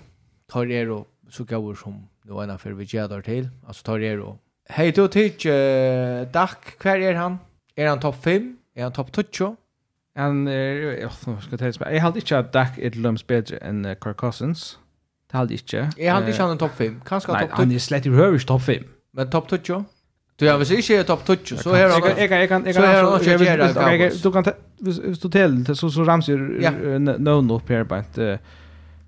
tar 0.52 0.70
Ero 0.70 1.06
så 1.30 1.44
går 1.44 1.74
som 1.74 2.08
nu 2.24 2.42
ena 2.42 2.58
för 2.58 2.70
vi 2.70 2.84
ger 2.84 3.20
till 3.20 3.48
alltså 3.66 3.84
tar 3.84 4.00
Ero 4.00 4.38
Hej 4.68 4.92
då 4.92 5.08
till 5.08 5.50
uh, 5.50 6.26
Dak 6.32 6.78
kvar 6.78 6.96
är 6.96 7.14
han 7.14 7.38
är 7.74 7.86
han 7.88 8.00
topp 8.00 8.24
5 8.24 8.56
är 8.74 8.82
han 8.82 8.92
topp 8.92 9.12
2 9.32 9.56
Han 10.14 10.48
är 10.48 11.00
jag 11.00 11.12
ska 11.12 11.56
ta 11.56 11.64
det 11.64 11.94
jag 11.94 12.00
hade 12.00 12.18
inte 12.18 12.38
att 12.38 12.52
Dak 12.52 12.78
är 12.78 12.90
lums 12.90 13.26
bättre 13.26 13.56
än 13.56 13.84
uh, 13.84 13.94
Kirk 14.04 14.16
Cousins 14.16 14.78
Det 15.30 15.36
hade 15.36 15.54
inte. 15.54 15.90
Jag 15.96 16.14
hade 16.14 16.26
inte 16.26 16.42
han 16.42 16.50
en 16.50 16.58
topp 16.58 16.76
5. 16.76 17.00
Kanske 17.04 17.26
topp 17.26 17.40
2. 17.40 17.46
Nej, 17.46 17.48
han 17.52 17.72
är 17.72 17.78
slett 17.78 18.06
i 18.06 18.10
rövers 18.10 18.46
topp 18.46 18.62
5. 18.62 18.84
Men 19.12 19.30
topp 19.30 19.64
2? 19.66 19.84
Du 20.36 20.48
har 20.48 20.58
visst 20.58 20.90
inte 20.90 21.04
topp 21.04 21.20
20 21.44 21.56
så 21.56 21.74
här 21.74 21.88
jag 21.88 21.90
jag 21.90 22.18
jag 22.18 22.28
kan 22.28 22.38
jag 22.38 22.48
kan 22.48 22.64
du 24.22 24.32
kan 24.32 24.44
hvis 24.78 25.20
du 25.20 25.28
till 25.28 25.76
så 25.76 25.90
så 25.90 26.04
ramsar 26.04 27.18
någon 27.18 27.50
upp 27.50 27.68
här 27.68 27.84
på 27.84 27.94
ett 27.94 28.40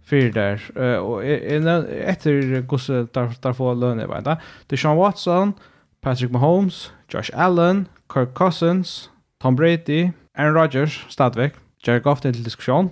fyr 0.05 0.33
där 0.33 0.61
och 1.01 1.25
efter 1.25 2.61
gosse 2.61 3.07
där 3.13 3.33
där 3.43 3.53
får 3.53 3.75
lön 3.75 3.99
det 3.99 4.07
va. 4.07 4.39
Sean 4.77 4.97
Watson, 4.97 5.53
Patrick 6.01 6.31
Mahomes, 6.31 6.93
Josh 7.09 7.31
Allen, 7.35 7.89
Kirk 8.15 8.35
Cousins, 8.35 9.11
Tom 9.43 9.57
Brady, 9.57 10.11
Aaron 10.39 10.55
Rodgers, 10.55 11.07
Stadvik, 11.09 11.53
Jared 11.87 12.03
Goff 12.03 12.21
till 12.21 12.45
diskussion, 12.45 12.91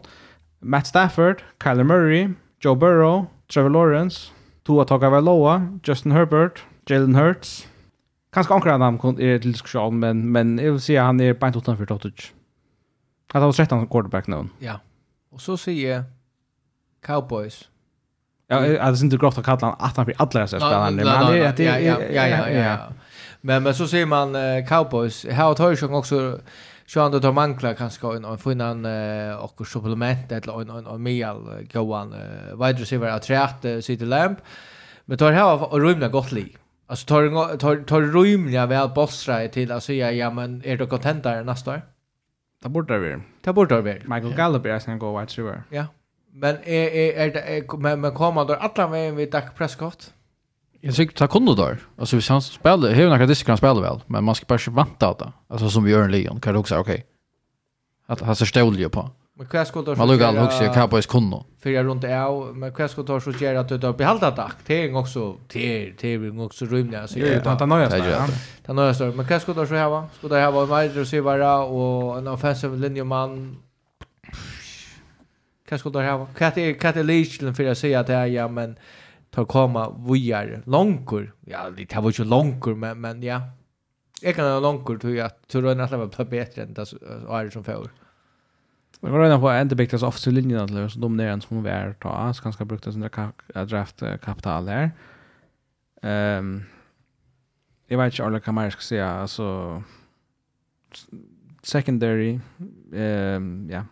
Matt 0.61 0.87
Stafford, 0.87 1.43
Kyler 1.62 1.85
Murray, 1.85 2.28
Joe 2.64 2.74
Burrow, 2.74 3.26
Trevor 3.53 3.70
Lawrence, 3.70 4.30
Tua 4.66 4.85
Tagovailoa, 4.85 5.78
Justin 5.85 6.12
Herbert, 6.12 6.62
Jalen 6.91 7.14
Hurts, 7.14 7.66
Kanskje 8.35 8.55
anker 8.55 8.74
han 8.74 8.99
er 8.99 9.39
til 9.39 9.53
diskusjon, 9.53 10.01
men, 10.03 10.24
men 10.35 10.59
jeg 10.59 10.72
vil 10.72 10.80
si 10.82 10.97
at 10.99 11.07
han 11.07 11.20
er 11.22 11.37
beint 11.39 11.57
utenfor 11.57 11.87
Tottage. 11.87 12.32
Han 13.35 13.43
har 13.43 13.53
13 13.53 13.87
quarterback 13.87 14.28
nå. 14.28 14.45
Ja. 14.62 14.80
Og 15.32 15.41
så 15.43 15.57
sier 15.59 15.89
jeg 15.89 16.03
Cowboys. 17.05 17.68
Ja, 18.51 18.61
det 18.61 18.76
er 18.78 19.05
ikke 19.07 19.18
grått 19.22 19.39
å 19.41 19.45
kalle 19.45 19.70
han 19.70 19.78
at 19.82 19.97
han 19.99 20.07
blir 20.09 20.18
alle 20.22 20.45
seg 20.51 20.62
spennende. 20.62 21.03
Men 21.03 21.12
han 21.14 21.32
er... 21.32 21.62
Ja, 21.62 21.78
ja, 21.78 21.97
ja, 22.11 22.26
ja, 22.28 22.45
ja. 22.53 22.76
Men, 23.43 23.64
men 23.64 23.74
så 23.76 23.87
sier 23.89 24.07
man 24.09 24.37
uh, 24.37 24.61
Cowboys. 24.68 25.22
Her 25.28 25.51
har 25.51 25.59
Tøysjong 25.59 25.95
også... 25.95 26.20
han 26.95 27.12
då 27.12 27.20
tar 27.20 27.32
mankla 27.32 27.74
kanske 27.74 28.16
en 28.16 28.24
en 28.24 28.39
finnan 28.39 28.85
eh 28.85 29.35
och 29.37 29.66
supplement 29.66 30.32
eller 30.32 30.61
en 30.61 30.70
en 30.70 30.87
en 30.87 31.03
mejal 31.03 31.66
goan 31.72 32.14
wide 32.59 32.80
receiver 32.80 33.09
att 33.09 33.22
träta 33.22 33.82
sitter 33.82 34.07
lamp. 34.07 34.39
Men 35.07 35.18
tar 35.18 35.32
här 35.32 35.72
och 35.72 35.80
rymna 35.80 36.09
gott 36.09 36.32
liv. 36.32 36.59
Alltså 36.87 37.07
tar 37.07 37.57
tar 37.57 37.76
tar 37.76 38.03
rymliga 38.03 38.66
väl 38.66 38.89
bossra 38.89 39.49
till 39.49 39.72
att 39.72 39.85
säga 39.85 40.12
ja 40.12 40.30
men 40.30 40.62
är 40.64 40.76
du 40.76 40.87
content 40.87 41.22
där 41.22 41.45
nästa 41.45 41.70
år? 41.74 41.82
Ta 42.62 42.68
bort 42.68 42.89
där 42.89 42.99
vi. 42.99 43.16
Ta 43.43 43.53
bort 43.53 43.68
där 43.68 43.82
vi. 43.82 43.93
Michael 43.93 44.35
Gallup 44.35 44.66
är 44.66 44.78
sen 44.78 44.99
gå 44.99 45.12
watch 45.12 45.35
sure. 45.35 45.62
Ja. 45.70 45.87
Men 46.32 46.57
är 46.64 46.89
är 47.18 47.37
är 47.37 47.76
men 47.76 48.01
men 48.01 48.14
kommer 48.14 48.45
då 48.45 48.55
alla 48.55 48.89
med 48.89 49.14
vid 49.14 49.30
Dak 49.30 49.57
Prescott? 49.57 50.12
Jag 50.80 50.95
tycker 50.95 51.16
ta 51.16 51.26
kunde 51.26 51.57
där. 51.57 51.78
Alltså 51.99 52.16
vi 52.16 52.22
han 52.28 52.43
spelar 52.43 52.91
hur 52.91 53.09
några 53.09 53.26
disk 53.26 53.47
kan 53.47 53.57
spela 53.57 53.80
väl, 53.80 54.01
men 54.07 54.24
man 54.24 54.35
ska 54.35 54.47
bara 54.47 54.70
vänta 54.70 55.11
åt 55.11 55.18
det. 55.18 55.32
Alltså 55.49 55.70
som 55.70 55.85
vi 55.85 55.91
gör 55.91 56.03
en 56.03 56.11
Leon 56.11 56.41
kan 56.41 56.53
du 56.53 56.59
också 56.61 56.78
okej. 56.78 57.07
Att 58.07 58.20
han 58.20 58.37
så 58.37 58.47
ställer 58.47 58.78
ju 58.78 58.89
på. 58.89 59.11
Men 59.37 59.47
hva 59.51 59.64
skulle 59.64 59.85
du 59.85 59.99
Man 59.99 60.09
lukkar 60.09 60.26
han 60.26 60.47
också 60.47 60.68
Cowboys 60.74 61.07
kunno. 61.07 61.45
Fyra 61.62 61.82
runt 61.82 62.05
av, 62.05 62.57
men 62.57 62.70
hva 62.70 62.87
skulle 62.89 63.07
du 63.07 63.20
så 63.20 63.32
göra 63.45 63.61
att 63.61 63.68
du 63.68 63.78
har 63.87 63.93
behållit 63.93 64.37
dack? 64.37 64.57
Det 64.66 64.85
är 64.85 64.97
också 64.97 65.37
till 65.49 65.97
till 65.97 66.41
också 66.41 66.64
rymd 66.66 66.95
alltså. 66.95 67.18
Det 67.18 67.35
är 67.35 67.53
inte 67.53 67.66
nöjast. 67.66 67.97
Det 67.97 68.70
är 68.70 68.74
nöjast. 68.74 69.01
Men 69.01 69.26
hva 69.26 69.41
skulle 69.41 69.61
du 69.61 69.66
så 69.66 69.74
ha? 69.74 70.09
Skulle 70.18 70.35
du 70.35 70.41
ha 70.41 70.62
en 70.62 70.68
wide 70.68 71.01
receiver 71.01 71.41
och 71.62 72.18
en 72.18 72.28
offensive 72.28 72.76
linjeman? 72.76 73.57
Hva 75.68 75.78
skulle 75.78 75.99
du 75.99 76.07
ha? 76.09 76.28
Hva 76.39 76.53
är 76.55 76.74
hva 76.78 76.93
är 76.95 77.03
likheten 77.03 77.55
för 77.55 77.64
att 77.66 77.78
säga 77.78 78.01
att 78.01 78.07
det 78.07 78.26
ja 78.28 78.49
men 78.49 78.76
ta 79.30 79.45
komma 79.45 79.91
vidare 80.09 80.62
långkor. 80.66 81.35
Ja, 81.47 81.70
det 81.70 81.97
var 81.97 82.12
ju 82.18 82.24
långkor 82.24 82.74
men 82.74 83.01
men 83.01 83.22
ja. 83.22 83.41
Jag 84.22 84.37
kan 84.37 84.45
ha 84.47 84.61
långkor 84.61 84.99
tror 84.99 85.16
jag 85.16 85.30
tror 85.49 85.68
jag 85.68 85.76
nästan 85.76 86.01
var 86.01 86.24
bättre 86.24 86.62
än 86.62 86.74
det 86.74 86.82
är 86.82 87.51
som 87.51 87.64
får. 87.64 87.91
Vi 89.05 89.11
var 89.11 89.20
redan 89.20 89.40
på 89.40 89.48
en 89.48 89.68
debiktas 89.68 90.02
officer 90.02 90.31
linjen 90.31 90.66
till 90.68 90.90
så 90.90 90.98
dominerar 90.98 91.40
som 91.40 91.62
vi 91.62 91.70
är 91.70 91.93
ta 91.93 92.35
så 92.35 92.43
kanske 92.43 92.64
brukta 92.64 92.93
sin 92.93 93.10
draft 93.68 94.02
kapital 94.22 94.64
där. 94.64 94.90
Ehm 96.02 96.62
Jag 97.86 97.98
vet 97.98 98.12
inte 98.12 98.24
alla 98.24 98.40
kan 98.40 98.55
man 98.55 98.70
ska 98.70 98.81
säga 98.81 99.10
alltså 99.10 99.82
secondary 101.62 102.40
ehm 102.93 103.68
ja. 103.70 103.85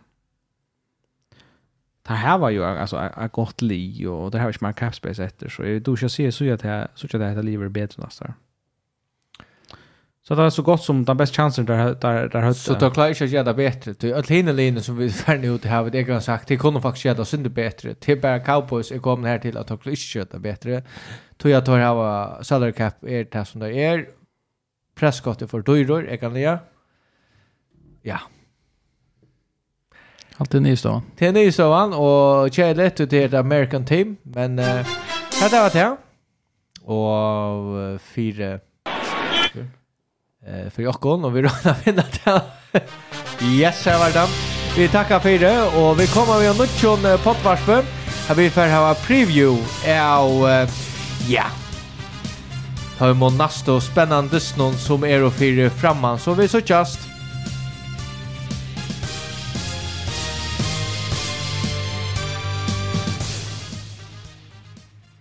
Det 2.01 2.13
här 2.13 2.37
var 2.37 2.49
ju 2.49 2.63
alltså 2.63 2.97
ett 2.99 3.31
gott 3.31 3.61
li 3.61 4.05
och 4.07 4.31
det 4.31 4.37
här 4.37 4.45
var 4.45 4.51
ju 4.51 4.65
mer 4.65 4.73
cap 4.73 4.95
space 4.95 5.23
efter 5.23 5.49
så 5.49 5.63
jag 5.63 5.81
då 5.81 5.95
ska 5.95 6.09
se 6.09 6.31
så 6.31 6.53
att 6.53 6.59
det 6.59 6.87
så 6.95 7.05
att 7.05 7.11
det 7.11 7.25
här 7.25 7.43
lever 7.43 7.69
bättre 7.69 8.03
nästa. 8.03 8.33
Så 10.27 10.35
det 10.35 10.43
är 10.43 10.49
så 10.49 10.61
gott 10.61 10.83
som 10.83 11.05
den 11.05 11.17
bästa 11.17 11.35
chansen 11.35 11.65
där 11.65 11.95
där 12.01 12.29
där 12.29 12.41
hade. 12.41 12.53
Så 12.53 12.73
då 12.73 12.89
klarar 12.89 13.07
jag 13.07 13.11
inte 13.11 13.23
att 13.23 13.29
göra 13.29 13.53
bättre. 13.53 13.93
Det 13.99 14.09
är 14.09 14.33
hela 14.33 14.51
linjen 14.51 14.83
som 14.83 14.97
vi 14.97 15.09
färdig 15.25 15.47
ut 15.47 15.65
här 15.65 15.83
vid 15.83 15.95
egna 15.95 16.21
sagt. 16.21 16.47
Det 16.47 16.57
kunde 16.57 16.81
faktiskt 16.81 17.05
göra 17.05 17.25
synd 17.25 17.51
bättre. 17.51 17.95
Till 17.95 18.21
bara 18.21 18.39
Cowboys 18.39 18.91
är 18.91 18.99
kommit 18.99 19.27
här 19.27 19.39
till 19.39 19.57
att 19.57 19.67
de 19.67 19.73
inte 19.85 20.17
göra 20.17 20.39
bättre. 20.39 20.83
Tror 21.37 21.51
jag 21.51 21.65
tar 21.65 21.79
hava 21.79 22.43
salary 22.43 22.71
cap 22.71 23.03
är 23.03 23.27
det 23.31 23.45
som 23.45 23.59
det 23.61 23.73
är. 23.73 24.07
Prescott 24.95 25.41
är 25.41 25.47
för 25.47 25.61
dyror, 25.61 26.07
jag 26.09 26.19
kan 26.19 26.33
det. 26.33 26.59
Ja. 28.01 28.19
Allt 30.37 30.53
är 30.53 30.59
nystavan. 30.59 31.01
Det 31.17 31.27
är 31.27 31.31
nystavan 31.31 31.93
och 31.93 32.53
kärlek 32.53 32.95
till 32.95 33.07
det 33.07 33.33
American 33.33 33.85
team. 33.85 34.17
Men 34.21 34.59
uh, 34.59 34.65
här 34.65 35.49
det 35.49 35.59
var 35.59 35.69
det. 35.69 35.97
Och 36.91 38.01
fyra... 38.01 38.53
Uh, 38.53 38.59
eh, 40.47 40.69
för 40.69 40.83
Jakob 40.83 41.25
och 41.25 41.37
vi 41.37 41.41
rådde 41.41 41.75
vinna 41.85 42.03
det. 42.23 42.41
yes, 43.41 43.85
här 43.85 43.99
var 43.99 44.11
det. 44.11 44.27
Vi 44.77 44.87
tackar 44.87 45.19
för 45.19 45.39
det 45.39 45.61
och 45.61 45.99
vi 45.99 46.07
kommer 46.07 46.39
med 46.39 46.49
en 46.49 46.57
nutjon 46.57 47.17
pottvarsper. 47.23 47.83
Här 48.27 48.35
vi 48.35 48.49
får 48.49 48.75
ha 48.75 48.93
preview 48.93 49.63
av, 50.01 50.67
ja, 51.27 51.43
Ta 52.97 53.07
vi 53.07 53.13
må 53.13 53.29
nästa 53.29 53.81
spännande 53.81 54.39
snön 54.39 54.73
som 54.73 55.03
är 55.03 55.23
och 55.23 55.33
fyra 55.33 55.69
framman 55.69 56.19
så 56.19 56.33
vi 56.33 56.47
så 56.47 56.59
just. 56.59 57.12